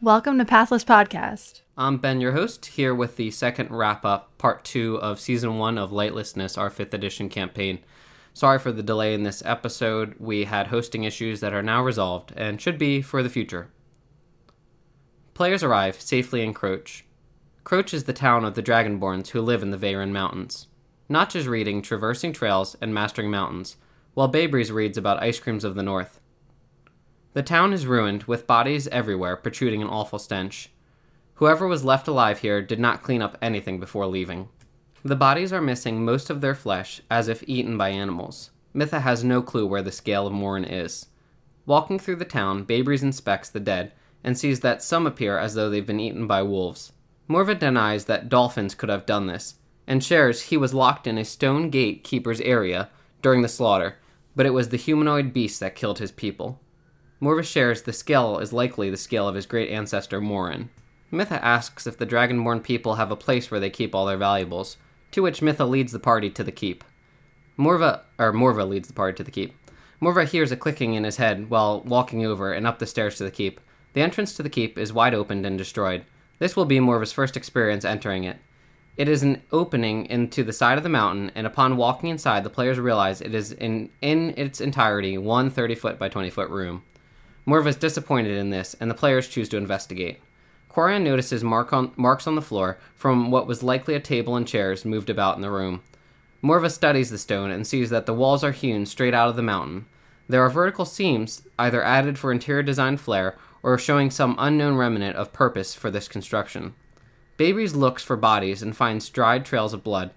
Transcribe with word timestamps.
Welcome 0.00 0.38
to 0.38 0.44
Pathless 0.44 0.84
Podcast. 0.84 1.62
I'm 1.76 1.98
Ben, 1.98 2.20
your 2.20 2.30
host, 2.30 2.66
here 2.66 2.94
with 2.94 3.16
the 3.16 3.32
second 3.32 3.72
wrap 3.72 4.04
up, 4.04 4.38
part 4.38 4.64
two 4.64 4.94
of 5.00 5.18
season 5.18 5.58
one 5.58 5.76
of 5.76 5.90
Lightlessness, 5.90 6.56
our 6.56 6.70
fifth 6.70 6.94
edition 6.94 7.28
campaign. 7.28 7.80
Sorry 8.32 8.60
for 8.60 8.70
the 8.70 8.84
delay 8.84 9.12
in 9.12 9.24
this 9.24 9.42
episode. 9.44 10.14
We 10.20 10.44
had 10.44 10.68
hosting 10.68 11.02
issues 11.02 11.40
that 11.40 11.52
are 11.52 11.64
now 11.64 11.82
resolved 11.82 12.32
and 12.36 12.60
should 12.60 12.78
be 12.78 13.02
for 13.02 13.24
the 13.24 13.28
future. 13.28 13.70
Players 15.34 15.64
arrive 15.64 16.00
safely 16.00 16.42
in 16.42 16.54
Croach. 16.54 17.02
Croach 17.64 17.92
is 17.92 18.04
the 18.04 18.12
town 18.12 18.44
of 18.44 18.54
the 18.54 18.62
Dragonborns 18.62 19.30
who 19.30 19.42
live 19.42 19.64
in 19.64 19.72
the 19.72 19.76
Veyron 19.76 20.12
Mountains. 20.12 20.68
Notch 21.08 21.34
is 21.34 21.48
reading 21.48 21.82
Traversing 21.82 22.32
Trails 22.32 22.76
and 22.80 22.94
Mastering 22.94 23.32
Mountains, 23.32 23.76
while 24.14 24.30
Babries 24.30 24.70
reads 24.70 24.96
about 24.96 25.20
Ice 25.20 25.40
Creams 25.40 25.64
of 25.64 25.74
the 25.74 25.82
North. 25.82 26.20
The 27.34 27.42
town 27.42 27.72
is 27.72 27.86
ruined, 27.86 28.24
with 28.24 28.46
bodies 28.46 28.88
everywhere 28.88 29.36
protruding 29.36 29.82
an 29.82 29.88
awful 29.88 30.18
stench. 30.18 30.70
Whoever 31.34 31.68
was 31.68 31.84
left 31.84 32.08
alive 32.08 32.40
here 32.40 32.62
did 32.62 32.80
not 32.80 33.02
clean 33.02 33.22
up 33.22 33.36
anything 33.40 33.78
before 33.78 34.06
leaving. 34.06 34.48
The 35.04 35.14
bodies 35.14 35.52
are 35.52 35.60
missing 35.60 36.04
most 36.04 36.30
of 36.30 36.40
their 36.40 36.54
flesh, 36.54 37.00
as 37.10 37.28
if 37.28 37.44
eaten 37.46 37.78
by 37.78 37.90
animals. 37.90 38.50
Mitha 38.74 39.00
has 39.00 39.22
no 39.22 39.42
clue 39.42 39.66
where 39.66 39.82
the 39.82 39.92
scale 39.92 40.26
of 40.26 40.32
Morin 40.32 40.64
is. 40.64 41.06
Walking 41.66 41.98
through 41.98 42.16
the 42.16 42.24
town, 42.24 42.64
Babries 42.64 43.02
inspects 43.02 43.50
the 43.50 43.60
dead 43.60 43.92
and 44.24 44.36
sees 44.36 44.60
that 44.60 44.82
some 44.82 45.06
appear 45.06 45.38
as 45.38 45.54
though 45.54 45.70
they've 45.70 45.86
been 45.86 46.00
eaten 46.00 46.26
by 46.26 46.42
wolves. 46.42 46.92
Morva 47.28 47.58
denies 47.58 48.06
that 48.06 48.28
dolphins 48.28 48.74
could 48.74 48.88
have 48.88 49.06
done 49.06 49.26
this, 49.26 49.56
and 49.86 50.02
shares 50.02 50.42
he 50.42 50.56
was 50.56 50.74
locked 50.74 51.06
in 51.06 51.18
a 51.18 51.24
stone 51.24 51.70
gatekeeper's 51.70 52.40
area 52.40 52.88
during 53.22 53.42
the 53.42 53.48
slaughter, 53.48 53.96
but 54.34 54.46
it 54.46 54.52
was 54.52 54.70
the 54.70 54.76
humanoid 54.76 55.32
beast 55.32 55.60
that 55.60 55.76
killed 55.76 55.98
his 55.98 56.10
people. 56.10 56.60
Morva 57.20 57.44
shares 57.44 57.82
the 57.82 57.92
scale 57.92 58.38
is 58.38 58.52
likely 58.52 58.90
the 58.90 58.96
scale 58.96 59.26
of 59.26 59.34
his 59.34 59.46
great 59.46 59.70
ancestor 59.70 60.20
Morin. 60.20 60.70
Mitha 61.10 61.44
asks 61.44 61.86
if 61.86 61.98
the 61.98 62.06
Dragonborn 62.06 62.62
people 62.62 62.94
have 62.94 63.10
a 63.10 63.16
place 63.16 63.50
where 63.50 63.58
they 63.58 63.70
keep 63.70 63.92
all 63.92 64.06
their 64.06 64.16
valuables, 64.16 64.76
to 65.10 65.22
which 65.22 65.42
Mitha 65.42 65.64
leads 65.64 65.90
the 65.90 65.98
party 65.98 66.30
to 66.30 66.44
the 66.44 66.52
keep. 66.52 66.84
Morva, 67.58 68.02
or 68.18 68.32
Morva 68.32 68.68
leads 68.68 68.86
the 68.86 68.94
party 68.94 69.16
to 69.16 69.24
the 69.24 69.32
keep. 69.32 69.54
Morva 70.00 70.26
hears 70.26 70.52
a 70.52 70.56
clicking 70.56 70.94
in 70.94 71.02
his 71.02 71.16
head 71.16 71.50
while 71.50 71.80
walking 71.80 72.24
over 72.24 72.52
and 72.52 72.68
up 72.68 72.78
the 72.78 72.86
stairs 72.86 73.16
to 73.16 73.24
the 73.24 73.32
keep. 73.32 73.60
The 73.94 74.02
entrance 74.02 74.36
to 74.36 74.44
the 74.44 74.50
keep 74.50 74.78
is 74.78 74.92
wide 74.92 75.14
opened 75.14 75.44
and 75.44 75.58
destroyed. 75.58 76.04
This 76.38 76.54
will 76.54 76.66
be 76.66 76.78
Morva's 76.78 77.10
first 77.10 77.36
experience 77.36 77.84
entering 77.84 78.22
it. 78.22 78.36
It 78.96 79.08
is 79.08 79.24
an 79.24 79.42
opening 79.50 80.06
into 80.06 80.44
the 80.44 80.52
side 80.52 80.78
of 80.78 80.84
the 80.84 80.88
mountain, 80.88 81.32
and 81.34 81.48
upon 81.48 81.76
walking 81.76 82.10
inside, 82.10 82.44
the 82.44 82.50
players 82.50 82.78
realize 82.78 83.20
it 83.20 83.34
is 83.34 83.50
in, 83.50 83.90
in 84.00 84.34
its 84.36 84.60
entirety 84.60 85.18
one 85.18 85.50
30 85.50 85.74
foot 85.74 85.98
by 85.98 86.08
20 86.08 86.30
foot 86.30 86.50
room. 86.50 86.84
Morva 87.48 87.68
is 87.68 87.76
disappointed 87.76 88.36
in 88.36 88.50
this, 88.50 88.76
and 88.78 88.90
the 88.90 88.94
players 88.94 89.26
choose 89.26 89.48
to 89.48 89.56
investigate. 89.56 90.20
Quarian 90.70 91.02
notices 91.02 91.42
mark 91.42 91.72
on, 91.72 91.92
marks 91.96 92.26
on 92.26 92.34
the 92.34 92.42
floor 92.42 92.76
from 92.94 93.30
what 93.30 93.46
was 93.46 93.62
likely 93.62 93.94
a 93.94 94.00
table 94.00 94.36
and 94.36 94.46
chairs 94.46 94.84
moved 94.84 95.08
about 95.08 95.36
in 95.36 95.40
the 95.40 95.50
room. 95.50 95.82
Morva 96.44 96.70
studies 96.70 97.08
the 97.08 97.16
stone 97.16 97.50
and 97.50 97.66
sees 97.66 97.88
that 97.88 98.04
the 98.04 98.12
walls 98.12 98.44
are 98.44 98.52
hewn 98.52 98.84
straight 98.84 99.14
out 99.14 99.30
of 99.30 99.36
the 99.36 99.42
mountain. 99.42 99.86
There 100.28 100.42
are 100.44 100.50
vertical 100.50 100.84
seams, 100.84 101.40
either 101.58 101.82
added 101.82 102.18
for 102.18 102.30
interior 102.30 102.62
design 102.62 102.98
flair 102.98 103.38
or 103.62 103.78
showing 103.78 104.10
some 104.10 104.36
unknown 104.38 104.74
remnant 104.74 105.16
of 105.16 105.32
purpose 105.32 105.74
for 105.74 105.90
this 105.90 106.06
construction. 106.06 106.74
Babries 107.38 107.74
looks 107.74 108.02
for 108.02 108.16
bodies 108.18 108.62
and 108.62 108.76
finds 108.76 109.08
dried 109.08 109.46
trails 109.46 109.72
of 109.72 109.82
blood 109.82 110.10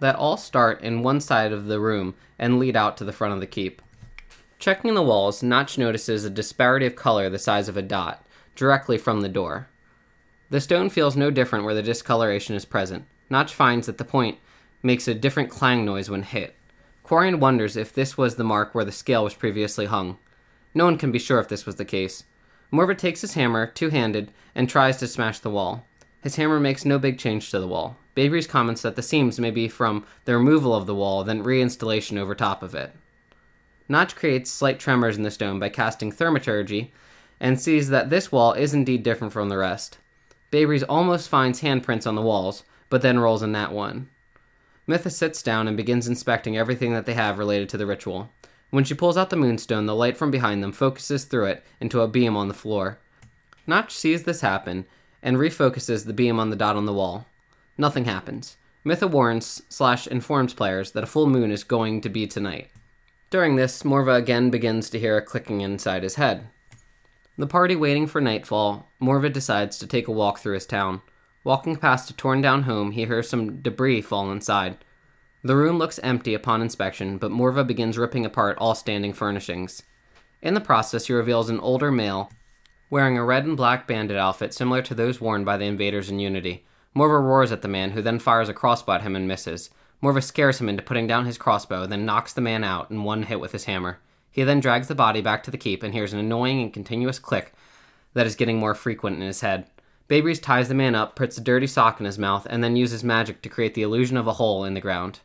that 0.00 0.16
all 0.16 0.38
start 0.38 0.80
in 0.80 1.02
one 1.02 1.20
side 1.20 1.52
of 1.52 1.66
the 1.66 1.80
room 1.80 2.14
and 2.38 2.58
lead 2.58 2.76
out 2.76 2.96
to 2.96 3.04
the 3.04 3.12
front 3.12 3.34
of 3.34 3.40
the 3.40 3.46
keep. 3.46 3.82
Checking 4.58 4.94
the 4.94 5.02
walls, 5.02 5.40
Notch 5.40 5.78
notices 5.78 6.24
a 6.24 6.30
disparity 6.30 6.84
of 6.86 6.96
color 6.96 7.30
the 7.30 7.38
size 7.38 7.68
of 7.68 7.76
a 7.76 7.82
dot, 7.82 8.26
directly 8.56 8.98
from 8.98 9.20
the 9.20 9.28
door. 9.28 9.68
The 10.50 10.60
stone 10.60 10.90
feels 10.90 11.16
no 11.16 11.30
different 11.30 11.64
where 11.64 11.74
the 11.74 11.82
discoloration 11.82 12.56
is 12.56 12.64
present. 12.64 13.04
Notch 13.30 13.54
finds 13.54 13.86
that 13.86 13.98
the 13.98 14.04
point 14.04 14.38
makes 14.82 15.06
a 15.06 15.14
different 15.14 15.48
clang 15.48 15.84
noise 15.84 16.10
when 16.10 16.24
hit. 16.24 16.56
Quarian 17.04 17.38
wonders 17.38 17.76
if 17.76 17.92
this 17.92 18.18
was 18.18 18.34
the 18.34 18.44
mark 18.44 18.74
where 18.74 18.84
the 18.84 18.90
scale 18.90 19.22
was 19.22 19.34
previously 19.34 19.86
hung. 19.86 20.18
No 20.74 20.86
one 20.86 20.98
can 20.98 21.12
be 21.12 21.20
sure 21.20 21.38
if 21.38 21.48
this 21.48 21.64
was 21.64 21.76
the 21.76 21.84
case. 21.84 22.24
Morva 22.72 22.98
takes 22.98 23.20
his 23.20 23.34
hammer, 23.34 23.66
two 23.66 23.90
handed, 23.90 24.32
and 24.56 24.68
tries 24.68 24.96
to 24.96 25.06
smash 25.06 25.38
the 25.38 25.50
wall. 25.50 25.86
His 26.22 26.34
hammer 26.34 26.58
makes 26.58 26.84
no 26.84 26.98
big 26.98 27.16
change 27.16 27.50
to 27.52 27.60
the 27.60 27.68
wall. 27.68 27.96
Babries 28.16 28.48
comments 28.48 28.82
that 28.82 28.96
the 28.96 29.02
seams 29.02 29.38
may 29.38 29.52
be 29.52 29.68
from 29.68 30.04
the 30.24 30.34
removal 30.34 30.74
of 30.74 30.86
the 30.86 30.94
wall, 30.96 31.22
then 31.22 31.44
reinstallation 31.44 32.18
over 32.18 32.34
top 32.34 32.62
of 32.64 32.74
it. 32.74 32.92
Notch 33.88 34.14
creates 34.14 34.50
slight 34.50 34.78
tremors 34.78 35.16
in 35.16 35.22
the 35.22 35.30
stone 35.30 35.58
by 35.58 35.70
casting 35.70 36.12
Thaumaturgy 36.12 36.92
and 37.40 37.60
sees 37.60 37.88
that 37.88 38.10
this 38.10 38.30
wall 38.30 38.52
is 38.52 38.74
indeed 38.74 39.02
different 39.02 39.32
from 39.32 39.48
the 39.48 39.56
rest. 39.56 39.98
Babries 40.50 40.84
almost 40.88 41.28
finds 41.28 41.62
handprints 41.62 42.06
on 42.06 42.14
the 42.14 42.22
walls, 42.22 42.64
but 42.90 43.02
then 43.02 43.18
rolls 43.18 43.42
in 43.42 43.52
that 43.52 43.72
1. 43.72 44.08
Mytha 44.86 45.10
sits 45.10 45.42
down 45.42 45.68
and 45.68 45.76
begins 45.76 46.08
inspecting 46.08 46.56
everything 46.56 46.92
that 46.94 47.06
they 47.06 47.14
have 47.14 47.38
related 47.38 47.68
to 47.68 47.76
the 47.76 47.86
ritual. 47.86 48.30
When 48.70 48.84
she 48.84 48.94
pulls 48.94 49.16
out 49.16 49.30
the 49.30 49.36
moonstone, 49.36 49.86
the 49.86 49.94
light 49.94 50.16
from 50.16 50.30
behind 50.30 50.62
them 50.62 50.72
focuses 50.72 51.24
through 51.24 51.46
it 51.46 51.64
into 51.80 52.00
a 52.00 52.08
beam 52.08 52.36
on 52.36 52.48
the 52.48 52.54
floor. 52.54 52.98
Notch 53.66 53.94
sees 53.94 54.24
this 54.24 54.40
happen 54.40 54.86
and 55.22 55.36
refocuses 55.36 56.06
the 56.06 56.12
beam 56.12 56.38
on 56.38 56.50
the 56.50 56.56
dot 56.56 56.76
on 56.76 56.86
the 56.86 56.92
wall. 56.92 57.26
Nothing 57.76 58.06
happens. 58.06 58.56
Mytha 58.84 59.06
warns 59.06 59.62
slash 59.68 60.06
informs 60.06 60.54
players 60.54 60.92
that 60.92 61.04
a 61.04 61.08
full 61.08 61.26
moon 61.26 61.50
is 61.50 61.64
going 61.64 62.00
to 62.00 62.08
be 62.08 62.26
tonight. 62.26 62.70
During 63.30 63.56
this, 63.56 63.82
Morva 63.82 64.16
again 64.16 64.48
begins 64.48 64.88
to 64.90 64.98
hear 64.98 65.16
a 65.16 65.22
clicking 65.22 65.60
inside 65.60 66.02
his 66.02 66.14
head. 66.14 66.48
The 67.36 67.46
party 67.46 67.76
waiting 67.76 68.06
for 68.06 68.20
nightfall, 68.22 68.88
Morva 69.02 69.30
decides 69.30 69.78
to 69.78 69.86
take 69.86 70.08
a 70.08 70.12
walk 70.12 70.38
through 70.38 70.54
his 70.54 70.64
town. 70.66 71.02
Walking 71.44 71.76
past 71.76 72.10
a 72.10 72.14
torn 72.16 72.40
down 72.40 72.62
home, 72.62 72.92
he 72.92 73.04
hears 73.04 73.28
some 73.28 73.60
debris 73.60 74.00
fall 74.00 74.32
inside. 74.32 74.78
The 75.44 75.56
room 75.56 75.78
looks 75.78 76.00
empty 76.02 76.32
upon 76.32 76.62
inspection, 76.62 77.18
but 77.18 77.30
Morva 77.30 77.66
begins 77.66 77.98
ripping 77.98 78.24
apart 78.24 78.56
all 78.58 78.74
standing 78.74 79.12
furnishings. 79.12 79.82
In 80.40 80.54
the 80.54 80.60
process, 80.60 81.06
he 81.06 81.12
reveals 81.12 81.50
an 81.50 81.60
older 81.60 81.92
male 81.92 82.30
wearing 82.90 83.18
a 83.18 83.24
red 83.24 83.44
and 83.44 83.56
black 83.56 83.86
bandit 83.86 84.16
outfit 84.16 84.54
similar 84.54 84.80
to 84.80 84.94
those 84.94 85.20
worn 85.20 85.44
by 85.44 85.58
the 85.58 85.66
invaders 85.66 86.08
in 86.08 86.18
Unity. 86.18 86.64
Morva 86.96 87.22
roars 87.22 87.52
at 87.52 87.60
the 87.60 87.68
man, 87.68 87.90
who 87.90 88.00
then 88.00 88.18
fires 88.18 88.48
a 88.48 88.54
crossbow 88.54 88.92
at 88.92 89.02
him 89.02 89.14
and 89.14 89.28
misses. 89.28 89.68
Morva 90.02 90.22
scares 90.22 90.60
him 90.60 90.68
into 90.68 90.82
putting 90.82 91.06
down 91.06 91.26
his 91.26 91.38
crossbow, 91.38 91.86
then 91.86 92.06
knocks 92.06 92.32
the 92.32 92.40
man 92.40 92.62
out 92.62 92.90
in 92.90 93.02
one 93.02 93.24
hit 93.24 93.40
with 93.40 93.52
his 93.52 93.64
hammer. 93.64 93.98
He 94.30 94.44
then 94.44 94.60
drags 94.60 94.88
the 94.88 94.94
body 94.94 95.20
back 95.20 95.42
to 95.42 95.50
the 95.50 95.58
keep 95.58 95.82
and 95.82 95.92
hears 95.92 96.12
an 96.12 96.20
annoying 96.20 96.60
and 96.62 96.72
continuous 96.72 97.18
click 97.18 97.52
that 98.14 98.26
is 98.26 98.36
getting 98.36 98.58
more 98.58 98.74
frequent 98.74 99.16
in 99.16 99.22
his 99.22 99.40
head. 99.40 99.66
Babries 100.08 100.40
ties 100.40 100.68
the 100.68 100.74
man 100.74 100.94
up, 100.94 101.16
puts 101.16 101.36
a 101.36 101.40
dirty 101.42 101.66
sock 101.66 102.00
in 102.00 102.06
his 102.06 102.18
mouth, 102.18 102.46
and 102.48 102.62
then 102.62 102.76
uses 102.76 103.04
magic 103.04 103.42
to 103.42 103.48
create 103.48 103.74
the 103.74 103.82
illusion 103.82 104.16
of 104.16 104.26
a 104.26 104.34
hole 104.34 104.64
in 104.64 104.74
the 104.74 104.80
ground. 104.80 105.20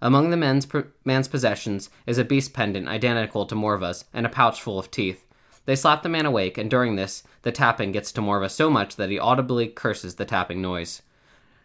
Among 0.00 0.30
the 0.30 0.36
men's 0.36 0.68
man's 1.04 1.26
possessions 1.26 1.90
is 2.06 2.18
a 2.18 2.24
beast 2.24 2.52
pendant 2.52 2.86
identical 2.86 3.46
to 3.46 3.56
Morva's 3.56 4.04
and 4.14 4.24
a 4.24 4.28
pouch 4.28 4.62
full 4.62 4.78
of 4.78 4.90
teeth. 4.90 5.24
They 5.64 5.74
slap 5.74 6.02
the 6.02 6.08
man 6.08 6.24
awake, 6.24 6.56
and 6.56 6.70
during 6.70 6.94
this, 6.94 7.24
the 7.42 7.50
tapping 7.50 7.90
gets 7.90 8.12
to 8.12 8.20
Morva 8.20 8.48
so 8.48 8.70
much 8.70 8.96
that 8.96 9.10
he 9.10 9.18
audibly 9.18 9.66
curses 9.66 10.14
the 10.14 10.24
tapping 10.24 10.62
noise. 10.62 11.02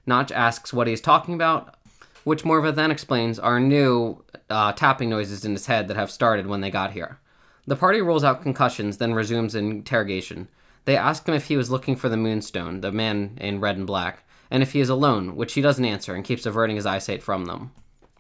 Notch 0.05 0.31
asks 0.31 0.73
what 0.73 0.87
he 0.87 0.93
is 0.93 0.99
talking 0.99 1.35
about, 1.35 1.75
which 2.23 2.43
Morva 2.43 2.73
then 2.73 2.91
explains 2.91 3.39
are 3.39 3.59
new 3.59 4.23
uh, 4.49 4.71
tapping 4.73 5.09
noises 5.09 5.45
in 5.45 5.51
his 5.51 5.65
head 5.65 5.87
that 5.87 5.97
have 5.97 6.11
started 6.11 6.47
when 6.47 6.61
they 6.61 6.69
got 6.69 6.91
here. 6.91 7.19
The 7.65 7.75
party 7.75 8.01
rolls 8.01 8.23
out 8.23 8.41
concussions, 8.41 8.97
then 8.97 9.13
resumes 9.13 9.55
interrogation. 9.55 10.49
They 10.85 10.97
ask 10.97 11.27
him 11.27 11.33
if 11.33 11.45
he 11.45 11.55
was 11.55 11.71
looking 11.71 11.95
for 11.95 12.09
the 12.09 12.17
Moonstone, 12.17 12.81
the 12.81 12.91
man 12.91 13.37
in 13.39 13.61
red 13.61 13.77
and 13.77 13.87
black, 13.87 14.27
and 14.51 14.61
if 14.61 14.73
he 14.73 14.81
is 14.81 14.89
alone, 14.89 15.35
which 15.35 15.53
he 15.53 15.61
doesn't 15.61 15.85
answer 15.85 16.13
and 16.13 16.25
keeps 16.25 16.45
averting 16.45 16.75
his 16.75 16.85
eyesight 16.85 17.23
from 17.23 17.45
them. 17.45 17.71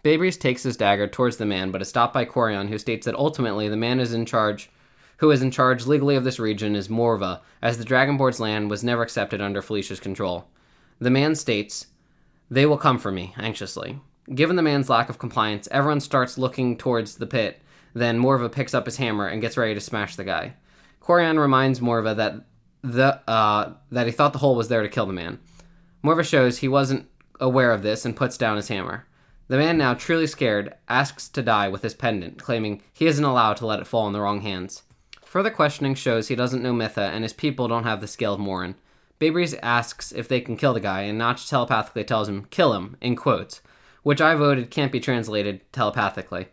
Babries 0.01 0.37
takes 0.37 0.63
his 0.63 0.77
dagger 0.77 1.07
towards 1.07 1.37
the 1.37 1.45
man, 1.45 1.71
but 1.71 1.81
is 1.81 1.89
stopped 1.89 2.13
by 2.13 2.25
Corion, 2.25 2.69
who 2.69 2.77
states 2.77 3.05
that 3.05 3.15
ultimately 3.15 3.69
the 3.69 3.77
man 3.77 3.99
is 3.99 4.13
in 4.13 4.25
charge, 4.25 4.69
who 5.17 5.31
is 5.31 5.41
in 5.41 5.51
charge 5.51 5.85
legally 5.85 6.15
of 6.15 6.23
this 6.23 6.39
region, 6.39 6.75
is 6.75 6.87
Morva, 6.87 7.41
as 7.61 7.77
the 7.77 7.85
Dragonborn's 7.85 8.39
land 8.39 8.69
was 8.69 8.83
never 8.83 9.01
accepted 9.01 9.41
under 9.41 9.61
Felicia's 9.61 9.99
control. 9.99 10.47
The 10.99 11.09
man 11.09 11.35
states, 11.35 11.87
they 12.53 12.67
will 12.67 12.77
come 12.77 12.99
for 12.99 13.11
me, 13.11 13.33
anxiously. 13.37 13.99
Given 14.33 14.55
the 14.55 14.61
man's 14.61 14.89
lack 14.89 15.09
of 15.09 15.17
compliance, 15.17 15.67
everyone 15.71 15.99
starts 15.99 16.37
looking 16.37 16.77
towards 16.77 17.15
the 17.15 17.25
pit. 17.25 17.61
Then 17.95 18.19
Morva 18.19 18.51
picks 18.51 18.75
up 18.75 18.85
his 18.85 18.97
hammer 18.97 19.27
and 19.27 19.41
gets 19.41 19.57
ready 19.57 19.73
to 19.73 19.79
smash 19.79 20.15
the 20.15 20.23
guy. 20.23 20.53
Quarion 21.01 21.39
reminds 21.39 21.79
Morva 21.79 22.15
that 22.15 22.45
the 22.83 23.19
uh, 23.29 23.73
that 23.91 24.05
he 24.05 24.11
thought 24.11 24.33
the 24.33 24.39
hole 24.39 24.55
was 24.55 24.67
there 24.67 24.83
to 24.83 24.89
kill 24.89 25.07
the 25.07 25.13
man. 25.13 25.39
Morva 26.03 26.23
shows 26.23 26.59
he 26.59 26.67
wasn't 26.67 27.09
aware 27.39 27.71
of 27.71 27.81
this 27.81 28.05
and 28.05 28.15
puts 28.15 28.37
down 28.37 28.57
his 28.57 28.67
hammer. 28.67 29.07
The 29.47 29.57
man, 29.57 29.77
now 29.77 29.93
truly 29.93 30.27
scared, 30.27 30.75
asks 30.87 31.27
to 31.29 31.41
die 31.41 31.69
with 31.69 31.81
his 31.81 31.93
pendant, 31.93 32.37
claiming 32.37 32.81
he 32.93 33.07
isn't 33.07 33.23
allowed 33.23 33.57
to 33.57 33.65
let 33.65 33.79
it 33.79 33.87
fall 33.87 34.05
in 34.07 34.13
the 34.13 34.21
wrong 34.21 34.41
hands. 34.41 34.83
Further 35.25 35.49
questioning 35.49 35.95
shows 35.95 36.27
he 36.27 36.35
doesn't 36.35 36.61
know 36.61 36.73
Mitha 36.73 37.01
and 37.01 37.23
his 37.23 37.33
people 37.33 37.67
don't 37.67 37.83
have 37.83 37.99
the 37.99 38.07
scale 38.07 38.35
of 38.35 38.39
Morin. 38.39 38.75
Babries 39.23 39.55
asks 39.63 40.11
if 40.11 40.27
they 40.27 40.41
can 40.41 40.57
kill 40.57 40.73
the 40.73 40.81
guy, 40.81 41.03
and 41.03 41.17
Notch 41.17 41.49
telepathically 41.49 42.03
tells 42.03 42.27
him, 42.27 42.45
kill 42.49 42.73
him, 42.73 42.97
in 42.99 43.15
quotes, 43.15 43.61
which 44.01 44.19
I 44.19 44.35
voted 44.35 44.69
can't 44.69 44.91
be 44.91 44.99
translated 44.99 45.61
telepathically. 45.71 46.47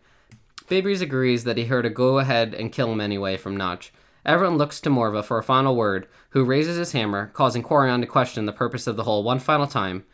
Babries 0.69 1.03
agrees 1.03 1.43
that 1.43 1.57
he 1.57 1.65
heard 1.65 1.85
a 1.85 1.91
go 1.91 2.21
ahead 2.21 2.55
and 2.55 2.71
kill 2.71 2.93
him 2.93 3.01
anyway 3.01 3.37
from 3.37 3.57
Notch, 3.57 3.93
Everyone 4.25 4.59
looks 4.59 4.81
to 4.83 4.91
Morva 4.91 5.25
for 5.25 5.39
a 5.39 5.43
final 5.43 5.75
word, 5.75 6.07
who 6.31 6.45
raises 6.45 6.77
his 6.77 6.93
hammer, 6.93 7.33
causing 7.33 7.63
Quarion 7.63 8.03
to 8.03 8.07
question 8.07 8.47
the 8.47 8.53
purpose 8.53 8.87
of 8.87 8.97
the 8.97 9.05
hole 9.05 9.25
one 9.25 9.41
final 9.41 9.67
time, 9.67 10.05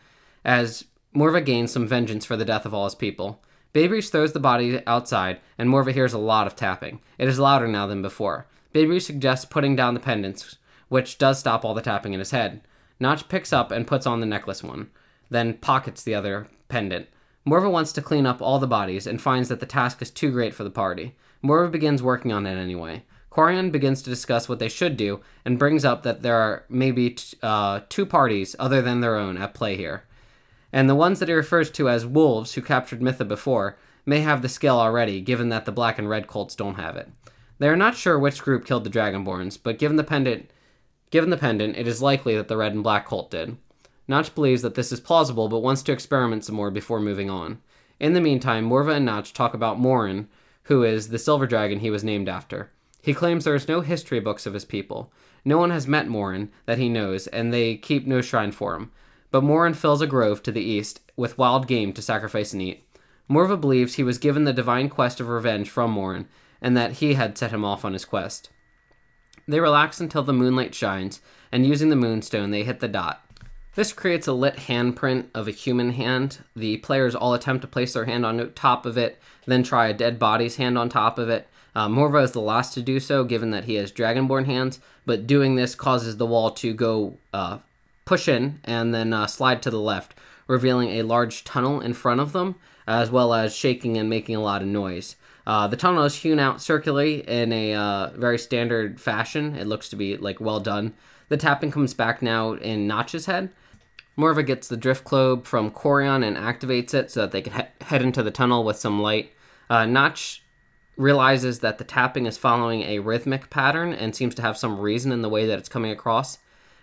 as 0.43 0.85
Morva 1.15 1.45
gains 1.45 1.73
some 1.73 1.87
vengeance 1.87 2.25
for 2.25 2.37
the 2.37 2.45
death 2.45 2.65
of 2.65 2.73
all 2.73 2.85
his 2.85 2.95
people. 2.95 3.43
Babrius 3.75 4.09
throws 4.09 4.33
the 4.33 4.41
body 4.41 4.81
outside, 4.87 5.41
and 5.59 5.69
Morva 5.69 5.93
hears 5.93 6.15
a 6.15 6.19
lot 6.19 6.47
of 6.47 6.57
tapping. 6.57 7.01
It 7.19 7.29
is 7.29 7.39
louder 7.39 7.69
now 7.69 7.87
than 7.87 8.01
before. 8.01 8.47
Babrius 8.73 9.03
suggests 9.03 9.45
putting 9.45 9.77
down 9.77 9.93
the 9.93 10.01
pendants, 10.01 10.57
which 10.89 11.19
does 11.19 11.39
stop 11.39 11.65
all 11.65 11.75
the 11.75 11.83
tapping 11.83 12.13
in 12.13 12.19
his 12.19 12.31
head. 12.31 12.61
Notch 12.99 13.29
picks 13.29 13.53
up 13.53 13.71
and 13.71 13.87
puts 13.87 14.07
on 14.07 14.21
the 14.21 14.27
necklace 14.27 14.63
one, 14.63 14.91
then 15.31 15.55
pockets 15.55 16.03
the 16.03 16.15
other 16.15 16.49
pendant. 16.69 17.09
Morva 17.47 17.71
wants 17.71 17.93
to 17.93 18.03
clean 18.03 18.27
up 18.27 18.43
all 18.43 18.59
the 18.59 18.67
bodies 18.67 19.07
and 19.07 19.21
finds 19.21 19.49
that 19.49 19.61
the 19.61 19.67
task 19.67 20.03
is 20.03 20.11
too 20.11 20.31
great 20.31 20.55
for 20.55 20.65
the 20.65 20.71
party. 20.71 21.15
Morva 21.45 21.71
begins 21.71 22.03
working 22.03 22.33
on 22.33 22.47
it 22.47 22.57
anyway. 22.57 23.03
Quarion 23.31 23.71
begins 23.71 24.01
to 24.03 24.11
discuss 24.11 24.49
what 24.49 24.59
they 24.59 24.69
should 24.69 24.97
do 24.97 25.21
and 25.45 25.59
brings 25.59 25.85
up 25.85 26.03
that 26.03 26.23
there 26.23 26.37
are 26.37 26.65
maybe 26.69 27.11
t- 27.11 27.37
uh, 27.43 27.81
two 27.89 28.07
parties 28.07 28.57
other 28.59 28.81
than 28.81 29.01
their 29.01 29.17
own 29.17 29.37
at 29.37 29.53
play 29.53 29.77
here. 29.77 30.05
And 30.73 30.89
the 30.89 30.95
ones 30.95 31.21
that 31.21 31.29
he 31.29 31.35
refers 31.35 31.71
to 31.73 31.89
as 31.89 32.07
wolves 32.07 32.55
who 32.55 32.63
captured 32.63 33.03
Mytha 33.03 33.27
before 33.27 33.77
may 34.07 34.21
have 34.21 34.41
the 34.41 34.49
skill 34.49 34.81
already, 34.81 35.21
given 35.21 35.51
that 35.51 35.67
the 35.67 35.73
black 35.73 35.99
and 35.99 36.09
red 36.09 36.27
cults 36.27 36.55
don't 36.55 36.77
have 36.77 36.97
it. 36.97 37.11
They 37.59 37.69
are 37.69 37.77
not 37.77 37.97
sure 37.97 38.19
which 38.19 38.43
group 38.43 38.65
killed 38.65 38.85
the 38.85 38.91
Dragonborns, 38.91 39.59
but 39.63 39.79
given 39.79 39.97
the 39.97 40.05
pendant, 40.05 40.51
given 41.11 41.31
the 41.31 41.37
pendant, 41.37 41.77
it 41.77 41.87
is 41.87 42.03
likely 42.03 42.37
that 42.37 42.49
the 42.49 42.57
red 42.57 42.73
and 42.73 42.83
black 42.83 43.09
cult 43.09 43.31
did. 43.31 43.57
Notch 44.09 44.35
believes 44.35 44.63
that 44.63 44.75
this 44.75 44.93
is 44.93 45.01
plausible, 45.01 45.49
but 45.49 45.61
wants 45.61 45.83
to 45.83 45.93
experiment 45.93 46.45
some 46.45 46.55
more 46.55 46.71
before 46.71 47.01
moving 47.01 47.29
on. 47.29 47.61
In 47.99 48.13
the 48.13 48.21
meantime, 48.21 48.69
Morva 48.69 48.95
and 48.95 49.05
Notch 49.05 49.33
talk 49.33 49.55
about 49.55 49.79
Morin, 49.79 50.29
who 50.65 50.85
is 50.85 51.09
the 51.09 51.19
silver 51.19 51.47
dragon 51.47 51.81
he 51.81 51.91
was 51.91 52.05
named 52.05 52.29
after. 52.29 52.71
He 53.03 53.15
claims 53.15 53.45
there 53.45 53.55
is 53.55 53.69
no 53.69 53.81
history 53.81 54.21
books 54.21 54.47
of 54.47 54.55
his 54.55 54.65
people. 54.65 55.13
No 55.45 55.59
one 55.59 55.71
has 55.71 55.87
met 55.87 56.09
Morin 56.09 56.51
that 56.67 56.79
he 56.79 56.89
knows, 56.89 57.27
and 57.29 57.53
they 57.53 57.77
keep 57.77 58.07
no 58.07 58.21
shrine 58.21 58.53
for 58.53 58.75
him. 58.75 58.91
But 59.31 59.45
Morin 59.45 59.75
fills 59.75 60.01
a 60.01 60.07
grove 60.07 60.43
to 60.43 60.53
the 60.53 60.63
east 60.63 61.01
with 61.17 61.39
wild 61.39 61.67
game 61.67 61.93
to 61.93 62.03
sacrifice 62.03 62.53
and 62.53 62.63
eat. 62.63 62.85
Morva 63.31 63.61
believes 63.61 63.95
he 63.95 64.03
was 64.03 64.19
given 64.19 64.45
the 64.45 64.53
divine 64.53 64.89
quest 64.89 65.21
of 65.21 65.29
revenge 65.29 65.71
from 65.71 65.91
Morin, 65.91 66.29
and 66.61 66.77
that 66.77 66.95
he 66.95 67.15
had 67.15 67.37
set 67.37 67.53
him 67.53 67.65
off 67.65 67.85
on 67.85 67.93
his 67.93 68.05
quest. 68.05 68.51
They 69.49 69.61
relax 69.61 70.01
until 70.01 70.23
the 70.23 70.33
moonlight 70.33 70.75
shines, 70.75 71.21
and 71.53 71.67
using 71.67 71.89
the 71.89 71.97
moonstone, 71.97 72.51
they 72.51 72.65
hit 72.65 72.81
the 72.81 72.89
dot. 72.89 73.23
This 73.77 73.93
creates 73.93 74.27
a 74.27 74.33
lit 74.33 74.57
handprint 74.57 75.27
of 75.35 75.47
a 75.47 75.53
human 75.53 75.91
hand. 75.93 76.39
The 76.57 76.79
players 76.79 77.15
all 77.15 77.35
attempt 77.35 77.63
to 77.63 77.69
place 77.69 77.93
their 77.93 78.07
hand 78.07 78.25
on 78.25 78.53
top 78.55 78.87
of 78.87 78.97
it, 78.97 79.21
then 79.47 79.63
try 79.63 79.87
a 79.87 79.95
dead 79.95 80.19
body's 80.19 80.57
hand 80.57 80.79
on 80.79 80.89
top 80.89 81.19
of 81.19 81.29
it. 81.29 81.47
Uh, 81.75 81.87
Morva 81.87 82.23
is 82.25 82.33
the 82.33 82.41
last 82.41 82.73
to 82.73 82.81
do 82.81 82.99
so, 82.99 83.23
given 83.23 83.51
that 83.51 83.65
he 83.65 83.75
has 83.75 83.93
Dragonborn 83.93 84.47
hands, 84.47 84.81
but 85.05 85.27
doing 85.27 85.57
this 85.57 85.75
causes 85.75 86.17
the 86.17 86.25
wall 86.25 86.51
to 86.53 86.73
go 86.73 87.19
uh, 87.35 87.59
push 88.07 88.29
in 88.29 88.61
and 88.65 88.95
then 88.95 89.13
uh, 89.13 89.27
slide 89.27 89.61
to 89.63 89.71
the 89.71 89.79
left, 89.79 90.15
revealing 90.47 90.89
a 90.89 91.03
large 91.03 91.45
tunnel 91.45 91.81
in 91.81 91.93
front 91.93 92.21
of 92.21 92.33
them, 92.33 92.55
as 92.87 93.11
well 93.11 93.35
as 93.35 93.55
shaking 93.55 93.99
and 93.99 94.09
making 94.09 94.35
a 94.35 94.41
lot 94.41 94.63
of 94.63 94.69
noise. 94.69 95.17
Uh, 95.47 95.69
the 95.69 95.77
tunnel 95.77 96.05
is 96.05 96.17
hewn 96.17 96.41
out 96.41 96.61
circularly 96.61 97.27
in 97.29 97.53
a 97.53 97.73
uh, 97.75 98.11
very 98.17 98.39
standard 98.39 99.01
fashion. 99.01 99.55
It 99.55 99.67
looks 99.67 99.89
to 99.91 99.97
be 99.97 100.17
like 100.17 100.41
well 100.41 100.61
done. 100.61 100.95
The 101.29 101.37
tapping 101.37 101.71
comes 101.71 101.95
back 101.95 102.21
now 102.21 102.53
in 102.53 102.87
Notch's 102.87 103.27
head. 103.27 103.51
Morva 104.19 104.45
gets 104.45 104.69
the 104.69 104.77
driftglobe 104.77 105.45
from 105.45 105.71
Quarion 105.71 106.27
and 106.27 106.37
activates 106.37 106.95
it 106.95 107.11
so 107.11 107.21
that 107.21 107.33
they 107.33 107.43
can 107.43 107.53
he- 107.53 107.85
head 107.85 108.03
into 108.03 108.23
the 108.23 108.31
tunnel 108.31 108.65
with 108.65 108.77
some 108.77 109.01
light. 109.01 109.33
Uh, 109.69 109.85
Notch 109.85 110.43
realizes 110.97 111.61
that 111.61 111.79
the 111.79 111.85
tapping 111.85 112.27
is 112.27 112.39
following 112.39 112.83
a 112.83 113.01
rhythmic 113.01 113.51
pattern 113.51 113.93
and 113.93 114.17
seems 114.17 114.35
to 114.35 114.43
have 114.43 114.57
some 114.57 114.81
reason 114.81 115.13
in 115.13 115.23
the 115.23 115.29
way 115.29 115.47
that 115.47 115.59
it's 115.59 115.69
coming 115.69 115.91
across. 115.91 116.39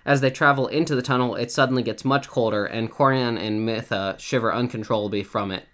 As 0.05 0.21
they 0.21 0.29
travel 0.29 0.67
into 0.67 0.95
the 0.95 1.01
tunnel, 1.01 1.35
it 1.35 1.51
suddenly 1.51 1.81
gets 1.81 2.05
much 2.05 2.27
colder, 2.27 2.65
and 2.65 2.91
Quarion 2.91 3.39
and 3.39 3.65
Mytha 3.65 4.15
shiver 4.19 4.53
uncontrollably 4.53 5.23
from 5.23 5.51
it. 5.51 5.65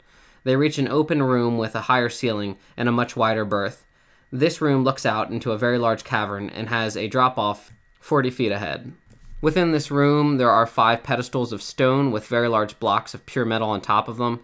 They 0.43 0.55
reach 0.55 0.77
an 0.77 0.87
open 0.87 1.21
room 1.21 1.57
with 1.57 1.75
a 1.75 1.81
higher 1.81 2.09
ceiling 2.09 2.57
and 2.77 2.87
a 2.87 2.93
much 2.93 3.15
wider 3.15 3.45
berth. 3.45 3.85
This 4.31 4.61
room 4.61 4.83
looks 4.83 5.05
out 5.05 5.31
into 5.31 5.51
a 5.51 5.57
very 5.57 5.77
large 5.77 6.03
cavern 6.03 6.49
and 6.49 6.69
has 6.69 6.95
a 6.95 7.07
drop 7.07 7.37
off 7.37 7.71
40 7.99 8.29
feet 8.29 8.51
ahead. 8.51 8.93
Within 9.41 9.71
this 9.71 9.89
room, 9.89 10.37
there 10.37 10.49
are 10.51 10.67
five 10.67 11.01
pedestals 11.01 11.53
of 11.53 11.61
stone 11.61 12.11
with 12.11 12.27
very 12.27 12.47
large 12.47 12.79
blocks 12.79 13.13
of 13.13 13.25
pure 13.25 13.45
metal 13.45 13.69
on 13.69 13.81
top 13.81 14.07
of 14.07 14.17
them. 14.17 14.41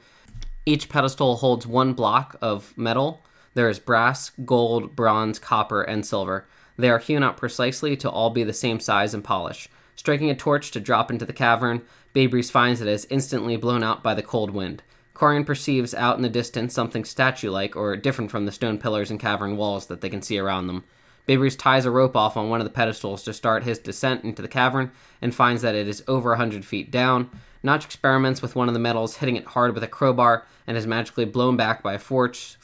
Each 0.65 0.89
pedestal 0.89 1.37
holds 1.37 1.67
one 1.67 1.93
block 1.93 2.37
of 2.41 2.73
metal. 2.77 3.23
There 3.53 3.69
is 3.69 3.77
brass, 3.77 4.31
gold, 4.45 4.95
bronze, 4.95 5.37
copper, 5.37 5.81
and 5.81 6.05
silver. 6.05 6.45
They 6.77 6.89
are 6.89 6.99
hewn 6.99 7.23
out 7.23 7.37
precisely 7.37 7.95
to 7.97 8.09
all 8.09 8.29
be 8.29 8.43
the 8.43 8.53
same 8.53 8.79
size 8.79 9.13
and 9.13 9.23
polish. 9.23 9.69
Striking 9.95 10.29
a 10.29 10.35
torch 10.35 10.71
to 10.71 10.79
drop 10.79 11.11
into 11.11 11.25
the 11.25 11.33
cavern, 11.33 11.81
Babrius 12.13 12.51
finds 12.51 12.81
it 12.81 12.87
is 12.87 13.07
instantly 13.09 13.57
blown 13.57 13.83
out 13.83 14.01
by 14.01 14.13
the 14.13 14.23
cold 14.23 14.51
wind. 14.51 14.81
Quarion 15.15 15.45
perceives 15.45 15.93
out 15.93 16.17
in 16.17 16.23
the 16.23 16.29
distance 16.29 16.73
something 16.73 17.05
statue 17.05 17.49
like 17.49 17.75
or 17.75 17.95
different 17.95 18.29
from 18.29 18.45
the 18.45 18.51
stone 18.51 18.77
pillars 18.77 19.09
and 19.09 19.19
cavern 19.19 19.55
walls 19.55 19.87
that 19.87 20.01
they 20.01 20.09
can 20.09 20.21
see 20.21 20.37
around 20.37 20.67
them. 20.67 20.83
Babrius 21.25 21.57
ties 21.57 21.85
a 21.85 21.91
rope 21.91 22.15
off 22.15 22.37
on 22.37 22.49
one 22.49 22.59
of 22.59 22.65
the 22.65 22.73
pedestals 22.73 23.23
to 23.23 23.33
start 23.33 23.63
his 23.63 23.79
descent 23.79 24.23
into 24.25 24.41
the 24.41 24.47
cavern 24.47 24.91
and 25.21 25.33
finds 25.33 25.61
that 25.61 25.73
it 25.73 25.87
is 25.87 26.03
over 26.07 26.33
a 26.33 26.37
hundred 26.37 26.65
feet 26.65 26.91
down. 26.91 27.29
Notch 27.63 27.85
experiments 27.85 28.41
with 28.41 28.55
one 28.55 28.67
of 28.67 28.75
the 28.75 28.79
metals, 28.79 29.17
hitting 29.17 29.37
it 29.37 29.45
hard 29.47 29.73
with 29.73 29.83
a 29.83 29.87
crowbar, 29.87 30.45
and 30.67 30.77
is 30.77 30.85
magically 30.85 31.25
blown 31.25 31.57
back 31.57 31.81
by 31.81 31.93
a 31.93 31.99
force, 31.99 32.57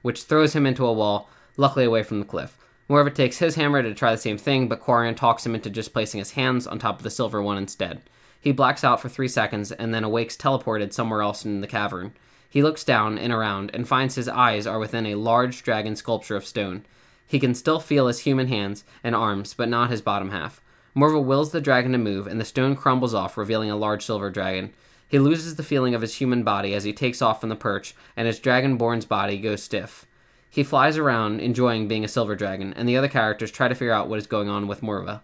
which 0.00 0.22
throws 0.22 0.54
him 0.54 0.64
into 0.64 0.86
a 0.86 0.92
wall, 0.92 1.28
luckily 1.58 1.84
away 1.84 2.02
from 2.02 2.20
the 2.20 2.24
cliff. 2.24 2.56
Morva 2.88 3.14
takes 3.14 3.38
his 3.38 3.56
hammer 3.56 3.82
to 3.82 3.94
try 3.94 4.12
the 4.12 4.18
same 4.18 4.38
thing, 4.38 4.66
but 4.66 4.80
Quarion 4.80 5.14
talks 5.14 5.44
him 5.44 5.54
into 5.54 5.68
just 5.68 5.92
placing 5.92 6.18
his 6.18 6.32
hands 6.32 6.66
on 6.66 6.78
top 6.78 6.98
of 6.98 7.02
the 7.02 7.10
silver 7.10 7.42
one 7.42 7.58
instead. 7.58 8.00
He 8.40 8.52
blacks 8.52 8.84
out 8.84 9.00
for 9.00 9.08
three 9.08 9.28
seconds 9.28 9.70
and 9.70 9.92
then 9.92 10.04
awakes 10.04 10.36
teleported 10.36 10.92
somewhere 10.92 11.22
else 11.22 11.44
in 11.44 11.60
the 11.60 11.66
cavern. 11.66 12.12
He 12.48 12.62
looks 12.62 12.84
down 12.84 13.18
and 13.18 13.32
around 13.32 13.70
and 13.74 13.86
finds 13.86 14.14
his 14.14 14.28
eyes 14.28 14.66
are 14.66 14.78
within 14.78 15.06
a 15.06 15.14
large 15.14 15.62
dragon 15.62 15.94
sculpture 15.94 16.36
of 16.36 16.46
stone. 16.46 16.84
He 17.26 17.38
can 17.38 17.54
still 17.54 17.78
feel 17.78 18.08
his 18.08 18.20
human 18.20 18.48
hands 18.48 18.84
and 19.04 19.14
arms, 19.14 19.54
but 19.54 19.68
not 19.68 19.90
his 19.90 20.02
bottom 20.02 20.30
half. 20.30 20.60
Morva 20.96 21.22
wills 21.22 21.52
the 21.52 21.60
dragon 21.60 21.92
to 21.92 21.98
move, 21.98 22.26
and 22.26 22.40
the 22.40 22.44
stone 22.44 22.74
crumbles 22.74 23.14
off, 23.14 23.36
revealing 23.36 23.70
a 23.70 23.76
large 23.76 24.04
silver 24.04 24.30
dragon. 24.30 24.72
He 25.06 25.20
loses 25.20 25.54
the 25.54 25.62
feeling 25.62 25.94
of 25.94 26.02
his 26.02 26.16
human 26.16 26.42
body 26.42 26.74
as 26.74 26.82
he 26.82 26.92
takes 26.92 27.22
off 27.22 27.40
from 27.40 27.48
the 27.48 27.56
perch, 27.56 27.94
and 28.16 28.26
his 28.26 28.40
dragonborn's 28.40 29.04
body 29.04 29.38
goes 29.38 29.62
stiff. 29.62 30.06
He 30.48 30.64
flies 30.64 30.98
around, 30.98 31.40
enjoying 31.40 31.86
being 31.86 32.04
a 32.04 32.08
silver 32.08 32.34
dragon, 32.34 32.72
and 32.74 32.88
the 32.88 32.96
other 32.96 33.06
characters 33.06 33.52
try 33.52 33.68
to 33.68 33.74
figure 33.76 33.92
out 33.92 34.08
what 34.08 34.18
is 34.18 34.26
going 34.26 34.48
on 34.48 34.66
with 34.66 34.80
Morva. 34.80 35.20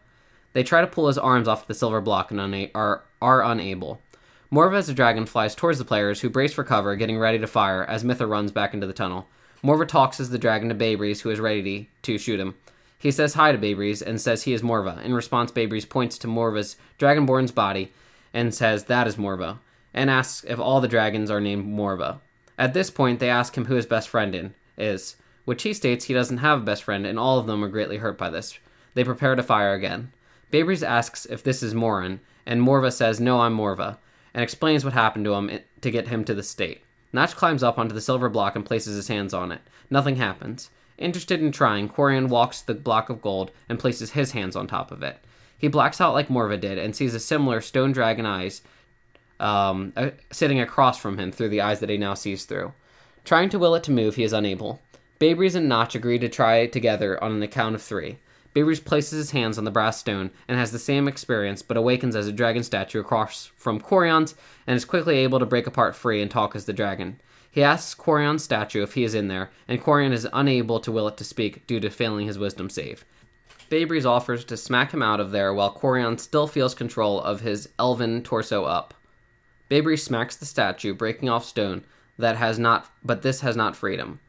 They 0.57 0.63
try 0.63 0.81
to 0.81 0.87
pull 0.87 1.09
his 1.09 1.19
arms 1.19 1.49
off 1.49 1.67
the 1.67 1.75
silver 1.75 2.01
block 2.01 2.31
and 2.31 2.41
una- 2.41 2.71
are, 2.75 3.03
are 3.21 3.45
unable. 3.45 4.01
Morva 4.51 4.79
as 4.79 4.89
a 4.89 4.95
dragon 4.95 5.27
flies 5.27 5.55
towards 5.55 5.79
the 5.79 5.85
players, 5.85 6.23
who 6.23 6.31
brace 6.31 6.55
for 6.55 6.65
cover, 6.65 6.97
getting 6.97 7.19
ready 7.19 7.39
to 7.39 7.47
fire 7.47 7.85
as 7.85 8.05
Mytha 8.05 8.27
runs 8.27 8.53
back 8.53 8.73
into 8.73 8.87
the 8.87 8.95
tunnel. 8.95 9.29
Morva 9.63 9.87
talks 9.87 10.19
as 10.19 10.31
the 10.31 10.39
dragon 10.39 10.71
to 10.71 10.75
Babrius, 10.75 11.21
who 11.21 11.29
is 11.29 11.41
ready 11.41 11.91
to 12.01 12.17
shoot 12.17 12.41
him. 12.41 12.55
He 12.99 13.11
says 13.11 13.35
hi 13.35 13.53
to 13.53 13.59
Babrius 13.59 14.01
and 14.01 14.19
says 14.19 14.45
he 14.45 14.55
is 14.55 14.63
Morva. 14.63 15.05
In 15.05 15.13
response, 15.13 15.53
Babrius 15.53 15.87
points 15.87 16.17
to 16.17 16.27
Morva's 16.27 16.77
dragonborn's 16.99 17.53
body 17.53 17.93
and 18.33 18.55
says 18.55 18.85
that 18.85 19.07
is 19.07 19.17
Morva, 19.17 19.59
and 19.93 20.09
asks 20.09 20.43
if 20.49 20.59
all 20.59 20.81
the 20.81 20.89
dragons 20.89 21.31
are 21.31 21.39
named 21.39 21.67
Morva. 21.67 22.21
At 22.57 22.73
this 22.73 22.89
point, 22.89 23.21
they 23.21 23.29
ask 23.29 23.59
him 23.59 23.67
who 23.67 23.75
his 23.75 23.85
best 23.85 24.09
friend 24.09 24.35
in, 24.35 24.55
is, 24.79 25.17
which 25.45 25.65
he 25.65 25.75
states 25.75 26.07
he 26.07 26.15
doesn't 26.15 26.39
have 26.39 26.63
a 26.63 26.65
best 26.65 26.83
friend, 26.83 27.05
and 27.05 27.19
all 27.19 27.39
of 27.39 27.47
them 27.47 27.63
are 27.63 27.69
greatly 27.69 27.99
hurt 27.99 28.17
by 28.17 28.31
this. 28.31 28.59
They 28.95 29.05
prepare 29.05 29.35
to 29.35 29.43
fire 29.43 29.75
again. 29.75 30.13
Babrius 30.53 30.87
asks 30.87 31.27
if 31.27 31.43
this 31.43 31.63
is 31.63 31.75
Morin, 31.75 32.21
and 32.45 32.61
Morva 32.61 32.93
says, 32.93 33.21
No, 33.21 33.41
I'm 33.41 33.57
Morva, 33.57 33.99
and 34.33 34.43
explains 34.43 34.85
what 34.85 34.95
happened 34.95 35.25
to 35.25 35.35
him 35.35 35.61
to 35.81 35.91
get 35.91 36.09
him 36.09 36.25
to 36.25 36.35
the 36.35 36.43
state. 36.43 36.83
Notch 37.13 37.35
climbs 37.35 37.63
up 37.63 37.79
onto 37.79 37.95
the 37.95 38.01
silver 38.01 38.29
block 38.29 38.57
and 38.57 38.65
places 38.65 38.97
his 38.97 39.09
hands 39.09 39.33
on 39.33 39.53
it. 39.53 39.61
Nothing 39.91 40.17
happens. 40.17 40.71
Interested 40.99 41.41
in 41.41 41.53
trying, 41.53 41.89
Quarion 41.89 42.29
walks 42.29 42.61
the 42.61 42.75
block 42.75 43.11
of 43.11 43.23
gold 43.23 43.51
and 43.69 43.79
places 43.79 44.13
his 44.13 44.33
hands 44.33 44.57
on 44.57 44.67
top 44.67 44.91
of 44.91 45.03
it. 45.03 45.19
He 45.59 45.69
blacks 45.69 46.01
out 46.01 46.15
like 46.15 46.29
Morva 46.29 46.61
did 46.61 46.79
and 46.79 46.95
sees 46.95 47.15
a 47.15 47.21
similar 47.21 47.61
stone 47.61 47.93
dragon 47.93 48.27
eyes 48.27 48.63
um, 49.41 49.93
uh, 49.97 50.11
sitting 50.31 50.61
across 50.61 50.99
from 50.99 51.19
him 51.19 51.33
through 51.33 51.51
the 51.51 51.61
eyes 51.61 51.81
that 51.81 51.91
he 51.91 51.97
now 51.97 52.15
sees 52.15 52.45
through. 52.45 52.73
Trying 53.25 53.49
to 53.51 53.59
will 53.59 53.75
it 53.75 53.83
to 53.85 53.91
move, 53.91 54.15
he 54.17 54.23
is 54.23 54.33
unable. 54.33 54.81
Babrius 55.19 55.55
and 55.55 55.69
Notch 55.69 55.95
agree 55.95 56.19
to 56.19 56.29
try 56.29 56.67
together 56.67 57.23
on 57.23 57.33
an 57.33 57.43
account 57.43 57.75
of 57.75 57.83
three. 57.83 58.19
Babrius 58.57 58.83
places 58.83 59.19
his 59.19 59.31
hands 59.33 59.59
on 59.59 59.65
the 59.65 59.71
brass 59.71 59.99
stone 59.99 60.31
and 60.49 60.59
has 60.59 60.73
the 60.73 60.79
same 60.79 61.07
experience, 61.07 61.61
but 61.61 61.77
awakens 61.77 62.17
as 62.17 62.27
a 62.27 62.33
dragon 62.33 62.63
statue 62.63 63.01
across 63.01 63.45
from 63.55 63.79
Quarion's 63.79 64.35
and 64.67 64.75
is 64.75 64.87
quickly 64.87 65.19
able 65.19 65.39
to 65.39 65.45
break 65.45 65.67
apart 65.67 65.95
free 65.95 66.23
and 66.23 66.31
talk 66.31 66.57
as 66.57 66.65
the 66.65 66.73
dragon. 66.73 67.21
He 67.51 67.63
asks 67.63 67.95
Quarion's 67.95 68.43
statue 68.43 68.83
if 68.83 68.95
he 68.95 69.05
is 69.05 69.15
in 69.15 69.29
there, 69.29 69.51
and 69.69 69.83
Quarion 69.83 70.13
is 70.13 70.27
unable 70.33 70.81
to 70.81 70.91
will 70.91 71.07
it 71.07 71.19
to 71.19 71.25
speak 71.25 71.67
due 71.67 71.81
to 71.81 71.91
failing 71.91 72.27
his 72.27 72.39
wisdom 72.39 72.71
save. 72.71 73.05
Babrius 73.69 74.07
offers 74.07 74.43
to 74.47 74.57
smack 74.57 74.95
him 74.95 75.03
out 75.03 75.21
of 75.21 75.33
there 75.33 75.53
while 75.53 75.75
Quarion 75.75 76.19
still 76.19 76.47
feels 76.47 76.75
control 76.75 77.21
of 77.21 77.43
his 77.43 77.69
elven 77.79 78.23
torso 78.23 78.65
up. 78.65 78.95
Babrius 79.69 80.03
smacks 80.03 80.35
the 80.35 80.47
statue, 80.47 80.95
breaking 80.95 81.29
off 81.29 81.45
stone 81.45 81.85
that 82.19 82.37
has 82.37 82.59
not, 82.59 82.91
but 83.05 83.21
this 83.21 83.43
has 83.43 83.55
not 83.55 83.77
freed 83.77 83.99
him. 83.99 84.21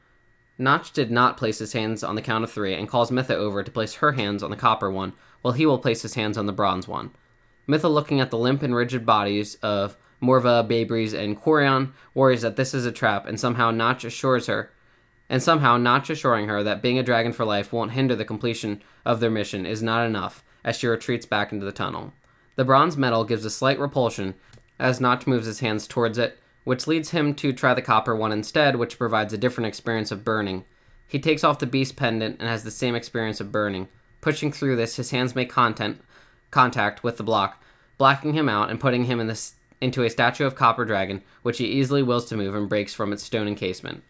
Notch 0.57 0.91
did 0.91 1.11
not 1.11 1.37
place 1.37 1.59
his 1.59 1.73
hands 1.73 2.03
on 2.03 2.15
the 2.15 2.21
count 2.21 2.43
of 2.43 2.51
three 2.51 2.73
and 2.73 2.87
calls 2.87 3.11
Mitha 3.11 3.35
over 3.35 3.63
to 3.63 3.71
place 3.71 3.95
her 3.95 4.13
hands 4.13 4.41
on 4.41 4.49
the 4.49 4.55
copper 4.55 4.89
one, 4.91 5.13
while 5.41 5.53
he 5.53 5.65
will 5.65 5.77
place 5.77 6.01
his 6.01 6.15
hands 6.15 6.37
on 6.37 6.45
the 6.45 6.53
bronze 6.53 6.87
one. 6.87 7.11
Mitha, 7.67 7.87
looking 7.87 8.19
at 8.19 8.31
the 8.31 8.37
limp 8.37 8.63
and 8.63 8.73
rigid 8.73 9.05
bodies 9.05 9.55
of 9.61 9.97
Morva, 10.21 10.67
Baybreeze, 10.67 11.13
and 11.13 11.39
Quarion, 11.39 11.91
worries 12.13 12.41
that 12.41 12.55
this 12.55 12.73
is 12.73 12.85
a 12.85 12.91
trap, 12.91 13.27
and 13.27 13.39
somehow 13.39 13.69
Notch 13.69 14.03
assures 14.03 14.47
her, 14.47 14.71
and 15.29 15.43
somehow 15.43 15.77
Notch 15.77 16.09
assuring 16.09 16.47
her 16.47 16.63
that 16.63 16.81
being 16.81 16.97
a 16.97 17.03
dragon 17.03 17.33
for 17.33 17.45
life 17.45 17.71
won't 17.71 17.91
hinder 17.91 18.15
the 18.15 18.25
completion 18.25 18.81
of 19.05 19.19
their 19.19 19.29
mission 19.29 19.65
is 19.65 19.83
not 19.83 20.05
enough, 20.05 20.43
as 20.63 20.77
she 20.77 20.87
retreats 20.87 21.25
back 21.25 21.51
into 21.51 21.65
the 21.65 21.71
tunnel. 21.71 22.13
The 22.55 22.65
bronze 22.65 22.97
metal 22.97 23.23
gives 23.23 23.45
a 23.45 23.51
slight 23.51 23.77
repulsion 23.77 24.33
as 24.79 24.99
Notch 24.99 25.27
moves 25.27 25.45
his 25.45 25.59
hands 25.59 25.87
towards 25.87 26.17
it, 26.17 26.39
which 26.67 26.85
leads 26.85 27.11
him 27.11 27.33
to 27.33 27.53
try 27.53 27.73
the 27.73 27.81
copper 27.81 28.13
one 28.13 28.33
instead, 28.33 28.75
which 28.75 28.97
provides 28.97 29.31
a 29.31 29.37
different 29.37 29.69
experience 29.69 30.11
of 30.11 30.25
burning. 30.25 30.65
He 31.07 31.17
takes 31.17 31.45
off 31.45 31.59
the 31.59 31.65
beast 31.65 31.95
pendant 31.95 32.41
and 32.41 32.49
has 32.49 32.65
the 32.65 32.71
same 32.71 32.93
experience 32.93 33.39
of 33.39 33.53
burning. 33.53 33.87
Pushing 34.19 34.51
through 34.51 34.75
this, 34.75 34.97
his 34.97 35.11
hands 35.11 35.33
make 35.33 35.49
content, 35.49 36.01
contact 36.51 37.05
with 37.05 37.15
the 37.15 37.23
block, 37.23 37.63
blacking 37.97 38.33
him 38.33 38.49
out 38.49 38.69
and 38.69 38.81
putting 38.81 39.05
him 39.05 39.21
in 39.21 39.27
this, 39.27 39.53
into 39.79 40.03
a 40.03 40.09
statue 40.09 40.45
of 40.45 40.55
Copper 40.55 40.83
Dragon, 40.83 41.23
which 41.41 41.57
he 41.57 41.67
easily 41.67 42.03
wills 42.03 42.25
to 42.25 42.35
move 42.35 42.53
and 42.53 42.67
breaks 42.67 42.93
from 42.93 43.13
its 43.13 43.23
stone 43.23 43.47
encasement. 43.47 44.03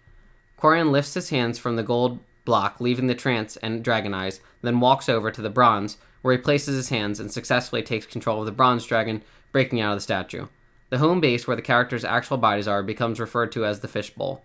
Quarion 0.60 0.90
lifts 0.90 1.14
his 1.14 1.30
hands 1.30 1.60
from 1.60 1.76
the 1.76 1.84
gold 1.84 2.18
block, 2.44 2.82
leaving 2.82 3.06
the 3.06 3.14
trance 3.14 3.58
and 3.58 3.84
dragon 3.84 4.16
eyes, 4.16 4.42
then 4.64 4.80
walks 4.80 5.08
over 5.08 5.30
to 5.30 5.44
the 5.44 5.52
bronze, 5.52 6.00
where 6.24 6.36
he 6.36 6.42
places 6.42 6.76
his 6.76 6.90
hands 6.90 7.20
and 7.20 7.32
successfully 7.32 7.84
takes 7.84 8.08
control 8.08 8.40
of 8.40 8.48
the 8.48 8.52
bronze 8.52 8.84
dragon, 8.84 9.22
breaking 9.52 9.80
out 9.80 9.92
of 9.92 9.98
the 9.98 10.02
statue. 10.02 10.48
The 10.90 11.00
home 11.00 11.20
base 11.20 11.48
where 11.48 11.56
the 11.56 11.62
characters' 11.62 12.06
actual 12.06 12.38
bodies 12.38 12.68
are 12.68 12.82
becomes 12.82 13.20
referred 13.20 13.52
to 13.54 13.66
as 13.66 13.82
the 13.82 13.88
fishbowl. 13.88 14.44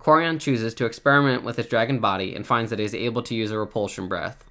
Quarion 0.00 0.40
chooses 0.40 0.74
to 0.74 0.86
experiment 0.86 1.44
with 1.44 1.56
his 1.56 1.66
dragon 1.66 2.00
body 2.00 2.34
and 2.34 2.46
finds 2.46 2.70
that 2.70 2.78
he 2.78 2.84
is 2.84 2.94
able 2.94 3.22
to 3.22 3.34
use 3.34 3.50
a 3.50 3.58
repulsion 3.58 4.08
breath. 4.08 4.44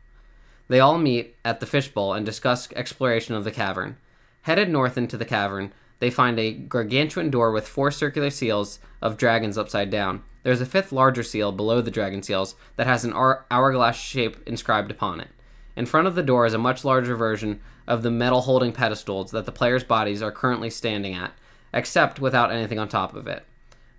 They 0.70 0.80
all 0.80 0.98
meet 0.98 1.36
at 1.44 1.60
the 1.60 1.66
fishbowl 1.66 2.14
and 2.14 2.26
discuss 2.26 2.72
exploration 2.72 3.36
of 3.36 3.44
the 3.44 3.52
cavern. 3.52 3.98
Headed 4.44 4.70
north 4.70 4.98
into 4.98 5.18
the 5.18 5.26
cavern, 5.26 5.74
they 6.00 6.10
find 6.10 6.40
a 6.40 6.54
gargantuan 6.54 7.30
door 7.30 7.52
with 7.52 7.68
four 7.68 7.92
circular 7.92 8.30
seals 8.30 8.80
of 9.02 9.18
dragons 9.18 9.58
upside 9.58 9.90
down. 9.90 10.24
There's 10.44 10.62
a 10.62 10.66
fifth 10.66 10.92
larger 10.92 11.24
seal 11.24 11.52
below 11.52 11.82
the 11.82 11.92
dragon 11.92 12.24
seals 12.24 12.56
that 12.78 12.88
has 12.88 13.06
an 13.06 13.14
hourglass 13.14 13.98
shape 13.98 14.38
inscribed 14.48 14.92
upon 14.92 15.20
it. 15.20 15.30
In 15.76 15.86
front 15.86 16.08
of 16.08 16.16
the 16.16 16.24
door 16.24 16.46
is 16.46 16.54
a 16.54 16.58
much 16.58 16.84
larger 16.84 17.16
version 17.16 17.62
of 17.88 18.04
the 18.04 18.12
metal 18.12 18.42
holding 18.42 18.72
pedestals 18.72 19.32
that 19.32 19.46
the 19.46 19.52
players' 19.52 19.84
bodies 19.84 20.22
are 20.22 20.32
currently 20.32 20.70
standing 20.70 21.14
at, 21.14 21.34
except 21.74 22.20
without 22.20 22.52
anything 22.52 22.80
on 22.80 22.88
top 22.88 23.16
of 23.16 23.28
it. 23.28 23.46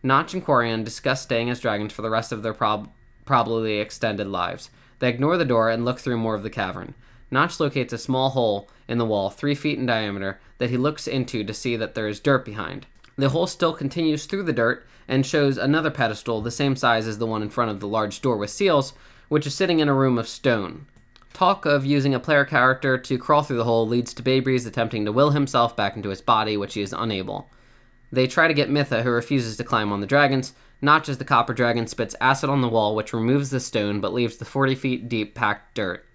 Notch 0.03 0.35
and 0.35 0.45
Quarion 0.45 0.85
discuss 0.85 1.23
staying 1.23 1.51
as 1.51 1.61
dragons 1.61 1.93
for 1.93 2.03
the 2.03 2.11
rest 2.11 2.33
of 2.33 2.43
their 2.43 2.55
prob- 2.55 2.91
probably 3.25 3.79
extended 3.79 4.27
lives. 4.27 4.71
They 4.99 5.09
ignore 5.09 5.37
the 5.37 5.45
door 5.45 5.71
and 5.71 5.85
look 5.85 5.99
through 5.99 6.19
more 6.19 6.35
of 6.35 6.43
the 6.43 6.51
cavern. 6.51 6.95
Notch 7.31 7.59
locates 7.59 7.93
a 7.93 7.99
small 7.99 8.31
hole 8.31 8.69
in 8.87 8.99
the 8.99 9.07
wall, 9.07 9.31
three 9.31 9.55
feet 9.55 9.79
in 9.79 9.87
diameter, 9.87 10.41
that 10.59 10.71
he 10.71 10.77
looks 10.77 11.07
into 11.07 11.43
to 11.43 11.55
see 11.55 11.77
that 11.77 11.95
there 11.95 12.07
is 12.07 12.21
dirt 12.21 12.45
behind. 12.45 12.87
The 13.17 13.31
hole 13.31 13.47
still 13.47 13.73
continues 13.73 14.27
through 14.27 14.45
the 14.45 14.53
dirt 14.53 14.87
and 15.09 15.25
shows 15.25 15.57
another 15.57 15.91
pedestal 15.91 16.41
the 16.41 16.51
same 16.51 16.77
size 16.77 17.07
as 17.07 17.19
the 17.19 17.27
one 17.27 17.43
in 17.43 17.51
front 17.51 17.71
of 17.71 17.81
the 17.81 17.89
large 17.89 18.21
door 18.21 18.37
with 18.37 18.51
seals, 18.51 18.93
which 19.29 19.47
is 19.47 19.55
sitting 19.55 19.81
in 19.81 19.89
a 19.89 19.95
room 19.95 20.19
of 20.19 20.29
stone. 20.29 20.87
Talk 21.35 21.67
of 21.67 21.85
using 21.85 22.15
a 22.15 22.21
player 22.21 22.45
character 22.45 22.97
to 22.97 23.19
crawl 23.19 23.43
through 23.43 23.57
the 23.57 23.65
hole 23.65 23.89
leads 23.89 24.15
to 24.15 24.23
Baybreeze 24.23 24.69
attempting 24.69 25.05
to 25.05 25.11
will 25.11 25.31
himself 25.31 25.77
back 25.77 25.97
into 25.97 26.11
his 26.11 26.21
body, 26.21 26.57
which 26.57 26.75
he 26.75 26.81
is 26.81 26.95
unable. 26.97 27.51
They 28.13 28.29
try 28.29 28.47
to 28.47 28.55
get 28.55 28.71
Mitha, 28.71 29.03
who 29.03 29.11
refuses 29.11 29.57
to 29.57 29.65
climb 29.65 29.91
on 29.91 30.01
the 30.01 30.07
dragons. 30.07 30.53
Notch 30.81 31.09
as 31.09 31.19
the 31.19 31.25
copper 31.25 31.53
dragon 31.53 31.89
spits 31.89 32.15
acid 32.21 32.51
on 32.51 32.61
the 32.61 32.69
wall, 32.69 32.95
which 32.95 33.13
removes 33.13 33.51
the 33.51 33.59
stone 33.59 34.01
but 34.01 34.15
leaves 34.15 34.37
the 34.37 34.45
40 34.45 34.77
feet 34.77 35.09
deep 35.09 35.35
packed 35.35 35.75
dirt. 35.75 36.07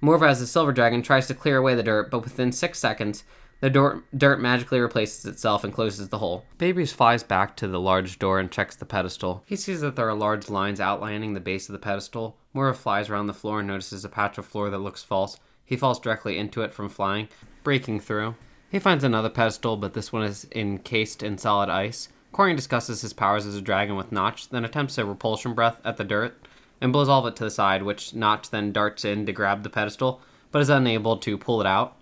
Morva 0.00 0.28
as 0.28 0.38
the 0.38 0.46
silver 0.46 0.72
dragon 0.72 1.02
tries 1.02 1.26
to 1.26 1.34
clear 1.34 1.56
away 1.56 1.74
the 1.74 1.82
dirt, 1.82 2.08
but 2.08 2.22
within 2.22 2.52
six 2.52 2.78
seconds, 2.78 3.24
the 3.60 3.70
dirt, 3.70 4.04
dirt 4.16 4.40
magically 4.40 4.80
replaces 4.80 5.24
itself 5.24 5.64
and 5.64 5.72
closes 5.72 6.08
the 6.08 6.18
hole. 6.18 6.44
Baybreeze 6.58 6.92
flies 6.92 7.22
back 7.22 7.56
to 7.56 7.68
the 7.68 7.80
large 7.80 8.18
door 8.18 8.38
and 8.38 8.50
checks 8.50 8.76
the 8.76 8.84
pedestal. 8.84 9.42
He 9.46 9.56
sees 9.56 9.80
that 9.80 9.96
there 9.96 10.08
are 10.08 10.14
large 10.14 10.48
lines 10.48 10.80
outlining 10.80 11.34
the 11.34 11.40
base 11.40 11.68
of 11.68 11.72
the 11.74 11.78
pedestal. 11.78 12.36
Morva 12.54 12.74
flies 12.74 13.08
around 13.08 13.26
the 13.26 13.34
floor 13.34 13.60
and 13.60 13.68
notices 13.68 14.04
a 14.04 14.08
patch 14.08 14.38
of 14.38 14.46
floor 14.46 14.70
that 14.70 14.78
looks 14.78 15.02
false. 15.02 15.38
He 15.64 15.76
falls 15.76 16.00
directly 16.00 16.38
into 16.38 16.62
it 16.62 16.74
from 16.74 16.88
flying, 16.88 17.28
breaking 17.62 18.00
through. 18.00 18.34
He 18.70 18.78
finds 18.78 19.04
another 19.04 19.30
pedestal, 19.30 19.76
but 19.76 19.94
this 19.94 20.12
one 20.12 20.22
is 20.22 20.46
encased 20.54 21.22
in 21.22 21.38
solid 21.38 21.68
ice. 21.68 22.08
Quarion 22.32 22.56
discusses 22.56 23.02
his 23.02 23.12
powers 23.12 23.46
as 23.46 23.56
a 23.56 23.60
dragon 23.60 23.96
with 23.96 24.12
Notch, 24.12 24.48
then 24.48 24.64
attempts 24.64 24.98
a 24.98 25.04
repulsion 25.04 25.54
breath 25.54 25.80
at 25.84 25.96
the 25.96 26.04
dirt 26.04 26.46
and 26.80 26.92
blows 26.92 27.08
all 27.08 27.20
of 27.20 27.32
it 27.32 27.36
to 27.36 27.44
the 27.44 27.50
side, 27.50 27.82
which 27.82 28.14
Notch 28.14 28.50
then 28.50 28.72
darts 28.72 29.04
in 29.04 29.26
to 29.26 29.32
grab 29.32 29.62
the 29.62 29.70
pedestal, 29.70 30.20
but 30.50 30.62
is 30.62 30.70
unable 30.70 31.16
to 31.18 31.36
pull 31.36 31.60
it 31.60 31.66
out. 31.66 31.96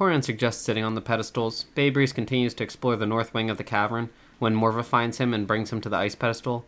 Quarion 0.00 0.24
suggests 0.24 0.64
sitting 0.64 0.82
on 0.82 0.94
the 0.94 1.00
pedestals. 1.02 1.66
Baybreeze 1.76 2.14
continues 2.14 2.54
to 2.54 2.64
explore 2.64 2.96
the 2.96 3.06
north 3.06 3.34
wing 3.34 3.50
of 3.50 3.58
the 3.58 3.64
cavern 3.64 4.08
when 4.38 4.56
Morva 4.56 4.82
finds 4.82 5.18
him 5.18 5.34
and 5.34 5.46
brings 5.46 5.70
him 5.70 5.80
to 5.82 5.90
the 5.90 5.96
ice 5.96 6.14
pedestal. 6.14 6.64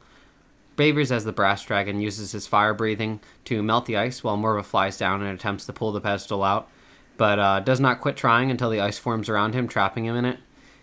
Baybreeze, 0.77 1.11
as 1.11 1.25
the 1.25 1.33
brass 1.33 1.65
dragon, 1.65 2.01
uses 2.01 2.33
his 2.33 2.47
fire 2.47 2.75
breathing 2.75 3.21
to 3.47 3.63
melt 3.63 3.87
the 3.87 3.97
ice 3.97 4.23
while 4.23 4.37
Morva 4.37 4.65
flies 4.65 4.99
down 4.99 5.23
and 5.23 5.35
attempts 5.35 5.65
to 5.67 5.73
pull 5.73 5.93
the 5.93 6.01
pedestal 6.01 6.45
out 6.45 6.69
but 7.17 7.39
uh, 7.39 7.61
does 7.61 7.81
not 7.81 8.01
quit 8.01 8.17
trying 8.17 8.51
until 8.51 8.71
the 8.71 8.81
ice 8.81 8.99
forms 8.99 9.29
around 9.29 9.55
him, 9.55 9.69
trapping 9.69 10.07
him 10.07 10.17
in 10.17 10.25
it. 10.25 10.39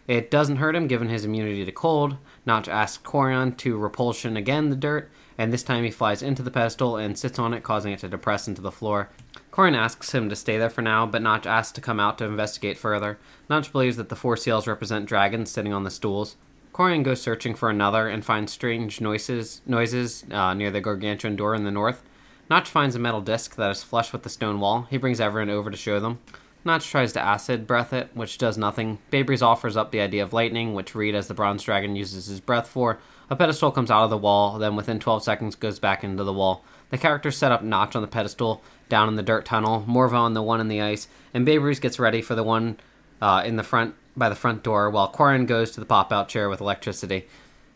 It 0.08 0.32
doesn't 0.32 0.56
hurt 0.56 0.76
him 0.76 0.88
given 0.88 1.10
his 1.10 1.26
immunity 1.26 1.66
to 1.66 1.72
cold. 1.72 2.18
Notch 2.46 2.68
asks 2.68 3.04
Quarion 3.04 3.56
to 3.58 3.78
repulsion 3.78 4.38
again 4.38 4.70
the 4.70 4.76
dirt, 4.76 5.12
and 5.38 5.54
this 5.54 5.64
time 5.64 5.84
he 5.84 5.92
flies 5.92 6.24
into 6.24 6.42
the 6.42 6.52
pedestal 6.52 6.98
and 6.98 7.18
sits 7.18 7.38
on 7.38 7.54
it, 7.54 7.64
causing 7.64 7.92
it 7.94 8.00
to 8.00 8.10
depress 8.10 8.48
into 8.48 8.62
the 8.62 8.72
floor. 8.72 9.10
Quarion 9.52 9.76
asks 9.76 10.14
him 10.14 10.30
to 10.30 10.36
stay 10.36 10.58
there 10.58 10.70
for 10.70 10.82
now, 10.82 11.06
but 11.06 11.22
Notch 11.22 11.46
asks 11.46 11.72
to 11.74 11.82
come 11.82 12.00
out 12.00 12.18
to 12.20 12.26
investigate 12.26 12.78
further. 12.78 13.18
Notch 13.50 13.72
believes 13.72 13.98
that 13.98 14.10
the 14.10 14.16
four 14.16 14.38
seals 14.38 14.68
represent 14.68 15.08
dragons 15.08 15.52
sitting 15.52 15.74
on 15.74 15.84
the 15.84 15.90
stools. 15.90 16.36
Quarion 16.74 17.04
goes 17.04 17.22
searching 17.22 17.56
for 17.56 17.70
another 17.70 18.08
and 18.08 18.24
finds 18.24 18.54
strange 18.54 19.02
noises 19.02 19.62
noises 19.66 20.24
uh, 20.32 20.54
near 20.54 20.72
the 20.72 20.80
gargantuan 20.80 21.36
door 21.36 21.56
in 21.56 21.64
the 21.64 21.72
north. 21.72 22.04
Notch 22.50 22.70
finds 22.70 22.96
a 22.96 23.00
metal 23.00 23.22
disc 23.22 23.56
that 23.56 23.72
is 23.72 23.84
flush 23.84 24.14
with 24.14 24.24
the 24.24 24.30
stone 24.30 24.60
wall. 24.60 24.88
He 24.90 24.98
brings 24.98 25.20
everyone 25.20 25.50
over 25.50 25.70
to 25.70 25.78
show 25.78 26.00
them. 26.00 26.20
Notch 26.66 26.90
tries 26.90 27.14
to 27.14 27.22
acid 27.22 27.66
breath 27.66 27.94
it, 27.94 28.10
which 28.14 28.38
does 28.38 28.58
nothing. 28.58 29.00
Baybreeze 29.12 29.42
offers 29.42 29.78
up 29.78 29.92
the 29.92 30.02
idea 30.02 30.24
of 30.24 30.34
lightning, 30.34 30.74
which 30.74 30.94
Reed, 30.94 31.16
as 31.16 31.28
the 31.28 31.34
bronze 31.34 31.64
dragon, 31.64 31.96
uses 31.96 32.26
his 32.26 32.42
breath 32.42 32.68
for. 32.68 33.00
A 33.30 33.36
pedestal 33.36 33.72
comes 33.72 33.92
out 33.92 34.04
of 34.04 34.10
the 34.10 34.18
wall, 34.18 34.58
then 34.58 34.76
within 34.76 35.00
12 35.00 35.24
seconds 35.24 35.56
goes 35.56 35.80
back 35.80 36.04
into 36.04 36.24
the 36.24 36.34
wall. 36.34 36.64
The 36.90 36.98
characters 36.98 37.38
set 37.38 37.52
up 37.52 37.64
Notch 37.64 37.96
on 37.96 38.02
the 38.02 38.08
pedestal, 38.08 38.62
down 38.90 39.08
in 39.08 39.16
the 39.16 39.24
dirt 39.24 39.46
tunnel, 39.46 39.86
Morva 39.88 40.14
on 40.14 40.34
the 40.34 40.42
one 40.42 40.60
in 40.60 40.68
the 40.68 40.82
ice, 40.82 41.08
and 41.34 41.48
Baybreeze 41.48 41.82
gets 41.82 42.00
ready 42.00 42.22
for 42.22 42.36
the 42.36 42.44
one 42.44 42.80
uh, 43.22 43.44
in 43.46 43.56
the 43.56 43.64
front 43.64 43.96
by 44.18 44.30
the 44.30 44.36
front 44.36 44.64
door, 44.64 44.90
while 44.90 45.12
Quarion 45.12 45.46
goes 45.46 45.72
to 45.72 45.80
the 45.80 45.86
pop-out 45.86 46.28
chair 46.28 46.50
with 46.50 46.60
electricity. 46.60 47.28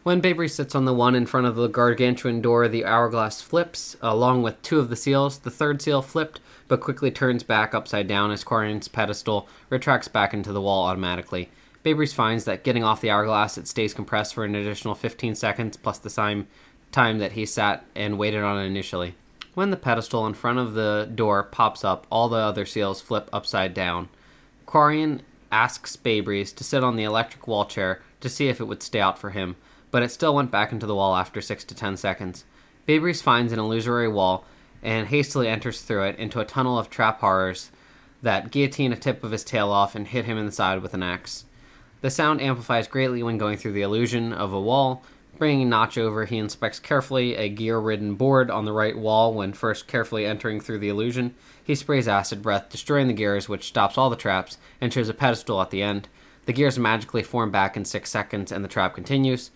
When 0.03 0.21
Baybreeze 0.21 0.51
sits 0.51 0.75
on 0.75 0.83
the 0.83 0.93
one 0.93 1.15
in 1.15 1.25
front 1.25 1.47
of 1.47 1.55
the 1.55 1.69
gargantuan 1.69 2.41
door, 2.41 2.67
the 2.67 2.83
hourglass 2.83 3.41
flips, 3.41 3.95
along 4.01 4.43
with 4.43 4.61
two 4.61 4.79
of 4.79 4.89
the 4.89 4.97
seals. 4.97 5.39
The 5.39 5.49
third 5.49 5.81
seal 5.81 6.01
flipped, 6.01 6.41
but 6.67 6.81
quickly 6.81 7.09
turns 7.09 7.43
back 7.43 7.73
upside 7.73 8.07
down 8.07 8.31
as 8.31 8.43
Quarion's 8.43 8.89
pedestal 8.89 9.47
retracts 9.69 10.09
back 10.09 10.33
into 10.33 10.51
the 10.51 10.59
wall 10.59 10.85
automatically. 10.85 11.49
Baybreeze 11.85 12.13
finds 12.13 12.43
that 12.45 12.65
getting 12.65 12.83
off 12.83 12.99
the 12.99 13.11
hourglass, 13.11 13.57
it 13.57 13.67
stays 13.67 13.93
compressed 13.93 14.33
for 14.33 14.43
an 14.43 14.55
additional 14.55 14.95
15 14.95 15.35
seconds, 15.35 15.77
plus 15.77 15.99
the 15.99 16.09
time, 16.09 16.47
time 16.93 17.17
that 17.19 17.33
he 17.33 17.45
sat 17.45 17.85
and 17.95 18.17
waited 18.17 18.43
on 18.43 18.57
it 18.57 18.65
initially. 18.65 19.15
When 19.53 19.69
the 19.69 19.77
pedestal 19.77 20.25
in 20.25 20.33
front 20.33 20.59
of 20.59 20.73
the 20.73 21.09
door 21.13 21.43
pops 21.43 21.83
up, 21.83 22.07
all 22.09 22.29
the 22.29 22.37
other 22.37 22.65
seals 22.65 23.01
flip 23.01 23.29
upside 23.33 23.73
down. 23.73 24.09
Quarion 24.65 25.19
asks 25.51 25.95
Baybreeze 25.95 26.55
to 26.55 26.63
sit 26.63 26.83
on 26.83 26.95
the 26.95 27.03
electric 27.03 27.47
wall 27.47 27.65
chair 27.65 28.01
to 28.21 28.29
see 28.29 28.47
if 28.47 28.59
it 28.59 28.65
would 28.65 28.81
stay 28.81 29.01
out 29.01 29.19
for 29.19 29.31
him, 29.31 29.55
but 29.91 30.01
it 30.01 30.09
still 30.09 30.33
went 30.33 30.49
back 30.49 30.71
into 30.71 30.87
the 30.87 30.95
wall 30.95 31.15
after 31.15 31.41
6 31.41 31.63
to 31.65 31.75
10 31.75 31.97
seconds. 31.97 32.45
Baybreeze 32.87 33.21
finds 33.21 33.53
an 33.53 33.59
illusory 33.59 34.07
wall 34.07 34.45
and 34.81 35.07
hastily 35.07 35.47
enters 35.47 35.81
through 35.81 36.03
it 36.05 36.17
into 36.17 36.39
a 36.39 36.45
tunnel 36.45 36.79
of 36.79 36.89
trap 36.89 37.19
horrors 37.19 37.69
that 38.23 38.51
guillotine 38.51 38.91
a 38.91 38.95
tip 38.95 39.23
of 39.23 39.31
his 39.31 39.43
tail 39.43 39.69
off 39.69 39.95
and 39.95 40.07
hit 40.07 40.25
him 40.25 40.37
in 40.37 40.45
the 40.45 40.51
side 40.51 40.81
with 40.81 40.93
an 40.93 41.03
axe. 41.03 41.45
The 42.01 42.09
sound 42.09 42.41
amplifies 42.41 42.87
greatly 42.87 43.21
when 43.21 43.37
going 43.37 43.57
through 43.57 43.73
the 43.73 43.81
illusion 43.81 44.33
of 44.33 44.51
a 44.51 44.59
wall. 44.59 45.03
Bringing 45.37 45.67
Notch 45.67 45.97
over, 45.97 46.25
he 46.25 46.37
inspects 46.37 46.79
carefully 46.79 47.35
a 47.35 47.49
gear 47.49 47.79
ridden 47.79 48.15
board 48.15 48.51
on 48.51 48.65
the 48.65 48.71
right 48.71 48.97
wall 48.97 49.33
when 49.33 49.53
first 49.53 49.87
carefully 49.87 50.25
entering 50.25 50.59
through 50.59 50.79
the 50.79 50.89
illusion. 50.89 51.33
He 51.63 51.75
sprays 51.75 52.07
acid 52.07 52.41
breath, 52.41 52.69
destroying 52.69 53.07
the 53.07 53.13
gears, 53.13 53.49
which 53.49 53.67
stops 53.67 53.97
all 53.97 54.09
the 54.09 54.15
traps, 54.15 54.57
and 54.79 54.93
shows 54.93 55.09
a 55.09 55.13
pedestal 55.13 55.61
at 55.61 55.71
the 55.71 55.81
end. 55.81 56.07
The 56.45 56.53
gears 56.53 56.77
magically 56.77 57.23
form 57.23 57.51
back 57.51 57.75
in 57.75 57.83
six 57.83 58.11
seconds, 58.11 58.51
and 58.51 58.63
the 58.63 58.69
trap 58.69 58.93
continues. 58.93 59.49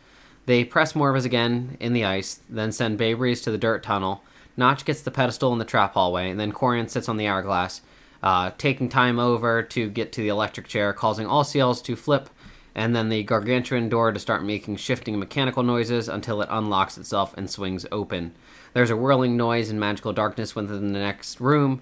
They 0.47 0.63
press 0.63 0.93
Morvas 0.93 1.25
again 1.25 1.77
in 1.79 1.93
the 1.93 2.05
ice, 2.05 2.39
then 2.49 2.71
send 2.71 2.97
Baybreeze 2.97 3.43
to 3.43 3.51
the 3.51 3.57
dirt 3.57 3.83
tunnel. 3.83 4.23
Notch 4.55 4.83
gets 4.83 5.01
the 5.01 5.11
pedestal 5.11 5.53
in 5.53 5.59
the 5.59 5.65
trap 5.65 5.93
hallway, 5.93 6.31
and 6.31 6.39
then 6.39 6.53
Corian 6.53 6.89
sits 6.89 7.07
on 7.07 7.17
the 7.17 7.27
hourglass, 7.27 7.81
uh, 8.23 8.51
taking 8.57 8.89
time 8.89 9.19
over 9.19 9.61
to 9.61 9.89
get 9.89 10.11
to 10.13 10.21
the 10.21 10.29
electric 10.29 10.67
chair, 10.67 10.91
causing 10.93 11.27
all 11.27 11.43
seals 11.43 11.81
to 11.83 11.95
flip 11.95 12.29
and 12.77 12.95
then 12.95 13.09
the 13.09 13.23
gargantuan 13.23 13.89
door 13.89 14.11
to 14.11 14.19
start 14.19 14.43
making 14.43 14.75
shifting 14.75 15.17
mechanical 15.17 15.63
noises 15.63 16.07
until 16.07 16.43
it 16.43 16.47
unlocks 16.51 16.95
itself 16.95 17.33
and 17.35 17.49
swings 17.49 17.87
open. 17.91 18.33
There's 18.73 18.91
a 18.91 18.95
whirling 18.95 19.35
noise 19.35 19.71
and 19.71 19.79
magical 19.79 20.13
darkness 20.13 20.55
within 20.55 20.93
the 20.93 20.99
next 20.99 21.41
room, 21.41 21.81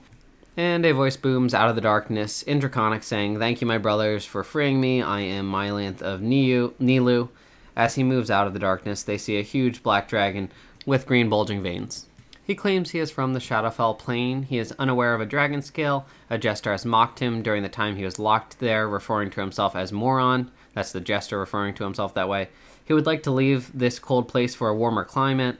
and 0.55 0.85
a 0.85 0.93
voice 0.93 1.17
booms 1.17 1.53
out 1.53 1.67
of 1.67 1.75
the 1.75 1.81
darkness 1.81 2.43
in 2.43 2.59
Draconic 2.59 3.03
saying, 3.03 3.39
Thank 3.39 3.59
you, 3.59 3.67
my 3.67 3.77
brothers, 3.77 4.23
for 4.23 4.41
freeing 4.41 4.79
me. 4.79 5.01
I 5.01 5.19
am 5.19 5.51
Mylanth 5.51 6.01
of 6.01 6.21
Nilu. 6.21 7.29
As 7.75 7.95
he 7.95 8.03
moves 8.03 8.31
out 8.31 8.47
of 8.47 8.53
the 8.53 8.59
darkness, 8.59 9.03
they 9.03 9.17
see 9.17 9.37
a 9.37 9.43
huge 9.43 9.83
black 9.83 10.07
dragon 10.07 10.49
with 10.85 11.05
green 11.05 11.27
bulging 11.27 11.61
veins. 11.61 12.05
He 12.41 12.55
claims 12.55 12.91
he 12.91 12.99
is 12.99 13.11
from 13.11 13.33
the 13.33 13.39
Shadowfell 13.41 13.99
plane. 13.99 14.43
He 14.43 14.59
is 14.59 14.73
unaware 14.79 15.13
of 15.13 15.19
a 15.19 15.25
dragon 15.25 15.61
scale. 15.61 16.05
A 16.29 16.37
jester 16.37 16.71
has 16.71 16.85
mocked 16.85 17.19
him 17.19 17.41
during 17.41 17.63
the 17.63 17.69
time 17.69 17.97
he 17.97 18.05
was 18.05 18.17
locked 18.17 18.59
there, 18.59 18.87
referring 18.87 19.31
to 19.31 19.41
himself 19.41 19.75
as 19.75 19.91
Moron. 19.91 20.51
That's 20.75 20.91
the 20.91 21.01
jester 21.01 21.39
referring 21.39 21.73
to 21.75 21.83
himself 21.83 22.13
that 22.13 22.29
way. 22.29 22.49
He 22.83 22.93
would 22.93 23.07
like 23.07 23.23
to 23.23 23.31
leave 23.31 23.71
this 23.73 23.97
cold 23.97 24.27
place 24.27 24.53
for 24.53 24.69
a 24.69 24.75
warmer 24.75 25.03
climate. 25.03 25.57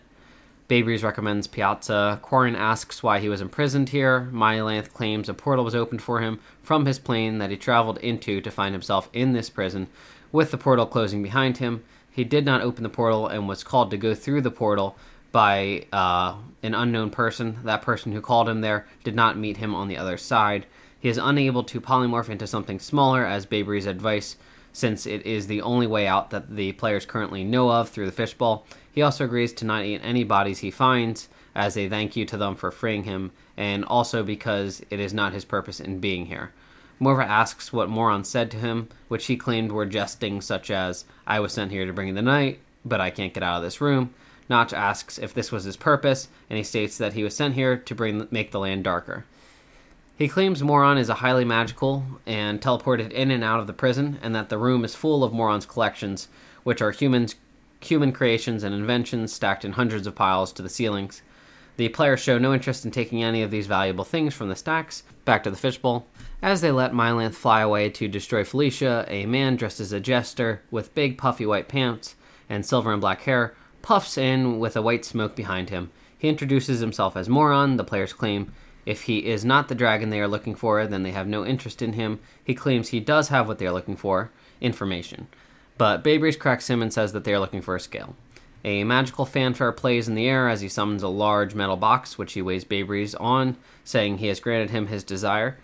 Baybreeze 0.68 1.04
recommends 1.04 1.48
Piazza. 1.48 2.20
Quarian 2.24 2.58
asks 2.58 3.02
why 3.02 3.20
he 3.20 3.30
was 3.30 3.42
imprisoned 3.42 3.90
here. 3.90 4.30
Myalanth 4.32 4.94
claims 4.94 5.30
a 5.30 5.34
portal 5.34 5.64
was 5.66 5.76
opened 5.76 6.02
for 6.02 6.22
him 6.22 6.40
from 6.62 6.86
his 6.86 7.00
plane 7.00 7.38
that 7.38 7.50
he 7.52 7.58
traveled 7.58 7.98
into 8.00 8.42
to 8.42 8.52
find 8.52 8.74
himself 8.74 9.10
in 9.14 9.34
this 9.34 9.50
prison, 9.50 9.88
with 10.32 10.52
the 10.52 10.58
portal 10.58 10.86
closing 10.86 11.24
behind 11.24 11.58
him. 11.58 11.84
He 12.12 12.24
did 12.24 12.46
not 12.46 12.62
open 12.62 12.84
the 12.84 12.90
portal 12.90 13.28
and 13.28 13.48
was 13.48 13.64
called 13.64 13.92
to 13.92 13.98
go 13.98 14.16
through 14.16 14.42
the 14.42 14.52
portal 14.52 14.98
by 15.32 15.86
uh, 15.92 16.36
an 16.64 16.74
unknown 16.74 17.12
person. 17.12 17.60
That 17.64 17.82
person 17.82 18.12
who 18.12 18.22
called 18.22 18.50
him 18.50 18.62
there 18.62 18.88
did 19.04 19.16
not 19.16 19.38
meet 19.38 19.58
him 19.58 19.76
on 19.76 19.88
the 19.88 19.98
other 19.98 20.18
side. 20.18 20.66
He 21.00 21.10
is 21.10 21.20
unable 21.20 21.64
to 21.66 21.82
polymorph 21.82 22.30
into 22.30 22.48
something 22.48 22.80
smaller, 22.80 23.26
as 23.26 23.46
Baybreeze's 23.46 23.86
advice, 23.86 24.38
since 24.75 25.05
it 25.05 25.25
is 25.25 25.48
the 25.48 25.62
only 25.62 25.88
way 25.88 26.05
out 26.05 26.32
that 26.32 26.53
the 26.53 26.74
players 26.74 27.05
currently 27.05 27.46
know 27.46 27.72
of 27.72 27.88
through 27.88 28.05
the 28.05 28.12
fishbowl. 28.12 28.65
He 28.91 29.01
also 29.01 29.24
agrees 29.24 29.53
to 29.53 29.65
not 29.65 29.86
eat 29.86 30.01
any 30.03 30.25
bodies 30.25 30.60
he 30.60 30.70
finds 30.70 31.29
as 31.55 31.77
a 31.77 31.88
thank 31.88 32.17
you 32.17 32.25
to 32.25 32.36
them 32.36 32.55
for 32.55 32.72
freeing 32.72 33.05
him, 33.05 33.32
and 33.55 33.86
also 33.86 34.22
because 34.22 34.84
it 34.89 35.00
is 35.00 35.13
not 35.13 35.32
his 35.32 35.46
purpose 35.46 35.79
in 35.79 36.00
being 36.00 36.25
here. 36.25 36.51
Morva 37.00 37.25
asks 37.25 37.72
what 37.72 37.89
Moron 37.89 38.25
said 38.25 38.51
to 38.51 38.58
him, 38.58 38.89
which 39.08 39.27
he 39.27 39.38
claimed 39.38 39.72
were 39.72 39.86
jesting, 39.86 40.41
such 40.41 40.70
as, 40.70 41.05
I 41.25 41.39
was 41.39 41.53
sent 41.53 41.72
here 41.72 41.86
to 41.86 41.94
bring 41.94 42.13
the 42.13 42.22
night, 42.22 42.60
but 42.84 43.00
I 43.00 43.12
can't 43.12 43.34
get 43.34 43.44
out 43.44 43.58
of 43.58 43.63
this 43.63 43.79
room. 43.79 44.13
Notch 44.50 44.74
asks 44.74 45.17
if 45.17 45.34
this 45.34 45.53
was 45.53 45.63
his 45.63 45.77
purpose, 45.77 46.27
and 46.50 46.58
he 46.58 46.63
states 46.63 46.98
that 46.98 47.13
he 47.13 47.24
was 47.24 47.34
sent 47.34 47.55
here 47.55 47.77
to 47.77 47.96
bring 47.96 48.27
make 48.29 48.51
the 48.51 48.60
land 48.60 48.84
darker. 48.84 49.24
He 50.18 50.30
claims 50.30 50.64
Moron 50.64 50.98
is 50.98 51.10
a 51.10 51.16
highly 51.16 51.44
magical 51.44 52.06
and 52.26 52.62
teleported 52.62 53.12
in 53.12 53.32
and 53.32 53.44
out 53.44 53.60
of 53.60 53.68
the 53.68 53.74
prison, 53.74 54.18
and 54.22 54.34
that 54.34 54.48
the 54.48 54.58
room 54.58 54.86
is 54.86 54.96
full 54.96 55.26
of 55.26 55.34
Moron's 55.34 55.66
collections, 55.66 56.30
which 56.64 56.82
are 56.82 56.92
humans 56.92 57.36
human 57.82 58.12
creations 58.12 58.64
and 58.64 58.74
inventions 58.74 59.32
stacked 59.32 59.66
in 59.66 59.74
hundreds 59.74 60.08
of 60.08 60.16
piles 60.16 60.52
to 60.54 60.62
the 60.62 60.70
ceilings. 60.70 61.22
The 61.78 61.90
players 61.90 62.22
show 62.22 62.38
no 62.38 62.54
interest 62.54 62.86
in 62.86 62.92
taking 62.92 63.22
any 63.22 63.44
of 63.44 63.52
these 63.52 63.68
valuable 63.68 64.06
things 64.06 64.34
from 64.34 64.48
the 64.48 64.56
stacks 64.56 65.04
back 65.26 65.44
to 65.44 65.52
the 65.52 65.58
fishbowl. 65.58 66.08
As 66.42 66.62
they 66.62 66.72
let 66.72 66.94
Mylanth 66.94 67.36
fly 67.36 67.62
away 67.62 67.90
to 67.90 68.08
destroy 68.08 68.44
Felicia, 68.44 69.06
a 69.10 69.26
man 69.26 69.58
dressed 69.58 69.82
as 69.82 69.92
a 69.92 70.00
jester 70.00 70.62
with 70.72 70.96
big 70.96 71.18
puffy 71.18 71.46
white 71.46 71.68
pants 71.68 72.16
and 72.50 72.66
silver 72.66 72.92
and 72.92 73.02
black 73.02 73.22
hair 73.24 73.54
puffs 73.82 74.18
in 74.18 74.58
with 74.58 74.78
a 74.78 74.82
white 74.82 75.04
smoke 75.04 75.36
behind 75.36 75.70
him. 75.70 75.92
He 76.18 76.30
introduces 76.30 76.80
himself 76.80 77.18
as 77.18 77.30
Moron. 77.30 77.76
The 77.76 77.84
players 77.84 78.14
claim 78.14 78.54
if 78.86 79.04
he 79.04 79.25
is 79.25 79.44
not 79.44 79.68
the 79.68 79.75
dragon 79.75 80.10
they 80.10 80.20
are 80.20 80.27
looking 80.27 80.56
for, 80.56 80.86
then 80.86 81.04
they 81.04 81.12
have 81.12 81.27
no 81.27 81.46
interest 81.46 81.82
in 81.82 81.94
him. 81.94 82.20
He 82.44 82.54
claims 82.54 82.89
he 82.89 83.00
does 83.00 83.30
have 83.30 83.48
what 83.48 83.58
they 83.58 83.65
are 83.65 83.74
looking 83.74 83.96
for 83.96 84.32
information. 84.62 85.27
But 85.77 86.04
Baybreeze 86.04 86.39
cracks 86.39 86.70
him 86.70 86.82
and 86.82 86.94
says 86.94 87.12
that 87.13 87.24
they 87.24 87.34
are 87.34 87.39
looking 87.39 87.62
for 87.62 87.75
a 87.75 87.79
scale. 87.79 88.16
A 88.64 88.83
magical 88.83 89.25
fanfare 89.25 89.72
plays 89.72 90.07
in 90.07 90.16
the 90.16 90.27
air 90.27 90.50
as 90.50 90.62
he 90.62 90.70
summons 90.70 91.03
a 91.03 91.07
large 91.07 91.53
metal 91.53 91.75
box, 91.75 92.18
which 92.18 92.33
he 92.33 92.42
weighs 92.42 92.66
Baybreeze 92.66 93.14
on, 93.20 93.57
saying 93.83 94.18
he 94.18 94.27
has 94.27 94.40
granted 94.40 94.72
him 94.72 94.88
his 94.88 95.03
desire. 95.03 95.57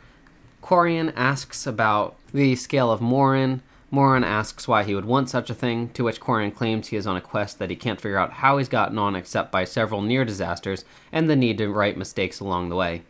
Quarian 0.61 1.11
asks 1.15 1.65
about 1.65 2.15
the 2.31 2.55
scale 2.55 2.91
of 2.91 3.01
Morin. 3.01 3.61
Morin 3.89 4.23
asks 4.23 4.67
why 4.67 4.83
he 4.83 4.93
would 4.93 5.05
want 5.05 5.29
such 5.29 5.49
a 5.49 5.55
thing, 5.55 5.89
to 5.89 6.03
which 6.03 6.21
Quarian 6.21 6.53
claims 6.53 6.89
he 6.89 6.95
is 6.95 7.07
on 7.07 7.17
a 7.17 7.21
quest 7.21 7.57
that 7.59 7.69
he 7.69 7.75
can't 7.75 7.99
figure 7.99 8.19
out 8.19 8.33
how 8.33 8.57
he's 8.57 8.69
gotten 8.69 8.97
on 8.99 9.15
except 9.15 9.51
by 9.51 9.63
several 9.63 10.01
near 10.01 10.23
disasters 10.23 10.85
and 11.11 11.29
the 11.29 11.35
need 11.35 11.57
to 11.57 11.69
right 11.69 11.97
mistakes 11.97 12.39
along 12.39 12.69
the 12.69 12.75
way. 12.75 13.01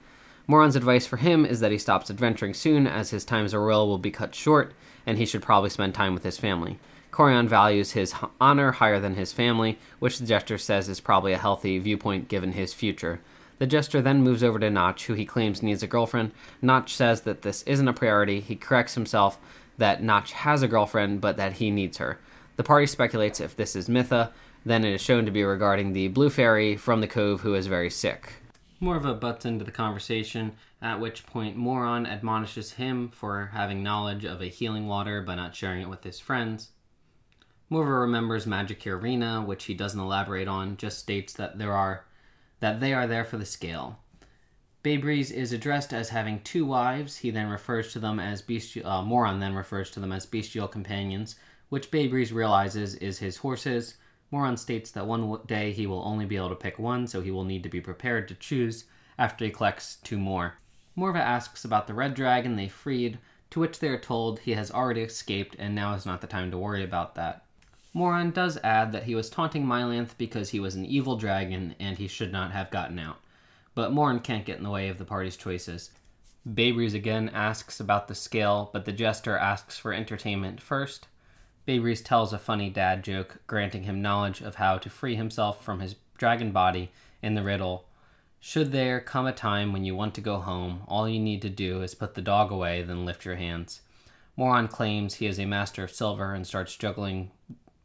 Moron's 0.52 0.76
advice 0.76 1.08
for 1.08 1.16
him 1.16 1.46
is 1.46 1.62
that 1.62 1.72
he 1.72 1.78
stops 1.78 2.10
adventuring 2.10 2.54
soon, 2.54 2.86
as 2.86 3.12
his 3.12 3.24
time 3.24 3.46
as 3.46 3.54
a 3.54 3.60
royal 3.60 3.88
will 3.88 3.98
be 3.98 4.12
cut 4.12 4.36
short, 4.36 4.74
and 5.06 5.18
he 5.18 5.26
should 5.26 5.42
probably 5.42 5.70
spend 5.70 5.94
time 5.94 6.14
with 6.14 6.26
his 6.26 6.38
family. 6.38 6.78
Corian 7.10 7.48
values 7.48 7.92
his 7.92 8.14
honor 8.42 8.74
higher 8.74 9.00
than 9.00 9.16
his 9.16 9.32
family, 9.32 9.80
which 10.00 10.20
the 10.20 10.26
jester 10.26 10.58
says 10.58 10.90
is 10.90 11.00
probably 11.00 11.32
a 11.32 11.38
healthy 11.38 11.80
viewpoint 11.80 12.28
given 12.28 12.52
his 12.52 12.74
future. 12.74 13.22
The 13.60 13.66
jester 13.66 14.02
then 14.02 14.24
moves 14.24 14.44
over 14.44 14.60
to 14.60 14.70
Notch, 14.70 15.06
who 15.06 15.14
he 15.14 15.24
claims 15.24 15.64
needs 15.64 15.84
a 15.84 15.88
girlfriend. 15.88 16.34
Notch 16.62 16.94
says 16.94 17.22
that 17.22 17.44
this 17.44 17.64
isn't 17.64 17.88
a 17.88 17.94
priority. 17.94 18.42
He 18.42 18.58
corrects 18.58 18.96
himself 18.96 19.38
that 19.78 20.04
Notch 20.04 20.34
has 20.34 20.64
a 20.64 20.68
girlfriend, 20.68 21.22
but 21.22 21.38
that 21.38 21.54
he 21.54 21.72
needs 21.72 21.96
her. 22.00 22.20
The 22.58 22.64
party 22.64 22.88
speculates 22.88 23.40
if 23.40 23.56
this 23.56 23.74
is 23.74 23.88
Mytha, 23.88 24.34
then 24.66 24.84
it 24.84 24.94
is 24.94 25.02
shown 25.02 25.24
to 25.24 25.32
be 25.32 25.46
regarding 25.46 25.94
the 25.94 26.10
blue 26.10 26.30
fairy 26.30 26.76
from 26.76 27.00
the 27.00 27.08
cove 27.08 27.40
who 27.40 27.56
is 27.56 27.68
very 27.68 27.90
sick. 27.90 28.34
Morva 28.82 29.20
butts 29.20 29.46
into 29.46 29.64
the 29.64 29.72
conversation, 29.72 30.54
at 30.82 31.00
which 31.00 31.28
point 31.28 31.56
Moron 31.56 32.08
admonishes 32.08 32.74
him 32.74 33.10
for 33.10 33.52
having 33.54 33.84
knowledge 33.84 34.26
of 34.26 34.42
a 34.42 34.48
healing 34.48 34.88
water 34.88 35.22
but 35.22 35.36
not 35.36 35.56
sharing 35.56 35.84
it 35.84 35.90
with 35.90 36.04
his 36.04 36.20
friends. 36.20 36.70
Morva 37.70 38.02
remembers 38.02 38.48
Magic 38.48 38.86
Arena, 38.88 39.42
which 39.42 39.66
he 39.66 39.74
doesn't 39.74 40.00
elaborate 40.00 40.48
on, 40.48 40.78
just 40.78 40.98
states 41.00 41.34
that 41.34 41.58
there 41.58 41.74
are 41.74 42.06
that 42.60 42.80
they 42.80 42.94
are 42.94 43.08
there 43.08 43.24
for 43.24 43.38
the 43.38 43.46
scale. 43.46 44.00
Baybreeze 44.84 45.32
is 45.32 45.54
addressed 45.54 45.94
as 45.94 46.10
having 46.10 46.42
two 46.42 46.66
wives. 46.66 47.18
He 47.18 47.30
then 47.30 47.50
refers 47.50 47.94
to 47.94 48.00
them 48.00 48.20
as 48.20 48.42
bestial. 48.42 48.88
Uh, 48.88 49.04
Moron 49.04 49.40
then 49.40 49.54
refers 49.54 49.92
to 49.92 50.00
them 50.00 50.12
as 50.12 50.26
bestial 50.26 50.68
companions, 50.68 51.36
which 51.70 51.92
Baybreeze 51.92 52.34
realizes 52.34 52.96
is 52.96 53.20
his 53.20 53.38
horses. 53.38 53.96
Moron 54.32 54.56
states 54.56 54.92
that 54.92 55.06
one 55.06 55.40
day 55.46 55.74
he 55.74 55.86
will 55.86 56.04
only 56.06 56.26
be 56.26 56.38
able 56.38 56.50
to 56.50 56.56
pick 56.56 56.80
one, 56.80 57.06
so 57.06 57.22
he 57.22 57.32
will 57.32 57.44
need 57.44 57.64
to 57.64 57.70
be 57.70 57.82
prepared 57.82 58.28
to 58.30 58.36
choose 58.36 58.86
after 59.20 59.44
he 59.44 59.52
collects 59.52 59.98
two 59.98 60.18
more. 60.18 60.56
Morva 60.98 61.20
asks 61.20 61.66
about 61.66 61.88
the 61.88 61.94
red 61.94 62.14
dragon 62.14 62.56
they 62.56 62.68
freed, 62.68 63.20
to 63.50 63.60
which 63.60 63.80
they 63.80 63.90
are 63.90 64.00
told 64.00 64.40
he 64.40 64.54
has 64.54 64.72
already 64.72 65.02
escaped 65.02 65.56
and 65.60 65.76
now 65.76 65.94
is 65.94 66.06
not 66.06 66.22
the 66.22 66.28
time 66.28 66.50
to 66.52 66.58
worry 66.58 66.84
about 66.84 67.16
that. 67.16 67.46
Moron 67.94 68.32
does 68.32 68.58
add 68.64 68.94
that 68.94 69.04
he 69.04 69.16
was 69.16 69.30
taunting 69.30 69.66
Mylanth 69.66 70.18
because 70.18 70.52
he 70.52 70.60
was 70.60 70.76
an 70.76 70.86
evil 70.86 71.18
dragon 71.18 71.76
and 71.80 71.98
he 71.98 72.08
should 72.08 72.32
not 72.32 72.52
have 72.52 72.72
gotten 72.72 72.98
out. 73.00 73.20
But 73.76 73.92
Moron 73.92 74.22
can't 74.22 74.46
get 74.46 74.58
in 74.58 74.64
the 74.64 74.70
way 74.70 74.88
of 74.88 74.98
the 74.98 75.06
party's 75.06 75.36
choices. 75.36 75.92
Baybreeze 76.48 76.94
again 76.94 77.30
asks 77.34 77.80
about 77.80 78.08
the 78.08 78.16
scale, 78.16 78.70
but 78.72 78.86
the 78.86 78.94
jester 78.94 79.38
asks 79.38 79.78
for 79.78 79.94
entertainment 79.94 80.62
first. 80.62 81.08
Baybreeze 81.68 82.04
tells 82.04 82.34
a 82.34 82.40
funny 82.40 82.70
dad 82.70 83.04
joke, 83.04 83.38
granting 83.48 83.84
him 83.84 84.02
knowledge 84.02 84.42
of 84.42 84.56
how 84.56 84.78
to 84.78 84.90
free 84.90 85.16
himself 85.16 85.64
from 85.64 85.80
his 85.80 85.96
dragon 86.18 86.52
body 86.52 86.92
in 87.22 87.36
the 87.36 87.44
riddle. 87.44 87.86
Should 88.40 88.72
there 88.72 89.00
come 89.00 89.28
a 89.28 89.32
time 89.32 89.72
when 89.72 89.86
you 89.86 89.96
want 89.96 90.16
to 90.16 90.22
go 90.22 90.40
home, 90.40 90.82
all 90.88 91.08
you 91.08 91.20
need 91.20 91.42
to 91.44 91.50
do 91.50 91.84
is 91.84 91.94
put 91.94 92.16
the 92.16 92.22
dog 92.22 92.52
away, 92.52 92.82
then 92.82 93.06
lift 93.06 93.26
your 93.26 93.36
hands. 93.36 93.82
Moron 94.36 94.68
claims 94.68 95.16
he 95.16 95.28
is 95.28 95.40
a 95.40 95.46
master 95.46 95.84
of 95.84 95.92
silver 95.92 96.34
and 96.34 96.48
starts 96.48 96.76
juggling 96.76 97.30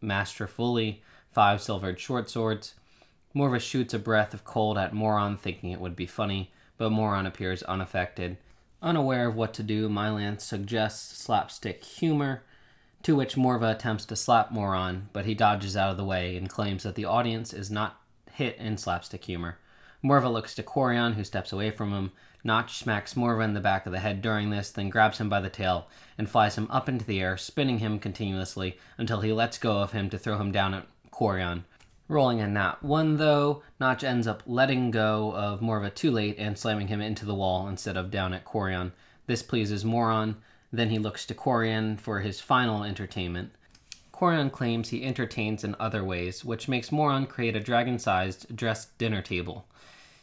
masterfully 0.01 1.03
five 1.31 1.61
silvered 1.61 2.01
short 2.01 2.31
swords. 2.31 2.75
Morva 3.35 3.61
shoots 3.61 3.93
a 3.93 3.99
breath 3.99 4.33
of 4.33 4.45
cold 4.45 4.79
at 4.79 4.95
Moron, 4.95 5.37
thinking 5.37 5.71
it 5.71 5.81
would 5.81 5.95
be 5.95 6.07
funny, 6.07 6.51
but 6.79 6.91
Moron 6.91 7.27
appears 7.27 7.63
unaffected. 7.65 8.39
Unaware 8.81 9.29
of 9.29 9.37
what 9.37 9.53
to 9.53 9.63
do, 9.63 9.91
Mylan 9.91 10.41
suggests 10.41 11.19
slapstick 11.19 11.85
humor, 11.85 12.43
to 13.07 13.15
which 13.15 13.37
Morva 13.37 13.71
attempts 13.71 14.05
to 14.05 14.17
slap 14.17 14.51
Moron, 14.51 15.09
but 15.13 15.27
he 15.27 15.33
dodges 15.33 15.77
out 15.77 15.93
of 15.93 15.97
the 15.97 16.05
way 16.05 16.37
and 16.37 16.51
claims 16.51 16.83
that 16.83 16.97
the 16.97 17.05
audience 17.05 17.53
is 17.53 17.71
not 17.71 18.01
hit 18.33 18.57
in 18.57 18.77
slapstick 18.77 19.23
humor. 19.27 19.59
Morva 20.03 20.29
looks 20.29 20.57
to 20.57 20.65
Quarian, 20.65 21.15
who 21.15 21.23
steps 21.23 21.53
away 21.53 21.71
from 21.71 21.93
him. 21.93 22.11
Notch 22.43 22.79
smacks 22.79 23.15
Morva 23.15 23.45
in 23.45 23.55
the 23.55 23.61
back 23.61 23.87
of 23.87 23.93
the 23.93 24.01
head 24.01 24.21
during 24.21 24.51
this, 24.51 24.73
then 24.73 24.91
grabs 24.91 25.19
him 25.19 25.29
by 25.29 25.41
the 25.41 25.49
tail 25.49 25.87
and 26.19 26.29
flies 26.29 26.59
him 26.59 26.67
up 26.69 26.89
into 26.89 27.05
the 27.05 27.21
air, 27.21 27.37
spinning 27.37 27.79
him 27.79 28.01
continuously 28.01 28.77
until 28.99 29.21
he 29.21 29.33
lets 29.33 29.57
go 29.57 29.79
of 29.79 29.93
him 29.93 30.11
to 30.11 30.19
throw 30.19 30.39
him 30.39 30.51
down 30.51 30.75
at 30.75 30.89
Quarian. 31.13 31.63
Rolling 32.09 32.41
a 32.41 32.49
nat 32.49 32.83
1, 32.83 33.19
though, 33.19 33.63
Notch 33.79 34.03
ends 34.03 34.27
up 34.27 34.43
letting 34.47 34.91
go 34.91 35.33
of 35.33 35.61
Morva 35.61 35.95
too 35.95 36.11
late 36.11 36.39
and 36.39 36.59
slamming 36.59 36.89
him 36.89 37.01
into 37.01 37.25
the 37.25 37.37
wall 37.37 37.69
instead 37.69 37.97
of 37.97 38.11
down 38.11 38.35
at 38.35 38.45
Quarian. 38.45 38.91
This 39.29 39.45
pleases 39.45 39.85
Moron, 39.85 40.39
then 40.73 40.91
he 40.91 40.99
looks 40.99 41.27
to 41.27 41.35
Quarian 41.35 41.99
for 41.99 42.21
his 42.21 42.41
final 42.41 42.83
entertainment. 42.83 43.53
Quarian 44.13 44.51
claims 44.51 44.89
he 44.89 45.05
entertains 45.05 45.63
in 45.63 45.77
other 45.79 46.03
ways, 46.03 46.45
which 46.45 46.69
makes 46.69 46.91
Moron 46.91 47.27
create 47.27 47.55
a 47.55 47.61
dragon 47.61 47.99
sized 47.99 48.57
dressed 48.57 48.97
dinner 48.99 49.21
table. 49.21 49.67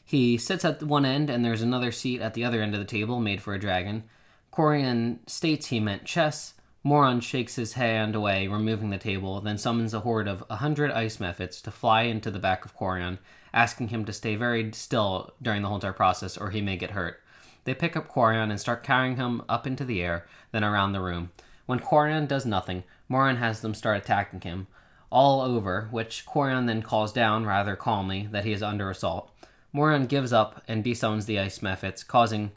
He 0.03 0.37
sits 0.37 0.65
at 0.65 0.83
one 0.83 1.05
end, 1.05 1.29
and 1.29 1.45
there's 1.45 1.61
another 1.61 1.91
seat 1.91 2.19
at 2.19 2.33
the 2.33 2.43
other 2.43 2.61
end 2.61 2.73
of 2.73 2.79
the 2.79 2.85
table 2.85 3.19
made 3.19 3.41
for 3.41 3.53
a 3.53 3.59
dragon. 3.59 4.03
Quarian 4.51 5.19
states 5.27 5.67
he 5.67 5.79
meant 5.79 6.05
chess. 6.05 6.55
Moron 6.83 7.21
shakes 7.21 7.55
his 7.55 7.73
hand 7.73 8.13
away, 8.13 8.47
removing 8.47 8.89
the 8.89 8.97
table, 8.97 9.39
then 9.39 9.57
summons 9.57 9.93
a 9.93 10.01
horde 10.01 10.27
of 10.27 10.43
a 10.49 10.57
hundred 10.57 10.91
ice 10.91 11.17
mephits 11.17 11.61
to 11.61 11.71
fly 11.71 12.01
into 12.01 12.29
the 12.29 12.39
back 12.39 12.65
of 12.65 12.75
Corian, 12.75 13.19
asking 13.53 13.87
him 13.87 14.03
to 14.03 14.11
stay 14.11 14.35
very 14.35 14.69
still 14.73 15.33
during 15.41 15.61
the 15.61 15.69
whole 15.69 15.77
entire 15.77 15.93
process 15.93 16.37
or 16.37 16.49
he 16.49 16.61
may 16.61 16.75
get 16.75 16.91
hurt. 16.91 17.22
They 17.65 17.73
pick 17.73 17.95
up 17.95 18.09
Corian 18.09 18.49
and 18.49 18.59
start 18.59 18.83
carrying 18.83 19.15
him 19.15 19.41
up 19.47 19.65
into 19.65 19.85
the 19.85 20.01
air, 20.01 20.25
then 20.51 20.63
around 20.63 20.91
the 20.91 21.01
room. 21.01 21.31
When 21.65 21.79
Corian 21.79 22.27
does 22.27 22.45
nothing, 22.45 22.83
Moron 23.07 23.37
has 23.37 23.61
them 23.61 23.73
start 23.73 23.97
attacking 23.97 24.41
him, 24.41 24.67
all 25.09 25.41
over, 25.41 25.87
which 25.91 26.25
Corian 26.25 26.67
then 26.67 26.81
calls 26.81 27.13
down 27.13 27.45
rather 27.45 27.75
calmly 27.75 28.27
that 28.31 28.43
he 28.43 28.51
is 28.51 28.63
under 28.63 28.89
assault. 28.89 29.31
Moron 29.71 30.05
gives 30.05 30.33
up 30.33 30.61
and 30.67 30.83
desummons 30.83 31.25
the 31.25 31.39
ice 31.39 31.59
mephits, 31.59 32.05
causing 32.05 32.51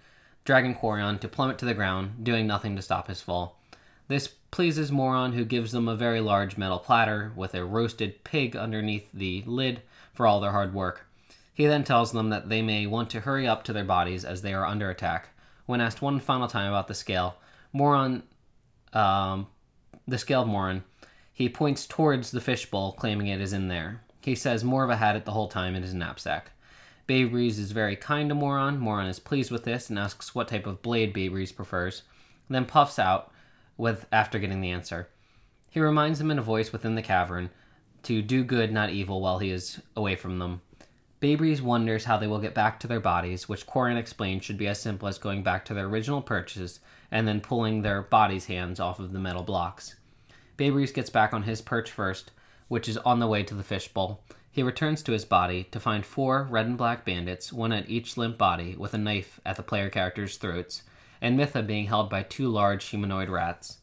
Dragon 0.44 0.74
Corian 0.74 1.20
to 1.20 1.28
plummet 1.28 1.58
to 1.58 1.64
the 1.64 1.74
ground, 1.74 2.24
doing 2.24 2.46
nothing 2.46 2.76
to 2.76 2.82
stop 2.82 3.08
his 3.08 3.20
fall. 3.20 3.58
This 4.08 4.28
pleases 4.50 4.92
Moron, 4.92 5.32
who 5.32 5.44
gives 5.44 5.72
them 5.72 5.88
a 5.88 5.96
very 5.96 6.20
large 6.20 6.56
metal 6.56 6.78
platter 6.78 7.32
with 7.34 7.54
a 7.54 7.64
roasted 7.64 8.22
pig 8.24 8.56
underneath 8.56 9.08
the 9.12 9.42
lid 9.46 9.82
for 10.14 10.26
all 10.26 10.40
their 10.40 10.52
hard 10.52 10.72
work. 10.72 11.06
He 11.56 11.64
then 11.64 11.84
tells 11.84 12.12
them 12.12 12.28
that 12.28 12.50
they 12.50 12.60
may 12.60 12.86
want 12.86 13.08
to 13.10 13.20
hurry 13.20 13.48
up 13.48 13.64
to 13.64 13.72
their 13.72 13.82
bodies 13.82 14.26
as 14.26 14.42
they 14.42 14.52
are 14.52 14.66
under 14.66 14.90
attack. 14.90 15.30
When 15.64 15.80
asked 15.80 16.02
one 16.02 16.20
final 16.20 16.48
time 16.48 16.68
about 16.68 16.86
the 16.86 16.94
scale, 16.94 17.36
Moron, 17.72 18.24
um, 18.92 19.46
the 20.06 20.18
scale 20.18 20.42
of 20.42 20.48
Moron, 20.48 20.84
he 21.32 21.48
points 21.48 21.86
towards 21.86 22.30
the 22.30 22.42
fishbowl, 22.42 22.92
claiming 22.92 23.28
it 23.28 23.40
is 23.40 23.54
in 23.54 23.68
there. 23.68 24.02
He 24.20 24.34
says 24.34 24.64
Morva 24.64 24.98
had 24.98 25.16
it 25.16 25.24
the 25.24 25.32
whole 25.32 25.48
time 25.48 25.74
in 25.74 25.82
his 25.82 25.94
knapsack. 25.94 26.50
Babe 27.06 27.34
is 27.34 27.72
very 27.72 27.96
kind 27.96 28.28
to 28.28 28.34
Moron. 28.34 28.78
Moron 28.78 29.06
is 29.06 29.18
pleased 29.18 29.50
with 29.50 29.64
this 29.64 29.88
and 29.88 29.98
asks 29.98 30.34
what 30.34 30.48
type 30.48 30.66
of 30.66 30.82
blade 30.82 31.14
Babe 31.14 31.32
prefers, 31.56 32.02
then 32.50 32.66
puffs 32.66 32.98
out 32.98 33.32
with 33.78 34.04
after 34.12 34.38
getting 34.38 34.60
the 34.60 34.72
answer. 34.72 35.08
He 35.70 35.80
reminds 35.80 36.18
them 36.18 36.30
in 36.30 36.38
a 36.38 36.42
voice 36.42 36.70
within 36.70 36.96
the 36.96 37.02
cavern 37.02 37.48
to 38.02 38.20
do 38.20 38.44
good, 38.44 38.72
not 38.72 38.90
evil, 38.90 39.22
while 39.22 39.38
he 39.38 39.50
is 39.50 39.80
away 39.96 40.16
from 40.16 40.38
them. 40.38 40.60
Babri's 41.18 41.62
wonders 41.62 42.04
how 42.04 42.18
they 42.18 42.26
will 42.26 42.40
get 42.40 42.54
back 42.54 42.78
to 42.80 42.86
their 42.86 43.00
bodies, 43.00 43.48
which 43.48 43.66
Corian 43.66 43.96
explains 43.96 44.44
should 44.44 44.58
be 44.58 44.66
as 44.66 44.80
simple 44.80 45.08
as 45.08 45.16
going 45.16 45.42
back 45.42 45.64
to 45.64 45.74
their 45.74 45.86
original 45.86 46.20
perches 46.20 46.80
and 47.10 47.26
then 47.26 47.40
pulling 47.40 47.80
their 47.80 48.02
bodies' 48.02 48.46
hands 48.46 48.78
off 48.78 49.00
of 49.00 49.12
the 49.12 49.18
metal 49.18 49.42
blocks. 49.42 49.96
Babri's 50.58 50.92
gets 50.92 51.08
back 51.08 51.32
on 51.32 51.44
his 51.44 51.62
perch 51.62 51.90
first, 51.90 52.32
which 52.68 52.88
is 52.88 52.98
on 52.98 53.18
the 53.18 53.26
way 53.26 53.42
to 53.42 53.54
the 53.54 53.62
fishbowl. 53.62 54.22
He 54.50 54.62
returns 54.62 55.02
to 55.02 55.12
his 55.12 55.24
body 55.24 55.64
to 55.64 55.80
find 55.80 56.04
four 56.04 56.46
red 56.50 56.66
and 56.66 56.76
black 56.76 57.04
bandits, 57.04 57.52
one 57.52 57.72
at 57.72 57.88
each 57.88 58.16
limp 58.16 58.36
body, 58.36 58.74
with 58.76 58.92
a 58.92 58.98
knife 58.98 59.40
at 59.44 59.56
the 59.56 59.62
player 59.62 59.88
characters' 59.88 60.36
throats, 60.36 60.82
and 61.20 61.36
Mitha 61.36 61.62
being 61.62 61.86
held 61.86 62.10
by 62.10 62.22
two 62.22 62.48
large 62.48 62.84
humanoid 62.86 63.28
rats. 63.28 63.78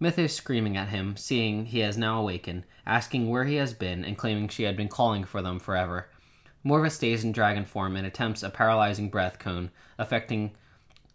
Mitha 0.00 0.22
is 0.22 0.34
screaming 0.34 0.76
at 0.76 0.88
him, 0.88 1.16
seeing 1.16 1.66
he 1.66 1.80
has 1.80 1.96
now 1.96 2.20
awakened, 2.20 2.64
asking 2.86 3.28
where 3.28 3.44
he 3.44 3.56
has 3.56 3.72
been, 3.72 4.04
and 4.04 4.18
claiming 4.18 4.48
she 4.48 4.64
had 4.64 4.76
been 4.76 4.88
calling 4.88 5.24
for 5.24 5.42
them 5.42 5.58
forever. 5.58 6.08
Morva 6.64 6.90
stays 6.90 7.24
in 7.24 7.32
dragon 7.32 7.64
form 7.64 7.96
and 7.96 8.06
attempts 8.06 8.42
a 8.42 8.50
paralyzing 8.50 9.08
breath 9.08 9.38
cone, 9.38 9.70
affecting, 9.98 10.52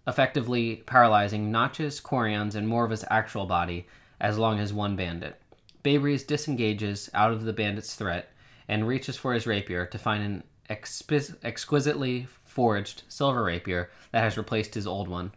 effectively 0.06 0.78
paralyzing 0.86 1.52
Notch's, 1.52 2.02
Corian's, 2.02 2.56
and 2.56 2.68
Morva's 2.68 3.06
actual 3.10 3.46
body, 3.46 3.88
as 4.20 4.38
long 4.38 4.60
as 4.60 4.74
one 4.74 4.96
bandit. 4.96 5.42
Babries 5.84 6.26
disengages 6.26 7.10
out 7.14 7.32
of 7.32 7.46
the 7.46 7.54
bandit's 7.54 7.96
threat 7.96 8.30
and 8.68 8.88
reaches 8.88 9.16
for 9.16 9.34
his 9.34 9.48
rapier 9.48 9.86
to 9.86 9.98
find 9.98 10.24
an 10.24 10.44
exquisitely 10.70 12.28
forged 12.44 13.04
silver 13.08 13.44
rapier 13.44 13.90
that 14.12 14.24
has 14.24 14.38
replaced 14.38 14.76
his 14.76 14.86
old 14.86 15.08
one. 15.08 15.32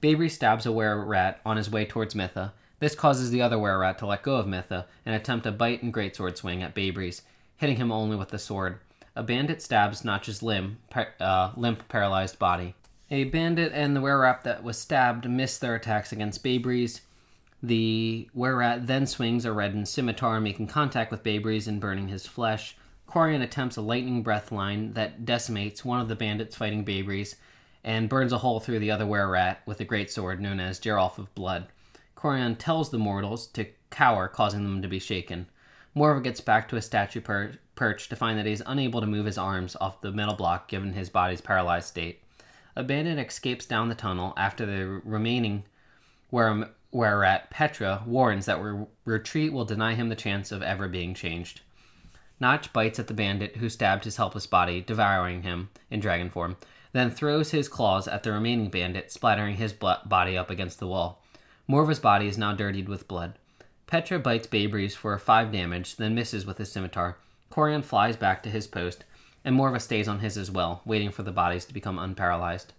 Babry 0.00 0.30
stabs 0.30 0.64
a 0.64 0.72
were 0.72 1.04
rat 1.04 1.40
on 1.44 1.58
his 1.58 1.70
way 1.70 1.84
towards 1.84 2.14
Mitha. 2.14 2.54
This 2.78 2.94
causes 2.94 3.30
the 3.30 3.42
other 3.42 3.58
were 3.58 3.78
rat 3.78 3.98
to 3.98 4.06
let 4.06 4.22
go 4.22 4.36
of 4.36 4.46
Mitha 4.46 4.86
and 5.04 5.14
attempt 5.14 5.44
a 5.44 5.52
bite 5.52 5.82
and 5.82 5.92
greatsword 5.92 6.38
swing 6.38 6.62
at 6.62 6.74
Babry's, 6.74 7.22
hitting 7.56 7.76
him 7.76 7.92
only 7.92 8.16
with 8.16 8.30
the 8.30 8.38
sword. 8.38 8.78
A 9.16 9.22
bandit 9.22 9.62
stabs 9.62 10.04
Notch's 10.04 10.42
limb, 10.42 10.78
uh, 11.20 11.52
limp, 11.56 11.88
paralyzed 11.88 12.38
body. 12.38 12.74
A 13.10 13.24
bandit 13.24 13.72
and 13.72 13.94
the 13.94 14.00
were 14.00 14.40
that 14.42 14.64
was 14.64 14.78
stabbed 14.78 15.28
miss 15.30 15.56
their 15.58 15.74
attacks 15.74 16.10
against 16.10 16.42
Babry's. 16.42 17.02
The 17.62 18.28
were 18.34 18.78
then 18.82 19.06
swings 19.06 19.44
a 19.44 19.52
reddened 19.52 19.88
scimitar, 19.88 20.40
making 20.40 20.66
contact 20.66 21.10
with 21.10 21.22
Babry's 21.22 21.68
and 21.68 21.80
burning 21.80 22.08
his 22.08 22.26
flesh. 22.26 22.76
Corian 23.08 23.42
attempts 23.42 23.76
a 23.76 23.82
lightning 23.82 24.22
breath 24.22 24.50
line 24.50 24.94
that 24.94 25.24
decimates 25.24 25.84
one 25.84 26.00
of 26.00 26.08
the 26.08 26.16
bandits 26.16 26.56
fighting 26.56 26.84
Babries 26.84 27.36
and 27.84 28.08
burns 28.08 28.32
a 28.32 28.38
hole 28.38 28.60
through 28.60 28.80
the 28.80 28.90
other 28.90 29.06
were 29.06 29.56
with 29.66 29.78
a 29.78 29.84
great 29.84 30.10
sword 30.10 30.40
known 30.40 30.58
as 30.58 30.80
Geralf 30.80 31.18
of 31.18 31.32
Blood. 31.34 31.68
Corian 32.16 32.56
tells 32.58 32.90
the 32.90 32.98
mortals 32.98 33.46
to 33.48 33.66
cower, 33.90 34.26
causing 34.26 34.64
them 34.64 34.82
to 34.82 34.88
be 34.88 34.98
shaken. 34.98 35.46
Morva 35.96 36.22
gets 36.22 36.40
back 36.40 36.68
to 36.68 36.76
his 36.76 36.84
statue 36.84 37.20
per- 37.20 37.52
perch 37.74 38.08
to 38.08 38.16
find 38.16 38.38
that 38.38 38.46
he 38.46 38.52
is 38.52 38.62
unable 38.66 39.00
to 39.00 39.06
move 39.06 39.26
his 39.26 39.38
arms 39.38 39.76
off 39.80 40.00
the 40.00 40.12
metal 40.12 40.34
block 40.34 40.68
given 40.68 40.92
his 40.92 41.08
body's 41.08 41.40
paralyzed 41.40 41.88
state. 41.88 42.20
A 42.76 42.82
bandit 42.82 43.18
escapes 43.18 43.66
down 43.66 43.88
the 43.88 43.94
tunnel 43.94 44.32
after 44.36 44.66
the 44.66 45.00
remaining 45.04 45.54
um, 45.54 45.62
were, 46.32 46.68
were 46.90 47.18
rat 47.20 47.50
Petra 47.50 48.02
warns 48.06 48.46
that 48.46 48.60
re- 48.60 48.86
retreat 49.04 49.52
will 49.52 49.64
deny 49.64 49.94
him 49.94 50.08
the 50.08 50.16
chance 50.16 50.50
of 50.50 50.62
ever 50.62 50.88
being 50.88 51.14
changed. 51.14 51.60
Notch 52.40 52.72
bites 52.72 52.98
at 52.98 53.06
the 53.06 53.14
bandit 53.14 53.56
who 53.56 53.68
stabbed 53.68 54.04
his 54.04 54.16
helpless 54.16 54.46
body, 54.46 54.80
devouring 54.80 55.42
him 55.42 55.70
in 55.90 56.00
dragon 56.00 56.30
form, 56.30 56.56
then 56.92 57.10
throws 57.10 57.52
his 57.52 57.68
claws 57.68 58.08
at 58.08 58.24
the 58.24 58.32
remaining 58.32 58.68
bandit, 58.68 59.12
splattering 59.12 59.56
his 59.56 59.72
body 59.72 60.36
up 60.36 60.50
against 60.50 60.80
the 60.80 60.88
wall. 60.88 61.22
Morva's 61.68 62.00
body 62.00 62.26
is 62.26 62.36
now 62.36 62.52
dirtied 62.52 62.88
with 62.88 63.08
blood. 63.08 63.38
Petra 63.94 64.18
bites 64.18 64.48
Babries 64.48 64.96
for 64.96 65.16
5 65.16 65.52
damage, 65.52 65.94
then 65.94 66.16
misses 66.16 66.44
with 66.44 66.58
his 66.58 66.72
scimitar. 66.72 67.16
Corian 67.48 67.84
flies 67.84 68.16
back 68.16 68.42
to 68.42 68.50
his 68.50 68.66
post, 68.66 69.04
and 69.44 69.56
Morva 69.56 69.80
stays 69.80 70.08
on 70.08 70.18
his 70.18 70.36
as 70.36 70.50
well, 70.50 70.82
waiting 70.84 71.12
for 71.12 71.22
the 71.22 71.30
bodies 71.30 71.64
to 71.66 71.72
become 71.72 71.96
unparalyzed. 71.96 72.72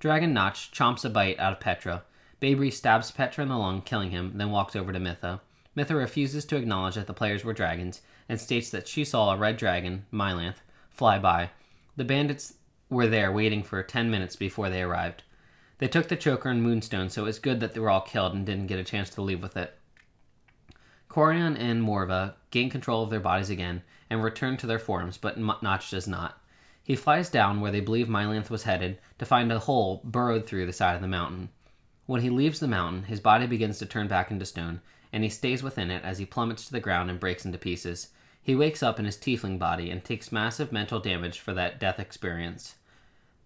Dragon 0.00 0.34
Notch 0.34 0.72
chomps 0.72 1.04
a 1.04 1.10
bite 1.10 1.38
out 1.38 1.52
of 1.52 1.60
Petra. 1.60 2.02
Babry 2.40 2.72
stabs 2.72 3.12
Petra 3.12 3.44
in 3.44 3.50
the 3.50 3.56
lung, 3.56 3.82
killing 3.82 4.10
him, 4.10 4.32
then 4.34 4.50
walks 4.50 4.74
over 4.74 4.92
to 4.92 4.98
Mitha. 4.98 5.40
Mitha 5.76 5.94
refuses 5.94 6.44
to 6.46 6.56
acknowledge 6.56 6.96
that 6.96 7.06
the 7.06 7.14
players 7.14 7.44
were 7.44 7.52
dragons, 7.52 8.00
and 8.28 8.40
states 8.40 8.68
that 8.70 8.88
she 8.88 9.04
saw 9.04 9.32
a 9.32 9.36
red 9.36 9.58
dragon, 9.58 10.06
Mylanth, 10.12 10.58
fly 10.90 11.20
by. 11.20 11.50
The 11.94 12.02
bandits 12.02 12.54
were 12.90 13.06
there 13.06 13.30
waiting 13.30 13.62
for 13.62 13.80
ten 13.84 14.10
minutes 14.10 14.34
before 14.34 14.70
they 14.70 14.82
arrived. 14.82 15.22
They 15.78 15.86
took 15.86 16.08
the 16.08 16.16
choker 16.16 16.48
and 16.48 16.64
moonstone, 16.64 17.10
so 17.10 17.22
it 17.22 17.26
was 17.26 17.38
good 17.38 17.60
that 17.60 17.74
they 17.74 17.80
were 17.80 17.90
all 17.90 18.00
killed 18.00 18.34
and 18.34 18.44
didn't 18.44 18.66
get 18.66 18.80
a 18.80 18.82
chance 18.82 19.08
to 19.10 19.22
leave 19.22 19.40
with 19.40 19.56
it. 19.56 19.77
Corian 21.08 21.58
and 21.58 21.82
Morva 21.82 22.34
gain 22.50 22.68
control 22.68 23.02
of 23.02 23.10
their 23.10 23.18
bodies 23.18 23.50
again 23.50 23.82
and 24.10 24.22
return 24.22 24.56
to 24.58 24.66
their 24.66 24.78
forms, 24.78 25.16
but 25.16 25.38
Notch 25.38 25.90
does 25.90 26.06
not. 26.06 26.40
He 26.82 26.96
flies 26.96 27.30
down 27.30 27.60
where 27.60 27.72
they 27.72 27.80
believe 27.80 28.08
Mylanth 28.08 28.50
was 28.50 28.64
headed 28.64 28.98
to 29.18 29.26
find 29.26 29.50
a 29.50 29.58
hole 29.58 30.02
burrowed 30.04 30.46
through 30.46 30.66
the 30.66 30.72
side 30.72 30.94
of 30.94 31.00
the 31.00 31.08
mountain. 31.08 31.48
When 32.06 32.22
he 32.22 32.30
leaves 32.30 32.60
the 32.60 32.68
mountain, 32.68 33.04
his 33.04 33.20
body 33.20 33.46
begins 33.46 33.78
to 33.78 33.86
turn 33.86 34.08
back 34.08 34.30
into 34.30 34.46
stone, 34.46 34.80
and 35.12 35.22
he 35.22 35.30
stays 35.30 35.62
within 35.62 35.90
it 35.90 36.04
as 36.04 36.18
he 36.18 36.26
plummets 36.26 36.66
to 36.66 36.72
the 36.72 36.80
ground 36.80 37.10
and 37.10 37.20
breaks 37.20 37.44
into 37.44 37.58
pieces. 37.58 38.08
He 38.42 38.54
wakes 38.54 38.82
up 38.82 38.98
in 38.98 39.04
his 39.04 39.16
tiefling 39.16 39.58
body 39.58 39.90
and 39.90 40.04
takes 40.04 40.32
massive 40.32 40.72
mental 40.72 41.00
damage 41.00 41.38
for 41.38 41.52
that 41.54 41.80
death 41.80 41.98
experience. 41.98 42.76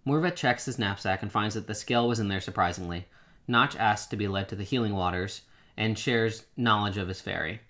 Morva 0.07 0.35
checks 0.35 0.65
his 0.65 0.79
knapsack 0.79 1.23
and 1.23 1.31
finds 1.31 1.55
that 1.55 1.67
the 1.67 1.75
scale 1.75 2.09
was 2.09 2.19
in 2.19 2.29
there 2.29 2.41
surprisingly. 2.41 3.07
Notch 3.49 3.77
asks 3.77 4.09
to 4.09 4.17
be 4.17 4.29
led 4.29 4.49
to 4.49 4.57
the 4.57 4.65
healing 4.65 4.95
waters 4.95 5.43
and 5.77 5.99
shares 5.99 6.45
knowledge 6.57 6.97
of 6.97 7.09
his 7.09 7.21
fairy. 7.21 7.61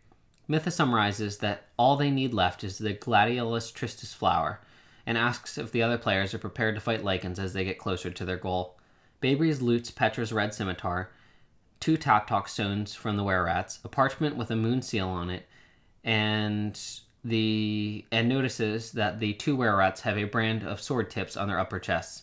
Mitha 0.49 0.71
summarizes 0.71 1.39
that 1.39 1.69
all 1.77 1.97
they 1.97 2.11
need 2.11 2.35
left 2.35 2.65
is 2.65 2.79
the 2.79 2.95
Gladiolus 2.95 3.73
tristis 3.73 4.15
flower 4.15 4.61
and 5.07 5.17
asks 5.17 5.59
if 5.59 5.73
the 5.73 5.83
other 5.83 5.99
players 5.99 6.35
are 6.35 6.39
prepared 6.39 6.75
to 6.75 6.81
fight 6.81 7.03
Lycans 7.03 7.39
as 7.39 7.53
they 7.53 7.65
get 7.65 7.79
closer 7.79 8.11
to 8.11 8.25
their 8.25 8.37
goal. 8.37 8.79
Babries 9.21 9.63
loots 9.63 9.91
Petra's 9.91 10.33
red 10.33 10.53
scimitar, 10.53 11.11
two 11.81 11.97
Taptalk 11.97 12.49
stones 12.49 12.95
from 12.95 13.17
the 13.17 13.25
were 13.25 13.45
rats, 13.45 13.79
a 13.85 13.89
parchment 13.89 14.37
with 14.37 14.51
a 14.51 14.57
moon 14.57 14.83
seal 14.83 15.09
on 15.09 15.31
it, 15.31 15.49
and 16.05 16.81
the 17.25 18.05
and 18.11 18.29
notices 18.29 18.93
that 18.93 19.21
the 19.21 19.33
two 19.35 19.55
were 19.55 19.77
rats 19.77 20.01
have 20.01 20.19
a 20.19 20.25
brand 20.25 20.65
of 20.65 20.81
sword 20.81 21.09
tips 21.09 21.37
on 21.37 21.49
their 21.49 21.59
upper 21.59 21.79
chests. 21.79 22.23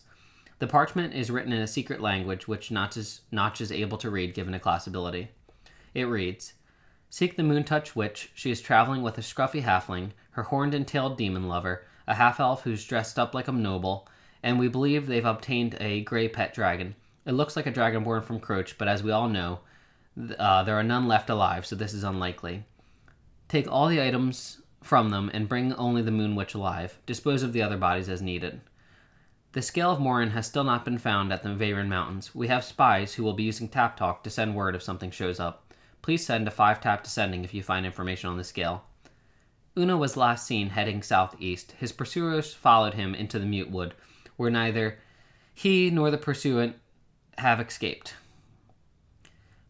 The 0.58 0.66
parchment 0.66 1.14
is 1.14 1.30
written 1.30 1.54
in 1.54 1.62
a 1.62 1.66
secret 1.66 2.02
language 2.02 2.46
which 2.46 2.70
Notch 2.70 2.98
is, 2.98 3.22
Notch 3.32 3.62
is 3.62 3.72
able 3.72 3.96
to 3.98 4.10
read 4.10 4.34
given 4.34 4.52
a 4.52 4.60
class 4.60 4.86
ability. 4.86 5.30
It 5.94 6.04
reads 6.04 6.54
Seek 7.08 7.36
the 7.36 7.42
Moontouch 7.42 7.96
Witch. 7.96 8.30
She 8.34 8.50
is 8.50 8.60
traveling 8.60 9.02
with 9.02 9.18
a 9.18 9.22
scruffy 9.22 9.62
halfling, 9.62 10.10
her 10.32 10.44
horned 10.44 10.74
and 10.74 10.86
tailed 10.86 11.18
demon 11.18 11.48
lover, 11.48 11.84
a 12.06 12.14
half 12.14 12.38
elf 12.38 12.62
who's 12.62 12.84
dressed 12.84 13.18
up 13.18 13.34
like 13.34 13.48
a 13.48 13.52
noble, 13.52 14.08
and 14.42 14.58
we 14.58 14.68
believe 14.68 15.06
they've 15.06 15.24
obtained 15.24 15.76
a 15.80 16.02
gray 16.02 16.28
pet 16.28 16.54
dragon. 16.54 16.94
It 17.26 17.32
looks 17.32 17.56
like 17.56 17.66
a 17.66 17.72
dragon 17.72 18.04
born 18.04 18.22
from 18.22 18.40
Croach, 18.40 18.74
but 18.78 18.88
as 18.88 19.02
we 19.02 19.10
all 19.10 19.28
know, 19.28 19.60
uh, 20.38 20.62
there 20.62 20.76
are 20.76 20.84
none 20.84 21.08
left 21.08 21.30
alive, 21.30 21.66
so 21.66 21.76
this 21.76 21.92
is 21.92 22.04
unlikely. 22.04 22.64
Take 23.48 23.70
all 23.70 23.88
the 23.88 24.02
items 24.02 24.62
from 24.82 25.10
them 25.10 25.30
and 25.34 25.48
bring 25.48 25.72
only 25.74 26.02
the 26.02 26.10
Moon 26.10 26.34
Witch 26.34 26.54
alive. 26.54 26.98
Dispose 27.06 27.42
of 27.42 27.52
the 27.52 27.62
other 27.62 27.76
bodies 27.76 28.08
as 28.08 28.22
needed. 28.22 28.60
The 29.52 29.62
scale 29.62 29.90
of 29.90 30.00
Morin 30.00 30.30
has 30.30 30.46
still 30.46 30.62
not 30.62 30.84
been 30.84 30.98
found 30.98 31.32
at 31.32 31.42
the 31.42 31.48
Veyron 31.48 31.88
Mountains. 31.88 32.34
We 32.34 32.46
have 32.46 32.64
spies 32.64 33.14
who 33.14 33.24
will 33.24 33.32
be 33.32 33.42
using 33.42 33.68
Tap 33.68 33.96
Talk 33.96 34.22
to 34.22 34.30
send 34.30 34.54
word 34.54 34.76
if 34.76 34.82
something 34.82 35.10
shows 35.10 35.40
up. 35.40 35.69
Please 36.02 36.24
send 36.24 36.48
a 36.48 36.50
5 36.50 36.80
tap 36.80 37.04
descending 37.04 37.44
if 37.44 37.52
you 37.52 37.62
find 37.62 37.84
information 37.84 38.30
on 38.30 38.38
the 38.38 38.44
scale. 38.44 38.84
Una 39.78 39.96
was 39.96 40.16
last 40.16 40.46
seen 40.46 40.70
heading 40.70 41.02
southeast. 41.02 41.72
His 41.78 41.92
pursuers 41.92 42.54
followed 42.54 42.94
him 42.94 43.14
into 43.14 43.38
the 43.38 43.46
Mute 43.46 43.70
Wood, 43.70 43.94
where 44.36 44.50
neither 44.50 44.98
he 45.54 45.90
nor 45.90 46.10
the 46.10 46.18
pursuant 46.18 46.76
have 47.38 47.60
escaped. 47.60 48.14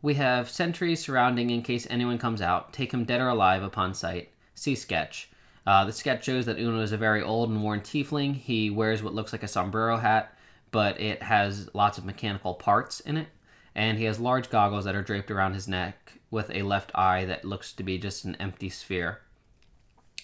We 0.03 0.15
have 0.15 0.49
sentries 0.49 1.01
surrounding 1.01 1.51
in 1.51 1.63
case 1.63 1.87
anyone 1.91 2.17
comes 2.17 2.41
out. 2.41 2.73
Take 2.73 2.93
him 2.93 3.05
dead 3.05 3.21
or 3.21 3.29
alive 3.29 3.63
upon 3.63 3.93
sight. 3.93 4.31
See 4.55 4.75
sketch. 4.75 5.29
Uh, 5.67 5.85
the 5.85 5.93
sketch 5.93 6.25
shows 6.25 6.47
that 6.47 6.59
Uno 6.59 6.81
is 6.81 6.93
a 6.93 6.97
very 6.97 7.23
old 7.23 7.51
and 7.51 7.63
worn 7.63 7.81
tiefling. 7.81 8.35
He 8.35 8.71
wears 8.71 9.03
what 9.03 9.15
looks 9.15 9.33
like 9.33 9.43
a 9.43 9.49
sombrero 9.49 9.99
hat, 9.99 10.35
but 10.71 10.99
it 10.99 11.23
has 11.23 11.69
lots 11.75 11.99
of 11.99 12.07
mechanical 12.07 12.55
parts 12.55 13.01
in 13.01 13.19
it. 13.19 13.29
And 13.75 13.99
he 13.99 14.05
has 14.05 14.19
large 14.19 14.49
goggles 14.49 14.85
that 14.85 14.95
are 14.95 15.03
draped 15.03 15.31
around 15.31 15.53
his 15.53 15.69
neck 15.69 16.20
with 16.31 16.51
a 16.51 16.63
left 16.63 16.91
eye 16.95 17.25
that 17.25 17.45
looks 17.45 17.73
to 17.73 17.83
be 17.83 17.99
just 17.99 18.25
an 18.25 18.37
empty 18.37 18.69
sphere. 18.69 19.21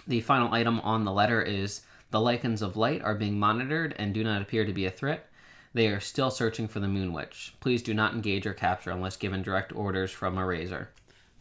The 0.06 0.20
final 0.20 0.52
item 0.52 0.80
on 0.80 1.04
the 1.04 1.12
letter 1.12 1.42
is 1.42 1.82
the 2.10 2.20
Lycans 2.20 2.62
of 2.62 2.76
light 2.76 3.02
are 3.02 3.14
being 3.14 3.38
monitored 3.38 3.94
and 3.98 4.14
do 4.14 4.22
not 4.22 4.42
appear 4.42 4.64
to 4.64 4.72
be 4.72 4.86
a 4.86 4.90
threat. 4.90 5.28
They 5.74 5.88
are 5.88 6.00
still 6.00 6.30
searching 6.30 6.68
for 6.68 6.80
the 6.80 6.88
Moon 6.88 7.12
Witch. 7.12 7.54
Please 7.60 7.82
do 7.82 7.92
not 7.92 8.14
engage 8.14 8.46
or 8.46 8.54
capture 8.54 8.90
unless 8.90 9.16
given 9.16 9.42
direct 9.42 9.74
orders 9.74 10.10
from 10.10 10.38
a 10.38 10.46
razor. 10.46 10.90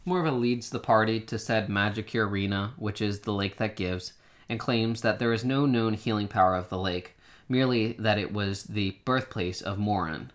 Morva 0.06 0.38
leads 0.38 0.70
the 0.70 0.78
party 0.78 1.20
to 1.20 1.38
said 1.38 1.68
Magicure 1.68 2.28
Arena, 2.28 2.74
which 2.76 3.00
is 3.00 3.20
the 3.20 3.32
lake 3.32 3.56
that 3.56 3.76
gives, 3.76 4.12
and 4.48 4.60
claims 4.60 5.00
that 5.00 5.18
there 5.18 5.32
is 5.32 5.44
no 5.44 5.66
known 5.66 5.94
healing 5.94 6.28
power 6.28 6.54
of 6.54 6.68
the 6.68 6.78
lake, 6.78 7.16
merely 7.48 7.92
that 7.94 8.18
it 8.18 8.32
was 8.32 8.64
the 8.64 8.98
birthplace 9.04 9.60
of 9.60 9.78
Morin. 9.78 10.30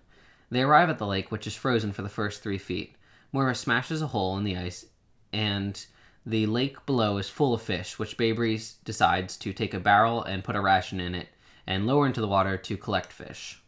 They 0.50 0.62
arrive 0.62 0.89
at 0.89 0.98
the 0.98 1.08
lake, 1.08 1.32
which 1.32 1.48
is 1.48 1.56
frozen 1.56 1.91
for 1.91 2.02
the 2.02 2.10
first 2.10 2.41
three 2.41 2.58
feet. 2.58 2.96
Morva 3.34 3.56
smashes 3.56 4.02
a 4.02 4.08
hole 4.08 4.38
in 4.38 4.44
the 4.44 4.58
ice, 4.58 4.86
and 5.32 5.86
the 6.26 6.46
lake 6.46 6.86
below 6.86 7.17
is 7.17 7.30
full 7.30 7.54
of 7.54 7.62
fish, 7.62 7.98
which 7.98 8.17
Babries 8.17 8.76
decides 8.84 9.38
to 9.38 9.54
take 9.54 9.74
a 9.74 9.80
barrel 9.80 10.24
and 10.24 10.44
put 10.44 10.56
a 10.56 10.62
ration 10.62 11.00
in 11.00 11.15
it 11.15 11.30
and 11.65 11.88
lower 11.88 12.06
into 12.06 12.22
the 12.22 12.28
water 12.28 12.58
to 12.58 12.78
collect 12.78 13.13
fish. 13.13 13.62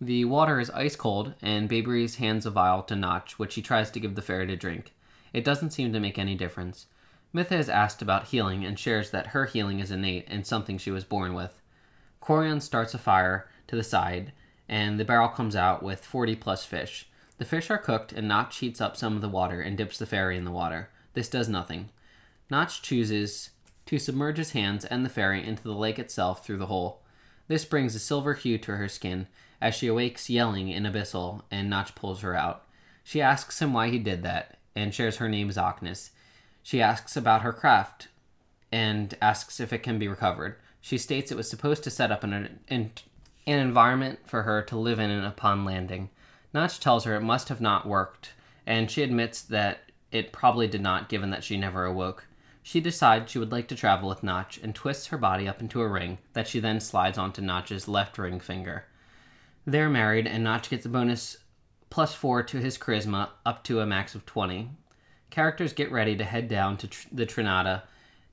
The 0.00 0.24
water 0.24 0.60
is 0.60 0.70
ice 0.70 0.96
cold, 0.96 1.34
and 1.40 1.68
Babries 1.68 2.16
hands 2.16 2.44
a 2.44 2.50
vial 2.50 2.82
to 2.82 2.96
Notch, 2.96 3.38
which 3.38 3.54
he 3.54 3.62
tries 3.62 3.90
to 3.92 4.00
give 4.00 4.14
the 4.14 4.22
fairy 4.22 4.46
to 4.46 4.56
drink. 4.56 4.92
It 5.32 5.44
doesn't 5.44 5.70
seem 5.70 5.92
to 5.92 6.00
make 6.00 6.18
any 6.18 6.34
difference. 6.34 6.86
Mitha 7.32 7.56
is 7.56 7.68
asked 7.68 8.02
about 8.02 8.28
healing 8.28 8.64
and 8.64 8.78
shares 8.78 9.10
that 9.10 9.28
her 9.28 9.46
healing 9.46 9.80
is 9.80 9.90
innate 9.90 10.26
and 10.28 10.46
something 10.46 10.78
she 10.78 10.90
was 10.90 11.04
born 11.04 11.34
with. 11.34 11.62
Corian 12.20 12.60
starts 12.60 12.92
a 12.92 12.98
fire 12.98 13.48
to 13.68 13.76
the 13.76 13.84
side, 13.84 14.32
and 14.68 14.98
the 14.98 15.04
barrel 15.04 15.28
comes 15.28 15.54
out 15.54 15.82
with 15.82 16.04
40 16.04 16.36
plus 16.36 16.64
fish. 16.64 17.08
The 17.38 17.44
fish 17.44 17.70
are 17.70 17.78
cooked, 17.78 18.12
and 18.12 18.28
Notch 18.28 18.58
heats 18.58 18.80
up 18.80 18.96
some 18.96 19.14
of 19.14 19.22
the 19.22 19.28
water 19.28 19.60
and 19.60 19.76
dips 19.76 19.98
the 19.98 20.06
fairy 20.06 20.36
in 20.36 20.44
the 20.44 20.50
water. 20.50 20.90
This 21.14 21.28
does 21.28 21.48
nothing. 21.48 21.90
Notch 22.50 22.82
chooses 22.82 23.50
to 23.86 23.98
submerge 23.98 24.38
his 24.38 24.52
hands 24.52 24.84
and 24.84 25.04
the 25.04 25.10
fairy 25.10 25.46
into 25.46 25.62
the 25.62 25.72
lake 25.72 25.98
itself 25.98 26.44
through 26.44 26.58
the 26.58 26.66
hole. 26.66 27.02
This 27.48 27.64
brings 27.64 27.94
a 27.94 27.98
silver 27.98 28.34
hue 28.34 28.58
to 28.58 28.76
her 28.76 28.88
skin 28.88 29.28
as 29.60 29.74
she 29.74 29.86
awakes 29.86 30.28
yelling 30.28 30.68
in 30.68 30.84
Abyssal, 30.84 31.42
and 31.50 31.70
Notch 31.70 31.94
pulls 31.94 32.20
her 32.20 32.34
out. 32.34 32.64
She 33.04 33.22
asks 33.22 33.60
him 33.60 33.72
why 33.72 33.88
he 33.88 33.98
did 33.98 34.22
that, 34.22 34.58
and 34.74 34.94
shares 34.94 35.16
her 35.16 35.28
name 35.28 35.48
is 35.48 35.56
Ocnus. 35.56 36.10
She 36.62 36.82
asks 36.82 37.16
about 37.16 37.42
her 37.42 37.52
craft, 37.52 38.08
and 38.72 39.16
asks 39.22 39.60
if 39.60 39.72
it 39.72 39.82
can 39.82 39.98
be 39.98 40.08
recovered. 40.08 40.56
She 40.80 40.98
states 40.98 41.30
it 41.30 41.36
was 41.36 41.48
supposed 41.48 41.84
to 41.84 41.90
set 41.90 42.10
up 42.10 42.24
an, 42.24 42.32
an, 42.32 42.60
an 42.68 43.58
environment 43.58 44.20
for 44.24 44.42
her 44.42 44.62
to 44.62 44.76
live 44.76 44.98
in 44.98 45.10
upon 45.10 45.64
landing. 45.64 46.10
Notch 46.56 46.80
tells 46.80 47.04
her 47.04 47.14
it 47.14 47.20
must 47.20 47.50
have 47.50 47.60
not 47.60 47.86
worked, 47.86 48.30
and 48.66 48.90
she 48.90 49.02
admits 49.02 49.42
that 49.42 49.92
it 50.10 50.32
probably 50.32 50.66
did 50.66 50.80
not, 50.80 51.10
given 51.10 51.28
that 51.28 51.44
she 51.44 51.58
never 51.58 51.84
awoke. 51.84 52.28
She 52.62 52.80
decides 52.80 53.30
she 53.30 53.38
would 53.38 53.52
like 53.52 53.68
to 53.68 53.74
travel 53.74 54.08
with 54.08 54.22
Notch 54.22 54.56
and 54.62 54.74
twists 54.74 55.08
her 55.08 55.18
body 55.18 55.46
up 55.46 55.60
into 55.60 55.82
a 55.82 55.86
ring 55.86 56.16
that 56.32 56.48
she 56.48 56.58
then 56.58 56.80
slides 56.80 57.18
onto 57.18 57.42
Notch's 57.42 57.88
left 57.88 58.16
ring 58.16 58.40
finger. 58.40 58.86
They're 59.66 59.90
married, 59.90 60.26
and 60.26 60.44
Notch 60.44 60.70
gets 60.70 60.86
a 60.86 60.88
bonus 60.88 61.36
plus 61.90 62.14
four 62.14 62.42
to 62.44 62.56
his 62.56 62.78
charisma 62.78 63.28
up 63.44 63.62
to 63.64 63.80
a 63.80 63.86
max 63.86 64.14
of 64.14 64.24
20. 64.24 64.70
Characters 65.28 65.74
get 65.74 65.92
ready 65.92 66.16
to 66.16 66.24
head 66.24 66.48
down 66.48 66.78
to 66.78 66.88
tr- 66.88 67.08
the 67.12 67.26
Trinata 67.26 67.82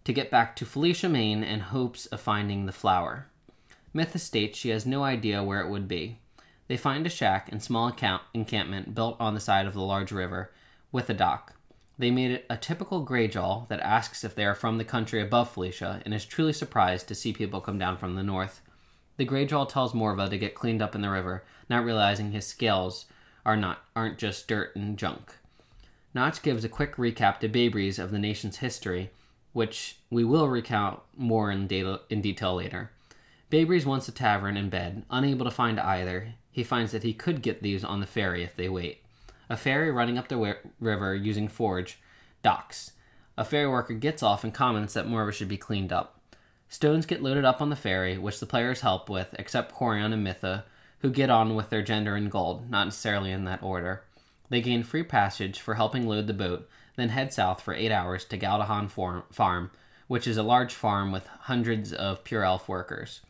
to 0.05 0.13
get 0.13 0.31
back 0.31 0.55
to 0.55 0.65
Felicia, 0.65 1.09
Maine, 1.09 1.43
in 1.43 1.59
hopes 1.59 2.05
of 2.05 2.21
finding 2.21 2.67
the 2.67 2.71
flower. 2.71 3.27
Mitha 3.93 4.17
states 4.17 4.57
she 4.57 4.69
has 4.69 4.85
no 4.85 5.03
idea 5.03 5.43
where 5.43 5.59
it 5.59 5.69
would 5.69 5.89
be. 5.89 6.19
They 6.67 6.77
find 6.77 7.05
a 7.05 7.09
shack 7.09 7.51
and 7.51 7.61
small 7.61 7.87
account- 7.87 8.23
encampment 8.33 8.95
built 8.95 9.17
on 9.19 9.33
the 9.33 9.39
side 9.39 9.65
of 9.65 9.73
the 9.73 9.81
large 9.81 10.11
river 10.11 10.51
with 10.91 11.09
a 11.09 11.13
dock. 11.13 11.55
They 11.97 12.09
meet 12.09 12.45
a 12.49 12.57
typical 12.57 13.05
Greyjaw 13.05 13.67
that 13.67 13.79
asks 13.81 14.23
if 14.23 14.33
they 14.33 14.45
are 14.45 14.55
from 14.55 14.77
the 14.77 14.85
country 14.85 15.21
above 15.21 15.51
Felicia 15.51 16.01
and 16.05 16.13
is 16.13 16.25
truly 16.25 16.53
surprised 16.53 17.07
to 17.07 17.15
see 17.15 17.33
people 17.33 17.61
come 17.61 17.77
down 17.77 17.97
from 17.97 18.15
the 18.15 18.23
north. 18.23 18.61
The 19.17 19.25
Greyjaw 19.25 19.69
tells 19.69 19.93
Morva 19.93 20.29
to 20.29 20.37
get 20.37 20.55
cleaned 20.55 20.81
up 20.81 20.95
in 20.95 21.01
the 21.01 21.09
river, 21.09 21.43
not 21.69 21.85
realizing 21.85 22.31
his 22.31 22.47
scales 22.47 23.05
are 23.45 23.57
not 23.57 23.83
aren't 23.95 24.17
just 24.17 24.47
dirt 24.47 24.75
and 24.75 24.97
junk. 24.97 25.35
Notch 26.15 26.41
gives 26.41 26.63
a 26.63 26.69
quick 26.69 26.95
recap 26.95 27.39
to 27.39 27.49
Babries 27.49 27.99
of 27.99 28.11
the 28.11 28.19
nation's 28.19 28.57
history, 28.57 29.11
which 29.51 29.97
we 30.09 30.23
will 30.23 30.47
recount 30.47 30.99
more 31.15 31.51
in, 31.51 31.67
data, 31.67 32.01
in 32.09 32.21
detail 32.21 32.55
later. 32.55 32.91
Babries 33.51 33.85
wants 33.85 34.07
a 34.07 34.11
tavern 34.11 34.57
and 34.57 34.71
bed. 34.71 35.05
Unable 35.11 35.45
to 35.45 35.51
find 35.51 35.79
either, 35.79 36.33
he 36.53 36.63
finds 36.63 36.93
that 36.93 37.03
he 37.03 37.13
could 37.13 37.41
get 37.41 37.61
these 37.61 37.83
on 37.83 37.99
the 37.99 38.05
ferry 38.05 38.43
if 38.43 38.55
they 38.55 38.69
wait. 38.69 39.01
A 39.49 39.57
ferry 39.57 39.91
running 39.91 40.17
up 40.17 40.29
the 40.29 40.35
wi- 40.35 40.55
river 40.79 41.13
using 41.13 41.49
forge 41.49 41.99
docks. 42.43 42.91
A 43.37 43.43
ferry 43.43 43.67
worker 43.67 43.95
gets 43.95 44.23
off 44.23 44.43
and 44.43 44.53
comments 44.53 44.93
that 44.93 45.07
Morva 45.07 45.33
should 45.33 45.49
be 45.49 45.57
cleaned 45.57 45.91
up. 45.91 46.19
Stones 46.69 47.07
get 47.07 47.23
loaded 47.23 47.43
up 47.43 47.61
on 47.61 47.69
the 47.69 47.75
ferry, 47.75 48.17
which 48.17 48.39
the 48.39 48.45
players 48.45 48.81
help 48.81 49.09
with, 49.09 49.35
except 49.37 49.73
Corian 49.73 50.13
and 50.13 50.23
Mitha, 50.23 50.65
who 50.99 51.09
get 51.09 51.29
on 51.29 51.55
with 51.55 51.69
their 51.69 51.81
gender 51.81 52.15
and 52.15 52.31
gold, 52.31 52.69
not 52.69 52.85
necessarily 52.85 53.31
in 53.31 53.45
that 53.45 53.61
order. 53.63 54.03
They 54.49 54.61
gain 54.61 54.83
free 54.83 55.03
passage 55.03 55.59
for 55.59 55.73
helping 55.73 56.07
load 56.07 56.27
the 56.27 56.33
boat, 56.33 56.69
then 56.95 57.09
head 57.09 57.33
south 57.33 57.61
for 57.61 57.73
eight 57.73 57.91
hours 57.91 58.23
to 58.25 58.37
Galdahan 58.37 58.89
Farm, 58.89 59.71
which 60.07 60.27
is 60.27 60.37
a 60.37 60.43
large 60.43 60.73
farm 60.73 61.11
with 61.11 61.27
hundreds 61.27 61.91
of 61.91 62.23
pure 62.23 62.43
elf 62.43 62.69
workers. 62.69 63.21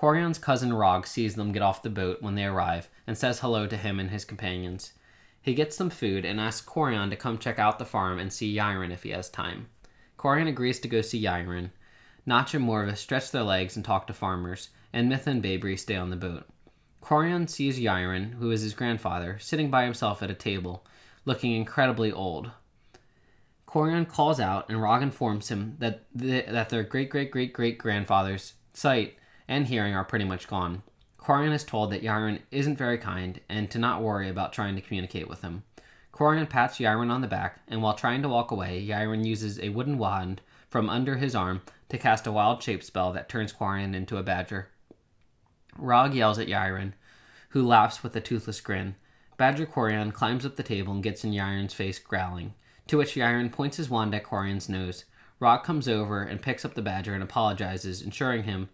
Corian's 0.00 0.38
cousin 0.38 0.72
Rog 0.72 1.06
sees 1.06 1.34
them 1.34 1.52
get 1.52 1.60
off 1.60 1.82
the 1.82 1.90
boat 1.90 2.22
when 2.22 2.34
they 2.34 2.46
arrive 2.46 2.88
and 3.06 3.18
says 3.18 3.40
hello 3.40 3.66
to 3.66 3.76
him 3.76 4.00
and 4.00 4.08
his 4.08 4.24
companions. 4.24 4.94
He 5.42 5.52
gets 5.52 5.76
them 5.76 5.90
food 5.90 6.24
and 6.24 6.40
asks 6.40 6.66
Corian 6.66 7.10
to 7.10 7.16
come 7.16 7.36
check 7.36 7.58
out 7.58 7.78
the 7.78 7.84
farm 7.84 8.18
and 8.18 8.32
see 8.32 8.56
Yron 8.56 8.92
if 8.92 9.02
he 9.02 9.10
has 9.10 9.28
time. 9.28 9.68
Corian 10.18 10.48
agrees 10.48 10.80
to 10.80 10.88
go 10.88 11.02
see 11.02 11.22
Yron. 11.22 11.72
Notch 12.24 12.54
and 12.54 12.66
Morva 12.66 12.96
stretch 12.96 13.30
their 13.30 13.42
legs 13.42 13.76
and 13.76 13.84
talk 13.84 14.06
to 14.06 14.14
farmers, 14.14 14.70
and 14.90 15.06
Mitha 15.06 15.28
and 15.28 15.42
Babri 15.42 15.78
stay 15.78 15.96
on 15.96 16.08
the 16.08 16.16
boat. 16.16 16.48
Corian 17.02 17.46
sees 17.46 17.78
Yron, 17.78 18.36
who 18.38 18.50
is 18.50 18.62
his 18.62 18.72
grandfather, 18.72 19.38
sitting 19.38 19.70
by 19.70 19.84
himself 19.84 20.22
at 20.22 20.30
a 20.30 20.34
table, 20.34 20.86
looking 21.26 21.52
incredibly 21.52 22.10
old. 22.10 22.50
Corian 23.68 24.08
calls 24.08 24.40
out, 24.40 24.66
and 24.70 24.80
Rog 24.80 25.02
informs 25.02 25.50
him 25.50 25.76
that, 25.78 26.06
the, 26.14 26.40
that 26.48 26.70
their 26.70 26.84
great 26.84 27.10
great 27.10 27.30
great 27.30 27.52
great 27.52 27.76
grandfather's 27.76 28.54
sight 28.72 29.16
and 29.50 29.66
hearing 29.66 29.94
are 29.94 30.04
pretty 30.04 30.24
much 30.24 30.46
gone. 30.46 30.82
Corian 31.18 31.52
is 31.52 31.64
told 31.64 31.90
that 31.90 32.02
Yron 32.02 32.38
isn't 32.52 32.78
very 32.78 32.96
kind 32.96 33.40
and 33.48 33.68
to 33.70 33.78
not 33.78 34.00
worry 34.00 34.28
about 34.28 34.52
trying 34.52 34.76
to 34.76 34.80
communicate 34.80 35.28
with 35.28 35.42
him. 35.42 35.64
Corian 36.12 36.48
pats 36.48 36.78
Yron 36.78 37.10
on 37.10 37.20
the 37.20 37.26
back, 37.26 37.60
and 37.66 37.82
while 37.82 37.94
trying 37.94 38.22
to 38.22 38.28
walk 38.28 38.52
away, 38.52 38.80
Yron 38.86 39.26
uses 39.26 39.58
a 39.58 39.70
wooden 39.70 39.98
wand 39.98 40.40
from 40.68 40.88
under 40.88 41.16
his 41.16 41.34
arm 41.34 41.62
to 41.88 41.98
cast 41.98 42.28
a 42.28 42.32
wild 42.32 42.62
shape 42.62 42.84
spell 42.84 43.12
that 43.12 43.28
turns 43.28 43.52
Corian 43.52 43.92
into 43.94 44.16
a 44.16 44.22
badger. 44.22 44.68
Rog 45.76 46.14
yells 46.14 46.38
at 46.38 46.46
Yron, 46.46 46.92
who 47.50 47.66
laughs 47.66 48.04
with 48.04 48.14
a 48.14 48.20
toothless 48.20 48.60
grin. 48.60 48.94
Badger 49.36 49.66
Corian 49.66 50.12
climbs 50.12 50.46
up 50.46 50.54
the 50.54 50.62
table 50.62 50.92
and 50.92 51.02
gets 51.02 51.24
in 51.24 51.32
Yron's 51.32 51.74
face, 51.74 51.98
growling, 51.98 52.54
to 52.86 52.98
which 52.98 53.14
Yron 53.14 53.50
points 53.50 53.78
his 53.78 53.90
wand 53.90 54.14
at 54.14 54.22
Corian's 54.22 54.68
nose. 54.68 55.06
Rog 55.40 55.64
comes 55.64 55.88
over 55.88 56.22
and 56.22 56.40
picks 56.40 56.64
up 56.64 56.74
the 56.74 56.82
badger 56.82 57.14
and 57.14 57.22
apologizes, 57.22 58.02
ensuring 58.02 58.44
him 58.44 58.68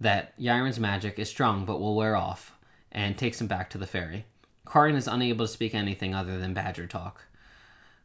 that 0.00 0.32
Yron's 0.38 0.80
magic 0.80 1.18
is 1.18 1.28
strong 1.28 1.64
but 1.64 1.80
will 1.80 1.96
wear 1.96 2.16
off, 2.16 2.52
and 2.92 3.16
takes 3.16 3.40
him 3.40 3.46
back 3.46 3.70
to 3.70 3.78
the 3.78 3.86
ferry. 3.86 4.26
Corian 4.66 4.96
is 4.96 5.08
unable 5.08 5.46
to 5.46 5.52
speak 5.52 5.74
anything 5.74 6.14
other 6.14 6.38
than 6.38 6.54
badger 6.54 6.86
talk. 6.86 7.26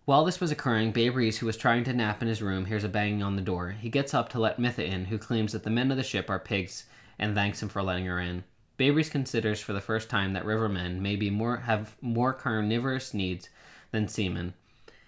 While 0.06 0.25
this 0.25 0.39
was 0.39 0.52
occurring, 0.52 0.91
Babries, 0.91 1.38
who 1.38 1.45
was 1.45 1.56
trying 1.56 1.84
to 1.84 1.93
nap 1.93 2.21
in 2.21 2.28
his 2.28 2.41
room, 2.41 2.65
hears 2.65 2.84
a 2.84 2.89
banging 2.89 3.21
on 3.21 3.36
the 3.36 3.41
door. 3.41 3.75
He 3.80 3.89
gets 3.89 4.13
up 4.13 4.30
to 4.30 4.39
let 4.39 4.58
Mitha 4.58 4.84
in, 4.84 5.06
who 5.06 5.17
claims 5.17 5.52
that 5.52 5.63
the 5.63 5.69
men 5.69 5.91
of 5.91 5.97
the 5.97 6.04
ship 6.04 6.30
are 6.30 6.39
pigs 6.39 6.86
and 7.19 7.36
thanks 7.36 7.62
him 7.62 7.69
for 7.69 7.84
letting 7.84 8.06
her 8.06 8.19
in. 8.19 8.43
Babries 8.78 9.12
considers 9.12 9.60
for 9.60 9.73
the 9.73 9.82
first 9.82 10.10
time 10.10 10.34
that 10.34 10.45
rivermen 10.45 10.99
may 10.99 11.15
be 11.15 11.30
more 11.30 11.58
have 11.58 11.95
more 12.02 12.34
carnivorous 12.34 13.13
needs 13.13 13.49
than 13.91 14.08
seamen. 14.08 14.54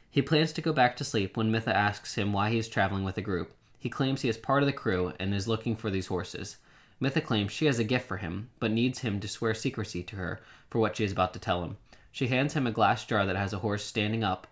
He 0.10 0.22
plans 0.22 0.52
to 0.54 0.62
go 0.62 0.74
back 0.74 0.98
to 0.98 1.06
sleep 1.06 1.38
when 1.38 1.52
Mitha 1.52 1.76
asks 1.76 2.16
him 2.16 2.34
why 2.34 2.50
he 2.50 2.58
is 2.58 2.68
traveling 2.68 3.06
with 3.06 3.18
a 3.18 3.22
group. 3.22 3.54
He 3.80 3.90
claims 3.90 4.22
he 4.22 4.30
is 4.30 4.38
part 4.38 4.62
of 4.62 4.68
the 4.68 4.74
crew 4.74 5.14
and 5.20 5.34
is 5.34 5.48
looking 5.48 5.76
for 5.78 5.90
these 5.90 6.08
horses. 6.08 6.58
Mitha 7.02 7.20
claims 7.20 7.52
she 7.52 7.66
has 7.66 7.80
a 7.80 7.84
gift 7.84 8.08
for 8.08 8.18
him, 8.18 8.52
but 8.60 8.72
needs 8.72 9.00
him 9.00 9.20
to 9.20 9.28
swear 9.28 9.56
secrecy 9.56 10.04
to 10.04 10.16
her 10.18 10.40
for 10.70 10.80
what 10.80 10.96
she 10.96 11.04
is 11.04 11.12
about 11.12 11.34
to 11.34 11.40
tell 11.40 11.64
him. 11.64 11.78
She 12.12 12.28
hands 12.28 12.54
him 12.54 12.68
a 12.68 12.72
glass 12.72 13.04
jar 13.06 13.26
that 13.26 13.36
has 13.36 13.54
a 13.54 13.60
horse 13.60 13.84
standing 13.84 14.24
up, 14.24 14.46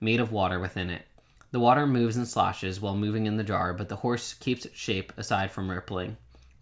made 0.00 0.18
of 0.18 0.32
water 0.32 0.58
within 0.58 0.90
it. 0.90 1.06
The 1.52 1.60
water 1.60 1.86
moves 1.86 2.16
and 2.16 2.26
sloshes 2.26 2.80
while 2.80 2.96
moving 2.96 3.26
in 3.26 3.36
the 3.36 3.44
jar, 3.44 3.72
but 3.72 3.88
the 3.88 3.96
horse 3.96 4.34
keeps 4.34 4.64
its 4.64 4.76
shape 4.76 5.12
aside 5.16 5.52
from 5.52 5.70
rippling. 5.70 6.16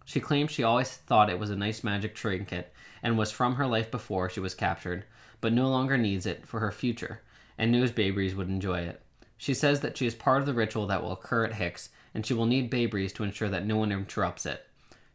She 0.05 0.19
claims 0.19 0.51
she 0.51 0.63
always 0.63 0.89
thought 0.91 1.29
it 1.29 1.39
was 1.39 1.49
a 1.49 1.55
nice 1.55 1.83
magic 1.83 2.13
trinket 2.13 2.71
and 3.01 3.17
was 3.17 3.31
from 3.31 3.55
her 3.55 3.65
life 3.65 3.89
before 3.89 4.29
she 4.29 4.39
was 4.39 4.53
captured, 4.53 5.05
but 5.39 5.53
no 5.53 5.69
longer 5.69 5.97
needs 5.97 6.27
it 6.27 6.45
for 6.45 6.59
her 6.59 6.71
future, 6.71 7.21
and 7.57 7.71
knows 7.71 7.91
Baybreeze 7.91 8.35
would 8.35 8.49
enjoy 8.49 8.81
it. 8.81 9.01
She 9.37 9.55
says 9.55 9.79
that 9.79 9.97
she 9.97 10.05
is 10.05 10.13
part 10.13 10.41
of 10.41 10.45
the 10.45 10.53
ritual 10.53 10.85
that 10.85 11.01
will 11.01 11.13
occur 11.13 11.45
at 11.45 11.55
Hicks, 11.55 11.89
and 12.13 12.23
she 12.23 12.35
will 12.35 12.45
need 12.45 12.69
Baybreeze 12.69 13.13
to 13.13 13.23
ensure 13.23 13.49
that 13.49 13.65
no 13.65 13.77
one 13.77 13.91
interrupts 13.91 14.45
it. 14.45 14.67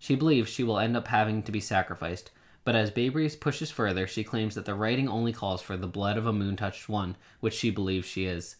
She 0.06 0.14
believes 0.14 0.48
she 0.48 0.62
will 0.62 0.78
end 0.78 0.96
up 0.96 1.08
having 1.08 1.42
to 1.42 1.50
be 1.50 1.58
sacrificed, 1.58 2.30
but 2.62 2.76
as 2.76 2.92
Baybreeze 2.92 3.40
pushes 3.40 3.72
further, 3.72 4.06
she 4.06 4.22
claims 4.22 4.54
that 4.54 4.64
the 4.64 4.76
writing 4.76 5.08
only 5.08 5.32
calls 5.32 5.60
for 5.60 5.76
the 5.76 5.88
blood 5.88 6.16
of 6.16 6.26
a 6.26 6.32
moon 6.32 6.54
touched 6.54 6.88
one, 6.88 7.16
which 7.40 7.54
she 7.54 7.70
believes 7.70 8.06
she 8.06 8.24
is. 8.24 8.54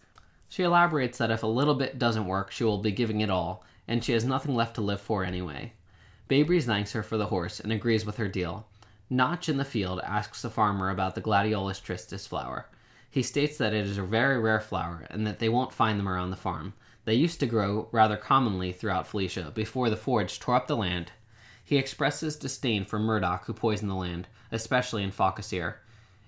She 0.48 0.64
elaborates 0.64 1.18
that 1.18 1.30
if 1.30 1.44
a 1.44 1.46
little 1.46 1.76
bit 1.76 2.00
doesn't 2.00 2.26
work, 2.26 2.50
she 2.50 2.64
will 2.64 2.78
be 2.78 2.90
giving 2.90 3.20
it 3.20 3.30
all, 3.30 3.64
and 3.87 4.02
she 4.02 4.11
has 4.11 4.24
nothing 4.24 4.56
left 4.56 4.74
to 4.74 4.80
live 4.80 5.00
for 5.00 5.22
anyway. 5.22 5.72
Baybreeze 6.28 6.64
thanks 6.64 6.94
her 6.94 7.04
for 7.04 7.16
the 7.16 7.26
horse 7.26 7.61
and 7.61 7.70
agrees 7.70 8.04
with 8.04 8.16
her 8.16 8.26
deal. 8.26 8.66
Notch 9.09 9.48
in 9.48 9.56
the 9.56 9.64
field 9.64 10.00
asks 10.02 10.42
the 10.42 10.50
farmer 10.50 10.90
about 10.90 11.14
the 11.14 11.22
gladiolus 11.22 11.80
tristis 11.80 12.26
flower. 12.26 12.66
He 13.09 13.22
states 13.22 13.56
that 13.59 13.72
it 13.72 13.87
is 13.87 13.98
a 13.98 14.02
very 14.02 14.40
rare 14.40 14.59
flower 14.59 15.06
and 15.11 15.24
that 15.28 15.38
they 15.38 15.48
won't 15.48 15.72
find 15.72 15.96
them 15.96 16.09
around 16.09 16.30
the 16.30 16.37
farm. 16.37 16.72
They 17.04 17.14
used 17.14 17.38
to 17.38 17.46
grow 17.46 17.87
rather 17.92 18.16
commonly 18.16 18.72
throughout 18.72 19.06
Felicia 19.06 19.52
before 19.54 19.90
the 19.90 19.96
Forge 19.96 20.40
tore 20.40 20.56
up 20.56 20.66
the 20.66 20.76
land. 20.76 21.12
He 21.66 21.79
expresses 21.79 22.37
disdain 22.37 22.85
for 22.85 23.00
Murdoch, 23.00 23.46
who 23.46 23.52
poisoned 23.52 23.90
the 23.90 23.96
land, 23.96 24.29
especially 24.52 25.02
in 25.02 25.11
Falkasir. 25.11 25.74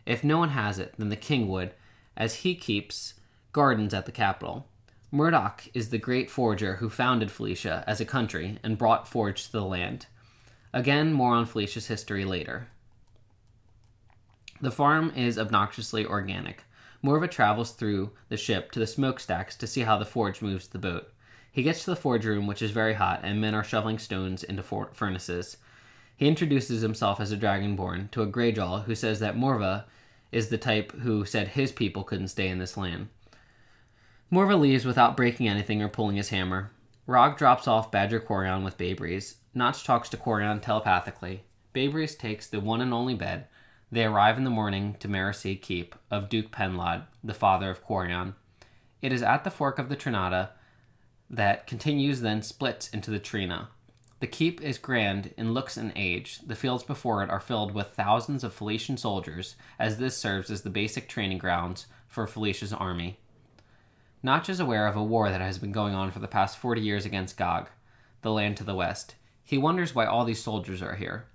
If 0.04 0.24
no 0.24 0.36
one 0.36 0.48
has 0.48 0.80
it, 0.80 0.94
then 0.98 1.10
the 1.10 1.16
king 1.16 1.46
would, 1.46 1.74
as 2.16 2.36
he 2.36 2.56
keeps 2.56 3.14
gardens 3.52 3.94
at 3.94 4.04
the 4.04 4.12
capital. 4.12 4.66
Murdoch 5.12 5.62
is 5.72 5.90
the 5.90 5.96
great 5.96 6.28
forger 6.28 6.76
who 6.76 6.90
founded 6.90 7.30
Felicia 7.30 7.84
as 7.86 8.00
a 8.00 8.04
country 8.04 8.58
and 8.64 8.76
brought 8.76 9.06
Forge 9.06 9.46
to 9.46 9.52
the 9.52 9.62
land. 9.62 10.06
Again, 10.72 11.12
more 11.12 11.34
on 11.34 11.46
Felicia's 11.46 11.86
history 11.86 12.24
later. 12.24 12.66
The 14.60 14.72
farm 14.72 15.12
is 15.14 15.38
obnoxiously 15.38 16.04
organic. 16.04 16.64
Morva 17.02 17.30
travels 17.30 17.70
through 17.70 18.10
the 18.28 18.36
ship 18.36 18.72
to 18.72 18.80
the 18.80 18.88
smokestacks 18.88 19.54
to 19.58 19.68
see 19.68 19.82
how 19.82 19.98
the 19.98 20.04
forge 20.04 20.42
moves 20.42 20.66
the 20.66 20.80
boat. 20.80 21.12
He 21.50 21.62
gets 21.62 21.84
to 21.84 21.90
the 21.90 21.96
forge 21.96 22.24
room, 22.24 22.46
which 22.46 22.62
is 22.62 22.70
very 22.70 22.94
hot, 22.94 23.20
and 23.22 23.40
men 23.40 23.54
are 23.54 23.64
shoveling 23.64 23.98
stones 23.98 24.44
into 24.44 24.62
for- 24.62 24.90
furnaces. 24.92 25.56
He 26.16 26.26
introduces 26.26 26.82
himself 26.82 27.20
as 27.20 27.32
a 27.32 27.36
dragonborn 27.36 28.10
to 28.10 28.22
a 28.22 28.26
Greyjaw 28.26 28.84
who 28.84 28.94
says 28.94 29.20
that 29.20 29.36
Morva 29.36 29.84
is 30.32 30.48
the 30.48 30.58
type 30.58 30.92
who 30.92 31.24
said 31.24 31.48
his 31.48 31.72
people 31.72 32.04
couldn't 32.04 32.28
stay 32.28 32.48
in 32.48 32.58
this 32.58 32.76
land. 32.76 33.08
Morva 34.30 34.58
leaves 34.58 34.84
without 34.84 35.16
breaking 35.16 35.48
anything 35.48 35.82
or 35.82 35.88
pulling 35.88 36.16
his 36.16 36.28
hammer. 36.28 36.70
Rog 37.06 37.38
drops 37.38 37.66
off 37.66 37.90
Badger 37.90 38.20
Corion 38.20 38.62
with 38.62 38.76
Baybreeze. 38.76 39.36
Notch 39.54 39.84
talks 39.84 40.10
to 40.10 40.16
Corion 40.18 40.60
telepathically. 40.60 41.44
Baybreeze 41.74 42.18
takes 42.18 42.46
the 42.46 42.60
one 42.60 42.82
and 42.82 42.92
only 42.92 43.14
bed. 43.14 43.46
They 43.90 44.04
arrive 44.04 44.36
in 44.36 44.44
the 44.44 44.50
morning 44.50 44.96
to 44.98 45.08
Merisy 45.08 45.58
Keep 45.58 45.94
of 46.10 46.28
Duke 46.28 46.52
Penlod, 46.52 47.04
the 47.24 47.32
father 47.32 47.70
of 47.70 47.86
Corion. 47.86 48.34
It 49.00 49.12
is 49.12 49.22
at 49.22 49.44
the 49.44 49.50
fork 49.50 49.78
of 49.78 49.88
the 49.88 49.96
Trinata 49.96 50.50
that 51.30 51.66
continues 51.66 52.20
then 52.20 52.42
splits 52.42 52.88
into 52.88 53.10
the 53.10 53.18
Trina. 53.18 53.68
The 54.20 54.26
keep 54.26 54.60
is 54.60 54.78
grand 54.78 55.32
in 55.36 55.54
looks 55.54 55.76
and 55.76 55.92
age. 55.94 56.40
The 56.44 56.56
fields 56.56 56.82
before 56.82 57.22
it 57.22 57.30
are 57.30 57.38
filled 57.38 57.72
with 57.72 57.88
thousands 57.88 58.42
of 58.42 58.52
Felician 58.52 58.96
soldiers, 58.96 59.54
as 59.78 59.98
this 59.98 60.16
serves 60.16 60.50
as 60.50 60.62
the 60.62 60.70
basic 60.70 61.08
training 61.08 61.38
grounds 61.38 61.86
for 62.08 62.26
Felicia's 62.26 62.72
army. 62.72 63.18
Notch 64.22 64.48
is 64.48 64.58
aware 64.58 64.88
of 64.88 64.96
a 64.96 65.04
war 65.04 65.30
that 65.30 65.40
has 65.40 65.58
been 65.58 65.70
going 65.70 65.94
on 65.94 66.10
for 66.10 66.18
the 66.18 66.26
past 66.26 66.58
40 66.58 66.80
years 66.80 67.06
against 67.06 67.36
Gog, 67.36 67.68
the 68.22 68.32
land 68.32 68.56
to 68.56 68.64
the 68.64 68.74
west. 68.74 69.14
He 69.44 69.56
wonders 69.56 69.94
why 69.94 70.06
all 70.06 70.24
these 70.24 70.42
soldiers 70.42 70.82
are 70.82 70.96
here. 70.96 71.26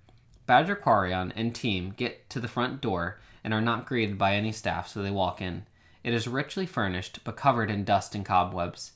Badger 0.45 0.75
Quarion 0.75 1.31
and 1.37 1.55
team 1.55 1.93
get 1.95 2.29
to 2.31 2.41
the 2.41 2.49
front 2.49 2.81
door 2.81 3.19
and 3.43 3.53
are 3.53 3.61
not 3.61 3.85
greeted 3.85 4.17
by 4.17 4.35
any 4.35 4.51
staff, 4.51 4.89
so 4.89 5.01
they 5.01 5.09
walk 5.09 5.41
in. 5.41 5.65
It 6.03 6.13
is 6.13 6.27
richly 6.27 6.65
furnished, 6.65 7.19
but 7.23 7.37
covered 7.37 7.71
in 7.71 7.85
dust 7.85 8.13
and 8.13 8.25
cobwebs. 8.25 8.91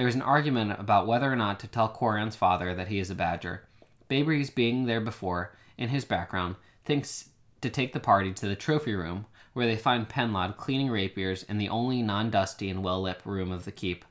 There 0.00 0.08
is 0.08 0.14
an 0.14 0.22
argument 0.22 0.80
about 0.80 1.06
whether 1.06 1.30
or 1.30 1.36
not 1.36 1.60
to 1.60 1.66
tell 1.66 1.86
Quarion's 1.86 2.34
father 2.34 2.74
that 2.74 2.88
he 2.88 3.00
is 3.00 3.10
a 3.10 3.14
badger. 3.14 3.64
Baybreeze, 4.08 4.48
being 4.48 4.86
there 4.86 4.98
before, 4.98 5.54
in 5.76 5.90
his 5.90 6.06
background, 6.06 6.56
thinks 6.86 7.28
to 7.60 7.68
take 7.68 7.92
the 7.92 8.00
party 8.00 8.32
to 8.32 8.48
the 8.48 8.56
trophy 8.56 8.94
room, 8.94 9.26
where 9.52 9.66
they 9.66 9.76
find 9.76 10.08
Penlod 10.08 10.56
cleaning 10.56 10.88
rapiers 10.88 11.42
in 11.42 11.58
the 11.58 11.68
only 11.68 12.00
non 12.00 12.30
dusty 12.30 12.70
and 12.70 12.82
well 12.82 13.02
lit 13.02 13.20
room 13.26 13.52
of 13.52 13.66
the 13.66 13.70
keep. 13.70 14.06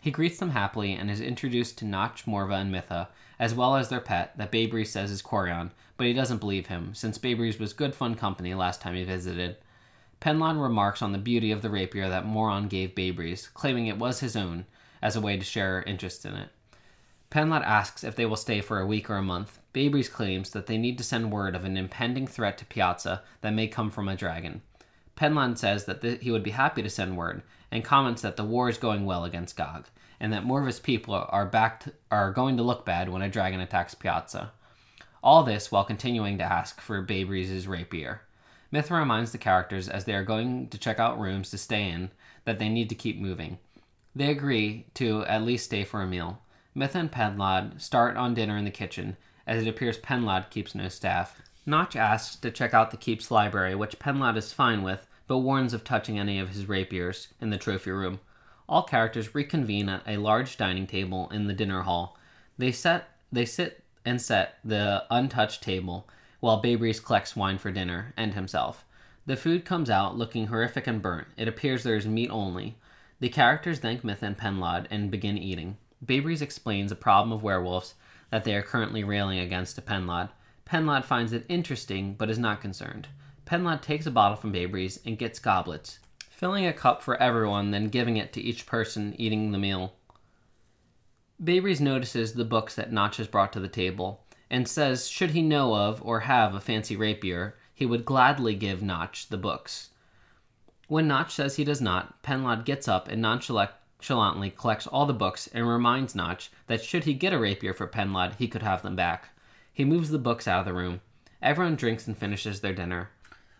He 0.00 0.12
greets 0.12 0.38
them 0.38 0.50
happily 0.50 0.92
and 0.92 1.10
is 1.10 1.20
introduced 1.20 1.76
to 1.78 1.84
Notch, 1.84 2.24
Morva, 2.26 2.60
and 2.60 2.70
Mitha, 2.70 3.08
as 3.36 3.52
well 3.52 3.74
as 3.74 3.88
their 3.88 3.98
pet 3.98 4.38
that 4.38 4.52
Baybreeze 4.52 4.92
says 4.92 5.10
is 5.10 5.22
Corion, 5.22 5.72
but 5.96 6.06
he 6.06 6.12
doesn't 6.12 6.38
believe 6.38 6.68
him, 6.68 6.94
since 6.94 7.18
Baybreeze 7.18 7.58
was 7.58 7.72
good 7.72 7.96
fun 7.96 8.14
company 8.14 8.54
last 8.54 8.80
time 8.80 8.94
he 8.94 9.02
visited. 9.02 9.56
Penlod 10.20 10.56
remarks 10.56 11.02
on 11.02 11.10
the 11.10 11.18
beauty 11.18 11.50
of 11.50 11.62
the 11.62 11.70
rapier 11.70 12.08
that 12.08 12.24
Moron 12.26 12.68
gave 12.68 12.94
Baybreeze, 12.94 13.52
claiming 13.54 13.88
it 13.88 13.98
was 13.98 14.20
his 14.20 14.36
own, 14.36 14.66
as 15.06 15.14
a 15.14 15.20
way 15.20 15.36
to 15.36 15.44
share 15.44 15.84
interest 15.86 16.24
in 16.24 16.34
it. 16.34 16.48
Penlod 17.30 17.62
asks 17.62 18.02
if 18.02 18.16
they 18.16 18.26
will 18.26 18.34
stay 18.34 18.60
for 18.60 18.80
a 18.80 18.86
week 18.86 19.08
or 19.08 19.14
a 19.14 19.22
month. 19.22 19.60
Baybreeze 19.72 20.10
claims 20.10 20.50
that 20.50 20.66
they 20.66 20.76
need 20.76 20.98
to 20.98 21.04
send 21.04 21.30
word 21.30 21.54
of 21.54 21.64
an 21.64 21.76
impending 21.76 22.26
threat 22.26 22.58
to 22.58 22.64
Piazza 22.64 23.22
that 23.40 23.54
may 23.54 23.68
come 23.68 23.88
from 23.88 24.08
a 24.08 24.16
dragon. 24.16 24.62
Penlod 25.14 25.60
says 25.60 25.84
that 25.84 26.02
th- 26.02 26.22
he 26.22 26.32
would 26.32 26.42
be 26.42 26.50
happy 26.50 26.82
to 26.82 26.90
send 26.90 27.16
word, 27.16 27.42
and 27.70 27.84
comments 27.84 28.22
that 28.22 28.36
the 28.36 28.42
war 28.42 28.68
is 28.68 28.78
going 28.78 29.06
well 29.06 29.24
against 29.24 29.56
Gog, 29.56 29.86
and 30.18 30.32
that 30.32 30.44
Morva's 30.44 30.80
people 30.80 31.14
are 31.14 31.46
back 31.46 31.84
are 32.10 32.32
going 32.32 32.56
to 32.56 32.64
look 32.64 32.84
bad 32.84 33.08
when 33.08 33.22
a 33.22 33.28
dragon 33.28 33.60
attacks 33.60 33.94
Piazza. 33.94 34.50
All 35.22 35.44
this 35.44 35.70
while 35.70 35.84
continuing 35.84 36.36
to 36.38 36.44
ask 36.44 36.80
for 36.80 37.06
Baybreeze's 37.06 37.68
rapier. 37.68 38.22
Mitha 38.72 38.92
reminds 38.92 39.30
the 39.30 39.38
characters 39.38 39.88
as 39.88 40.04
they 40.04 40.14
are 40.14 40.24
going 40.24 40.68
to 40.70 40.78
check 40.78 40.98
out 40.98 41.20
rooms 41.20 41.50
to 41.50 41.58
stay 41.58 41.88
in 41.88 42.10
that 42.44 42.58
they 42.58 42.68
need 42.68 42.88
to 42.88 42.96
keep 42.96 43.20
moving. 43.20 43.58
They 44.16 44.30
agree 44.30 44.86
to 44.94 45.26
at 45.26 45.42
least 45.42 45.66
stay 45.66 45.84
for 45.84 46.00
a 46.00 46.06
meal. 46.06 46.40
Mitha 46.74 46.98
and 46.98 47.12
Penlod 47.12 47.82
start 47.82 48.16
on 48.16 48.32
dinner 48.32 48.56
in 48.56 48.64
the 48.64 48.70
kitchen, 48.70 49.18
as 49.46 49.62
it 49.62 49.68
appears 49.68 49.98
Penlod 49.98 50.48
keeps 50.48 50.74
no 50.74 50.88
staff. 50.88 51.42
Notch 51.66 51.96
asks 51.96 52.36
to 52.36 52.50
check 52.50 52.72
out 52.72 52.90
the 52.90 52.96
keep's 52.96 53.30
library, 53.30 53.74
which 53.74 53.98
Penlod 53.98 54.38
is 54.38 54.54
fine 54.54 54.82
with, 54.82 55.06
but 55.26 55.40
warns 55.40 55.74
of 55.74 55.84
touching 55.84 56.18
any 56.18 56.38
of 56.38 56.48
his 56.48 56.66
rapiers 56.66 57.28
in 57.42 57.50
the 57.50 57.58
trophy 57.58 57.90
room. 57.90 58.20
All 58.66 58.84
characters 58.84 59.34
reconvene 59.34 59.90
at 59.90 60.02
a 60.06 60.16
large 60.16 60.56
dining 60.56 60.86
table 60.86 61.28
in 61.28 61.46
the 61.46 61.52
dinner 61.52 61.82
hall. 61.82 62.16
They 62.56 62.72
set 62.72 63.10
they 63.30 63.44
sit 63.44 63.84
and 64.06 64.18
set 64.18 64.54
the 64.64 65.04
untouched 65.10 65.62
table 65.62 66.08
while 66.40 66.62
Baybreeze 66.62 67.04
collects 67.04 67.36
wine 67.36 67.58
for 67.58 67.70
dinner 67.70 68.14
and 68.16 68.32
himself. 68.32 68.86
The 69.26 69.36
food 69.36 69.66
comes 69.66 69.90
out 69.90 70.16
looking 70.16 70.46
horrific 70.46 70.86
and 70.86 71.02
burnt. 71.02 71.26
It 71.36 71.48
appears 71.48 71.82
there 71.82 71.96
is 71.96 72.06
meat 72.06 72.30
only. 72.30 72.78
The 73.18 73.28
characters 73.30 73.78
thank 73.78 74.04
Myth 74.04 74.22
and 74.22 74.36
Penlod 74.36 74.88
and 74.90 75.10
begin 75.10 75.38
eating. 75.38 75.78
Baybreeze 76.04 76.42
explains 76.42 76.92
a 76.92 76.96
problem 76.96 77.32
of 77.32 77.42
werewolves 77.42 77.94
that 78.30 78.44
they 78.44 78.54
are 78.54 78.62
currently 78.62 79.04
railing 79.04 79.38
against 79.38 79.76
to 79.76 79.82
Penlod. 79.82 80.28
Penlod 80.66 81.04
finds 81.04 81.32
it 81.32 81.46
interesting 81.48 82.14
but 82.14 82.28
is 82.28 82.38
not 82.38 82.60
concerned. 82.60 83.08
Penlod 83.46 83.80
takes 83.80 84.04
a 84.04 84.10
bottle 84.10 84.36
from 84.36 84.52
Baybreeze 84.52 84.98
and 85.06 85.16
gets 85.16 85.38
goblets, 85.38 85.98
filling 86.28 86.66
a 86.66 86.74
cup 86.74 87.02
for 87.02 87.16
everyone, 87.16 87.70
then 87.70 87.88
giving 87.88 88.18
it 88.18 88.34
to 88.34 88.42
each 88.42 88.66
person 88.66 89.14
eating 89.16 89.50
the 89.52 89.58
meal. 89.58 89.94
Baybreeze 91.42 91.80
notices 91.80 92.34
the 92.34 92.44
books 92.44 92.74
that 92.74 92.92
Notch 92.92 93.16
has 93.16 93.28
brought 93.28 93.52
to 93.54 93.60
the 93.60 93.68
table 93.68 94.24
and 94.50 94.68
says, 94.68 95.08
should 95.08 95.30
he 95.30 95.42
know 95.42 95.74
of 95.74 96.02
or 96.04 96.20
have 96.20 96.54
a 96.54 96.60
fancy 96.60 96.96
rapier, 96.96 97.56
he 97.72 97.86
would 97.86 98.04
gladly 98.04 98.54
give 98.54 98.82
Notch 98.82 99.28
the 99.28 99.38
books. 99.38 99.90
When 100.88 101.08
Notch 101.08 101.34
says 101.34 101.56
he 101.56 101.64
does 101.64 101.80
not, 101.80 102.22
Penlod 102.22 102.64
gets 102.64 102.86
up 102.86 103.08
and 103.08 103.20
nonchalantly 103.20 104.50
collects 104.50 104.86
all 104.86 105.04
the 105.04 105.12
books 105.12 105.48
and 105.48 105.68
reminds 105.68 106.14
Notch 106.14 106.50
that 106.68 106.84
should 106.84 107.04
he 107.04 107.14
get 107.14 107.32
a 107.32 107.38
rapier 107.38 107.74
for 107.74 107.88
Penlod, 107.88 108.36
he 108.38 108.46
could 108.46 108.62
have 108.62 108.82
them 108.82 108.94
back. 108.94 109.30
He 109.72 109.84
moves 109.84 110.10
the 110.10 110.18
books 110.18 110.46
out 110.46 110.60
of 110.60 110.66
the 110.66 110.72
room. 110.72 111.00
Everyone 111.42 111.74
drinks 111.74 112.06
and 112.06 112.16
finishes 112.16 112.60
their 112.60 112.72
dinner. 112.72 113.10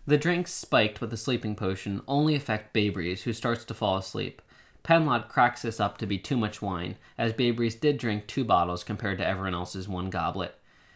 The 0.07 0.17
drinks, 0.17 0.53
spiked 0.53 1.01
with 1.01 1.11
the 1.11 1.17
sleeping 1.17 1.57
potion, 1.57 2.01
only 2.07 2.37
affect 2.37 2.73
Baybreeze, 2.73 3.23
who 3.23 3.33
starts 3.33 3.65
to 3.65 3.75
fall 3.75 3.97
asleep. 3.97 4.41
Penlod 4.85 5.29
cracks 5.29 5.63
this 5.63 5.81
up 5.81 5.99
to 5.99 6.07
be 6.07 6.17
too 6.17 6.37
much 6.37 6.63
wine, 6.63 6.97
as 7.19 7.33
Baybreeze 7.33 7.81
did 7.81 7.99
drink 7.99 8.29
two 8.29 8.45
bottles 8.45 8.85
compared 8.85 9.19
to 9.19 9.27
everyone 9.27 9.55
else's 9.55 9.89
one 9.89 10.11
goblet. 10.11 10.55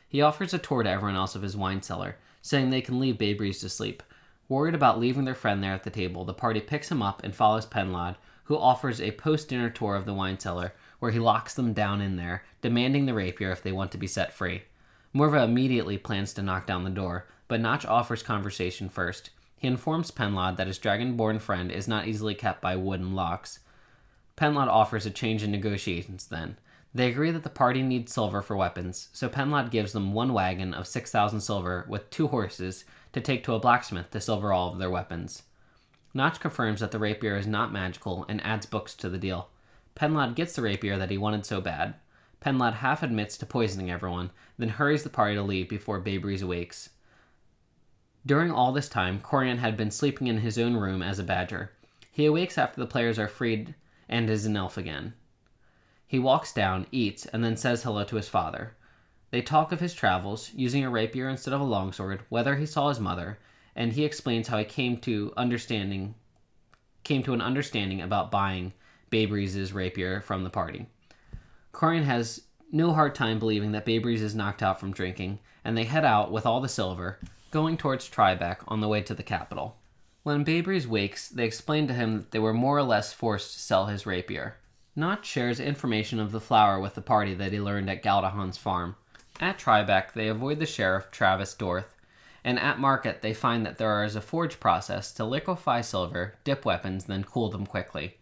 He 0.09 0.23
offers 0.23 0.55
a 0.55 0.59
tour 0.59 0.85
to 0.85 0.91
everyone 0.91 1.17
else 1.17 1.35
of 1.35 1.43
his 1.43 1.57
wine 1.57 1.83
cellar, 1.83 2.17
saying 2.41 2.71
they 2.71 2.81
can 2.81 3.01
leave 3.01 3.17
Baybreeze 3.17 3.61
to 3.61 3.69
sleep. 3.69 4.05
Worried 4.51 4.75
about 4.75 4.99
leaving 4.99 5.27
their 5.27 5.35
friend 5.37 5.63
there 5.63 5.75
at 5.75 5.85
the 5.85 5.91
table, 5.91 6.25
the 6.25 6.35
party 6.35 6.61
picks 6.61 6.91
him 6.91 7.03
up 7.03 7.23
and 7.23 7.33
follows 7.33 7.65
Penlod, 7.65 8.17
who 8.47 8.59
offers 8.59 9.01
a 9.01 9.13
post 9.13 9.49
dinner 9.49 9.71
tour 9.71 9.95
of 9.95 10.07
the 10.07 10.13
wine 10.13 10.41
cellar, 10.41 10.75
where 10.99 11.13
he 11.13 11.21
locks 11.21 11.55
them 11.55 11.73
down 11.73 12.01
in 12.01 12.17
there, 12.17 12.43
demanding 12.61 13.07
the 13.07 13.15
rapier 13.15 13.53
if 13.53 13.63
they 13.63 13.71
want 13.71 13.93
to 13.93 13.99
be 13.99 14.09
set 14.09 14.33
free. 14.33 14.63
Morva 15.15 15.45
immediately 15.45 15.97
plans 15.97 16.33
to 16.33 16.43
knock 16.43 16.67
down 16.67 16.83
the 16.83 16.91
door, 16.91 17.29
but 17.47 17.61
Notch 17.61 17.87
offers 17.87 18.25
conversation 18.25 18.89
first. 18.89 19.31
He 19.57 19.69
informs 19.69 20.11
Penlod 20.11 20.57
that 20.57 20.67
his 20.67 20.81
dragonborn 20.81 21.41
friend 21.41 21.71
is 21.71 21.87
not 21.87 22.09
easily 22.09 22.35
kept 22.35 22.61
by 22.61 22.75
wooden 22.75 23.15
locks. 23.15 23.61
Penlod 24.35 24.67
offers 24.67 25.07
a 25.07 25.13
change 25.13 25.45
in 25.45 25.53
negotiations 25.53 26.27
then. 26.27 26.57
They 26.93 27.09
agree 27.09 27.31
that 27.31 27.45
the 27.45 27.51
party 27.51 27.83
needs 27.83 28.13
silver 28.13 28.43
for 28.43 28.57
weapons, 28.57 29.11
so 29.13 29.29
Penlod 29.29 29.71
gives 29.71 29.93
them 29.93 30.13
one 30.13 30.33
wagon 30.33 30.75
of 30.75 30.89
6,000 30.89 31.41
silver 31.41 31.87
with 31.89 32.11
two 32.11 32.27
horses 32.27 32.85
to 33.13 33.21
take 33.21 33.45
to 33.45 33.55
a 33.55 33.61
blacksmith 33.61 34.11
to 34.11 34.21
silver 34.21 34.53
all 34.53 34.73
of 34.73 34.79
their 34.79 34.91
weapons. 34.91 35.43
Notch 36.13 36.41
confirms 36.41 36.81
that 36.81 36.91
the 36.91 36.99
rapier 36.99 37.37
is 37.37 37.47
not 37.47 37.73
magical 37.73 38.25
and 38.29 38.45
adds 38.45 38.67
books 38.67 38.95
to 38.97 39.09
the 39.09 39.19
deal. 39.19 39.49
Penlod 39.95 40.35
gets 40.35 40.55
the 40.55 40.63
rapier 40.63 40.99
that 40.99 41.11
he 41.11 41.19
wanted 41.19 41.47
so 41.47 41.61
bad. 41.61 41.95
Penlod 42.41 42.75
half 42.75 43.03
admits 43.03 43.37
to 43.39 43.47
poisoning 43.47 43.91
everyone, 43.91 44.31
then 44.59 44.71
hurries 44.71 45.03
the 45.03 45.11
party 45.11 45.35
to 45.35 45.43
leave 45.43 45.69
before 45.69 46.01
Baybreeze 46.01 46.43
awakes. 46.43 46.91
During 48.25 48.51
all 48.51 48.73
this 48.73 48.89
time, 48.89 49.21
Corian 49.21 49.59
had 49.59 49.77
been 49.77 49.91
sleeping 49.91 50.27
in 50.27 50.39
his 50.39 50.59
own 50.59 50.77
room 50.77 51.03
as 51.03 51.19
a 51.19 51.25
badger. 51.25 51.71
He 52.11 52.27
awakes 52.27 52.59
after 52.59 52.81
the 52.81 52.87
players 52.87 53.19
are 53.19 53.29
freed 53.29 53.75
and 54.09 54.29
is 54.29 54.47
an 54.47 54.57
elf 54.57 54.77
again. 54.77 55.15
He 56.07 56.19
walks 56.19 56.53
down, 56.53 56.87
eats, 56.91 57.25
and 57.27 57.45
then 57.45 57.57
says 57.57 57.83
hello 57.83 58.05
to 58.05 58.17
his 58.17 58.29
father. 58.29 58.75
They 59.31 59.43
talk 59.43 59.73
of 59.73 59.81
his 59.81 59.95
travels, 59.95 60.51
using 60.55 60.85
a 60.85 60.91
rapier 60.91 61.29
instead 61.29 61.55
of 61.55 61.61
a 61.61 61.65
longsword, 61.65 62.23
whether 62.29 62.57
he 62.57 62.67
saw 62.67 62.89
his 62.89 62.99
mother, 63.01 63.39
and 63.77 63.93
he 63.93 64.05
explains 64.05 64.49
how 64.49 64.59
he 64.59 64.65
came 64.65 64.97
to 64.99 65.33
understanding 65.37 66.15
came 67.03 67.23
to 67.23 67.33
an 67.33 67.41
understanding 67.41 68.01
about 68.01 68.31
buying 68.31 68.73
Baybreeze's 69.11 69.73
rapier 69.73 70.21
from 70.21 70.45
the 70.45 70.51
party. 70.51 70.87
Corian 71.73 72.05
has 72.05 72.43
no 72.71 72.93
hard 72.93 73.15
time 73.15 73.39
believing 73.39 73.73
that 73.73 73.87
Baybreeze 73.87 74.21
is 74.21 74.35
knocked 74.35 74.63
out 74.63 74.79
from 74.79 74.93
drinking, 74.93 75.39
and 75.65 75.77
they 75.77 75.85
head 75.85 76.05
out 76.05 76.31
with 76.31 76.45
all 76.45 76.61
the 76.61 76.69
silver, 76.69 77.19
going 77.51 77.77
towards 77.77 78.09
Tribeca 78.09 78.59
on 78.69 78.81
the 78.81 78.89
way 78.89 79.01
to 79.03 79.15
the 79.15 79.23
capital. 79.23 79.77
When 80.23 80.45
Baybreeze 80.45 80.87
wakes, 80.87 81.29
they 81.29 81.47
explain 81.47 81.87
to 81.89 81.95
him 81.95 82.19
that 82.19 82.31
they 82.31 82.39
were 82.39 82.53
more 82.53 82.77
or 82.77 82.83
less 82.83 83.13
forced 83.13 83.55
to 83.55 83.61
sell 83.61 83.87
his 83.87 84.07
rapier. 84.07 84.57
Notch 84.95 85.25
shares 85.25 85.59
information 85.59 86.21
of 86.21 86.33
the 86.33 86.41
flower 86.41 86.79
with 86.79 86.95
the 86.95 87.01
party 87.01 87.35
that 87.35 87.53
he 87.53 87.61
learned 87.61 87.89
at 87.89 88.03
Galdahan's 88.03 88.59
farm. 88.59 88.97
At 89.41 89.59
Tribeca, 89.59 90.13
they 90.13 90.29
avoid 90.29 90.59
the 90.59 90.67
sheriff, 90.67 91.11
Travis 91.11 91.55
Dorth, 91.55 91.97
and 92.45 92.59
at 92.59 92.79
market, 92.79 93.23
they 93.23 93.33
find 93.33 93.65
that 93.65 93.79
there 93.79 94.05
is 94.05 94.15
a 94.15 94.21
forge 94.21 94.61
process 94.61 95.13
to 95.13 95.25
liquefy 95.25 95.81
silver, 95.81 96.35
dip 96.45 96.67
weapons, 96.67 97.07
then 97.07 97.25
cool 97.25 97.49
them 97.49 97.65
quickly. 97.65 98.19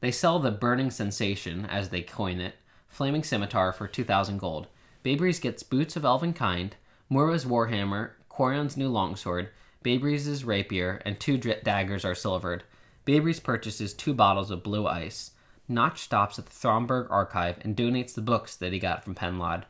They 0.00 0.10
sell 0.10 0.40
the 0.40 0.50
burning 0.50 0.90
sensation, 0.90 1.66
as 1.66 1.90
they 1.90 2.02
coin 2.02 2.40
it, 2.40 2.56
flaming 2.88 3.22
scimitar 3.22 3.72
for 3.72 3.86
2,000 3.86 4.38
gold. 4.38 4.66
Baybreeze 5.04 5.40
gets 5.40 5.62
boots 5.62 5.94
of 5.94 6.04
elven 6.04 6.32
kind, 6.32 6.74
Morva's 7.08 7.44
warhammer, 7.44 8.10
Corian's 8.28 8.76
new 8.76 8.88
longsword, 8.88 9.50
Baybreeze's 9.84 10.44
rapier, 10.44 11.00
and 11.04 11.20
two 11.20 11.38
daggers 11.38 12.04
are 12.04 12.16
silvered. 12.16 12.64
Baybreeze 13.06 13.42
purchases 13.42 13.94
two 13.94 14.14
bottles 14.14 14.50
of 14.50 14.64
blue 14.64 14.86
ice. 14.88 15.30
Notch 15.68 16.00
stops 16.00 16.40
at 16.40 16.46
the 16.46 16.52
Thromberg 16.52 17.08
archive 17.08 17.58
and 17.60 17.76
donates 17.76 18.14
the 18.14 18.20
books 18.20 18.56
that 18.56 18.72
he 18.72 18.80
got 18.80 19.04
from 19.04 19.14
Penlod. 19.14 19.64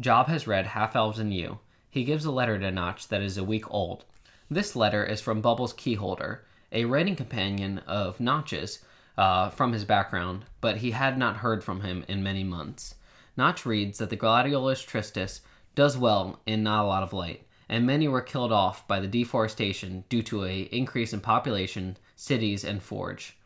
Job 0.00 0.26
has 0.26 0.48
read 0.48 0.66
Half 0.66 0.96
Elves 0.96 1.20
and 1.20 1.32
You. 1.32 1.60
He 1.88 2.02
gives 2.02 2.24
a 2.24 2.32
letter 2.32 2.58
to 2.58 2.70
Notch 2.72 3.06
that 3.08 3.22
is 3.22 3.38
a 3.38 3.44
week 3.44 3.70
old. 3.70 4.04
This 4.50 4.74
letter 4.74 5.04
is 5.04 5.20
from 5.20 5.40
Bubbles 5.40 5.72
Keyholder, 5.72 6.40
a 6.72 6.84
writing 6.84 7.14
companion 7.14 7.78
of 7.86 8.18
Notch's 8.18 8.80
uh, 9.16 9.50
from 9.50 9.72
his 9.72 9.84
background, 9.84 10.46
but 10.60 10.78
he 10.78 10.90
had 10.90 11.16
not 11.16 11.36
heard 11.36 11.62
from 11.62 11.82
him 11.82 12.04
in 12.08 12.24
many 12.24 12.42
months. 12.42 12.96
Notch 13.36 13.64
reads 13.64 13.98
that 13.98 14.10
the 14.10 14.16
gladiolus 14.16 14.84
Tristis 14.84 15.40
does 15.76 15.96
well 15.96 16.40
in 16.44 16.64
not 16.64 16.84
a 16.84 16.88
lot 16.88 17.04
of 17.04 17.12
light, 17.12 17.46
and 17.68 17.86
many 17.86 18.08
were 18.08 18.20
killed 18.20 18.52
off 18.52 18.88
by 18.88 18.98
the 18.98 19.06
deforestation 19.06 20.02
due 20.08 20.22
to 20.24 20.44
a 20.44 20.62
increase 20.72 21.12
in 21.12 21.20
population, 21.20 21.96
cities, 22.16 22.64
and 22.64 22.82
forge. 22.82 23.36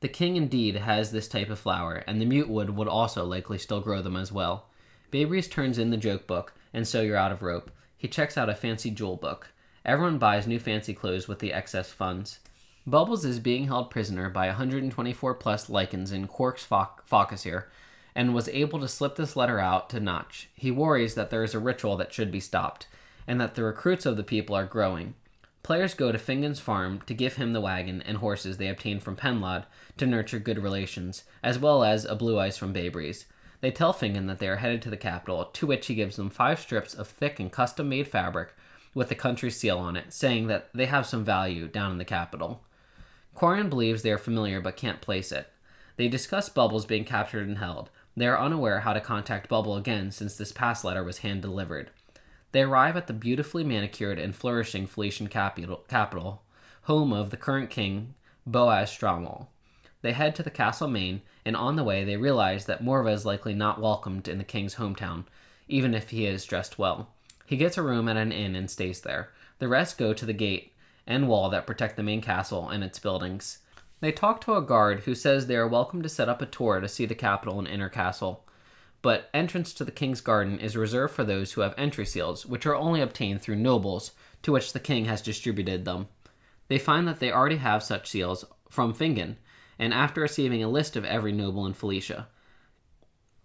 The 0.00 0.08
king 0.08 0.36
indeed 0.36 0.76
has 0.76 1.10
this 1.10 1.26
type 1.26 1.50
of 1.50 1.58
flower, 1.58 2.04
and 2.06 2.20
the 2.20 2.26
mute 2.26 2.48
wood 2.48 2.70
would 2.70 2.88
also 2.88 3.24
likely 3.24 3.58
still 3.58 3.80
grow 3.80 4.02
them 4.02 4.16
as 4.16 4.30
well. 4.30 4.69
Baybreeze 5.10 5.50
turns 5.50 5.78
in 5.78 5.90
the 5.90 5.96
joke 5.96 6.26
book, 6.26 6.54
and 6.72 6.86
so 6.86 7.02
you're 7.02 7.16
out 7.16 7.32
of 7.32 7.42
rope. 7.42 7.70
He 7.96 8.06
checks 8.06 8.38
out 8.38 8.48
a 8.48 8.54
fancy 8.54 8.90
jewel 8.90 9.16
book. 9.16 9.48
Everyone 9.84 10.18
buys 10.18 10.46
new 10.46 10.60
fancy 10.60 10.94
clothes 10.94 11.26
with 11.26 11.40
the 11.40 11.52
excess 11.52 11.90
funds. 11.90 12.38
Bubbles 12.86 13.24
is 13.24 13.40
being 13.40 13.66
held 13.66 13.90
prisoner 13.90 14.30
by 14.30 14.46
124 14.46 15.34
plus 15.34 15.68
Lycans 15.68 16.12
in 16.12 16.26
Quark's 16.26 16.64
Focus 16.64 17.42
here, 17.42 17.68
and 18.14 18.34
was 18.34 18.48
able 18.48 18.78
to 18.80 18.88
slip 18.88 19.16
this 19.16 19.36
letter 19.36 19.58
out 19.58 19.90
to 19.90 20.00
Notch. 20.00 20.48
He 20.54 20.70
worries 20.70 21.14
that 21.14 21.30
there 21.30 21.42
is 21.42 21.54
a 21.54 21.58
ritual 21.58 21.96
that 21.96 22.12
should 22.12 22.30
be 22.30 22.40
stopped, 22.40 22.86
and 23.26 23.40
that 23.40 23.54
the 23.54 23.64
recruits 23.64 24.06
of 24.06 24.16
the 24.16 24.22
people 24.22 24.54
are 24.54 24.64
growing. 24.64 25.14
Players 25.62 25.94
go 25.94 26.10
to 26.10 26.18
Fingon's 26.18 26.60
farm 26.60 27.02
to 27.06 27.14
give 27.14 27.36
him 27.36 27.52
the 27.52 27.60
wagon 27.60 28.00
and 28.02 28.16
horses 28.18 28.56
they 28.56 28.68
obtained 28.68 29.02
from 29.02 29.16
Penlod 29.16 29.66
to 29.98 30.06
nurture 30.06 30.38
good 30.38 30.58
relations, 30.58 31.24
as 31.42 31.58
well 31.58 31.84
as 31.84 32.04
a 32.04 32.16
blue 32.16 32.38
ice 32.38 32.56
from 32.56 32.72
Baybreeze. 32.72 33.24
They 33.60 33.70
tell 33.70 33.92
Fingon 33.92 34.26
that 34.26 34.38
they 34.38 34.48
are 34.48 34.56
headed 34.56 34.82
to 34.82 34.90
the 34.90 34.96
capital, 34.96 35.44
to 35.44 35.66
which 35.66 35.86
he 35.86 35.94
gives 35.94 36.16
them 36.16 36.30
five 36.30 36.58
strips 36.58 36.94
of 36.94 37.08
thick 37.08 37.38
and 37.38 37.52
custom 37.52 37.88
made 37.88 38.08
fabric 38.08 38.54
with 38.94 39.08
the 39.08 39.14
country's 39.14 39.56
seal 39.56 39.78
on 39.78 39.96
it, 39.96 40.12
saying 40.12 40.46
that 40.46 40.70
they 40.74 40.86
have 40.86 41.06
some 41.06 41.24
value 41.24 41.68
down 41.68 41.92
in 41.92 41.98
the 41.98 42.04
capital. 42.04 42.62
Corian 43.36 43.68
believes 43.70 44.02
they 44.02 44.10
are 44.10 44.18
familiar 44.18 44.60
but 44.60 44.76
can't 44.76 45.00
place 45.00 45.30
it. 45.30 45.52
They 45.96 46.08
discuss 46.08 46.48
Bubbles 46.48 46.86
being 46.86 47.04
captured 47.04 47.46
and 47.46 47.58
held. 47.58 47.90
They 48.16 48.26
are 48.26 48.40
unaware 48.40 48.80
how 48.80 48.94
to 48.94 49.00
contact 49.00 49.48
Bubble 49.48 49.76
again 49.76 50.10
since 50.10 50.36
this 50.36 50.52
past 50.52 50.84
letter 50.84 51.04
was 51.04 51.18
hand 51.18 51.42
delivered. 51.42 51.90
They 52.52 52.62
arrive 52.62 52.96
at 52.96 53.06
the 53.06 53.12
beautifully 53.12 53.62
manicured 53.62 54.18
and 54.18 54.34
flourishing 54.34 54.86
Felician 54.86 55.28
capital, 55.28 55.84
capital 55.88 56.42
home 56.82 57.12
of 57.12 57.30
the 57.30 57.36
current 57.36 57.70
king, 57.70 58.14
Boaz 58.46 58.90
Stromwell. 58.90 59.46
They 60.02 60.12
head 60.12 60.34
to 60.36 60.42
the 60.42 60.50
castle 60.50 60.88
main, 60.88 61.22
and 61.44 61.56
on 61.56 61.76
the 61.76 61.84
way 61.84 62.04
they 62.04 62.16
realize 62.16 62.66
that 62.66 62.82
Morva 62.82 63.12
is 63.12 63.26
likely 63.26 63.54
not 63.54 63.80
welcomed 63.80 64.28
in 64.28 64.38
the 64.38 64.44
king's 64.44 64.76
hometown, 64.76 65.24
even 65.68 65.94
if 65.94 66.10
he 66.10 66.26
is 66.26 66.44
dressed 66.44 66.78
well. 66.78 67.10
He 67.46 67.56
gets 67.56 67.76
a 67.76 67.82
room 67.82 68.08
at 68.08 68.16
an 68.16 68.32
inn 68.32 68.54
and 68.54 68.70
stays 68.70 69.00
there. 69.00 69.30
The 69.58 69.68
rest 69.68 69.98
go 69.98 70.14
to 70.14 70.24
the 70.24 70.32
gate 70.32 70.72
and 71.06 71.28
wall 71.28 71.50
that 71.50 71.66
protect 71.66 71.96
the 71.96 72.02
main 72.02 72.20
castle 72.20 72.68
and 72.68 72.82
its 72.82 72.98
buildings. 72.98 73.58
They 74.00 74.12
talk 74.12 74.40
to 74.42 74.54
a 74.54 74.62
guard 74.62 75.00
who 75.00 75.14
says 75.14 75.46
they 75.46 75.56
are 75.56 75.68
welcome 75.68 76.00
to 76.02 76.08
set 76.08 76.28
up 76.28 76.40
a 76.40 76.46
tour 76.46 76.80
to 76.80 76.88
see 76.88 77.04
the 77.04 77.14
capital 77.14 77.58
and 77.58 77.68
inner 77.68 77.90
castle. 77.90 78.44
But 79.02 79.28
entrance 79.34 79.74
to 79.74 79.84
the 79.84 79.90
king's 79.90 80.20
garden 80.20 80.58
is 80.58 80.76
reserved 80.76 81.14
for 81.14 81.24
those 81.24 81.52
who 81.52 81.60
have 81.60 81.74
entry 81.76 82.06
seals, 82.06 82.46
which 82.46 82.66
are 82.66 82.76
only 82.76 83.00
obtained 83.00 83.42
through 83.42 83.56
nobles, 83.56 84.12
to 84.42 84.52
which 84.52 84.72
the 84.72 84.80
king 84.80 85.04
has 85.06 85.20
distributed 85.20 85.84
them. 85.84 86.08
They 86.68 86.78
find 86.78 87.06
that 87.08 87.18
they 87.18 87.32
already 87.32 87.56
have 87.56 87.82
such 87.82 88.08
seals 88.08 88.44
from 88.70 88.94
Fingon, 88.94 89.36
and 89.80 89.94
after 89.94 90.20
receiving 90.20 90.62
a 90.62 90.68
list 90.68 90.94
of 90.94 91.06
every 91.06 91.32
noble 91.32 91.64
in 91.64 91.72
Felicia. 91.72 92.28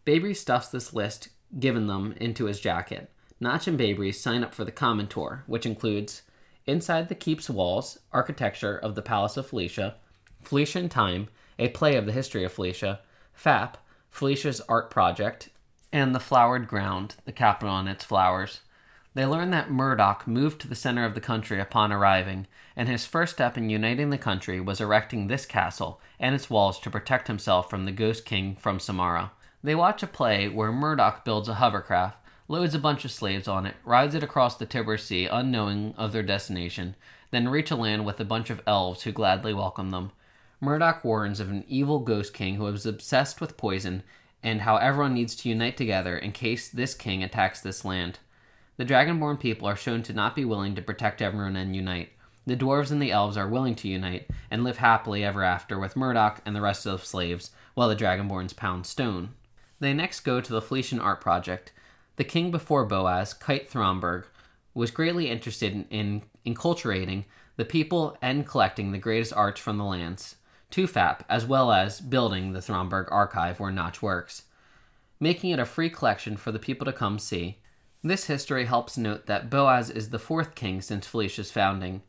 Baybreeze 0.06 0.36
stuffs 0.36 0.68
this 0.68 0.94
list 0.94 1.30
given 1.58 1.88
them 1.88 2.14
into 2.18 2.46
his 2.46 2.60
jacket. 2.60 3.10
Notch 3.40 3.68
and 3.70 3.80
Baybreeze 3.80 4.16
sign 4.16 4.44
up 4.44 4.54
for 4.54 4.66
the 4.66 4.72
common 4.72 5.08
tour, 5.08 5.44
which 5.48 5.66
includes 5.66 6.24
Inside 6.68 7.08
the 7.08 7.16
Keep's 7.16 7.50
Walls, 7.50 8.00
Architecture 8.12 8.78
of 8.78 8.96
the 8.96 9.02
Palace 9.02 9.38
of 9.38 9.48
Felicia, 9.48 9.96
Felicia 10.42 10.80
in 10.80 10.90
Time, 10.90 11.30
a 11.58 11.70
play 11.70 11.96
of 11.96 12.06
the 12.06 12.12
history 12.12 12.44
of 12.44 12.52
Felicia, 12.52 13.00
FAP, 13.34 13.78
Felicia's 14.10 14.62
art 14.68 14.92
project, 14.92 15.50
and 15.94 16.14
The 16.14 16.20
Flowered 16.20 16.68
Ground, 16.68 17.16
the 17.24 17.32
capital 17.32 17.78
and 17.78 17.88
its 17.88 18.04
flowers. 18.04 18.60
They 19.16 19.26
learn 19.26 19.51
that 19.51 19.72
Murdoch 19.72 20.28
moved 20.28 20.59
to 20.59 20.68
the 20.68 20.76
center 20.76 21.05
of 21.05 21.16
the 21.16 21.22
country 21.22 21.61
upon 21.61 21.93
arriving, 21.93 22.47
and 22.76 22.89
his 22.89 23.05
first 23.05 23.36
step 23.36 23.57
in 23.57 23.70
uniting 23.70 24.09
the 24.09 24.18
country 24.18 24.59
was 24.59 24.82
erecting 24.82 25.28
this 25.28 25.45
castle 25.45 26.01
and 26.20 26.36
its 26.36 26.49
walls 26.49 26.82
to 26.82 26.89
protect 26.89 27.30
himself 27.30 27.70
from 27.70 27.86
the 27.86 27.93
Ghost 27.93 28.26
King 28.26 28.57
from 28.57 28.78
Samara. 28.78 29.32
They 29.63 29.74
watch 29.74 30.03
a 30.03 30.07
play 30.07 30.49
where 30.49 30.74
Murdoch 30.74 31.24
builds 31.24 31.47
a 31.47 31.53
hovercraft, 31.53 32.18
loads 32.49 32.76
a 32.76 32.80
bunch 32.80 33.05
of 33.05 33.11
slaves 33.11 33.47
on 33.47 33.66
it, 33.66 33.76
rides 33.86 34.16
it 34.16 34.24
across 34.24 34.57
the 34.57 34.66
Tiber 34.66 34.97
Sea 34.97 35.28
unknowing 35.28 35.95
of 35.97 36.11
their 36.11 36.22
destination, 36.22 36.97
then 37.32 37.47
reach 37.47 37.72
a 37.72 37.78
land 37.78 38.05
with 38.05 38.20
a 38.20 38.26
bunch 38.26 38.49
of 38.49 38.61
elves 38.68 39.03
who 39.03 39.13
gladly 39.13 39.53
welcome 39.53 39.91
them. 39.91 40.11
Murdoch 40.59 41.05
warns 41.05 41.39
of 41.39 41.49
an 41.49 41.63
evil 41.70 41.99
Ghost 41.99 42.34
King 42.34 42.55
who 42.55 42.68
is 42.68 42.86
obsessed 42.86 43.39
with 43.39 43.55
poison 43.55 44.03
and 44.43 44.61
how 44.61 44.76
everyone 44.76 45.13
needs 45.13 45.38
to 45.38 45.49
unite 45.49 45.78
together 45.78 46.18
in 46.18 46.34
case 46.34 46.68
this 46.68 46.93
king 46.93 47.24
attacks 47.24 47.61
this 47.61 47.86
land. 47.86 48.20
The 48.78 48.86
Dragonborn 48.86 49.39
people 49.39 49.67
are 49.67 49.76
shown 49.76 50.03
to 50.03 50.13
not 50.13 50.36
be 50.36 50.45
willing 50.45 50.76
to 50.76 50.82
protect 50.82 51.21
everyone 51.21 51.55
and 51.55 51.76
unite. 51.76 52.09
The 52.45 52.57
dwarves 52.57 52.91
and 52.91 53.01
the 53.01 53.11
elves 53.11 53.38
are 53.38 53.47
willing 53.47 53.76
to 53.76 53.88
unite 53.88 54.30
and 54.51 54.63
live 54.63 54.78
happily 54.78 55.23
ever 55.23 55.43
after 55.43 55.80
with 55.80 55.95
Murdoch 55.95 56.41
and 56.45 56.55
the 56.55 56.61
rest 56.61 56.86
of 56.86 56.99
the 56.99 57.05
slaves, 57.05 57.51
while 57.73 57.89
the 57.89 57.95
Dragonborns 57.95 58.55
pound 58.55 58.86
stone. 58.86 59.30
They 59.80 59.93
next 59.93 60.21
go 60.21 60.41
to 60.41 60.53
the 60.53 60.61
Felician 60.61 60.99
art 60.99 61.21
project. 61.21 61.71
The 62.17 62.23
king 62.23 62.51
before 62.51 62.86
Boaz, 62.86 63.34
Kite 63.34 63.69
Thromberg, 63.69 64.26
was 64.73 64.91
greatly 64.91 65.30
interested 65.30 65.73
in, 65.73 65.86
in 65.89 66.21
enculturating 66.45 67.26
the 67.55 67.65
people 67.65 68.17
and 68.21 68.45
collecting 68.45 68.91
the 68.91 68.97
greatest 68.97 69.34
arts 69.34 69.59
from 69.59 69.78
the 69.78 69.86
lands, 69.86 70.36
Tufap, 70.69 71.21
as 71.30 71.45
well 71.45 71.71
as 71.71 72.01
building 72.01 72.51
the 72.51 72.61
Thromberg 72.61 73.07
archive 73.09 73.59
where 73.59 73.71
Notch 73.71 74.01
works, 74.01 74.43
making 75.19 75.51
it 75.51 75.59
a 75.59 75.65
free 75.65 75.89
collection 75.89 76.36
for 76.36 76.51
the 76.51 76.59
people 76.59 76.86
to 76.86 76.93
come 76.93 77.17
see. 77.17 77.59
This 78.06 78.26
history 78.26 78.66
helps 78.66 78.99
note 78.99 79.26
that 79.26 79.49
Boaz 79.49 79.89
is 79.89 80.12
the 80.12 80.20
fourth 80.20 80.53
king 80.53 80.80
since 80.80 81.08
Felicia's 81.08 81.49
founding. 81.49 82.03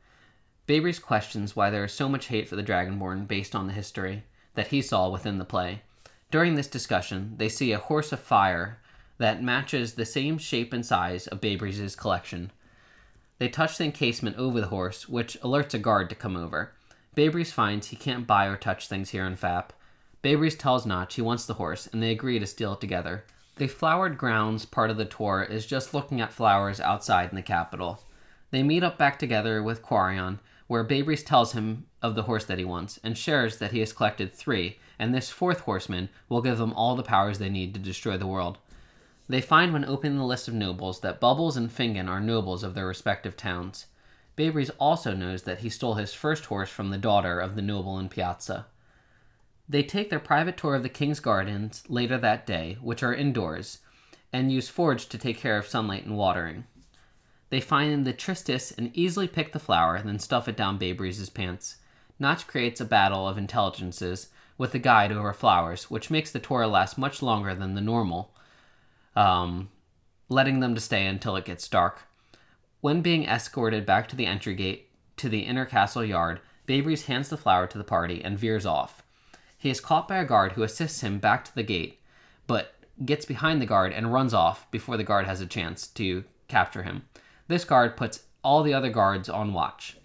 Babrys 0.69 1.01
questions 1.01 1.57
why 1.57 1.71
there 1.71 1.87
is 1.87 1.93
so 1.95 2.07
much 2.07 2.27
hate 2.27 2.51
for 2.51 2.55
the 2.55 2.63
Dragonborn 2.63 3.27
based 3.27 3.55
on 3.55 3.67
the 3.67 3.73
history 3.73 4.25
that 4.57 4.67
he 4.67 4.83
saw 4.83 5.09
within 5.09 5.39
the 5.39 5.47
play. 5.47 5.81
During 6.31 6.55
this 6.55 6.67
discussion, 6.67 7.37
they 7.39 7.49
see 7.49 7.73
a 7.73 7.79
horse 7.79 8.13
of 8.13 8.21
fire 8.21 8.79
that 9.17 9.43
matches 9.43 9.95
the 9.95 10.05
same 10.05 10.37
shape 10.37 10.75
and 10.75 10.85
size 10.85 11.29
of 11.29 11.41
Babrys' 11.41 11.97
collection. 11.97 12.53
They 13.39 13.49
touch 13.49 13.79
the 13.79 13.85
encasement 13.85 14.37
over 14.37 14.61
the 14.61 14.67
horse, 14.67 15.09
which 15.09 15.41
alerts 15.41 15.73
a 15.73 15.79
guard 15.79 16.11
to 16.11 16.15
come 16.15 16.37
over. 16.37 16.73
Babrys 17.17 17.53
finds 17.53 17.87
he 17.87 17.97
can't 17.97 18.27
buy 18.27 18.49
or 18.49 18.59
touch 18.59 18.87
things 18.87 19.11
here 19.11 19.25
in 19.25 19.35
Fap. 19.35 19.71
Babrys 20.23 20.59
tells 20.59 20.85
Notch 20.85 21.15
he 21.15 21.23
wants 21.23 21.47
the 21.47 21.55
horse, 21.55 21.87
and 21.87 22.03
they 22.03 22.11
agree 22.11 22.39
to 22.39 22.47
steal 22.47 22.75
it 22.75 22.83
together. 22.83 23.25
The 23.57 23.69
flowered 23.69 24.19
grounds 24.19 24.67
part 24.67 24.91
of 24.91 24.99
the 24.99 25.07
tour 25.07 25.43
is 25.43 25.65
just 25.65 25.95
looking 25.95 26.21
at 26.21 26.33
flowers 26.33 26.79
outside 26.79 27.31
in 27.31 27.37
the 27.37 27.43
capital. 27.43 28.03
They 28.51 28.63
meet 28.63 28.83
up 28.83 28.99
back 28.99 29.19
together 29.19 29.63
with 29.63 29.83
Quarion, 29.83 30.41
where 30.67 30.85
Babrys 30.85 31.25
tells 31.25 31.53
him 31.53 31.87
of 32.03 32.15
the 32.15 32.25
horse 32.25 32.45
that 32.45 32.59
he 32.59 32.67
wants, 32.67 33.01
and 33.03 33.17
shares 33.17 33.57
that 33.57 33.73
he 33.73 33.81
has 33.81 33.95
collected 33.95 34.35
three, 34.35 34.79
and 34.99 35.15
this 35.15 35.31
fourth 35.31 35.61
horseman 35.61 36.11
will 36.29 36.43
give 36.43 36.59
them 36.59 36.75
all 36.75 36.97
the 36.97 37.03
powers 37.03 37.39
they 37.39 37.49
need 37.49 37.73
to 37.73 37.81
destroy 37.81 38.19
the 38.19 38.27
world. 38.27 38.59
They 39.27 39.41
find 39.41 39.73
when 39.73 39.87
opening 39.87 40.19
the 40.19 40.25
list 40.25 40.49
of 40.49 40.55
nobles 40.55 41.01
that 41.01 41.19
Bubbles 41.19 41.57
and 41.57 41.71
Fingon 41.71 42.11
are 42.11 42.21
nobles 42.21 42.63
of 42.63 42.75
their 42.75 42.87
respective 42.87 43.39
towns. 43.39 43.87
Babrys 44.37 44.71
also 44.79 45.15
knows 45.15 45.45
that 45.45 45.61
he 45.61 45.71
stole 45.71 45.95
his 45.95 46.13
first 46.13 46.45
horse 46.45 46.69
from 46.69 46.91
the 46.91 46.99
daughter 46.99 47.41
of 47.41 47.57
the 47.57 47.63
noble 47.63 47.99
in 47.99 48.11
Piazza. 48.11 48.67
They 49.69 49.83
take 49.83 50.11
their 50.11 50.21
private 50.21 50.57
tour 50.57 50.75
of 50.75 50.83
the 50.83 50.89
King's 50.89 51.21
Gardens 51.21 51.83
later 51.89 52.19
that 52.19 52.47
day, 52.47 52.79
which 52.81 53.03
are 53.03 53.15
indoors, 53.15 53.81
and 54.33 54.53
use 54.53 54.69
Forge 54.69 55.09
to 55.09 55.19
take 55.19 55.39
care 55.39 55.59
of 55.59 55.67
sunlight 55.67 56.05
and 56.05 56.17
watering. 56.17 56.65
They 57.51 57.61
find 57.61 58.05
the 58.05 58.13
Tristis 58.13 58.77
and 58.77 58.91
easily 58.97 59.29
pick 59.29 59.53
the 59.53 59.59
flower, 59.59 60.01
then 60.03 60.19
stuff 60.19 60.49
it 60.49 60.57
down 60.57 60.79
Babrys' 60.79 61.33
pants. 61.33 61.77
Notch 62.19 62.47
creates 62.47 62.81
a 62.81 62.85
battle 62.85 63.29
of 63.29 63.39
intelligences 63.39 64.29
with 64.59 64.73
the 64.73 64.79
guide 64.79 65.13
over 65.13 65.33
flowers, 65.33 65.91
which 65.91 66.11
makes 66.11 66.31
the 66.31 66.39
tour 66.39 66.67
last 66.67 66.97
much 66.97 67.23
longer 67.23 67.55
than 67.55 67.75
the 67.75 67.81
normal, 67.81 68.35
um, 69.15 69.69
letting 70.29 70.61
them 70.61 70.75
to 70.75 70.81
stay 70.81 71.07
until 71.07 71.37
it 71.37 71.45
gets 71.45 71.69
dark. 71.69 72.03
When 72.81 73.03
being 73.03 73.27
escorted 73.27 73.85
back 73.85 74.09
to 74.09 74.17
the 74.17 74.27
entry 74.27 74.55
gate 74.55 74.91
to 75.19 75.29
the 75.29 75.41
inner 75.41 75.65
castle 75.67 76.05
yard, 76.05 76.41
Babrys 76.67 77.07
hands 77.07 77.29
the 77.29 77.37
flower 77.37 77.67
to 77.67 77.79
the 77.79 77.85
party 77.85 78.23
and 78.25 78.39
veers 78.39 78.67
off. 78.67 79.03
He 79.59 79.71
is 79.71 79.81
caught 79.81 80.09
by 80.09 80.19
a 80.19 80.25
guard 80.25 80.53
who 80.53 80.63
assists 80.63 81.01
him 81.01 81.19
back 81.19 81.45
to 81.45 81.55
the 81.55 81.63
gate, 81.63 82.01
but 82.47 82.75
gets 83.05 83.25
behind 83.25 83.61
the 83.61 83.67
guard 83.67 83.93
and 83.93 84.13
runs 84.13 84.33
off 84.33 84.71
before 84.71 84.97
the 84.97 85.05
guard 85.05 85.27
has 85.27 85.41
a 85.41 85.47
chance 85.47 85.87
to 85.89 86.25
capture 86.49 86.83
him. 86.83 87.05
This 87.49 87.65
guard 87.65 87.97
puts 87.97 88.25
all 88.43 88.63
the 88.63 88.75
other 88.75 88.91
guards 88.91 89.29
on 89.29 89.53
watch. 89.53 89.97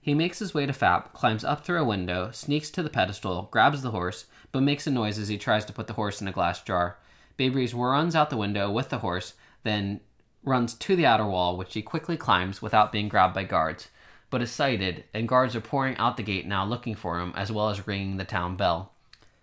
He 0.00 0.14
makes 0.14 0.40
his 0.40 0.52
way 0.52 0.66
to 0.66 0.72
Fap, 0.72 1.12
climbs 1.12 1.44
up 1.44 1.64
through 1.64 1.80
a 1.80 1.84
window, 1.84 2.30
sneaks 2.32 2.70
to 2.70 2.82
the 2.82 2.90
pedestal, 2.90 3.48
grabs 3.52 3.82
the 3.82 3.92
horse, 3.92 4.26
but 4.50 4.62
makes 4.62 4.86
a 4.86 4.90
noise 4.90 5.18
as 5.18 5.28
he 5.28 5.38
tries 5.38 5.64
to 5.66 5.72
put 5.72 5.86
the 5.86 5.92
horse 5.92 6.20
in 6.20 6.26
a 6.26 6.32
glass 6.32 6.60
jar. 6.60 6.98
Babrys 7.38 7.72
runs 7.72 8.16
out 8.16 8.28
the 8.28 8.36
window 8.36 8.70
with 8.70 8.88
the 8.88 8.98
horse, 8.98 9.34
then 9.62 10.00
runs 10.42 10.74
to 10.74 10.96
the 10.96 11.06
outer 11.06 11.26
wall, 11.26 11.56
which 11.56 11.74
he 11.74 11.82
quickly 11.82 12.16
climbs 12.16 12.60
without 12.60 12.90
being 12.90 13.08
grabbed 13.08 13.34
by 13.34 13.44
guards, 13.44 13.88
but 14.32 14.42
is 14.42 14.50
sighted, 14.50 15.04
and 15.12 15.28
guards 15.28 15.54
are 15.54 15.60
pouring 15.60 15.94
out 15.98 16.16
the 16.16 16.22
gate 16.22 16.46
now 16.46 16.64
looking 16.64 16.94
for 16.94 17.20
him, 17.20 17.34
as 17.36 17.52
well 17.52 17.68
as 17.68 17.86
ringing 17.86 18.16
the 18.16 18.24
town 18.24 18.56
bell. 18.56 18.90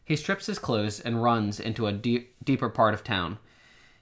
He 0.03 0.15
strips 0.15 0.47
his 0.47 0.57
clothes 0.57 0.99
and 0.99 1.21
runs 1.21 1.59
into 1.59 1.85
a 1.85 1.93
deep, 1.93 2.35
deeper 2.43 2.69
part 2.69 2.95
of 2.95 3.03
town. 3.03 3.37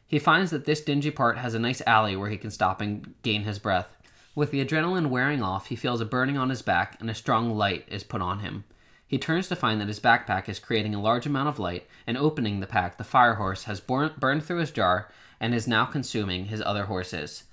He 0.08 0.18
finds 0.18 0.50
that 0.52 0.64
this 0.64 0.80
dingy 0.80 1.12
part 1.12 1.38
has 1.40 1.54
a 1.54 1.60
nice 1.60 1.82
alley 1.86 2.16
where 2.16 2.30
he 2.30 2.38
can 2.38 2.52
stop 2.52 2.80
and 2.80 3.14
gain 3.22 3.44
his 3.44 3.60
breath. 3.60 3.98
With 4.34 4.52
the 4.52 4.64
adrenaline 4.64 5.10
wearing 5.10 5.44
off, 5.44 5.68
he 5.68 5.76
feels 5.76 6.00
a 6.00 6.06
burning 6.06 6.38
on 6.38 6.50
his 6.50 6.62
back 6.62 6.96
and 7.02 7.10
a 7.10 7.14
strong 7.14 7.54
light 7.58 7.84
is 7.90 8.06
put 8.06 8.22
on 8.22 8.40
him. 8.40 8.64
He 9.06 9.18
turns 9.18 9.50
to 9.50 9.58
find 9.58 9.82
that 9.82 9.90
his 9.90 10.00
backpack 10.00 10.48
is 10.48 10.58
creating 10.58 10.96
a 10.96 11.02
large 11.02 11.26
amount 11.26 11.50
of 11.50 11.60
light, 11.60 11.86
and 12.06 12.18
opening 12.18 12.62
the 12.62 12.68
pack, 12.68 12.98
the 12.98 13.04
fire 13.04 13.36
horse 13.36 13.66
has 13.66 13.82
burned 13.82 14.44
through 14.44 14.60
his 14.60 14.72
jar 14.72 15.10
and 15.40 15.54
is 15.54 15.68
now 15.68 15.84
consuming 15.84 16.46
his 16.46 16.62
other 16.62 16.86
horses. 16.86 17.44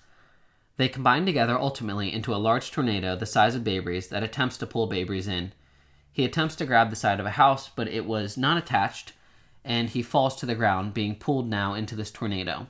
They 0.76 0.88
combine 0.88 1.24
together 1.24 1.58
ultimately 1.58 2.12
into 2.12 2.34
a 2.34 2.36
large 2.36 2.72
tornado 2.72 3.14
the 3.14 3.26
size 3.26 3.54
of 3.54 3.62
Babrys 3.62 4.08
that 4.08 4.24
attempts 4.24 4.56
to 4.58 4.66
pull 4.66 4.88
Babrys 4.88 5.28
in. 5.28 5.52
He 6.12 6.24
attempts 6.24 6.56
to 6.56 6.66
grab 6.66 6.90
the 6.90 6.96
side 6.96 7.20
of 7.20 7.26
a 7.26 7.30
house, 7.30 7.70
but 7.74 7.88
it 7.88 8.06
was 8.06 8.36
not 8.36 8.58
attached, 8.58 9.12
and 9.64 9.88
he 9.90 10.02
falls 10.02 10.36
to 10.36 10.46
the 10.46 10.54
ground, 10.54 10.94
being 10.94 11.14
pulled 11.14 11.48
now 11.48 11.74
into 11.74 11.94
this 11.94 12.10
tornado. 12.10 12.66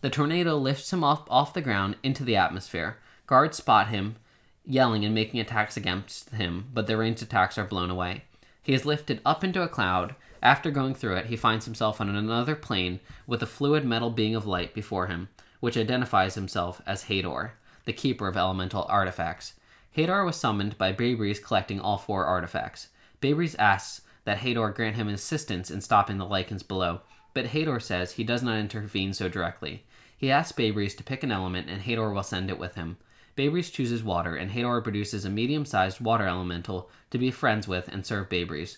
The 0.00 0.10
tornado 0.10 0.56
lifts 0.56 0.92
him 0.92 1.04
up 1.04 1.26
off 1.30 1.52
the 1.52 1.60
ground 1.60 1.96
into 2.02 2.24
the 2.24 2.36
atmosphere. 2.36 2.96
Guards 3.26 3.58
spot 3.58 3.88
him, 3.88 4.16
yelling 4.64 5.04
and 5.04 5.14
making 5.14 5.40
attacks 5.40 5.76
against 5.76 6.30
him, 6.30 6.68
but 6.72 6.86
the 6.86 6.96
ranged 6.96 7.22
attacks 7.22 7.58
are 7.58 7.64
blown 7.64 7.90
away. 7.90 8.24
He 8.62 8.72
is 8.72 8.86
lifted 8.86 9.20
up 9.24 9.42
into 9.44 9.62
a 9.62 9.68
cloud. 9.68 10.14
After 10.42 10.70
going 10.70 10.94
through 10.94 11.16
it, 11.16 11.26
he 11.26 11.36
finds 11.36 11.64
himself 11.64 12.00
on 12.00 12.08
another 12.08 12.54
plane 12.54 13.00
with 13.26 13.42
a 13.42 13.46
fluid 13.46 13.84
metal 13.84 14.10
being 14.10 14.34
of 14.34 14.46
light 14.46 14.72
before 14.74 15.06
him, 15.06 15.28
which 15.60 15.76
identifies 15.76 16.34
himself 16.34 16.82
as 16.86 17.04
Hador, 17.04 17.52
the 17.84 17.92
keeper 17.92 18.26
of 18.26 18.36
elemental 18.36 18.84
artifacts. 18.88 19.54
Hadar 19.96 20.24
was 20.24 20.36
summoned 20.36 20.76
by 20.78 20.92
Babrys 20.92 21.42
collecting 21.42 21.80
all 21.80 21.98
four 21.98 22.24
artifacts. 22.24 22.88
Babrys 23.20 23.56
asks 23.58 24.02
that 24.24 24.38
Hador 24.38 24.74
grant 24.74 24.96
him 24.96 25.08
assistance 25.08 25.70
in 25.70 25.80
stopping 25.80 26.18
the 26.18 26.26
Lycans 26.26 26.66
below, 26.66 27.00
but 27.34 27.46
Hador 27.46 27.80
says 27.80 28.12
he 28.12 28.24
does 28.24 28.42
not 28.42 28.58
intervene 28.58 29.12
so 29.12 29.28
directly. 29.28 29.84
He 30.16 30.30
asks 30.30 30.52
Babrys 30.52 30.96
to 30.96 31.04
pick 31.04 31.22
an 31.22 31.32
element 31.32 31.68
and 31.68 31.82
Hador 31.82 32.14
will 32.14 32.22
send 32.22 32.50
it 32.50 32.58
with 32.58 32.74
him. 32.74 32.98
Babrys 33.36 33.72
chooses 33.72 34.02
water, 34.02 34.34
and 34.36 34.50
Hador 34.50 34.82
produces 34.82 35.24
a 35.24 35.30
medium 35.30 35.64
sized 35.64 36.00
water 36.00 36.26
elemental 36.26 36.90
to 37.10 37.18
be 37.18 37.30
friends 37.30 37.66
with 37.66 37.88
and 37.88 38.04
serve 38.04 38.28
Babrys. 38.28 38.76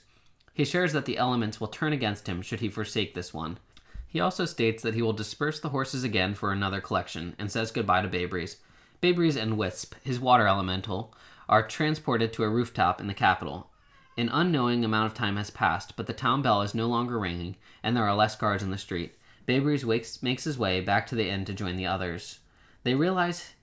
He 0.54 0.64
shares 0.64 0.92
that 0.92 1.06
the 1.06 1.18
elements 1.18 1.60
will 1.60 1.68
turn 1.68 1.92
against 1.92 2.28
him 2.28 2.42
should 2.42 2.60
he 2.60 2.68
forsake 2.68 3.14
this 3.14 3.32
one. 3.34 3.58
He 4.12 4.20
also 4.20 4.44
states 4.44 4.82
that 4.82 4.92
he 4.92 5.00
will 5.00 5.14
disperse 5.14 5.58
the 5.58 5.70
horses 5.70 6.04
again 6.04 6.34
for 6.34 6.52
another 6.52 6.82
collection, 6.82 7.34
and 7.38 7.50
says 7.50 7.70
goodbye 7.70 8.02
to 8.02 8.08
Babrys. 8.08 8.56
Babrys 9.00 9.40
and 9.40 9.56
Wisp, 9.56 9.94
his 10.04 10.20
water 10.20 10.46
elemental, 10.46 11.14
are 11.48 11.66
transported 11.66 12.30
to 12.34 12.44
a 12.44 12.50
rooftop 12.50 13.00
in 13.00 13.06
the 13.06 13.14
capital. 13.14 13.70
An 14.18 14.28
unknowing 14.28 14.84
amount 14.84 15.06
of 15.06 15.14
time 15.14 15.36
has 15.36 15.48
passed, 15.48 15.96
but 15.96 16.06
the 16.06 16.12
town 16.12 16.42
bell 16.42 16.60
is 16.60 16.74
no 16.74 16.88
longer 16.88 17.18
ringing, 17.18 17.56
and 17.82 17.96
there 17.96 18.04
are 18.04 18.14
less 18.14 18.36
guards 18.36 18.62
in 18.62 18.70
the 18.70 18.76
street. 18.76 19.14
Babrys 19.48 19.82
wakes, 19.82 20.22
makes 20.22 20.44
his 20.44 20.58
way 20.58 20.82
back 20.82 21.06
to 21.06 21.14
the 21.14 21.30
inn 21.30 21.46
to 21.46 21.54
join 21.54 21.76
the 21.76 21.86
others. 21.86 22.40
They 22.82 22.94
realize 22.94 23.54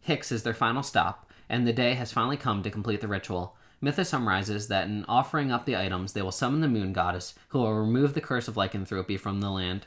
Hicks 0.00 0.32
is 0.32 0.42
their 0.42 0.54
final 0.54 0.82
stop, 0.82 1.30
and 1.48 1.64
the 1.64 1.72
day 1.72 1.94
has 1.94 2.10
finally 2.10 2.36
come 2.36 2.64
to 2.64 2.70
complete 2.70 3.00
the 3.00 3.06
ritual. 3.06 3.56
Mythos 3.82 4.08
summarizes 4.08 4.68
that 4.68 4.86
in 4.86 5.04
offering 5.06 5.52
up 5.52 5.66
the 5.66 5.76
items, 5.76 6.14
they 6.14 6.22
will 6.22 6.32
summon 6.32 6.62
the 6.62 6.68
moon 6.68 6.94
goddess, 6.94 7.34
who 7.48 7.58
will 7.58 7.74
remove 7.74 8.14
the 8.14 8.22
curse 8.22 8.48
of 8.48 8.56
lycanthropy 8.56 9.18
from 9.18 9.42
the 9.42 9.50
land. 9.50 9.84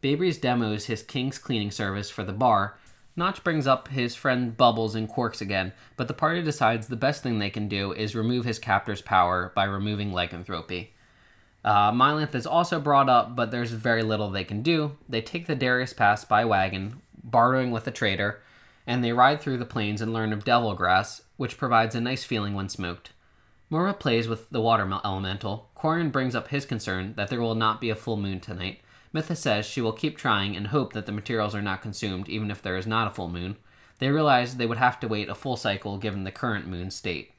Babrys 0.00 0.40
demos 0.40 0.84
his 0.84 1.02
king's 1.02 1.38
cleaning 1.38 1.72
service 1.72 2.10
for 2.10 2.22
the 2.22 2.32
bar, 2.32 2.76
Notch 3.18 3.42
brings 3.42 3.66
up 3.66 3.88
his 3.88 4.14
friend 4.14 4.56
Bubbles 4.56 4.94
and 4.94 5.08
Quarks 5.08 5.40
again, 5.40 5.72
but 5.96 6.06
the 6.06 6.14
party 6.14 6.40
decides 6.40 6.86
the 6.86 6.94
best 6.94 7.20
thing 7.20 7.40
they 7.40 7.50
can 7.50 7.66
do 7.66 7.92
is 7.92 8.14
remove 8.14 8.44
his 8.44 8.60
captor's 8.60 9.02
power 9.02 9.50
by 9.56 9.64
removing 9.64 10.12
lycanthropy. 10.12 10.94
Uh, 11.64 11.90
Mylanth 11.90 12.36
is 12.36 12.46
also 12.46 12.78
brought 12.78 13.08
up, 13.08 13.34
but 13.34 13.50
there's 13.50 13.72
very 13.72 14.04
little 14.04 14.30
they 14.30 14.44
can 14.44 14.62
do. 14.62 14.96
They 15.08 15.20
take 15.20 15.48
the 15.48 15.56
Darius 15.56 15.92
Pass 15.92 16.24
by 16.24 16.44
wagon, 16.44 17.02
bartering 17.24 17.72
with 17.72 17.88
a 17.88 17.90
trader, 17.90 18.40
and 18.86 19.02
they 19.02 19.12
ride 19.12 19.40
through 19.40 19.58
the 19.58 19.64
plains 19.64 20.00
and 20.00 20.12
learn 20.12 20.32
of 20.32 20.44
devil 20.44 20.72
grass, 20.74 21.22
which 21.36 21.58
provides 21.58 21.96
a 21.96 22.00
nice 22.00 22.22
feeling 22.22 22.54
when 22.54 22.68
smoked. 22.68 23.10
Mora 23.70 23.94
plays 23.94 24.28
with 24.28 24.48
the 24.50 24.60
water 24.60 24.90
elemental. 25.04 25.70
Quarion 25.76 26.10
brings 26.10 26.34
up 26.34 26.48
his 26.48 26.64
concern 26.64 27.14
that 27.16 27.28
there 27.28 27.40
will 27.40 27.54
not 27.54 27.80
be 27.80 27.90
a 27.90 27.94
full 27.94 28.16
moon 28.16 28.40
tonight, 28.40 28.80
Mytha 29.12 29.36
says 29.36 29.64
she 29.64 29.80
will 29.80 29.92
keep 29.92 30.18
trying 30.18 30.54
and 30.54 30.66
hope 30.66 30.92
that 30.92 31.06
the 31.06 31.12
materials 31.12 31.54
are 31.54 31.62
not 31.62 31.80
consumed 31.80 32.28
even 32.28 32.50
if 32.50 32.60
there 32.60 32.76
is 32.76 32.86
not 32.86 33.08
a 33.08 33.10
full 33.10 33.28
moon. 33.28 33.56
They 33.98 34.10
realize 34.10 34.56
they 34.56 34.66
would 34.66 34.78
have 34.78 35.00
to 35.00 35.08
wait 35.08 35.28
a 35.28 35.34
full 35.34 35.56
cycle 35.56 35.98
given 35.98 36.24
the 36.24 36.30
current 36.30 36.66
moon 36.66 36.90
state. 36.90 37.32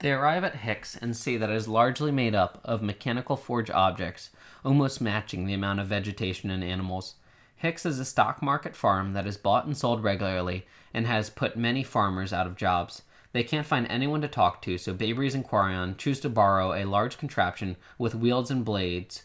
They 0.00 0.12
arrive 0.12 0.44
at 0.44 0.56
Hicks 0.56 0.96
and 0.96 1.16
see 1.16 1.36
that 1.38 1.50
it 1.50 1.56
is 1.56 1.66
largely 1.66 2.12
made 2.12 2.34
up 2.34 2.60
of 2.62 2.82
mechanical 2.82 3.36
forge 3.36 3.70
objects, 3.70 4.30
almost 4.64 5.00
matching 5.00 5.46
the 5.46 5.54
amount 5.54 5.80
of 5.80 5.88
vegetation 5.88 6.50
and 6.50 6.62
animals. 6.62 7.14
Hicks 7.56 7.84
is 7.84 7.98
a 7.98 8.04
stock 8.04 8.40
market 8.42 8.76
farm 8.76 9.14
that 9.14 9.26
is 9.26 9.36
bought 9.36 9.64
and 9.64 9.76
sold 9.76 10.04
regularly 10.04 10.66
and 10.94 11.06
has 11.06 11.30
put 11.30 11.56
many 11.56 11.82
farmers 11.82 12.32
out 12.32 12.46
of 12.46 12.54
jobs. 12.54 13.02
They 13.32 13.42
can't 13.42 13.66
find 13.66 13.86
anyone 13.88 14.22
to 14.22 14.28
talk 14.28 14.62
to, 14.62 14.78
so 14.78 14.94
Babrys 14.94 15.34
and 15.34 15.46
Quarion 15.46 15.96
choose 15.96 16.20
to 16.20 16.28
borrow 16.28 16.72
a 16.72 16.86
large 16.86 17.18
contraption 17.18 17.76
with 17.98 18.14
wheels 18.14 18.50
and 18.50 18.64
blades 18.64 19.24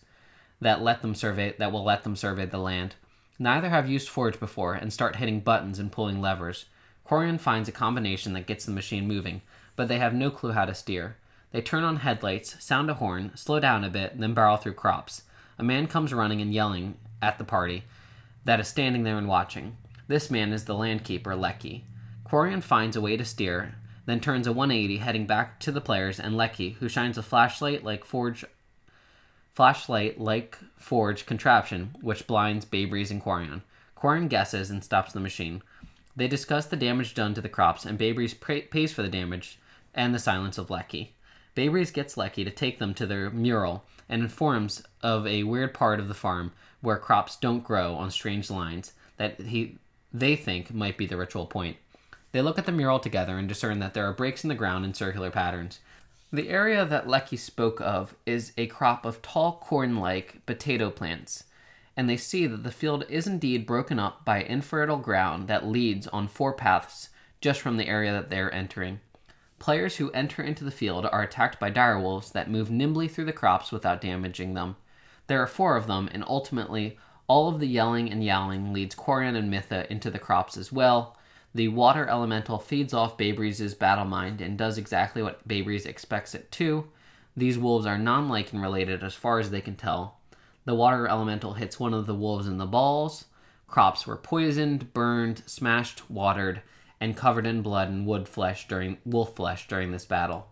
that 0.60 0.82
let 0.82 1.02
them 1.02 1.16
survey 1.16 1.56
that 1.58 1.72
will 1.72 1.84
let 1.84 2.04
them 2.04 2.16
survey 2.16 2.46
the 2.46 2.58
land. 2.58 2.96
Neither 3.40 3.70
have 3.70 3.90
used 3.90 4.10
Forge 4.10 4.40
before 4.40 4.74
and 4.74 4.92
start 4.92 5.16
hitting 5.18 5.40
buttons 5.40 5.80
and 5.80 5.92
pulling 5.92 6.22
levers. 6.22 6.66
Quarion 7.08 7.40
finds 7.40 7.68
a 7.68 7.74
combination 7.74 8.34
that 8.34 8.48
gets 8.48 8.66
the 8.66 8.72
machine 8.72 9.08
moving, 9.08 9.42
but 9.76 9.88
they 9.88 10.00
have 10.00 10.14
no 10.14 10.30
clue 10.30 10.52
how 10.52 10.66
to 10.66 10.74
steer. 10.74 11.18
They 11.52 11.62
turn 11.62 11.84
on 11.84 11.98
headlights, 11.98 12.64
sound 12.64 12.90
a 12.90 12.96
horn, 12.96 13.32
slow 13.36 13.60
down 13.60 13.84
a 13.84 13.90
bit, 13.90 14.20
then 14.20 14.34
barrel 14.34 14.58
through 14.58 14.74
crops. 14.74 15.24
A 15.58 15.64
man 15.64 15.88
comes 15.88 16.14
running 16.14 16.42
and 16.42 16.54
yelling 16.54 16.98
at 17.22 17.38
the 17.38 17.44
party 17.44 17.84
that 18.46 18.60
is 18.60 18.68
standing 18.68 19.04
there 19.04 19.18
and 19.18 19.28
watching. 19.28 19.78
This 20.08 20.30
man 20.30 20.52
is 20.52 20.66
the 20.66 20.74
landkeeper, 20.74 21.40
Lecky. 21.40 21.86
Quarian 22.26 22.64
finds 22.64 22.96
a 22.96 23.02
way 23.02 23.16
to 23.18 23.26
steer, 23.26 23.76
then 24.06 24.20
turns 24.20 24.48
a 24.48 24.54
180 24.54 24.98
heading 24.98 25.26
back 25.26 25.60
to 25.62 25.72
the 25.72 25.82
players 25.82 26.20
and 26.20 26.36
Lecky, 26.36 26.72
who 26.80 26.90
shines 26.90 27.18
a 27.18 27.24
flashlight 27.24 27.84
like 27.84 28.04
Forge 28.04 28.46
flashlight 29.54 30.20
like 30.20 30.58
Forge 30.78 31.26
contraption, 31.26 31.96
which 32.02 32.28
blinds 32.28 32.66
Baybreeze 32.66 33.12
and 33.12 33.24
Quarian. 33.24 33.62
Quarian 33.96 34.28
guesses 34.28 34.70
and 34.70 34.84
stops 34.84 35.14
the 35.14 35.20
machine. 35.20 35.62
They 36.16 36.28
discuss 36.28 36.66
the 36.66 36.76
damage 36.76 37.14
done 37.14 37.34
to 37.36 37.42
the 37.42 37.50
crops, 37.50 37.86
and 37.86 37.98
Baybreeze 37.98 38.70
pays 38.70 38.92
for 38.92 39.02
the 39.02 39.10
damage 39.10 39.60
and 39.94 40.14
the 40.14 40.20
silence 40.20 40.58
of 40.58 40.70
Lecky. 40.70 41.16
Baybreeze 41.56 41.94
gets 41.94 42.18
Lecky 42.18 42.44
to 42.44 42.52
take 42.52 42.80
them 42.80 42.94
to 42.96 43.06
their 43.06 43.30
mural 43.30 43.86
and 44.10 44.22
informs 44.22 44.84
of 45.02 45.26
a 45.26 45.44
weird 45.44 45.74
part 45.74 46.00
of 46.00 46.08
the 46.08 46.14
farm 46.14 46.52
where 46.82 46.98
crops 46.98 47.36
don't 47.36 47.64
grow 47.64 47.96
on 47.96 48.12
strange 48.12 48.50
lines 48.50 48.94
that 49.18 49.40
he 49.40 49.78
they 50.14 50.36
think 50.36 50.74
might 50.74 50.98
be 50.98 51.06
the 51.06 51.18
ritual 51.18 51.46
point. 51.46 51.78
They 52.34 52.42
look 52.42 52.58
at 52.58 52.66
the 52.66 52.72
mural 52.72 53.00
together 53.00 53.38
and 53.38 53.48
discern 53.48 53.80
that 53.80 53.94
there 53.94 54.08
are 54.10 54.14
breaks 54.14 54.44
in 54.44 54.50
the 54.50 54.56
ground 54.56 54.84
in 54.84 54.94
circular 54.96 55.30
patterns. 55.30 55.80
The 56.32 56.50
area 56.50 56.84
that 56.84 57.08
Lecky 57.08 57.38
spoke 57.38 57.80
of 57.80 58.16
is 58.26 58.54
a 58.58 58.66
crop 58.66 59.06
of 59.06 59.22
tall 59.22 59.60
corn 59.64 59.98
like 59.98 60.44
potato 60.48 60.90
plants, 60.90 61.44
and 61.96 62.10
they 62.10 62.18
see 62.18 62.48
that 62.48 62.64
the 62.64 62.72
field 62.72 63.06
is 63.08 63.28
indeed 63.28 63.68
broken 63.68 64.00
up 64.00 64.26
by 64.26 64.42
infertile 64.42 64.98
ground 64.98 65.48
that 65.48 65.68
leads 65.68 66.08
on 66.08 66.28
four 66.28 66.54
paths 66.54 67.10
just 67.40 67.62
from 67.62 67.78
the 67.78 67.88
area 67.88 68.12
that 68.12 68.32
they 68.32 68.40
are 68.40 68.50
entering. 68.50 69.00
Players 69.60 69.98
who 69.98 70.12
enter 70.12 70.42
into 70.42 70.64
the 70.64 70.72
field 70.72 71.06
are 71.06 71.22
attacked 71.22 71.60
by 71.60 71.70
direwolves 71.70 72.32
that 72.32 72.50
move 72.50 72.72
nimbly 72.72 73.08
through 73.08 73.26
the 73.26 73.32
crops 73.32 73.72
without 73.72 74.02
damaging 74.02 74.56
them. 74.56 74.76
There 75.28 75.42
are 75.42 75.48
four 75.48 75.78
of 75.78 75.86
them, 75.86 76.10
and 76.12 76.24
ultimately, 76.28 76.98
all 77.28 77.48
of 77.48 77.60
the 77.60 77.68
yelling 77.68 78.12
and 78.12 78.24
yowling 78.24 78.74
leads 78.74 78.96
Quarian 78.96 79.36
and 79.36 79.52
Mytha 79.52 79.90
into 79.92 80.10
the 80.10 80.18
crops 80.18 80.58
as 80.58 80.72
well. 80.72 81.16
The 81.56 81.68
water 81.68 82.08
elemental 82.08 82.58
feeds 82.58 82.94
off 82.94 83.18
Baybreeze's 83.18 83.76
battle 83.76 84.06
mind 84.06 84.42
and 84.42 84.58
does 84.58 84.78
exactly 84.78 85.22
what 85.22 85.48
Baybreeze 85.48 85.86
expects 85.86 86.34
it 86.34 86.52
to. 86.54 86.88
These 87.38 87.60
wolves 87.60 87.86
are 87.86 87.98
non 87.98 88.28
Lycan 88.28 88.62
related 88.62 89.04
as 89.04 89.14
far 89.14 89.40
as 89.40 89.52
they 89.52 89.62
can 89.62 89.76
tell. 89.76 90.18
The 90.66 90.74
water 90.74 91.08
elemental 91.08 91.54
hits 91.54 91.80
one 91.80 91.94
of 91.94 92.08
the 92.08 92.16
wolves 92.16 92.48
in 92.48 92.58
the 92.58 92.66
balls. 92.66 93.26
Crops 93.68 94.08
were 94.08 94.18
poisoned, 94.18 94.94
burned, 94.94 95.44
smashed, 95.46 96.10
watered, 96.10 96.62
and 97.00 97.18
covered 97.18 97.46
in 97.46 97.62
blood 97.62 97.90
and 97.90 98.06
wood 98.06 98.28
flesh 98.28 98.68
during 98.68 98.98
wolf 99.06 99.36
flesh 99.36 99.68
during 99.68 99.92
this 99.92 100.06
battle. 100.06 100.48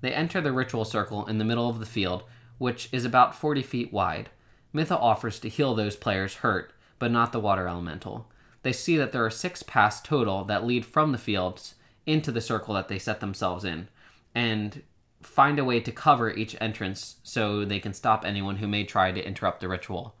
They 0.00 0.12
enter 0.12 0.40
the 0.40 0.52
ritual 0.52 0.84
circle 0.84 1.26
in 1.26 1.38
the 1.38 1.44
middle 1.44 1.68
of 1.68 1.78
the 1.78 1.86
field, 1.86 2.24
which 2.58 2.88
is 2.92 3.04
about 3.04 3.34
40 3.34 3.62
feet 3.62 3.92
wide. 3.92 4.28
Mytha 4.72 4.96
offers 4.96 5.40
to 5.40 5.48
heal 5.48 5.74
those 5.74 5.96
players 5.96 6.36
hurt, 6.36 6.72
but 6.98 7.10
not 7.10 7.32
the 7.32 7.40
water 7.40 7.66
elemental. 7.66 8.30
They 8.68 8.72
see 8.72 8.98
that 8.98 9.12
there 9.12 9.24
are 9.24 9.30
six 9.30 9.62
paths 9.62 9.98
total 9.98 10.44
that 10.44 10.66
lead 10.66 10.84
from 10.84 11.12
the 11.12 11.16
fields 11.16 11.76
into 12.04 12.30
the 12.30 12.42
circle 12.42 12.74
that 12.74 12.88
they 12.88 12.98
set 12.98 13.20
themselves 13.20 13.64
in, 13.64 13.88
and 14.34 14.82
find 15.22 15.58
a 15.58 15.64
way 15.64 15.80
to 15.80 15.90
cover 15.90 16.30
each 16.30 16.54
entrance 16.60 17.16
so 17.22 17.64
they 17.64 17.80
can 17.80 17.94
stop 17.94 18.26
anyone 18.26 18.56
who 18.56 18.68
may 18.68 18.84
try 18.84 19.10
to 19.10 19.26
interrupt 19.26 19.60
the 19.60 19.68
ritual. 19.68 20.16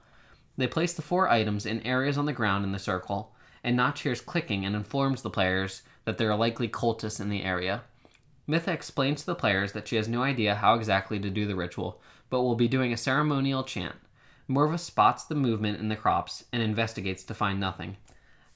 They 0.56 0.66
place 0.66 0.94
the 0.94 1.02
four 1.02 1.28
items 1.28 1.66
in 1.66 1.86
areas 1.86 2.16
on 2.16 2.24
the 2.24 2.32
ground 2.32 2.64
in 2.64 2.72
the 2.72 2.78
circle, 2.78 3.34
and 3.62 3.76
Notch 3.76 4.00
hears 4.00 4.22
clicking 4.22 4.64
and 4.64 4.74
informs 4.74 5.20
the 5.20 5.28
players 5.28 5.82
that 6.06 6.16
there 6.16 6.30
are 6.30 6.38
likely 6.38 6.70
cultists 6.70 7.20
in 7.20 7.28
the 7.28 7.44
area. 7.44 7.82
Mytha 8.48 8.72
explains 8.72 9.20
to 9.20 9.26
the 9.26 9.34
players 9.34 9.72
that 9.72 9.86
she 9.86 9.96
has 9.96 10.08
no 10.08 10.22
idea 10.22 10.54
how 10.54 10.72
exactly 10.72 11.20
to 11.20 11.28
do 11.28 11.46
the 11.46 11.54
ritual, 11.54 12.00
but 12.30 12.40
will 12.40 12.56
be 12.56 12.66
doing 12.66 12.94
a 12.94 12.96
ceremonial 12.96 13.62
chant. 13.62 13.96
Morva 14.48 14.78
spots 14.78 15.26
the 15.26 15.34
movement 15.34 15.78
in 15.80 15.90
the 15.90 15.96
crops 15.96 16.44
and 16.50 16.62
investigates 16.62 17.24
to 17.24 17.34
find 17.34 17.60
nothing. 17.60 17.98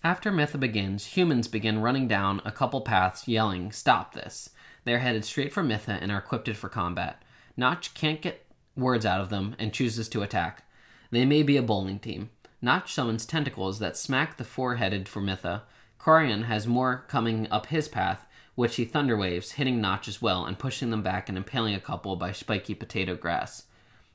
After 0.04 0.32
Mytha 0.32 0.58
begins, 0.58 1.06
humans 1.06 1.46
begin 1.46 1.80
running 1.80 2.08
down 2.08 2.42
a 2.44 2.50
couple 2.50 2.80
paths 2.80 3.28
yelling, 3.28 3.70
Stop 3.70 4.14
this! 4.14 4.50
They 4.82 4.94
are 4.94 4.98
headed 4.98 5.24
straight 5.24 5.52
for 5.52 5.62
Mytha 5.62 5.92
and 5.92 6.10
are 6.10 6.18
equipped 6.18 6.50
for 6.56 6.68
combat. 6.68 7.22
Notch 7.56 7.94
can't 7.94 8.20
get 8.20 8.44
words 8.74 9.06
out 9.06 9.20
of 9.20 9.30
them 9.30 9.54
and 9.60 9.72
chooses 9.72 10.08
to 10.08 10.22
attack. 10.22 10.64
They 11.12 11.24
may 11.24 11.44
be 11.44 11.56
a 11.56 11.62
bowling 11.62 12.00
team. 12.00 12.30
Notch 12.60 12.92
summons 12.92 13.24
tentacles 13.24 13.78
that 13.78 13.96
smack 13.96 14.38
the 14.38 14.44
four 14.44 14.74
headed 14.74 15.08
for 15.08 15.20
Mytha. 15.20 15.62
Quarian 16.00 16.46
has 16.46 16.66
more 16.66 17.04
coming 17.06 17.46
up 17.52 17.66
his 17.66 17.86
path, 17.86 18.26
which 18.56 18.74
he 18.74 18.84
thunderwaves, 18.84 19.52
hitting 19.52 19.80
Notch 19.80 20.08
as 20.08 20.20
well 20.20 20.44
and 20.44 20.58
pushing 20.58 20.90
them 20.90 21.02
back 21.02 21.28
and 21.28 21.38
impaling 21.38 21.76
a 21.76 21.80
couple 21.80 22.16
by 22.16 22.32
spiky 22.32 22.74
potato 22.74 23.14
grass. 23.14 23.66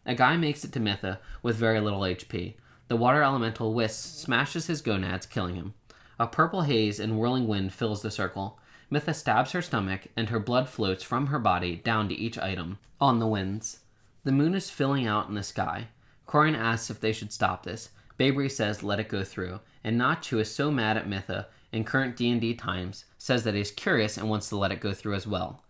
A 0.06 0.16
guy 0.16 0.36
makes 0.36 0.66
it 0.66 0.74
to 0.74 0.82
Mytha 0.82 1.20
with 1.42 1.56
very 1.56 1.80
little 1.80 2.02
HP. 2.02 2.56
The 2.88 2.96
water 2.96 3.22
elemental 3.22 3.74
Whis 3.74 3.96
smashes 3.96 4.68
his 4.68 4.82
gonads, 4.82 5.26
killing 5.26 5.56
him. 5.56 5.74
A 6.20 6.28
purple 6.28 6.62
haze 6.62 7.00
and 7.00 7.18
whirling 7.18 7.48
wind 7.48 7.74
fills 7.74 8.02
the 8.02 8.12
circle. 8.12 8.60
Mytha 8.90 9.14
stabs 9.14 9.52
her 9.52 9.62
stomach, 9.62 10.08
and 10.16 10.30
her 10.30 10.40
blood 10.40 10.70
floats 10.70 11.04
from 11.04 11.28
her 11.28 11.40
body 11.40 11.76
down 11.76 12.08
to 12.10 12.16
each 12.16 12.40
item 12.40 12.80
on 13.02 13.20
the 13.20 13.28
winds. 13.28 13.80
The 14.24 14.32
moon 14.32 14.56
is 14.56 14.70
filling 14.70 15.06
out 15.06 15.28
in 15.28 15.36
the 15.36 15.44
sky. 15.44 15.90
Quarian 16.28 16.58
asks 16.58 16.90
if 16.90 17.00
they 17.00 17.12
should 17.12 17.32
stop 17.32 17.64
this. 17.64 17.90
Babri 18.18 18.50
says 18.50 18.84
let 18.84 19.00
it 19.00 19.10
go 19.10 19.24
through, 19.24 19.60
and 19.84 19.98
Notch, 19.98 20.30
who 20.30 20.40
is 20.40 20.54
so 20.54 20.72
mad 20.72 20.98
at 20.98 21.08
Mytha 21.08 21.48
in 21.72 21.84
current 21.84 22.16
D&D 22.16 22.56
times, 22.56 23.06
says 23.18 23.44
that 23.44 23.54
he 23.54 23.62
is 23.62 23.72
curious 23.72 24.18
and 24.18 24.30
wants 24.30 24.50
to 24.50 24.58
let 24.58 24.72
it 24.72 24.80
go 24.80 24.94
through 24.94 25.14
as 25.14 25.28
well. 25.28 25.64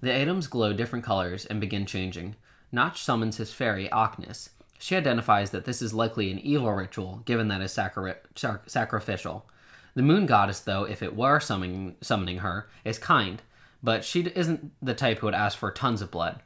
The 0.00 0.20
items 0.20 0.48
glow 0.48 0.72
different 0.72 1.04
colors 1.04 1.46
and 1.46 1.60
begin 1.60 1.86
changing. 1.86 2.36
Notch 2.70 3.02
summons 3.02 3.38
his 3.38 3.52
fairy, 3.52 3.88
Ochnus. 3.90 4.50
She 4.78 4.96
identifies 4.96 5.50
that 5.50 5.64
this 5.64 5.80
is 5.80 5.94
likely 5.94 6.30
an 6.30 6.38
evil 6.38 6.72
ritual, 6.72 7.22
given 7.24 7.48
that 7.48 7.60
it 7.60 7.64
is 7.64 7.72
sacri- 7.72 8.14
sac- 8.34 8.68
sacrificial. 8.68 9.46
The 9.94 10.02
moon 10.02 10.26
goddess, 10.26 10.60
though, 10.60 10.84
if 10.84 11.02
it 11.02 11.16
were 11.16 11.40
summoning, 11.40 11.96
summoning 12.00 12.38
her, 12.38 12.68
is 12.84 12.98
kind, 12.98 13.40
but 13.82 14.04
she 14.04 14.22
isn't 14.22 14.72
the 14.82 14.94
type 14.94 15.18
who 15.18 15.26
would 15.26 15.34
ask 15.34 15.56
for 15.56 15.70
tons 15.70 16.02
of 16.02 16.10
blood. 16.10 16.40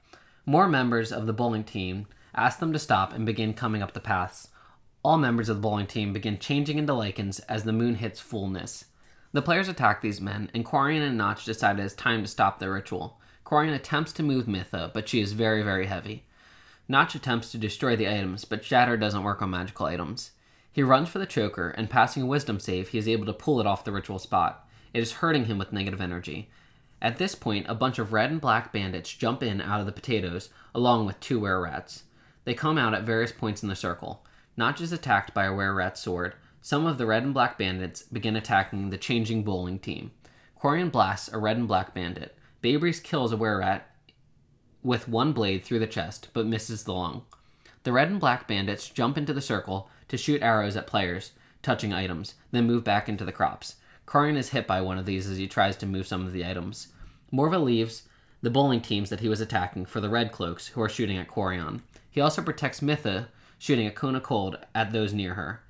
More 0.45 0.69
members 0.69 1.13
of 1.13 1.27
the 1.27 1.33
bowling 1.33 1.65
team 1.65 2.07
ask 2.35 2.59
them 2.59 2.73
to 2.73 2.79
stop 2.79 3.13
and 3.13 3.27
begin 3.27 3.55
coming 3.55 3.83
up 3.83 3.93
the 3.93 4.01
paths. 4.01 4.49
All 5.03 5.19
members 5.19 5.49
of 5.49 5.57
the 5.57 5.63
bowling 5.63 5.87
team 5.87 6.13
begin 6.13 6.39
changing 6.39 6.79
into 6.79 6.93
Lycans 6.93 7.41
as 7.49 7.65
the 7.65 7.73
moon 7.73 7.97
hits 7.97 8.21
fullness. 8.21 8.85
The 9.33 9.43
players 9.43 9.69
attack 9.69 10.01
these 10.01 10.21
men, 10.21 10.51
and 10.55 10.65
Quarian 10.65 11.07
and 11.07 11.17
Notch 11.17 11.45
decide 11.45 11.79
it 11.79 11.85
is 11.85 11.95
time 11.95 12.23
to 12.23 12.29
stop 12.29 12.59
the 12.59 12.71
ritual. 12.71 13.19
Quarian 13.45 13.75
attempts 13.75 14.13
to 14.15 14.23
move 14.23 14.47
Mytha, 14.47 14.91
but 14.93 15.09
she 15.09 15.21
is 15.21 15.33
very, 15.33 15.63
very 15.63 15.87
heavy. 15.87 16.25
Notch 16.91 17.15
attempts 17.15 17.53
to 17.53 17.59
destroy 17.59 17.97
the 17.97 18.09
items, 18.09 18.47
but 18.47 18.65
Shatter 18.65 18.97
doesn't 18.97 19.23
work 19.23 19.43
on 19.43 19.51
magical 19.51 19.85
items. 19.85 20.31
He 20.73 20.83
runs 20.83 21.11
for 21.11 21.19
the 21.19 21.27
choker, 21.27 21.69
and 21.71 21.91
passing 21.91 22.23
a 22.23 22.27
wisdom 22.27 22.59
save, 22.59 22.89
he 22.89 22.99
is 22.99 23.07
able 23.07 23.27
to 23.27 23.35
pull 23.35 23.61
it 23.61 23.67
off 23.67 23.85
the 23.85 23.93
ritual 23.93 24.19
spot. 24.19 24.67
It 24.95 25.01
is 25.01 25.13
hurting 25.13 25.45
him 25.45 25.59
with 25.59 25.73
negative 25.73 26.01
energy. 26.01 26.49
At 27.03 27.19
this 27.19 27.35
point, 27.35 27.67
a 27.69 27.75
bunch 27.75 27.99
of 27.99 28.15
red 28.15 28.31
and 28.31 28.41
black 28.41 28.73
bandits 28.73 29.13
jump 29.13 29.43
in 29.43 29.61
out 29.61 29.81
of 29.81 29.87
the 29.87 29.93
potatoes, 29.93 30.49
along 30.75 31.05
with 31.05 31.21
two 31.21 31.41
were 31.41 31.61
rats. 31.61 32.05
They 32.45 32.55
come 32.55 32.79
out 32.79 32.95
at 32.95 33.03
various 33.03 33.33
points 33.33 33.63
in 33.63 33.69
the 33.69 33.77
circle. 33.77 34.25
Notch 34.57 34.81
is 34.81 34.91
attacked 34.91 35.35
by 35.35 35.45
a 35.45 35.53
were 35.53 35.75
rat 35.75 35.99
sword. 35.99 36.37
Some 36.63 36.87
of 36.87 36.97
the 36.97 37.07
red 37.07 37.23
and 37.23 37.35
black 37.35 37.59
bandits 37.59 38.03
begin 38.03 38.35
attacking 38.35 38.89
the 38.89 38.97
changing 38.97 39.45
bowling 39.45 39.79
team. 39.79 40.13
Quarian 40.59 40.91
blasts 40.91 41.29
a 41.33 41.39
red 41.39 41.59
and 41.59 41.69
black 41.69 41.95
bandit. 41.95 42.35
Baybreeze 42.63 43.03
kills 43.03 43.31
a 43.31 43.37
were 43.37 43.59
rat 43.59 43.91
with 44.89 45.07
one 45.07 45.35
blade 45.35 45.63
through 45.63 45.79
the 45.79 45.87
chest, 45.87 46.29
but 46.33 46.47
misses 46.47 46.85
the 46.85 46.95
lung. 46.95 47.23
The 47.83 47.93
red 47.93 48.09
and 48.09 48.19
black 48.19 48.49
bandits 48.49 48.89
jump 48.89 49.19
into 49.19 49.35
the 49.35 49.43
circle 49.43 49.91
to 50.09 50.17
shoot 50.17 50.43
arrows 50.43 50.77
at 50.77 50.87
players 50.87 51.33
touching 51.63 51.93
items, 51.93 52.35
then 52.53 52.67
move 52.67 52.85
back 52.85 53.07
into 53.07 53.25
the 53.25 53.33
crops. 53.33 53.77
Quarian 54.07 54.37
is 54.37 54.51
hit 54.51 54.67
by 54.67 54.81
one 54.81 54.97
of 54.97 55.05
these 55.05 55.29
as 55.29 55.37
he 55.37 55.47
tries 55.47 55.77
to 55.77 55.87
move 55.87 56.07
some 56.07 56.25
of 56.25 56.33
the 56.33 56.47
items. 56.47 56.89
Morva 57.31 57.63
leaves 57.63 58.05
the 58.41 58.49
bowling 58.49 58.81
teams 58.81 59.11
that 59.11 59.21
he 59.21 59.29
was 59.29 59.43
attacking 59.43 59.85
for 59.85 60.01
the 60.01 60.09
red 60.09 60.33
cloaks 60.33 60.69
who 60.69 60.81
are 60.81 60.89
shooting 60.89 61.19
at 61.19 61.29
Quarian. 61.29 61.83
He 62.11 62.21
also 62.21 62.41
protects 62.41 62.81
Mytha, 62.81 63.29
shooting 63.59 63.87
a 63.87 63.91
cone 63.91 64.15
of 64.15 64.23
cold 64.23 64.57
at 64.75 64.93
those 64.93 65.13
near 65.13 65.35
her. 65.35 65.61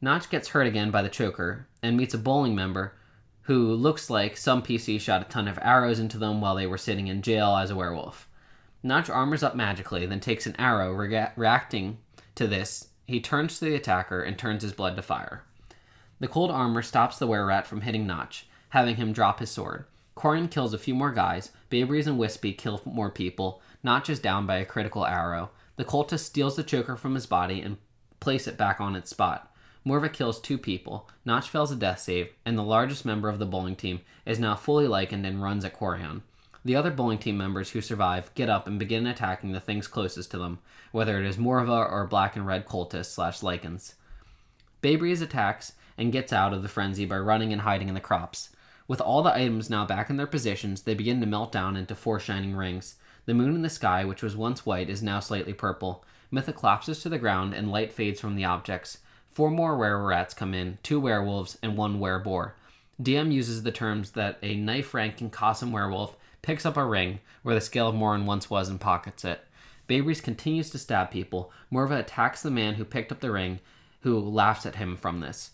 Notch 0.00 0.28
gets 0.28 0.48
hurt 0.48 0.66
again 0.66 0.90
by 0.90 1.02
the 1.02 1.08
choker 1.08 1.68
and 1.82 1.96
meets 1.96 2.14
a 2.14 2.18
bowling 2.18 2.56
member 2.56 2.94
who 3.42 3.72
looks 3.74 4.10
like 4.10 4.36
some 4.36 4.62
PC 4.62 5.00
shot 5.00 5.22
a 5.22 5.24
ton 5.26 5.46
of 5.46 5.58
arrows 5.62 6.00
into 6.00 6.18
them 6.18 6.40
while 6.40 6.56
they 6.56 6.66
were 6.66 6.78
sitting 6.78 7.06
in 7.06 7.22
jail 7.22 7.56
as 7.56 7.70
a 7.70 7.76
werewolf. 7.76 8.26
Notch 8.82 9.10
armors 9.10 9.42
up 9.42 9.54
magically, 9.54 10.06
then 10.06 10.20
takes 10.20 10.46
an 10.46 10.56
arrow. 10.58 10.92
Rea- 10.92 11.32
reacting 11.36 11.98
to 12.34 12.46
this, 12.46 12.88
he 13.06 13.20
turns 13.20 13.58
to 13.58 13.66
the 13.66 13.74
attacker 13.74 14.22
and 14.22 14.38
turns 14.38 14.62
his 14.62 14.72
blood 14.72 14.96
to 14.96 15.02
fire. 15.02 15.44
The 16.20 16.28
cold 16.28 16.50
armor 16.50 16.82
stops 16.82 17.18
the 17.18 17.26
were 17.26 17.46
rat 17.46 17.66
from 17.66 17.82
hitting 17.82 18.06
Notch, 18.06 18.46
having 18.70 18.96
him 18.96 19.12
drop 19.12 19.40
his 19.40 19.50
sword. 19.50 19.84
Quarian 20.16 20.50
kills 20.50 20.74
a 20.74 20.78
few 20.78 20.94
more 20.94 21.12
guys. 21.12 21.50
Baybreeze 21.70 22.06
and 22.06 22.18
Wispy 22.18 22.52
kill 22.52 22.82
more 22.84 23.10
people. 23.10 23.62
Notch 23.82 24.10
is 24.10 24.18
down 24.18 24.46
by 24.46 24.56
a 24.56 24.66
critical 24.66 25.06
arrow. 25.06 25.50
The 25.76 25.84
cultist 25.84 26.20
steals 26.20 26.56
the 26.56 26.62
choker 26.62 26.96
from 26.96 27.14
his 27.14 27.26
body 27.26 27.62
and 27.62 27.78
place 28.20 28.46
it 28.46 28.58
back 28.58 28.80
on 28.80 28.96
its 28.96 29.08
spot. 29.08 29.54
Morva 29.86 30.12
kills 30.12 30.38
two 30.38 30.58
people. 30.58 31.08
Notch 31.24 31.48
fails 31.48 31.72
a 31.72 31.76
death 31.76 32.00
save, 32.00 32.28
and 32.44 32.58
the 32.58 32.62
largest 32.62 33.06
member 33.06 33.30
of 33.30 33.38
the 33.38 33.46
bowling 33.46 33.76
team 33.76 34.00
is 34.26 34.38
now 34.38 34.54
fully 34.54 34.86
lichened 34.86 35.24
and 35.24 35.42
runs 35.42 35.64
at 35.64 35.78
Quarian. 35.78 36.20
The 36.64 36.76
other 36.76 36.90
bowling 36.90 37.18
team 37.18 37.38
members 37.38 37.70
who 37.70 37.80
survive 37.80 38.34
get 38.34 38.50
up 38.50 38.66
and 38.66 38.78
begin 38.78 39.06
attacking 39.06 39.52
the 39.52 39.60
things 39.60 39.88
closest 39.88 40.30
to 40.32 40.38
them, 40.38 40.58
whether 40.92 41.18
it 41.18 41.26
is 41.26 41.38
Morva 41.38 41.90
or 41.90 42.06
black 42.06 42.36
and 42.36 42.46
red 42.46 42.66
cultists 42.66 43.06
slash 43.06 43.40
Lycans. 43.40 43.94
Baybreeze 44.82 45.22
attacks 45.22 45.72
and 45.96 46.12
gets 46.12 46.32
out 46.32 46.52
of 46.52 46.62
the 46.62 46.68
frenzy 46.68 47.06
by 47.06 47.18
running 47.18 47.52
and 47.52 47.62
hiding 47.62 47.88
in 47.88 47.94
the 47.94 48.00
crops. 48.00 48.50
With 48.88 49.00
all 49.00 49.22
the 49.22 49.34
items 49.34 49.70
now 49.70 49.86
back 49.86 50.10
in 50.10 50.16
their 50.16 50.26
positions, 50.26 50.82
they 50.82 50.94
begin 50.94 51.20
to 51.20 51.26
melt 51.26 51.52
down 51.52 51.76
into 51.76 51.94
four 51.94 52.18
shining 52.18 52.56
rings. 52.56 52.96
The 53.24 53.34
moon 53.34 53.54
in 53.54 53.62
the 53.62 53.70
sky, 53.70 54.04
which 54.04 54.22
was 54.22 54.36
once 54.36 54.66
white, 54.66 54.90
is 54.90 55.02
now 55.02 55.20
slightly 55.20 55.52
purple. 55.52 56.04
Mytha 56.30 56.52
collapses 56.52 57.00
to 57.02 57.08
the 57.08 57.18
ground 57.18 57.54
and 57.54 57.70
light 57.70 57.92
fades 57.92 58.20
from 58.20 58.34
the 58.34 58.44
objects. 58.44 58.98
Four 59.30 59.50
more 59.50 59.76
were 59.76 60.04
rats 60.04 60.34
come 60.34 60.54
in, 60.54 60.78
two 60.82 61.00
werewolves, 61.00 61.56
and 61.62 61.76
one 61.76 62.00
wereboar. 62.00 62.52
DM 63.00 63.32
uses 63.32 63.62
the 63.62 63.72
terms 63.72 64.10
that 64.12 64.38
a 64.42 64.56
knife 64.56 64.92
ranking 64.92 65.30
Cossack 65.30 65.72
werewolf 65.72 66.16
picks 66.42 66.66
up 66.66 66.76
a 66.76 66.84
ring 66.84 67.20
where 67.42 67.54
the 67.54 67.60
scale 67.60 67.88
of 67.88 67.94
Morin 67.94 68.26
once 68.26 68.48
was 68.48 68.68
and 68.68 68.80
pockets 68.80 69.24
it. 69.24 69.44
Babri's 69.86 70.20
continues 70.20 70.70
to 70.70 70.78
stab 70.78 71.10
people. 71.10 71.52
Morva 71.72 71.98
attacks 71.98 72.42
the 72.42 72.50
man 72.50 72.74
who 72.74 72.84
picked 72.84 73.10
up 73.10 73.20
the 73.20 73.32
ring, 73.32 73.60
who 74.02 74.18
laughs 74.18 74.64
at 74.64 74.76
him 74.76 74.96
from 74.96 75.20
this. 75.20 75.50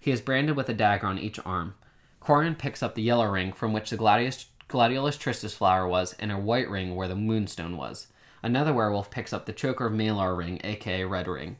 He 0.00 0.10
is 0.10 0.20
branded 0.20 0.56
with 0.56 0.68
a 0.68 0.74
dagger 0.74 1.06
on 1.06 1.18
each 1.18 1.38
arm. 1.46 1.74
Corian 2.20 2.58
picks 2.58 2.82
up 2.82 2.94
the 2.94 3.02
yellow 3.02 3.26
ring 3.26 3.52
from 3.52 3.72
which 3.72 3.90
the 3.90 3.96
gladius, 3.96 4.46
gladiolus 4.68 5.16
tristis 5.16 5.54
flower 5.54 5.86
was, 5.86 6.12
and 6.14 6.32
a 6.32 6.38
white 6.38 6.68
ring 6.68 6.96
where 6.96 7.08
the 7.08 7.14
moonstone 7.14 7.76
was. 7.76 8.08
Another 8.42 8.74
werewolf 8.74 9.10
picks 9.10 9.32
up 9.32 9.46
the 9.46 9.52
choker 9.52 9.86
of 9.86 9.92
Malar 9.92 10.36
ring, 10.36 10.60
aka 10.64 11.04
red 11.04 11.28
ring. 11.28 11.56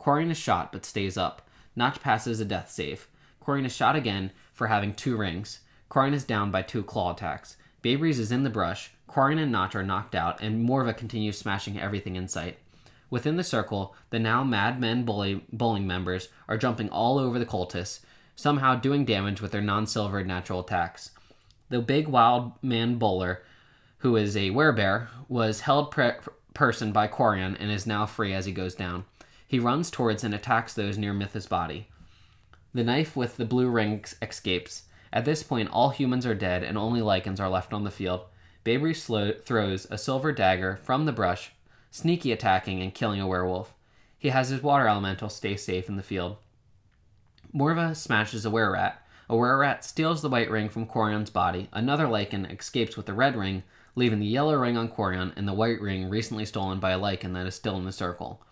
Corian 0.00 0.30
is 0.30 0.38
shot 0.38 0.70
but 0.70 0.84
stays 0.84 1.16
up. 1.16 1.48
Notch 1.76 2.00
passes 2.00 2.40
a 2.40 2.44
death 2.44 2.70
save. 2.70 3.08
Corian 3.44 3.66
is 3.66 3.74
shot 3.74 3.96
again 3.96 4.30
for 4.52 4.68
having 4.68 4.94
two 4.94 5.16
rings. 5.16 5.60
Corian 5.90 6.12
is 6.12 6.24
down 6.24 6.50
by 6.50 6.62
two 6.62 6.82
claw 6.82 7.12
attacks. 7.12 7.56
Babri's 7.84 8.18
is 8.18 8.32
in 8.32 8.44
the 8.44 8.50
brush. 8.50 8.92
Corian 9.10 9.38
and 9.38 9.52
Notch 9.52 9.74
are 9.74 9.82
knocked 9.82 10.14
out, 10.14 10.40
and 10.40 10.66
Morva 10.66 10.96
continues 10.96 11.36
smashing 11.36 11.78
everything 11.78 12.16
in 12.16 12.28
sight. 12.28 12.58
Within 13.10 13.36
the 13.36 13.44
circle, 13.44 13.94
the 14.08 14.18
now 14.18 14.42
Mad 14.42 14.80
Men 14.80 15.04
bully, 15.04 15.44
bowling 15.52 15.86
members 15.86 16.30
are 16.48 16.56
jumping 16.56 16.88
all 16.88 17.18
over 17.18 17.38
the 17.38 17.44
cultists, 17.44 18.00
somehow 18.34 18.74
doing 18.74 19.04
damage 19.04 19.42
with 19.42 19.52
their 19.52 19.60
non 19.60 19.86
silvered 19.86 20.26
natural 20.26 20.60
attacks. 20.60 21.10
The 21.68 21.82
big 21.82 22.08
wild 22.08 22.52
man 22.62 22.96
bowler, 22.96 23.42
who 23.98 24.16
is 24.16 24.34
a 24.34 24.48
werebear, 24.48 25.08
was 25.28 25.60
held 25.60 25.90
pre- 25.90 26.12
person 26.54 26.90
by 26.90 27.06
Corian 27.06 27.54
and 27.60 27.70
is 27.70 27.86
now 27.86 28.06
free 28.06 28.32
as 28.32 28.46
he 28.46 28.52
goes 28.52 28.74
down. 28.74 29.04
He 29.46 29.58
runs 29.58 29.90
towards 29.90 30.24
and 30.24 30.32
attacks 30.32 30.72
those 30.72 30.96
near 30.96 31.12
Mytha's 31.12 31.46
body. 31.46 31.88
The 32.72 32.82
knife 32.82 33.14
with 33.14 33.36
the 33.36 33.44
blue 33.44 33.68
ring 33.68 34.02
escapes. 34.22 34.84
At 35.14 35.24
this 35.24 35.44
point, 35.44 35.70
all 35.70 35.90
humans 35.90 36.26
are 36.26 36.34
dead 36.34 36.64
and 36.64 36.76
only 36.76 37.00
Lycans 37.00 37.38
are 37.38 37.48
left 37.48 37.72
on 37.72 37.84
the 37.84 37.90
field. 37.92 38.22
Babry 38.64 38.94
slo- 38.94 39.32
throws 39.32 39.86
a 39.88 39.96
silver 39.96 40.32
dagger 40.32 40.80
from 40.82 41.04
the 41.04 41.12
brush, 41.12 41.52
sneaky 41.92 42.32
attacking 42.32 42.82
and 42.82 42.92
killing 42.92 43.20
a 43.20 43.26
werewolf. 43.26 43.72
He 44.18 44.30
has 44.30 44.48
his 44.48 44.60
water 44.60 44.88
elemental 44.88 45.28
stay 45.28 45.56
safe 45.56 45.88
in 45.88 45.96
the 45.96 46.02
field. 46.02 46.38
Morva 47.54 47.94
smashes 47.94 48.44
a 48.44 48.50
were 48.50 48.72
rat. 48.72 49.06
A 49.30 49.36
were 49.36 49.56
rat 49.56 49.84
steals 49.84 50.20
the 50.20 50.28
white 50.28 50.50
ring 50.50 50.68
from 50.68 50.86
Corian's 50.86 51.30
body. 51.30 51.68
Another 51.72 52.06
Lycan 52.06 52.52
escapes 52.52 52.96
with 52.96 53.06
the 53.06 53.14
red 53.14 53.36
ring, 53.36 53.62
leaving 53.94 54.18
the 54.18 54.26
yellow 54.26 54.56
ring 54.56 54.76
on 54.76 54.88
Corian 54.88 55.32
and 55.36 55.46
the 55.46 55.54
white 55.54 55.80
ring 55.80 56.10
recently 56.10 56.44
stolen 56.44 56.80
by 56.80 56.90
a 56.90 56.98
Lycan 56.98 57.34
that 57.34 57.46
is 57.46 57.54
still 57.54 57.76
in 57.76 57.84
the 57.84 57.92
circle. 57.92 58.42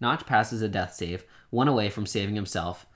Notch 0.00 0.24
passes 0.24 0.62
a 0.62 0.68
death 0.68 0.94
save, 0.94 1.24
one 1.50 1.68
away 1.68 1.90
from 1.90 2.06
saving 2.06 2.36
himself. 2.36 2.86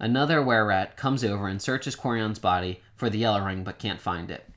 Another 0.00 0.42
were 0.42 0.64
rat 0.64 0.96
comes 0.96 1.22
over 1.22 1.46
and 1.46 1.60
searches 1.60 1.94
Corian's 1.94 2.38
body 2.38 2.80
for 2.96 3.10
the 3.10 3.18
yellow 3.18 3.44
ring 3.44 3.62
but 3.62 3.78
can't 3.78 4.00
find 4.00 4.30
it. 4.30 4.48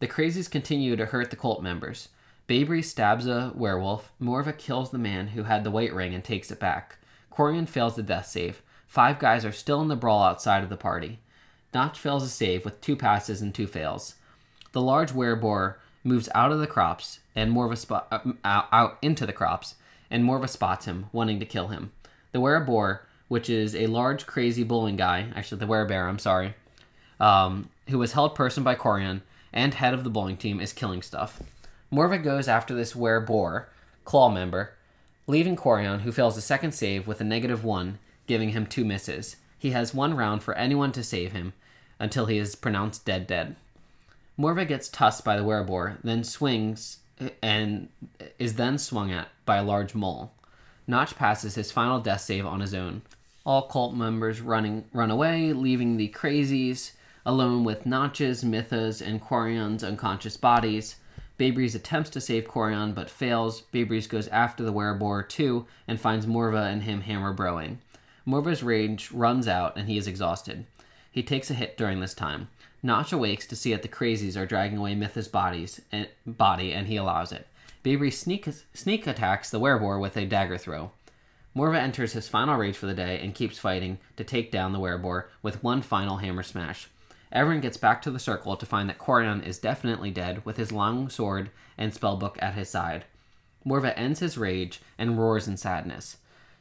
The 0.00 0.06
crazies 0.06 0.50
continue 0.50 0.96
to 0.96 1.06
hurt 1.06 1.30
the 1.30 1.36
cult 1.36 1.62
members. 1.62 2.10
Babry 2.46 2.82
stabs 2.82 3.26
a 3.26 3.52
werewolf. 3.54 4.12
Morva 4.20 4.56
kills 4.56 4.90
the 4.90 4.98
man 4.98 5.28
who 5.28 5.44
had 5.44 5.64
the 5.64 5.70
white 5.70 5.94
ring 5.94 6.14
and 6.14 6.22
takes 6.22 6.50
it 6.50 6.60
back. 6.60 6.98
Corian 7.32 7.66
fails 7.66 7.96
the 7.96 8.02
death 8.02 8.26
save. 8.26 8.60
Five 8.86 9.18
guys 9.18 9.46
are 9.46 9.52
still 9.52 9.80
in 9.80 9.88
the 9.88 9.96
brawl 9.96 10.22
outside 10.22 10.62
of 10.62 10.68
the 10.68 10.76
party. 10.76 11.20
Notch 11.72 11.98
fails 11.98 12.22
a 12.22 12.28
save 12.28 12.64
with 12.64 12.80
two 12.82 12.94
passes 12.94 13.40
and 13.40 13.54
two 13.54 13.66
fails. 13.66 14.16
The 14.72 14.82
large 14.82 15.12
wereboar 15.12 15.76
moves 16.04 16.28
out 16.34 16.52
of 16.52 16.58
the 16.60 16.66
crops 16.66 17.20
and 17.34 17.50
Morva 17.50 18.04
uh, 18.44 18.62
out 18.70 18.98
into 19.00 19.24
the 19.24 19.32
crops, 19.32 19.76
and 20.10 20.24
Morva 20.24 20.48
spots 20.48 20.84
him, 20.84 21.06
wanting 21.12 21.40
to 21.40 21.46
kill 21.46 21.68
him. 21.68 21.92
The 22.32 22.40
wereboar, 22.40 23.00
which 23.32 23.48
is 23.48 23.74
a 23.74 23.86
large, 23.86 24.26
crazy 24.26 24.62
bowling 24.62 24.94
guy, 24.94 25.26
actually 25.34 25.58
the 25.58 25.64
werebear, 25.64 26.06
I'm 26.06 26.18
sorry, 26.18 26.52
um, 27.18 27.70
who 27.88 27.98
was 27.98 28.12
held 28.12 28.34
person 28.34 28.62
by 28.62 28.74
Corian 28.74 29.22
and 29.54 29.72
head 29.72 29.94
of 29.94 30.04
the 30.04 30.10
bowling 30.10 30.36
team, 30.36 30.60
is 30.60 30.74
killing 30.74 31.00
stuff. 31.00 31.42
Morva 31.90 32.22
goes 32.22 32.46
after 32.46 32.74
this 32.74 32.92
wereboar, 32.92 33.68
claw 34.04 34.28
member, 34.28 34.74
leaving 35.26 35.56
Corian, 35.56 36.02
who 36.02 36.12
fails 36.12 36.36
a 36.36 36.42
second 36.42 36.72
save 36.72 37.06
with 37.06 37.22
a 37.22 37.24
negative 37.24 37.64
one, 37.64 37.98
giving 38.26 38.50
him 38.50 38.66
two 38.66 38.84
misses. 38.84 39.36
He 39.58 39.70
has 39.70 39.94
one 39.94 40.14
round 40.14 40.42
for 40.42 40.52
anyone 40.52 40.92
to 40.92 41.02
save 41.02 41.32
him 41.32 41.54
until 41.98 42.26
he 42.26 42.36
is 42.36 42.54
pronounced 42.54 43.06
dead 43.06 43.26
dead. 43.26 43.56
Morva 44.38 44.68
gets 44.68 44.90
tussed 44.90 45.24
by 45.24 45.38
the 45.38 45.42
wereboar, 45.42 45.96
then 46.04 46.22
swings 46.22 46.98
and 47.40 47.88
is 48.38 48.56
then 48.56 48.76
swung 48.76 49.10
at 49.10 49.28
by 49.46 49.56
a 49.56 49.64
large 49.64 49.94
mole. 49.94 50.32
Notch 50.86 51.16
passes 51.16 51.54
his 51.54 51.72
final 51.72 51.98
death 51.98 52.20
save 52.20 52.44
on 52.44 52.60
his 52.60 52.74
own. 52.74 53.00
All 53.44 53.62
cult 53.62 53.94
members 53.94 54.40
running 54.40 54.84
run 54.92 55.10
away, 55.10 55.52
leaving 55.52 55.96
the 55.96 56.08
crazies 56.08 56.92
alone 57.26 57.64
with 57.64 57.86
Notch's, 57.86 58.44
Mytha's, 58.44 59.02
and 59.02 59.20
Corian's 59.20 59.82
unconscious 59.82 60.36
bodies. 60.36 60.96
Babri's 61.38 61.74
attempts 61.74 62.10
to 62.10 62.20
save 62.20 62.46
Corian 62.46 62.94
but 62.94 63.10
fails. 63.10 63.62
Babri's 63.72 64.06
goes 64.06 64.28
after 64.28 64.62
the 64.62 64.72
wereboar 64.72 65.28
too 65.28 65.66
and 65.88 66.00
finds 66.00 66.26
Morva 66.26 66.70
and 66.70 66.82
him 66.84 67.00
hammer 67.00 67.34
broing. 67.34 67.78
Morva's 68.26 68.62
rage 68.62 69.10
runs 69.10 69.48
out 69.48 69.76
and 69.76 69.88
he 69.88 69.98
is 69.98 70.06
exhausted. 70.06 70.66
He 71.10 71.22
takes 71.22 71.50
a 71.50 71.54
hit 71.54 71.76
during 71.76 72.00
this 72.00 72.14
time. 72.14 72.48
Notch 72.82 73.12
awakes 73.12 73.46
to 73.48 73.56
see 73.56 73.72
that 73.72 73.82
the 73.82 73.88
crazies 73.88 74.36
are 74.36 74.46
dragging 74.46 74.78
away 74.78 74.94
Mytha's 74.94 75.28
bodies 75.28 75.80
and, 75.90 76.08
body, 76.26 76.72
and 76.72 76.86
he 76.86 76.96
allows 76.96 77.32
it. 77.32 77.46
Babry 77.84 78.12
sneak, 78.12 78.48
sneak 78.74 79.06
attacks 79.06 79.50
the 79.50 79.60
wereboar 79.60 80.00
with 80.00 80.16
a 80.16 80.24
dagger 80.24 80.58
throw. 80.58 80.92
Morva 81.54 81.76
enters 81.76 82.12
his 82.12 82.28
final 82.28 82.56
rage 82.56 82.76
for 82.76 82.86
the 82.86 82.94
day 82.94 83.20
and 83.20 83.34
keeps 83.34 83.58
fighting 83.58 83.98
to 84.16 84.24
take 84.24 84.50
down 84.50 84.72
the 84.72 84.78
wereboar 84.78 85.24
with 85.42 85.62
one 85.62 85.82
final 85.82 86.16
hammer 86.16 86.42
smash. 86.42 86.88
Everyone 87.30 87.60
gets 87.60 87.76
back 87.76 88.00
to 88.02 88.10
the 88.10 88.18
circle 88.18 88.56
to 88.56 88.66
find 88.66 88.88
that 88.88 88.98
Corian 88.98 89.44
is 89.46 89.58
definitely 89.58 90.10
dead 90.10 90.44
with 90.44 90.56
his 90.56 90.72
long 90.72 91.08
sword 91.08 91.50
and 91.76 91.92
spellbook 91.92 92.36
at 92.40 92.54
his 92.54 92.68
side. 92.68 93.04
Morva 93.66 93.92
ends 93.96 94.20
his 94.20 94.38
rage 94.38 94.80
and 94.98 95.18
roars 95.18 95.46
in 95.46 95.56
sadness. 95.56 96.16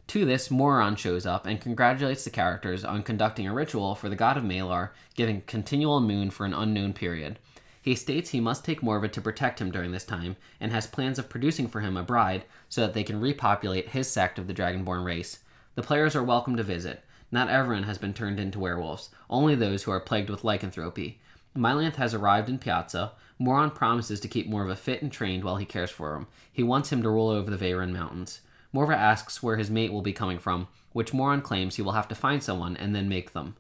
To 0.08 0.26
this, 0.26 0.52
Moron 0.52 0.98
shows 0.98 1.26
up 1.26 1.46
and 1.46 1.62
congratulates 1.62 2.26
the 2.26 2.30
characters 2.30 2.84
on 2.84 3.04
conducting 3.04 3.48
a 3.48 3.54
ritual 3.54 3.96
for 3.96 4.10
the 4.10 4.16
god 4.16 4.36
of 4.36 4.44
Malar, 4.44 4.90
giving 5.16 5.42
continual 5.42 6.02
moon 6.02 6.30
for 6.30 6.46
an 6.46 6.54
unknown 6.54 6.92
period. 6.94 7.40
He 7.84 7.96
states 7.96 8.30
he 8.30 8.40
must 8.40 8.64
take 8.64 8.82
Morva 8.82 9.12
to 9.12 9.22
protect 9.22 9.60
him 9.60 9.72
during 9.72 9.92
this 9.92 10.06
time, 10.06 10.36
and 10.60 10.72
has 10.72 10.86
plans 10.86 11.18
of 11.18 11.30
producing 11.30 11.68
for 11.68 11.82
him 11.82 11.98
a 11.98 12.04
bride 12.04 12.44
so 12.70 12.82
that 12.82 12.94
they 12.94 13.04
can 13.04 13.20
repopulate 13.20 13.90
his 13.90 14.08
sect 14.08 14.38
of 14.38 14.48
the 14.48 14.54
Dragonborn 14.54 15.04
race. 15.04 15.40
The 15.74 15.82
players 15.82 16.16
are 16.16 16.24
welcome 16.24 16.56
to 16.58 16.64
visit. 16.64 17.04
Not 17.32 17.50
everyone 17.50 17.84
has 17.84 17.98
been 17.98 18.14
turned 18.14 18.40
into 18.40 18.60
werewolves, 18.60 19.10
only 19.30 19.56
those 19.56 19.84
who 19.84 19.92
are 19.92 20.00
plagued 20.00 20.30
with 20.30 20.44
lycanthropy. 20.44 21.20
Mylanth 21.56 21.96
has 21.96 22.14
arrived 22.14 22.50
in 22.50 22.60
Piazza. 22.60 23.14
Moron 23.40 23.72
promises 23.72 24.20
to 24.20 24.28
keep 24.28 24.48
Morva 24.48 24.78
fit 24.78 25.02
and 25.02 25.12
trained 25.12 25.44
while 25.44 25.58
he 25.58 25.66
cares 25.66 25.90
for 25.90 26.16
him. 26.16 26.28
He 26.54 26.62
wants 26.62 26.92
him 26.92 27.02
to 27.02 27.10
rule 27.10 27.30
over 27.30 27.50
the 27.50 27.58
Veyron 27.58 27.92
Mountains. 27.92 28.42
Morva 28.74 28.96
asks 28.96 29.42
where 29.42 29.58
his 29.58 29.72
mate 29.72 29.92
will 29.92 30.02
be 30.02 30.14
coming 30.14 30.40
from, 30.40 30.68
which 30.94 31.14
Moron 31.14 31.42
claims 31.42 31.76
he 31.76 31.82
will 31.82 31.94
have 31.94 32.08
to 32.10 32.16
find 32.16 32.44
someone 32.44 32.78
and 32.78 32.94
then 32.94 33.10
make 33.10 33.34
them. 33.34 33.56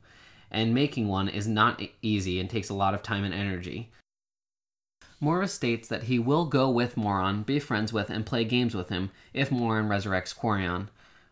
And 0.51 0.75
making 0.75 1.07
one 1.07 1.27
is 1.27 1.47
not 1.47 1.81
easy 2.01 2.39
and 2.39 2.49
takes 2.49 2.69
a 2.69 2.73
lot 2.75 2.93
of 2.93 3.01
time 3.01 3.23
and 3.23 3.33
energy. 3.33 3.89
Morva 5.21 5.47
states 5.47 5.87
that 5.87 6.03
he 6.03 6.17
will 6.17 6.45
go 6.45 6.69
with 6.69 6.97
Moron, 6.97 7.43
be 7.43 7.59
friends 7.59 7.93
with, 7.93 8.09
and 8.09 8.25
play 8.25 8.43
games 8.43 8.73
with 8.73 8.89
him 8.89 9.11
if 9.33 9.51
Moron 9.51 9.87
resurrects 9.87 10.35
Corian. 10.35 10.87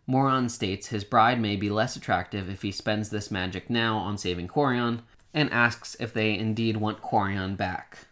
Moron 0.05 0.47
states 0.49 0.87
his 0.87 1.03
bride 1.03 1.41
may 1.41 1.55
be 1.55 1.69
less 1.69 1.95
attractive 1.95 2.49
if 2.49 2.61
he 2.61 2.71
spends 2.71 3.09
this 3.09 3.31
magic 3.31 3.69
now 3.69 3.97
on 3.97 4.17
saving 4.17 4.47
Corian, 4.47 5.01
and 5.33 5.51
asks 5.51 5.95
if 5.99 6.13
they 6.13 6.37
indeed 6.37 6.77
want 6.77 7.01
Corian 7.01 7.57
back. 7.57 8.07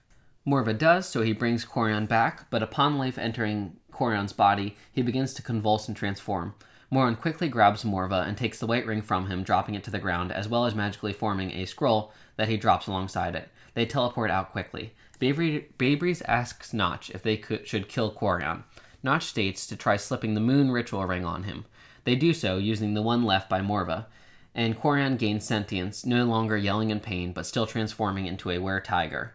Morva 0.47 0.75
does, 0.75 1.07
so 1.07 1.21
he 1.21 1.33
brings 1.33 1.65
Corian 1.65 2.07
back, 2.07 2.49
but 2.49 2.63
upon 2.63 2.97
life 2.97 3.17
entering 3.17 3.77
Corian's 3.91 4.33
body, 4.33 4.77
he 4.91 5.01
begins 5.01 5.33
to 5.33 5.41
convulse 5.41 5.87
and 5.87 5.97
transform. 5.97 6.55
Moron 6.89 7.15
quickly 7.15 7.49
grabs 7.49 7.83
Morva 7.83 8.25
and 8.25 8.37
takes 8.37 8.59
the 8.59 8.67
white 8.67 8.85
ring 8.85 9.01
from 9.01 9.27
him, 9.27 9.43
dropping 9.43 9.75
it 9.75 9.83
to 9.83 9.91
the 9.91 9.99
ground, 9.99 10.31
as 10.31 10.47
well 10.47 10.65
as 10.65 10.73
magically 10.73 11.13
forming 11.13 11.51
a 11.51 11.65
scroll 11.65 12.13
that 12.37 12.47
he 12.47 12.57
drops 12.57 12.87
alongside 12.87 13.35
it. 13.35 13.49
They 13.73 13.85
teleport 13.85 14.31
out 14.31 14.51
quickly. 14.51 14.93
Babri's 15.19 16.21
asks 16.23 16.73
Notch 16.73 17.09
if 17.09 17.23
they 17.23 17.37
could, 17.37 17.67
should 17.67 17.89
kill 17.89 18.13
Corian. 18.13 18.63
Notch 19.01 19.25
states 19.25 19.65
to 19.67 19.75
try 19.75 19.97
slipping 19.97 20.33
the 20.33 20.41
moon 20.41 20.71
ritual 20.71 21.05
ring 21.05 21.25
on 21.25 21.43
him. 21.43 21.65
They 22.03 22.15
do 22.15 22.33
so, 22.33 22.57
using 22.57 22.93
the 22.93 23.01
one 23.01 23.23
left 23.23 23.49
by 23.49 23.61
Morva, 23.61 24.05
and 24.55 24.79
Corian 24.79 25.17
gains 25.17 25.45
sentience, 25.45 26.05
no 26.05 26.25
longer 26.25 26.57
yelling 26.57 26.89
in 26.89 26.99
pain, 26.99 27.31
but 27.31 27.45
still 27.45 27.67
transforming 27.67 28.25
into 28.25 28.49
a 28.49 28.59
were 28.59 28.79
tiger. 28.79 29.33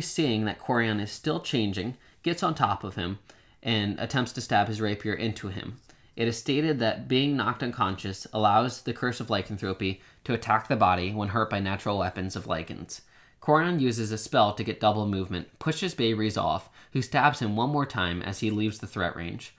Seeing 0.00 0.44
that 0.44 0.60
Corian 0.60 1.00
is 1.00 1.10
still 1.10 1.40
changing, 1.40 1.96
gets 2.22 2.42
on 2.42 2.54
top 2.54 2.84
of 2.84 2.96
him 2.96 3.18
and 3.62 3.98
attempts 3.98 4.32
to 4.32 4.40
stab 4.40 4.68
his 4.68 4.80
rapier 4.80 5.14
into 5.14 5.48
him. 5.48 5.80
It 6.14 6.28
is 6.28 6.36
stated 6.36 6.78
that 6.78 7.08
being 7.08 7.36
knocked 7.36 7.62
unconscious 7.62 8.26
allows 8.32 8.82
the 8.82 8.92
curse 8.92 9.18
of 9.18 9.30
lycanthropy 9.30 10.02
to 10.24 10.34
attack 10.34 10.68
the 10.68 10.76
body 10.76 11.12
when 11.12 11.28
hurt 11.28 11.48
by 11.48 11.60
natural 11.60 11.98
weapons 11.98 12.36
of 12.36 12.46
lycans. 12.46 13.00
Corian 13.42 13.80
uses 13.80 14.12
a 14.12 14.18
spell 14.18 14.54
to 14.54 14.62
get 14.62 14.80
double 14.80 15.06
movement, 15.06 15.58
pushes 15.58 15.96
Baybreeze 15.96 16.40
off, 16.40 16.70
who 16.92 17.02
stabs 17.02 17.40
him 17.40 17.56
one 17.56 17.70
more 17.70 17.86
time 17.86 18.22
as 18.22 18.38
he 18.38 18.50
leaves 18.50 18.78
the 18.78 18.86
threat 18.86 19.16
range. 19.16 19.54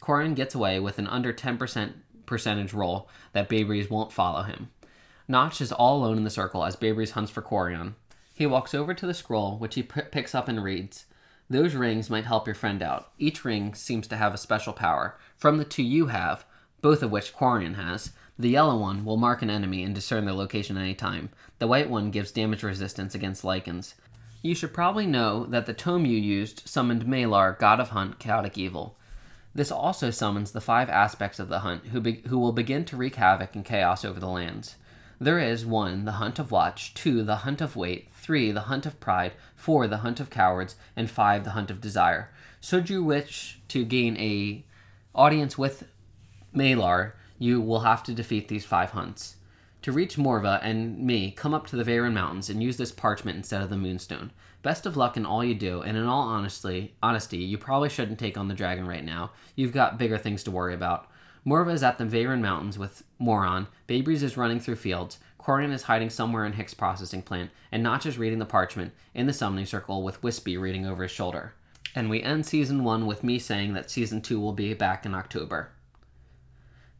Corian 0.00 0.34
gets 0.34 0.54
away 0.54 0.80
with 0.80 0.98
an 0.98 1.06
under 1.06 1.32
10% 1.32 1.92
percentage 2.24 2.72
roll 2.72 3.08
that 3.32 3.48
Baybreeze 3.48 3.90
won't 3.90 4.12
follow 4.12 4.42
him. 4.42 4.70
Notch 5.28 5.60
is 5.60 5.70
all 5.70 5.98
alone 5.98 6.16
in 6.16 6.24
the 6.24 6.30
circle 6.30 6.64
as 6.64 6.76
Baybreeze 6.76 7.10
hunts 7.10 7.30
for 7.30 7.42
Corian. 7.42 7.94
He 8.32 8.46
walks 8.46 8.74
over 8.74 8.94
to 8.94 9.06
the 9.06 9.14
scroll, 9.14 9.58
which 9.58 9.74
he 9.74 9.82
p- 9.82 10.02
picks 10.10 10.34
up 10.34 10.48
and 10.48 10.62
reads. 10.62 11.06
Those 11.50 11.74
rings 11.74 12.08
might 12.08 12.24
help 12.24 12.46
your 12.46 12.54
friend 12.54 12.82
out. 12.82 13.10
Each 13.18 13.44
ring 13.44 13.74
seems 13.74 14.08
to 14.08 14.16
have 14.16 14.34
a 14.34 14.38
special 14.38 14.72
power. 14.72 15.18
From 15.36 15.58
the 15.58 15.64
two 15.64 15.82
you 15.82 16.06
have, 16.06 16.44
both 16.86 17.02
of 17.02 17.10
which 17.10 17.34
Corian 17.34 17.74
has, 17.74 18.12
the 18.38 18.50
yellow 18.50 18.78
one 18.78 19.04
will 19.04 19.16
mark 19.16 19.42
an 19.42 19.50
enemy 19.50 19.82
and 19.82 19.92
discern 19.92 20.24
their 20.24 20.32
location 20.32 20.76
at 20.76 20.82
any 20.82 20.94
time. 20.94 21.30
The 21.58 21.66
white 21.66 21.90
one 21.90 22.12
gives 22.12 22.30
damage 22.30 22.62
resistance 22.62 23.12
against 23.12 23.42
Lycans. 23.42 23.94
You 24.40 24.54
should 24.54 24.72
probably 24.72 25.04
know 25.04 25.46
that 25.46 25.66
the 25.66 25.74
tome 25.74 26.06
you 26.06 26.16
used 26.16 26.62
summoned 26.64 27.04
Malar, 27.04 27.58
god 27.58 27.80
of 27.80 27.88
hunt, 27.88 28.20
chaotic 28.20 28.56
evil. 28.56 28.96
This 29.52 29.72
also 29.72 30.12
summons 30.12 30.52
the 30.52 30.60
five 30.60 30.88
aspects 30.88 31.40
of 31.40 31.48
the 31.48 31.58
hunt, 31.58 31.86
who, 31.86 32.00
be- 32.00 32.22
who 32.28 32.38
will 32.38 32.52
begin 32.52 32.84
to 32.84 32.96
wreak 32.96 33.16
havoc 33.16 33.56
and 33.56 33.64
chaos 33.64 34.04
over 34.04 34.20
the 34.20 34.28
lands. 34.28 34.76
There 35.20 35.40
is 35.40 35.66
1. 35.66 36.04
The 36.04 36.12
hunt 36.22 36.38
of 36.38 36.52
watch, 36.52 36.94
2. 36.94 37.24
The 37.24 37.38
hunt 37.38 37.60
of 37.60 37.74
weight, 37.74 38.10
3. 38.12 38.52
The 38.52 38.68
hunt 38.70 38.86
of 38.86 39.00
pride, 39.00 39.32
4. 39.56 39.88
The 39.88 40.04
hunt 40.06 40.20
of 40.20 40.30
cowards, 40.30 40.76
and 40.94 41.10
5. 41.10 41.42
The 41.42 41.50
hunt 41.50 41.72
of 41.72 41.80
desire. 41.80 42.30
Should 42.60 42.88
you 42.88 43.02
wish 43.02 43.58
to 43.70 43.84
gain 43.84 44.16
a 44.18 44.62
audience 45.16 45.58
with 45.58 45.88
Malar, 46.56 47.12
you 47.38 47.60
will 47.60 47.80
have 47.80 48.02
to 48.04 48.14
defeat 48.14 48.48
these 48.48 48.64
five 48.64 48.90
hunts. 48.90 49.36
To 49.82 49.92
reach 49.92 50.16
Morva 50.16 50.58
and 50.62 50.98
me, 50.98 51.30
come 51.30 51.54
up 51.54 51.66
to 51.68 51.76
the 51.76 51.84
Veyron 51.84 52.14
Mountains 52.14 52.48
and 52.48 52.62
use 52.62 52.76
this 52.76 52.90
parchment 52.90 53.36
instead 53.36 53.62
of 53.62 53.70
the 53.70 53.76
Moonstone. 53.76 54.32
Best 54.62 54.86
of 54.86 54.96
luck 54.96 55.16
in 55.16 55.26
all 55.26 55.44
you 55.44 55.54
do, 55.54 55.82
and 55.82 55.96
in 55.96 56.06
all 56.06 56.22
honesty, 56.22 56.94
honesty, 57.02 57.38
you 57.38 57.58
probably 57.58 57.88
shouldn't 57.88 58.18
take 58.18 58.36
on 58.36 58.48
the 58.48 58.54
dragon 58.54 58.86
right 58.86 59.04
now. 59.04 59.30
You've 59.54 59.72
got 59.72 59.98
bigger 59.98 60.18
things 60.18 60.42
to 60.44 60.50
worry 60.50 60.74
about. 60.74 61.08
Morva 61.46 61.72
is 61.72 61.84
at 61.84 61.98
the 61.98 62.04
Veyron 62.04 62.40
Mountains 62.40 62.78
with 62.78 63.04
Moron, 63.20 63.68
Baybreeze 63.86 64.22
is 64.22 64.36
running 64.36 64.58
through 64.58 64.76
fields, 64.76 65.18
Corian 65.38 65.72
is 65.72 65.82
hiding 65.84 66.10
somewhere 66.10 66.44
in 66.44 66.54
Hick's 66.54 66.74
processing 66.74 67.22
plant, 67.22 67.50
and 67.70 67.82
Notch 67.82 68.06
is 68.06 68.18
reading 68.18 68.40
the 68.40 68.44
parchment 68.46 68.92
in 69.14 69.28
the 69.28 69.32
summoning 69.32 69.66
circle 69.66 70.02
with 70.02 70.20
Wispy 70.24 70.56
reading 70.56 70.86
over 70.86 71.04
his 71.04 71.12
shoulder. 71.12 71.52
And 71.94 72.10
we 72.10 72.20
end 72.20 72.44
season 72.46 72.82
one 72.82 73.06
with 73.06 73.22
me 73.22 73.38
saying 73.38 73.74
that 73.74 73.88
season 73.88 74.20
two 74.20 74.40
will 74.40 74.52
be 74.52 74.74
back 74.74 75.06
in 75.06 75.14
October. 75.14 75.70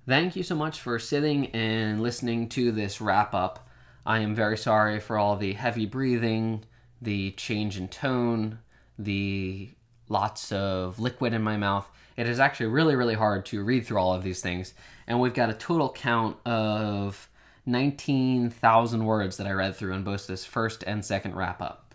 Thank 0.09 0.36
you 0.36 0.44
so 0.44 0.54
much 0.54 0.80
for 0.80 1.00
sitting 1.00 1.46
and 1.46 2.00
listening 2.00 2.48
to 2.50 2.70
this 2.70 3.00
wrap 3.00 3.34
up. 3.34 3.68
I 4.07 4.20
am 4.20 4.36
very 4.36 4.57
sorry 4.57 5.00
for 5.00 5.18
all 5.18 5.34
the 5.34 5.54
heavy 5.54 5.84
breathing, 5.84 6.62
the 7.02 7.32
change 7.32 7.76
in 7.76 7.88
tone, 7.88 8.61
the 8.96 9.70
lots 10.09 10.52
of 10.52 11.00
liquid 11.00 11.32
in 11.32 11.42
my 11.42 11.57
mouth. 11.57 11.90
It 12.16 12.28
is 12.28 12.38
actually 12.38 12.66
really, 12.66 12.94
really 12.94 13.16
hard 13.16 13.46
to 13.46 13.64
read 13.64 13.84
through 13.84 13.98
all 13.98 14.14
of 14.14 14.22
these 14.22 14.40
things. 14.40 14.74
And 15.09 15.18
we've 15.18 15.34
got 15.34 15.50
a 15.50 15.54
total 15.54 15.90
count 15.90 16.36
of 16.46 17.28
19,000 17.66 19.04
words 19.04 19.38
that 19.38 19.48
I 19.48 19.52
read 19.52 19.74
through 19.74 19.94
in 19.94 20.04
both 20.04 20.28
this 20.28 20.44
first 20.44 20.84
and 20.86 21.04
second 21.04 21.34
wrap 21.34 21.61
up. 21.61 21.92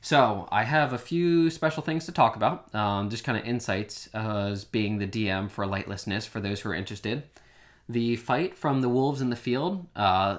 So 0.00 0.48
I 0.50 0.64
have 0.64 0.94
a 0.94 0.98
few 0.98 1.50
special 1.50 1.82
things 1.82 2.06
to 2.06 2.12
talk 2.12 2.34
about, 2.34 2.74
um, 2.74 3.10
just 3.10 3.24
kind 3.24 3.36
of 3.36 3.44
insights 3.44 4.08
uh, 4.14 4.46
as 4.50 4.64
being 4.64 4.98
the 4.98 5.06
DM 5.06 5.50
for 5.50 5.66
lightlessness 5.66 6.26
for 6.26 6.40
those 6.40 6.60
who 6.60 6.70
are 6.70 6.74
interested. 6.74 7.24
The 7.92 8.16
fight 8.16 8.56
from 8.56 8.80
the 8.80 8.88
wolves 8.88 9.20
in 9.20 9.28
the 9.28 9.36
field 9.36 9.86
uh, 9.94 10.38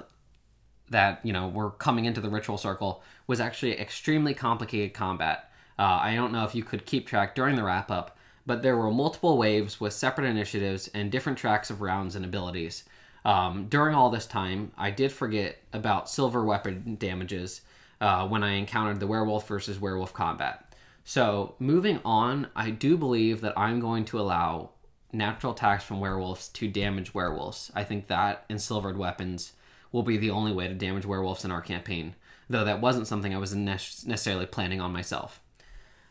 that 0.90 1.20
you 1.24 1.32
know 1.32 1.48
were 1.48 1.70
coming 1.70 2.06
into 2.06 2.20
the 2.20 2.30
ritual 2.30 2.58
circle 2.58 3.04
was 3.28 3.40
actually 3.40 3.80
extremely 3.80 4.34
complicated 4.34 4.96
combat. 4.96 5.52
Uh, 5.78 6.00
I 6.02 6.16
don't 6.16 6.32
know 6.32 6.46
if 6.46 6.56
you 6.56 6.64
could 6.64 6.86
keep 6.86 7.06
track 7.08 7.36
during 7.36 7.56
the 7.56 7.64
wrap 7.64 7.92
up, 7.92 8.18
but 8.46 8.64
there 8.64 8.76
were 8.76 8.90
multiple 8.90 9.38
waves 9.38 9.80
with 9.80 9.94
separate 9.94 10.26
initiatives 10.26 10.88
and 10.96 11.12
different 11.12 11.38
tracks 11.38 11.70
of 11.70 11.82
rounds 11.82 12.16
and 12.16 12.26
abilities. 12.26 12.86
Um, 13.24 13.68
during 13.70 13.94
all 13.94 14.10
this 14.10 14.26
time, 14.26 14.72
I 14.76 14.90
did 14.90 15.12
forget 15.12 15.58
about 15.72 16.10
silver 16.10 16.44
weapon 16.44 16.98
damages 17.00 17.62
uh, 18.02 18.28
when 18.28 18.44
I 18.44 18.54
encountered 18.54 19.00
the 19.00 19.08
werewolf 19.08 19.48
versus 19.48 19.80
werewolf 19.80 20.12
combat. 20.12 20.76
So, 21.06 21.54
moving 21.60 22.00
on, 22.04 22.48
I 22.56 22.72
do 22.72 22.98
believe 22.98 23.42
that 23.42 23.58
I'm 23.58 23.80
going 23.80 24.06
to 24.06 24.20
allow 24.20 24.72
natural 25.14 25.54
attacks 25.54 25.84
from 25.84 26.00
werewolves 26.00 26.48
to 26.50 26.68
damage 26.68 27.14
werewolves. 27.14 27.72
I 27.76 27.84
think 27.84 28.08
that 28.08 28.46
and 28.50 28.62
silvered 28.62 28.98
weapons 28.98 29.54
will 29.92 30.04
be 30.04 30.18
the 30.18 30.32
only 30.32 30.52
way 30.52 30.68
to 30.68 30.74
damage 30.74 31.06
werewolves 31.06 31.46
in 31.46 31.52
our 31.52 31.62
campaign, 31.62 32.16
though 32.50 32.66
that 32.66 32.82
wasn't 32.82 33.08
something 33.08 33.34
I 33.34 33.38
was 33.38 33.56
necessarily 33.56 34.48
planning 34.48 34.82
on 34.82 34.92
myself. 34.92 35.40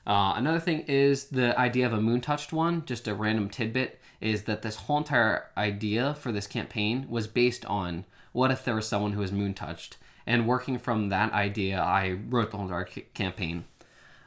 Uh, 0.07 0.34
another 0.36 0.61
thing 0.61 0.80
is 0.80 1.26
the 1.26 1.59
idea 1.59 1.86
of 1.86 1.92
a 1.92 2.00
moon 2.00 2.20
touched 2.20 2.53
one, 2.53 2.84
just 2.84 3.07
a 3.07 3.14
random 3.14 3.48
tidbit, 3.48 4.00
is 4.20 4.44
that 4.44 4.62
this 4.62 4.76
whole 4.76 4.98
entire 4.98 5.50
idea 5.57 6.14
for 6.14 6.32
this 6.32 6.46
campaign 6.46 7.07
was 7.09 7.26
based 7.26 7.64
on 7.66 8.05
what 8.32 8.50
if 8.50 8.64
there 8.64 8.74
was 8.74 8.86
someone 8.88 9.12
who 9.12 9.20
was 9.20 9.32
moon 9.32 9.55
touched? 9.55 9.96
And 10.26 10.46
working 10.46 10.78
from 10.78 11.09
that 11.09 11.32
idea, 11.32 11.80
I 11.80 12.18
wrote 12.28 12.50
the 12.50 12.57
whole 12.57 12.66
entire 12.66 12.84
campaign. 13.14 13.64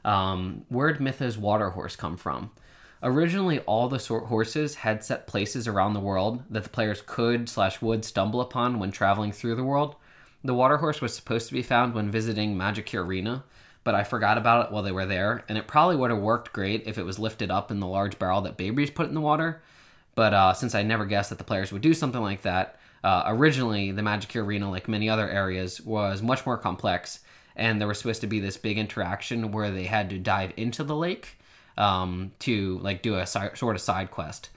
Um, 0.04 0.66
where'd 0.70 1.00
Mytha's 1.00 1.38
water 1.38 1.72
horse 1.72 1.96
come 1.96 2.18
from? 2.18 2.52
Originally, 3.06 3.60
all 3.60 3.88
the 3.88 4.00
sort 4.00 4.26
horses 4.26 4.78
had 4.78 5.04
set 5.04 5.28
places 5.28 5.68
around 5.68 5.94
the 5.94 6.00
world 6.00 6.42
that 6.50 6.64
the 6.64 6.70
players 6.70 7.04
could 7.06 7.48
slash 7.48 7.80
would 7.80 8.04
stumble 8.04 8.42
upon 8.42 8.80
when 8.80 8.92
traveling 8.92 9.32
through 9.32 9.54
the 9.54 9.64
world. 9.64 9.96
The 10.44 10.56
water 10.56 10.78
horse 10.78 11.02
was 11.02 11.14
supposed 11.14 11.48
to 11.48 11.54
be 11.54 11.62
found 11.62 11.94
when 11.94 12.10
visiting 12.10 12.56
Magicka 12.56 12.98
Arena, 12.98 13.44
but 13.84 13.94
I 13.94 14.04
forgot 14.04 14.40
about 14.40 14.66
it 14.66 14.72
while 14.72 14.82
they 14.82 14.92
were 14.92 15.06
there, 15.06 15.46
and 15.48 15.56
it 15.56 15.68
probably 15.68 15.96
would 15.96 16.10
have 16.10 16.20
worked 16.20 16.52
great 16.52 16.88
if 16.88 16.98
it 16.98 17.06
was 17.06 17.20
lifted 17.20 17.52
up 17.52 17.70
in 17.70 17.80
the 17.80 17.86
large 17.86 18.18
barrel 18.18 18.42
that 18.42 18.58
Baybreeze 18.58 18.96
put 18.96 19.08
in 19.08 19.14
the 19.14 19.22
water. 19.22 19.62
But 20.16 20.34
uh, 20.34 20.54
since 20.54 20.74
I 20.74 20.82
never 20.82 21.06
guessed 21.06 21.30
that 21.30 21.38
the 21.38 21.44
players 21.44 21.72
would 21.72 21.84
do 21.84 21.94
something 21.94 22.22
like 22.22 22.42
that, 22.42 22.80
uh, 23.04 23.26
originally 23.28 23.92
the 23.92 24.02
Magicka 24.02 24.44
Arena, 24.44 24.72
like 24.72 24.88
many 24.88 25.12
other 25.12 25.30
areas, 25.30 25.80
was 25.80 26.24
much 26.24 26.44
more 26.44 26.58
complex, 26.58 27.20
and 27.56 27.80
there 27.80 27.88
was 27.88 28.00
supposed 28.00 28.22
to 28.22 28.28
be 28.28 28.40
this 28.40 28.58
big 28.58 28.80
interaction 28.80 29.52
where 29.52 29.70
they 29.70 29.84
had 29.84 30.10
to 30.10 30.18
dive 30.18 30.54
into 30.58 30.84
the 30.84 30.96
lake 30.96 31.38
um, 31.78 32.32
to 32.40 32.80
like 32.80 33.02
do 33.02 33.16
a 33.16 33.26
si- 33.26 33.56
sort 33.56 33.76
of 33.76 33.82
side 33.82 34.12
quest. 34.12 34.50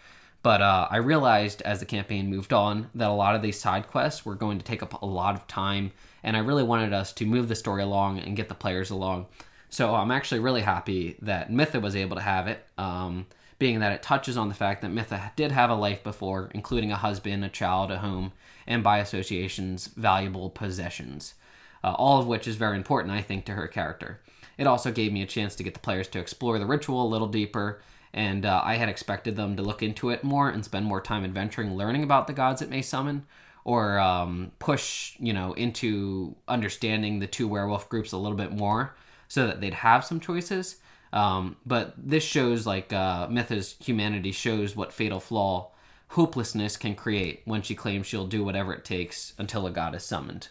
But 0.43 0.63
uh, 0.63 0.87
I 0.91 0.99
realized 0.99 1.63
as 1.63 1.81
the 1.81 1.87
campaign 1.87 2.31
moved 2.31 2.53
on 2.53 2.91
that 2.95 3.11
a 3.11 3.13
lot 3.13 3.35
of 3.35 3.43
these 3.43 3.61
side 3.61 3.89
quests 3.89 4.25
were 4.25 4.37
going 4.37 4.59
to 4.59 4.65
take 4.65 4.83
up 4.83 5.03
a 5.03 5.07
lot 5.07 5.35
of 5.35 5.47
time, 5.47 5.93
and 6.23 6.37
I 6.37 6.41
really 6.41 6.63
wanted 6.63 6.93
us 6.93 7.13
to 7.15 7.27
move 7.27 7.49
the 7.49 7.55
story 7.55 7.83
along 7.83 8.19
and 8.21 8.37
get 8.37 8.49
the 8.49 8.55
players 8.55 8.91
along. 8.91 9.27
So 9.69 9.95
I'm 9.95 10.11
actually 10.11 10.41
really 10.41 10.63
happy 10.63 11.17
that 11.21 11.51
Mytha 11.51 11.81
was 11.81 11.97
able 11.97 12.17
to 12.17 12.23
have 12.23 12.47
it, 12.47 12.65
um, 12.79 13.27
being 13.59 13.81
that 13.81 13.93
it 13.93 14.03
touches 14.03 14.37
on 14.37 14.49
the 14.49 14.55
fact 14.55 14.83
that 14.83 14.93
Mytha 14.93 15.33
did 15.37 15.53
have 15.53 15.71
a 15.71 15.75
life 15.75 16.03
before, 16.03 16.51
including 16.55 16.93
a 16.93 16.97
husband, 16.97 17.45
a 17.45 17.49
child, 17.49 17.91
a 17.91 17.99
home, 17.99 18.33
and 18.67 18.83
by 18.83 18.99
associations, 18.99 19.89
valuable 19.89 20.49
possessions. 20.49 21.35
Uh, 21.83 21.93
all 21.93 22.21
of 22.21 22.27
which 22.27 22.49
is 22.49 22.57
very 22.57 22.77
important, 22.77 23.13
I 23.13 23.23
think, 23.23 23.45
to 23.47 23.53
her 23.53 23.69
character. 23.69 24.21
It 24.59 24.67
also 24.67 24.91
gave 24.91 25.13
me 25.13 25.23
a 25.23 25.27
chance 25.27 25.55
to 25.57 25.63
get 25.63 25.75
the 25.75 25.81
players 25.81 26.09
to 26.09 26.19
explore 26.19 26.59
the 26.59 26.67
ritual 26.67 27.07
a 27.07 27.09
little 27.09 27.29
deeper, 27.29 27.81
and 28.13 28.45
uh, 28.45 28.61
I 28.65 28.77
had 28.77 28.89
expected 28.89 29.37
them 29.37 29.57
to 29.57 29.63
look 29.63 29.83
into 29.83 30.11
it 30.11 30.25
more 30.25 30.51
and 30.51 30.65
spend 30.65 30.85
more 30.85 31.01
time 31.01 31.25
adventuring, 31.25 31.75
learning 31.75 32.03
about 32.03 32.27
the 32.27 32.33
gods 32.33 32.61
it 32.61 32.69
may 32.69 32.83
summon, 32.83 33.25
or 33.65 33.99
um, 33.99 34.53
push, 34.59 35.15
you 35.21 35.33
know, 35.33 35.53
into 35.53 36.35
understanding 36.49 37.21
the 37.21 37.27
two 37.27 37.47
werewolf 37.47 37.89
groups 37.89 38.13
a 38.13 38.19
little 38.19 38.37
bit 38.37 38.53
more, 38.53 38.97
so 39.29 39.47
that 39.47 39.61
they'd 39.61 39.75
have 39.75 40.05
some 40.05 40.21
choices. 40.21 40.77
Um, 41.13 41.57
but 41.65 41.95
this 41.97 42.25
shows, 42.25 42.67
like 42.67 42.93
uh, 42.93 43.29
Mytha's 43.29 43.77
humanity 43.79 44.33
shows 44.33 44.75
what 44.75 44.93
fatal 44.93 45.21
flaw 45.21 45.71
hopelessness 46.13 46.77
can 46.77 46.95
create 46.95 47.43
when 47.45 47.63
she 47.63 47.75
claims 47.75 48.07
she'll 48.07 48.27
do 48.27 48.43
whatever 48.43 48.73
it 48.73 48.85
takes 48.85 49.35
until 49.39 49.67
a 49.67 49.71
god 49.71 49.95
is 49.95 50.03
summoned. 50.03 50.49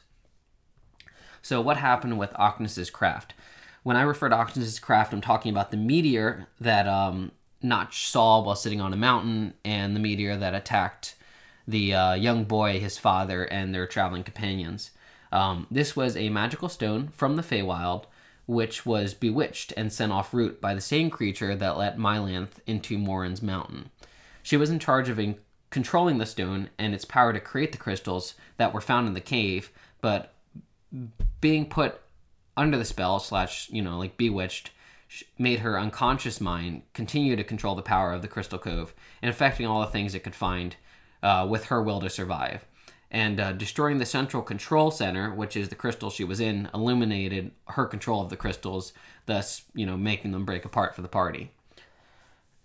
So, 1.41 1.62
what 1.62 1.78
happened 1.78 2.20
with 2.20 2.34
Ocnus's 2.34 2.89
craft? 2.89 3.34
When 3.88 3.96
I 3.96 4.02
refer 4.02 4.28
to 4.28 4.36
Ocnus's 4.36 4.80
craft, 4.80 5.14
I'm 5.14 5.22
talking 5.22 5.50
about 5.50 5.72
the 5.72 5.78
meteor 5.78 6.50
that 6.60 6.90
um, 6.90 7.32
Notch 7.62 8.10
saw 8.10 8.44
while 8.44 8.58
sitting 8.58 8.82
on 8.82 8.92
a 8.92 8.98
mountain, 8.98 9.54
and 9.64 9.96
the 9.96 10.02
meteor 10.02 10.36
that 10.36 10.54
attacked 10.54 11.16
the 11.66 11.94
uh, 11.94 12.14
young 12.16 12.44
boy, 12.44 12.82
his 12.82 12.98
father, 12.98 13.46
and 13.46 13.74
their 13.74 13.88
traveling 13.88 14.26
companions. 14.26 14.92
Um, 15.32 15.68
this 15.72 15.96
was 15.96 16.18
a 16.18 16.28
magical 16.28 16.68
stone 16.68 17.08
from 17.14 17.38
the 17.38 17.42
Feywild, 17.42 18.08
which 18.46 18.86
was 18.86 19.14
bewitched 19.14 19.72
and 19.78 19.94
sent 19.94 20.12
off 20.12 20.34
route 20.34 20.60
by 20.60 20.74
the 20.74 20.82
same 20.82 21.10
creature 21.10 21.56
that 21.56 21.78
let 21.78 21.98
Mylanth 21.98 22.60
into 22.68 22.98
Morin's 22.98 23.42
mountain. 23.42 23.90
She 24.44 24.58
was 24.58 24.70
in 24.70 24.80
charge 24.80 25.08
of 25.08 25.18
in- 25.18 25.40
controlling 25.70 26.18
the 26.18 26.26
stone 26.26 26.72
and 26.78 26.94
its 26.94 27.06
power 27.06 27.32
to 27.32 27.40
create 27.40 27.72
the 27.72 27.78
crystals 27.78 28.34
that 28.58 28.74
were 28.74 28.82
found 28.82 29.08
in 29.08 29.14
the 29.14 29.22
cave, 29.22 29.72
but 30.02 30.34
being 31.40 31.70
put 31.70 32.02
under 32.58 32.78
the 32.78 32.86
spell 32.86 33.20
slash 33.20 33.70
you 33.70 33.82
know 33.82 33.97
like 33.97 34.18
bewitched 34.18 34.72
made 35.38 35.60
her 35.60 35.80
unconscious 35.80 36.41
mind 36.41 36.82
continue 36.93 37.36
to 37.36 37.43
control 37.43 37.76
the 37.76 37.82
power 37.82 38.14
of 38.14 38.22
the 38.22 38.28
Crystal 38.28 38.60
Cove 38.60 38.93
and 39.22 39.30
affecting 39.30 39.66
all 39.66 39.80
the 39.82 39.88
things 39.88 40.14
it 40.14 40.24
could 40.24 40.36
find 40.36 40.76
uh, 41.24 41.47
with 41.49 41.66
her 41.66 41.82
will 41.82 42.01
to 42.01 42.10
survive. 42.10 42.66
And 43.10 43.39
uh, 43.39 43.53
destroying 43.53 43.99
the 43.99 44.05
central 44.05 44.43
control 44.43 44.91
center, 44.91 45.34
which 45.34 45.55
is 45.55 45.70
the 45.70 45.76
crystal 45.76 46.10
she 46.10 46.26
was 46.26 46.41
in, 46.41 46.70
illuminated 46.74 47.51
her 47.70 47.86
control 47.86 48.22
of 48.22 48.30
the 48.30 48.36
crystals, 48.36 48.91
thus, 49.28 49.64
you 49.74 49.86
know, 49.86 49.95
making 49.95 50.32
them 50.32 50.43
break 50.43 50.66
apart 50.66 50.93
for 50.93 51.01
the 51.01 51.08
party. 51.08 51.51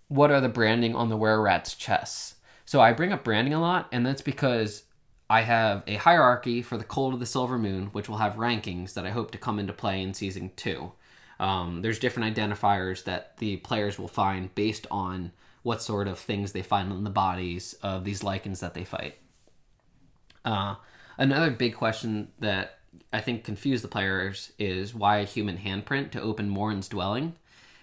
What 0.09 0.31
are 0.31 0.41
the 0.41 0.49
branding 0.49 0.95
on 0.95 1.07
the 1.07 1.15
Were 1.15 1.41
Rat's 1.41 1.75
chests? 1.75 2.35
So 2.65 2.81
I 2.81 2.91
bring 2.91 3.13
up 3.13 3.23
branding 3.23 3.53
a 3.53 3.61
lot, 3.61 3.87
and 3.93 4.05
that's 4.05 4.21
because 4.21 4.83
I 5.33 5.41
have 5.41 5.81
a 5.87 5.95
hierarchy 5.95 6.61
for 6.61 6.77
the 6.77 6.83
Cult 6.83 7.15
of 7.15 7.19
the 7.19 7.25
Silver 7.25 7.57
Moon, 7.57 7.87
which 7.87 8.07
will 8.07 8.17
have 8.17 8.35
rankings 8.35 8.93
that 8.93 9.03
I 9.03 9.09
hope 9.09 9.31
to 9.31 9.39
come 9.39 9.57
into 9.57 9.73
play 9.73 9.99
in 9.99 10.13
season 10.13 10.51
two. 10.55 10.91
Um, 11.39 11.81
there's 11.81 11.97
different 11.97 12.37
identifiers 12.37 13.03
that 13.05 13.37
the 13.37 13.57
players 13.57 13.97
will 13.97 14.07
find 14.07 14.53
based 14.53 14.85
on 14.91 15.31
what 15.63 15.81
sort 15.81 16.07
of 16.07 16.19
things 16.19 16.51
they 16.51 16.61
find 16.61 16.91
on 16.91 17.03
the 17.03 17.09
bodies 17.09 17.73
of 17.81 18.03
these 18.03 18.21
Lycans 18.21 18.59
that 18.59 18.75
they 18.75 18.83
fight. 18.83 19.17
Uh, 20.45 20.75
another 21.17 21.49
big 21.49 21.73
question 21.73 22.31
that 22.37 22.77
I 23.11 23.19
think 23.19 23.43
confused 23.43 23.83
the 23.83 23.87
players 23.87 24.51
is 24.59 24.93
why 24.93 25.17
a 25.17 25.25
human 25.25 25.57
handprint 25.57 26.11
to 26.11 26.21
open 26.21 26.47
Morin's 26.47 26.87
dwelling. 26.87 27.33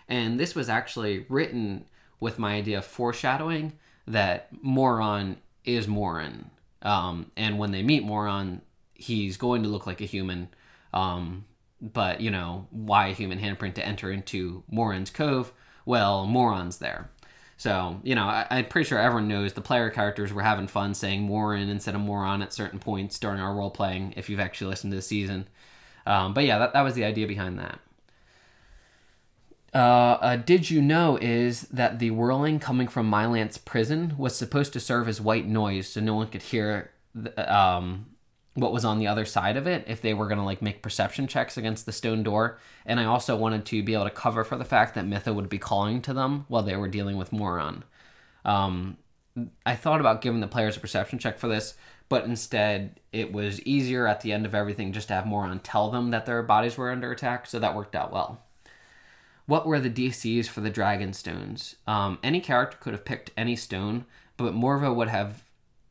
And 0.08 0.38
this 0.38 0.54
was 0.54 0.68
actually 0.68 1.26
written 1.28 1.86
with 2.20 2.38
my 2.38 2.54
idea 2.54 2.78
of 2.78 2.84
foreshadowing 2.84 3.72
that 4.06 4.50
Moron 4.62 5.38
is 5.64 5.88
Morin. 5.88 6.52
Um, 6.82 7.30
and 7.36 7.58
when 7.58 7.72
they 7.72 7.82
meet 7.82 8.04
Moron, 8.04 8.62
he's 8.94 9.36
going 9.36 9.62
to 9.62 9.68
look 9.68 9.86
like 9.86 10.00
a 10.00 10.06
human. 10.06 10.48
Um, 10.92 11.44
but, 11.80 12.20
you 12.20 12.30
know, 12.30 12.66
why 12.70 13.08
a 13.08 13.14
human 13.14 13.38
handprint 13.38 13.74
to 13.74 13.86
enter 13.86 14.10
into 14.10 14.62
Moron's 14.70 15.10
Cove? 15.10 15.52
Well, 15.84 16.26
Moron's 16.26 16.78
there. 16.78 17.10
So, 17.56 18.00
you 18.02 18.14
know, 18.14 18.24
I, 18.24 18.46
am 18.50 18.64
pretty 18.66 18.88
sure 18.88 18.98
everyone 18.98 19.28
knows 19.28 19.52
the 19.52 19.60
player 19.60 19.90
characters 19.90 20.32
were 20.32 20.42
having 20.42 20.66
fun 20.66 20.94
saying 20.94 21.22
Morin 21.22 21.68
instead 21.68 21.94
of 21.94 22.00
Moron 22.00 22.40
at 22.40 22.54
certain 22.54 22.78
points 22.78 23.18
during 23.18 23.38
our 23.38 23.54
role 23.54 23.70
playing, 23.70 24.14
if 24.16 24.30
you've 24.30 24.40
actually 24.40 24.70
listened 24.70 24.92
to 24.92 24.96
the 24.96 25.02
season. 25.02 25.46
Um, 26.06 26.32
but 26.32 26.44
yeah, 26.44 26.58
that, 26.58 26.72
that 26.72 26.80
was 26.80 26.94
the 26.94 27.04
idea 27.04 27.26
behind 27.26 27.58
that. 27.58 27.78
Uh, 29.72 29.76
uh, 30.20 30.36
did 30.36 30.68
you 30.68 30.82
know 30.82 31.16
is 31.20 31.62
that 31.62 32.00
the 32.00 32.10
whirling 32.10 32.58
coming 32.58 32.88
from 32.88 33.08
Mylanth's 33.08 33.58
prison 33.58 34.14
was 34.18 34.34
supposed 34.34 34.72
to 34.72 34.80
serve 34.80 35.08
as 35.08 35.20
white 35.20 35.46
noise 35.46 35.88
so 35.88 36.00
no 36.00 36.14
one 36.14 36.26
could 36.26 36.42
hear 36.42 36.90
the, 37.14 37.54
um, 37.54 38.06
what 38.54 38.72
was 38.72 38.84
on 38.84 38.98
the 38.98 39.06
other 39.06 39.24
side 39.24 39.56
of 39.56 39.68
it 39.68 39.84
if 39.86 40.02
they 40.02 40.12
were 40.12 40.26
going 40.26 40.38
to 40.38 40.44
like 40.44 40.60
make 40.60 40.82
perception 40.82 41.28
checks 41.28 41.56
against 41.56 41.86
the 41.86 41.92
stone 41.92 42.24
door? 42.24 42.58
And 42.84 42.98
i 42.98 43.04
also 43.04 43.36
wanted 43.36 43.64
to 43.66 43.82
be 43.84 43.94
able 43.94 44.04
to 44.04 44.10
cover 44.10 44.42
for 44.42 44.56
the 44.56 44.64
fact 44.64 44.96
that 44.96 45.06
mitha 45.06 45.32
would 45.32 45.48
be 45.48 45.58
calling 45.58 46.02
to 46.02 46.12
them 46.12 46.46
while 46.48 46.64
they 46.64 46.76
were 46.76 46.88
dealing 46.88 47.16
with 47.16 47.32
moron. 47.32 47.84
Um, 48.44 48.96
i 49.64 49.76
thought 49.76 50.00
about 50.00 50.20
giving 50.20 50.40
the 50.40 50.48
players 50.48 50.76
a 50.76 50.80
perception 50.80 51.20
check 51.20 51.38
for 51.38 51.46
this 51.46 51.74
but 52.08 52.24
instead 52.24 52.98
it 53.12 53.32
was 53.32 53.62
easier 53.62 54.08
at 54.08 54.20
the 54.22 54.32
end 54.32 54.44
of 54.44 54.54
everything 54.56 54.92
just 54.92 55.06
to 55.08 55.14
have 55.14 55.26
moron 55.26 55.60
tell 55.60 55.90
them 55.92 56.10
that 56.10 56.26
their 56.26 56.42
bodies 56.42 56.76
were 56.76 56.90
under 56.90 57.12
attack 57.12 57.46
so 57.46 57.60
that 57.60 57.76
worked 57.76 57.94
out 57.94 58.12
well 58.12 58.42
what 59.50 59.66
were 59.66 59.80
the 59.80 59.90
dcs 59.90 60.46
for 60.46 60.60
the 60.60 60.70
dragon 60.70 61.12
stones 61.12 61.76
um, 61.86 62.18
any 62.22 62.40
character 62.40 62.78
could 62.80 62.92
have 62.92 63.04
picked 63.04 63.30
any 63.36 63.56
stone 63.56 64.04
but 64.36 64.54
morva 64.54 64.94
would 64.94 65.08
have 65.08 65.42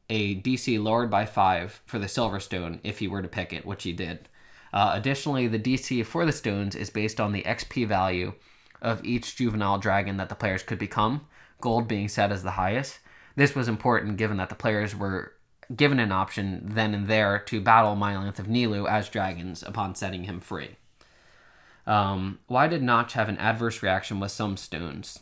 a 0.10 0.42
DC 0.42 0.82
lowered 0.82 1.10
by 1.10 1.26
five 1.26 1.82
for 1.86 2.00
the 2.00 2.08
silver 2.08 2.40
stone 2.40 2.80
if 2.84 3.00
he 3.00 3.08
were 3.08 3.22
to 3.22 3.28
pick 3.28 3.54
it, 3.54 3.66
which 3.66 3.84
he 3.84 3.94
did. 3.94 4.28
Uh, 4.74 4.92
additionally, 4.94 5.48
the 5.48 5.60
DC 5.60 6.06
for 6.06 6.26
the 6.26 6.32
stones 6.32 6.76
is 6.76 6.90
based 6.90 7.20
on 7.20 7.32
the 7.32 7.44
XP 7.44 7.88
value 7.88 8.34
of 8.82 9.04
each 9.04 9.36
juvenile 9.36 9.78
dragon 9.78 10.18
that 10.18 10.30
the 10.30 10.36
players 10.36 10.64
could 10.64 10.80
become, 10.80 11.28
gold 11.62 11.88
being 11.88 12.08
set 12.08 12.32
as 12.32 12.44
the 12.44 12.52
highest. 12.52 13.00
This 13.36 13.56
was 13.56 13.68
important 13.68 14.18
given 14.18 14.38
that 14.38 14.50
the 14.50 14.56
players 14.56 14.96
were 14.96 15.34
given 15.76 16.00
an 16.00 16.12
option 16.12 16.62
then 16.64 16.94
and 16.96 17.08
there 17.08 17.40
to 17.40 17.62
battle 17.62 17.96
Mylanth 17.96 18.40
of 18.40 18.48
Nilu 18.48 18.90
as 18.90 19.10
dragons 19.10 19.62
upon 19.62 19.94
setting 19.94 20.24
him 20.24 20.40
free. 20.40 20.78
Um, 21.90 22.40
why 22.48 22.68
did 22.68 22.84
Notch 22.84 23.14
have 23.14 23.28
an 23.28 23.38
adverse 23.38 23.84
reaction 23.84 24.20
with 24.20 24.32
some 24.32 24.56
stones? 24.56 25.20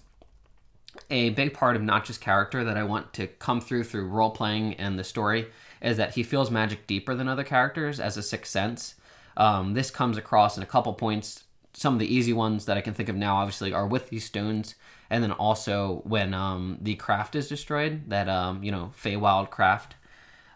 a 1.10 1.30
big 1.32 1.54
part 1.54 1.76
of 1.76 1.82
Notch's 1.82 2.18
character 2.18 2.64
that 2.64 2.78
I 2.78 2.84
want 2.84 3.14
to 3.14 3.28
come 3.28 3.62
through 3.62 3.84
through 3.84 4.08
role 4.08 4.32
playing 4.32 4.74
and 4.76 4.98
the 4.98 5.04
story 5.04 5.48
is 5.82 5.98
that 5.98 6.16
he 6.16 6.24
feels 6.24 6.52
magic 6.52 6.88
deeper 6.88 7.16
than 7.16 7.28
other 7.28 7.44
characters 7.44 8.00
as 8.00 8.18
a 8.18 8.24
sixth 8.24 8.52
sense. 8.52 8.96
Um, 9.36 9.74
this 9.74 9.92
comes 9.92 10.18
across 10.18 10.58
in 10.58 10.64
a 10.64 10.68
couple 10.68 10.94
points. 10.94 11.44
Some 11.74 11.94
of 11.94 12.00
the 12.00 12.14
easy 12.14 12.34
ones 12.34 12.66
that 12.66 12.78
I 12.78 12.82
can 12.82 12.96
think 12.96 13.10
of 13.10 13.16
now, 13.16 13.36
obviously, 13.36 13.72
are 13.72 13.86
with 13.86 14.10
these 14.10 14.26
stones, 14.26 14.74
and 15.12 15.24
then 15.24 15.32
also 15.32 16.02
when 16.06 16.34
um, 16.34 16.80
the 16.82 16.96
craft 16.96 17.36
is 17.36 17.48
destroyed, 17.48 18.10
that 18.10 18.28
um, 18.28 18.64
you 18.64 18.72
know 18.72 18.92
Feywild 19.00 19.52
craft. 19.52 19.94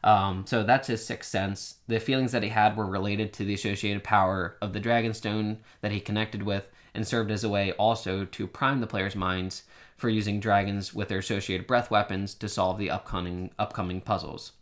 Um, 0.03 0.45
so 0.47 0.63
that's 0.63 0.87
his 0.87 1.05
sixth 1.05 1.29
sense. 1.29 1.75
The 1.87 1.99
feelings 1.99 2.31
that 2.31 2.43
he 2.43 2.49
had 2.49 2.75
were 2.75 2.85
related 2.85 3.33
to 3.33 3.45
the 3.45 3.53
associated 3.53 4.03
power 4.03 4.57
of 4.61 4.73
the 4.73 4.81
Dragonstone 4.81 5.57
that 5.81 5.91
he 5.91 5.99
connected 5.99 6.43
with, 6.43 6.69
and 6.93 7.07
served 7.07 7.31
as 7.31 7.43
a 7.43 7.49
way 7.49 7.71
also 7.73 8.25
to 8.25 8.47
prime 8.47 8.81
the 8.81 8.87
player's 8.87 9.15
minds 9.15 9.63
for 9.95 10.09
using 10.09 10.39
dragons 10.39 10.93
with 10.93 11.07
their 11.07 11.19
associated 11.19 11.67
breath 11.67 11.91
weapons 11.91 12.33
to 12.33 12.49
solve 12.49 12.79
the 12.79 12.89
upcoming 12.89 13.51
upcoming 13.59 14.01
puzzles. 14.01 14.53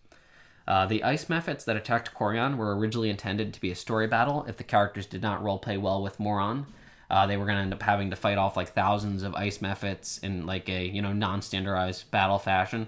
Uh, 0.67 0.85
the 0.85 1.03
ice 1.03 1.25
mephits 1.25 1.65
that 1.65 1.77
attacked 1.77 2.13
Corian 2.13 2.57
were 2.57 2.77
originally 2.77 3.09
intended 3.09 3.53
to 3.53 3.61
be 3.61 3.71
a 3.71 3.75
story 3.75 4.05
battle 4.05 4.45
if 4.47 4.57
the 4.57 4.63
characters 4.63 5.07
did 5.07 5.21
not 5.21 5.41
roleplay 5.41 5.81
well 5.81 6.03
with 6.03 6.19
Moron. 6.19 6.67
Uh, 7.09 7.25
they 7.25 7.37
were 7.37 7.45
going 7.45 7.57
to 7.57 7.63
end 7.63 7.73
up 7.73 7.81
having 7.81 8.11
to 8.11 8.15
fight 8.15 8.37
off 8.37 8.55
like 8.55 8.73
thousands 8.73 9.23
of 9.23 9.33
ice 9.33 9.57
mephits 9.59 10.23
in 10.23 10.45
like 10.45 10.69
a 10.69 10.85
you 10.85 11.01
know 11.01 11.13
non-standardized 11.13 12.11
battle 12.11 12.37
fashion. 12.37 12.87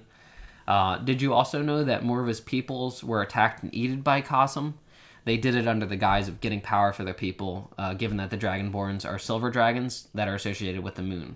Uh, 0.71 0.97
did 0.99 1.21
you 1.21 1.33
also 1.33 1.61
know 1.61 1.83
that 1.83 2.01
more 2.01 2.21
of 2.21 2.27
his 2.27 2.39
peoples 2.39 3.03
were 3.03 3.21
attacked 3.21 3.61
and 3.61 3.75
eaten 3.75 3.99
by 3.99 4.21
Qasim? 4.21 4.75
They 5.25 5.35
did 5.35 5.53
it 5.53 5.67
under 5.67 5.85
the 5.85 5.97
guise 5.97 6.29
of 6.29 6.39
getting 6.39 6.61
power 6.61 6.93
for 6.93 7.03
their 7.03 7.13
people, 7.13 7.73
uh, 7.77 7.93
given 7.93 8.15
that 8.15 8.29
the 8.29 8.37
Dragonborns 8.37 9.05
are 9.05 9.19
silver 9.19 9.49
dragons 9.49 10.07
that 10.15 10.29
are 10.29 10.35
associated 10.35 10.81
with 10.81 10.95
the 10.95 11.01
moon. 11.01 11.35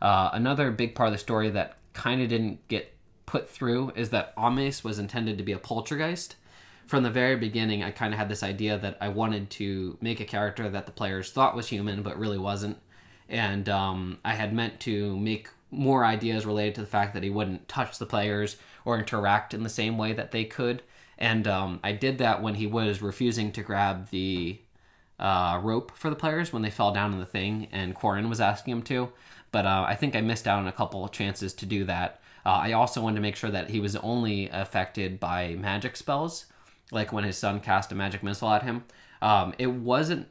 Uh, 0.00 0.30
another 0.32 0.70
big 0.70 0.94
part 0.94 1.08
of 1.08 1.12
the 1.12 1.18
story 1.18 1.50
that 1.50 1.76
kind 1.92 2.22
of 2.22 2.30
didn't 2.30 2.66
get 2.68 2.94
put 3.26 3.46
through 3.46 3.92
is 3.94 4.08
that 4.08 4.32
Ames 4.38 4.82
was 4.82 4.98
intended 4.98 5.36
to 5.36 5.44
be 5.44 5.52
a 5.52 5.58
poltergeist. 5.58 6.36
From 6.86 7.02
the 7.02 7.10
very 7.10 7.36
beginning, 7.36 7.82
I 7.82 7.90
kind 7.90 8.14
of 8.14 8.18
had 8.18 8.30
this 8.30 8.42
idea 8.42 8.78
that 8.78 8.96
I 9.02 9.08
wanted 9.08 9.50
to 9.50 9.98
make 10.00 10.18
a 10.18 10.24
character 10.24 10.70
that 10.70 10.86
the 10.86 10.92
players 10.92 11.30
thought 11.30 11.54
was 11.54 11.68
human 11.68 12.02
but 12.02 12.18
really 12.18 12.38
wasn't. 12.38 12.78
And 13.28 13.68
um, 13.68 14.18
I 14.24 14.32
had 14.32 14.54
meant 14.54 14.80
to 14.80 15.18
make 15.18 15.50
more 15.72 16.04
ideas 16.04 16.46
related 16.46 16.76
to 16.76 16.80
the 16.82 16.86
fact 16.86 17.14
that 17.14 17.24
he 17.24 17.30
wouldn't 17.30 17.66
touch 17.66 17.98
the 17.98 18.06
players 18.06 18.56
or 18.84 18.96
interact 18.96 19.54
in 19.54 19.64
the 19.64 19.68
same 19.68 19.98
way 19.98 20.12
that 20.12 20.30
they 20.30 20.44
could. 20.44 20.82
And 21.18 21.48
um, 21.48 21.80
I 21.82 21.92
did 21.92 22.18
that 22.18 22.42
when 22.42 22.54
he 22.54 22.66
was 22.68 23.02
refusing 23.02 23.50
to 23.52 23.62
grab 23.62 24.10
the 24.10 24.60
uh, 25.18 25.60
rope 25.62 25.92
for 25.96 26.10
the 26.10 26.16
players 26.16 26.52
when 26.52 26.62
they 26.62 26.70
fell 26.70 26.92
down 26.92 27.12
in 27.12 27.18
the 27.18 27.26
thing, 27.26 27.68
and 27.72 27.94
Corin 27.94 28.28
was 28.28 28.40
asking 28.40 28.72
him 28.72 28.82
to 28.82 29.12
but 29.52 29.66
uh, 29.66 29.84
I 29.86 29.94
think 29.94 30.16
I 30.16 30.22
missed 30.22 30.48
out 30.48 30.58
on 30.58 30.66
a 30.66 30.72
couple 30.72 31.04
of 31.04 31.12
chances 31.12 31.52
to 31.54 31.66
do 31.66 31.84
that. 31.84 32.20
Uh, 32.44 32.58
I 32.62 32.72
also 32.72 33.00
wanted 33.00 33.16
to 33.16 33.22
make 33.22 33.36
sure 33.36 33.50
that 33.50 33.70
he 33.70 33.78
was 33.78 33.94
only 33.96 34.48
affected 34.48 35.20
by 35.20 35.54
magic 35.54 35.96
spells, 35.96 36.46
like 36.90 37.12
when 37.12 37.22
his 37.22 37.36
son 37.36 37.60
cast 37.60 37.92
a 37.92 37.94
magic 37.94 38.22
missile 38.22 38.50
at 38.50 38.64
him. 38.64 38.84
Um, 39.20 39.54
it 39.58 39.68
wasn't 39.68 40.26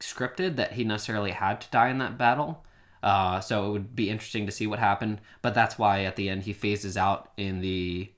scripted 0.00 0.56
that 0.56 0.72
he 0.72 0.84
necessarily 0.84 1.30
had 1.30 1.60
to 1.62 1.70
die 1.70 1.88
in 1.88 1.98
that 1.98 2.18
battle, 2.18 2.64
uh, 3.02 3.40
so 3.40 3.66
it 3.66 3.70
would 3.70 3.96
be 3.96 4.10
interesting 4.10 4.46
to 4.46 4.52
see 4.52 4.66
what 4.66 4.78
happened. 4.78 5.20
But 5.42 5.54
that's 5.54 5.78
why 5.78 6.04
at 6.04 6.16
the 6.16 6.28
end 6.28 6.42
he 6.42 6.52
phases 6.52 6.96
out 6.96 7.30
in 7.36 7.60
the 7.60 8.10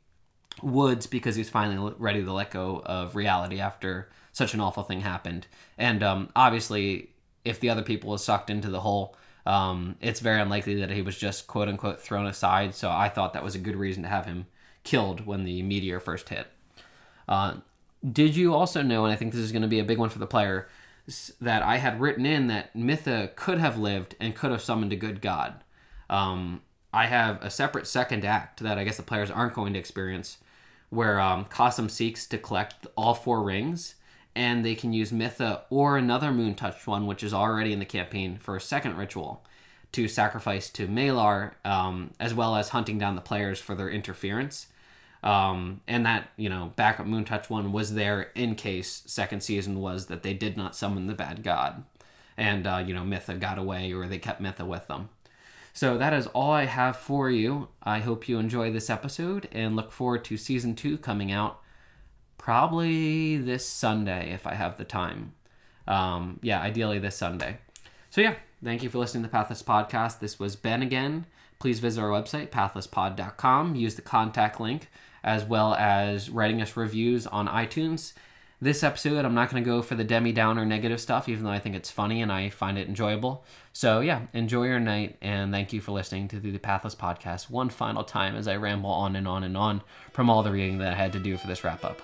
woods 0.62 1.06
because 1.06 1.36
he's 1.36 1.50
finally 1.50 1.94
ready 1.98 2.22
to 2.24 2.32
let 2.32 2.50
go 2.50 2.82
of 2.84 3.16
reality 3.16 3.60
after 3.60 4.08
such 4.32 4.54
an 4.54 4.60
awful 4.60 4.82
thing 4.82 5.00
happened. 5.00 5.46
And 5.78 6.02
um, 6.02 6.30
obviously, 6.36 7.10
if 7.44 7.60
the 7.60 7.70
other 7.70 7.82
people 7.82 8.10
was 8.10 8.24
sucked 8.24 8.50
into 8.50 8.68
the 8.68 8.80
hole, 8.80 9.16
um, 9.46 9.96
it's 10.00 10.20
very 10.20 10.40
unlikely 10.40 10.76
that 10.76 10.90
he 10.90 11.02
was 11.02 11.16
just 11.16 11.46
quote 11.46 11.68
unquote 11.68 12.00
thrown 12.00 12.26
aside. 12.26 12.74
So 12.74 12.90
I 12.90 13.08
thought 13.08 13.32
that 13.32 13.44
was 13.44 13.54
a 13.54 13.58
good 13.58 13.76
reason 13.76 14.02
to 14.02 14.08
have 14.08 14.26
him 14.26 14.46
killed 14.84 15.26
when 15.26 15.44
the 15.44 15.62
meteor 15.62 16.00
first 16.00 16.28
hit. 16.28 16.46
Uh, 17.28 17.54
did 18.12 18.34
you 18.34 18.54
also 18.54 18.82
know, 18.82 19.04
and 19.04 19.12
I 19.12 19.16
think 19.16 19.32
this 19.32 19.42
is 19.42 19.52
going 19.52 19.62
to 19.62 19.68
be 19.68 19.78
a 19.78 19.84
big 19.84 19.98
one 19.98 20.08
for 20.08 20.18
the 20.18 20.26
player, 20.26 20.68
that 21.40 21.62
I 21.62 21.78
had 21.78 22.00
written 22.00 22.26
in 22.26 22.46
that 22.48 22.74
Mitha 22.74 23.30
could 23.36 23.58
have 23.58 23.78
lived 23.78 24.16
and 24.20 24.34
could 24.34 24.50
have 24.50 24.62
summoned 24.62 24.92
a 24.92 24.96
good 24.96 25.20
god. 25.20 25.64
Um, 26.08 26.62
I 26.92 27.06
have 27.06 27.42
a 27.42 27.50
separate 27.50 27.86
second 27.86 28.24
act 28.24 28.60
that 28.60 28.78
I 28.78 28.84
guess 28.84 28.96
the 28.96 29.02
players 29.02 29.30
aren't 29.30 29.54
going 29.54 29.72
to 29.74 29.78
experience, 29.78 30.38
where 30.88 31.20
um, 31.20 31.46
seeks 31.88 32.26
to 32.26 32.38
collect 32.38 32.86
all 32.96 33.14
four 33.14 33.42
rings 33.42 33.94
and 34.34 34.64
they 34.64 34.74
can 34.74 34.92
use 34.92 35.12
Mitha 35.12 35.62
or 35.70 35.96
another 35.96 36.30
Moon 36.32 36.54
Touched 36.54 36.86
one, 36.86 37.06
which 37.06 37.22
is 37.22 37.34
already 37.34 37.72
in 37.72 37.78
the 37.78 37.84
campaign, 37.84 38.38
for 38.38 38.56
a 38.56 38.60
second 38.60 38.96
ritual 38.96 39.44
to 39.92 40.06
sacrifice 40.06 40.70
to 40.70 40.86
Malar, 40.86 41.52
um, 41.64 42.12
as 42.20 42.32
well 42.32 42.54
as 42.54 42.68
hunting 42.68 42.98
down 42.98 43.16
the 43.16 43.20
players 43.20 43.58
for 43.60 43.74
their 43.74 43.90
interference. 43.90 44.68
Um, 45.22 45.82
and 45.86 46.06
that, 46.06 46.30
you 46.36 46.48
know, 46.48 46.72
backup 46.76 47.06
Moon 47.06 47.24
Touch 47.24 47.50
one 47.50 47.72
was 47.72 47.94
there 47.94 48.30
in 48.34 48.54
case 48.54 49.02
second 49.06 49.42
season 49.42 49.80
was 49.80 50.06
that 50.06 50.22
they 50.22 50.32
did 50.32 50.56
not 50.56 50.74
summon 50.74 51.06
the 51.06 51.14
bad 51.14 51.42
god. 51.42 51.84
and 52.36 52.66
uh, 52.66 52.82
you 52.86 52.94
know 52.94 53.04
Mitha 53.04 53.34
got 53.34 53.58
away 53.58 53.92
or 53.92 54.06
they 54.06 54.18
kept 54.18 54.40
Mitha 54.40 54.64
with 54.64 54.86
them. 54.88 55.10
So 55.72 55.98
that 55.98 56.12
is 56.12 56.26
all 56.28 56.50
I 56.50 56.64
have 56.64 56.96
for 56.96 57.30
you. 57.30 57.68
I 57.82 58.00
hope 58.00 58.28
you 58.28 58.38
enjoy 58.38 58.72
this 58.72 58.90
episode 58.90 59.48
and 59.52 59.76
look 59.76 59.92
forward 59.92 60.24
to 60.24 60.36
season 60.36 60.74
two 60.74 60.98
coming 60.98 61.30
out 61.30 61.60
probably 62.38 63.36
this 63.36 63.66
Sunday 63.66 64.32
if 64.32 64.46
I 64.46 64.54
have 64.54 64.78
the 64.78 64.84
time. 64.84 65.34
Um, 65.86 66.40
yeah, 66.42 66.60
ideally 66.60 66.98
this 66.98 67.16
Sunday. 67.16 67.58
So 68.10 68.20
yeah, 68.20 68.34
thank 68.64 68.82
you 68.82 68.88
for 68.88 68.98
listening 68.98 69.22
to 69.22 69.28
the 69.28 69.32
Pathless 69.32 69.62
Podcast. 69.62 70.18
This 70.18 70.38
was 70.38 70.56
Ben 70.56 70.82
again. 70.82 71.26
Please 71.58 71.78
visit 71.78 72.00
our 72.00 72.08
website, 72.08 72.48
pathlesspod.com. 72.48 73.74
Use 73.74 73.94
the 73.94 74.02
contact 74.02 74.60
link 74.60 74.88
as 75.22 75.44
well 75.44 75.74
as 75.74 76.30
writing 76.30 76.62
us 76.62 76.76
reviews 76.76 77.26
on 77.26 77.48
iTunes. 77.48 78.12
This 78.62 78.82
episode, 78.82 79.24
I'm 79.24 79.34
not 79.34 79.50
going 79.50 79.64
to 79.64 79.68
go 79.68 79.80
for 79.80 79.94
the 79.94 80.04
Debbie 80.04 80.32
Downer 80.32 80.66
negative 80.66 81.00
stuff, 81.00 81.30
even 81.30 81.44
though 81.44 81.50
I 81.50 81.58
think 81.58 81.74
it's 81.74 81.90
funny 81.90 82.20
and 82.20 82.30
I 82.30 82.50
find 82.50 82.76
it 82.76 82.88
enjoyable. 82.88 83.42
So, 83.72 84.00
yeah, 84.00 84.26
enjoy 84.34 84.66
your 84.66 84.80
night 84.80 85.16
and 85.22 85.50
thank 85.50 85.72
you 85.72 85.80
for 85.80 85.92
listening 85.92 86.28
to 86.28 86.40
the 86.40 86.58
Pathless 86.58 86.94
Podcast 86.94 87.48
one 87.48 87.70
final 87.70 88.04
time 88.04 88.36
as 88.36 88.46
I 88.46 88.56
ramble 88.56 88.90
on 88.90 89.16
and 89.16 89.26
on 89.26 89.44
and 89.44 89.56
on 89.56 89.80
from 90.12 90.28
all 90.28 90.42
the 90.42 90.52
reading 90.52 90.76
that 90.78 90.92
I 90.92 90.96
had 90.96 91.12
to 91.14 91.18
do 91.18 91.38
for 91.38 91.46
this 91.46 91.64
wrap 91.64 91.84
up. 91.84 92.02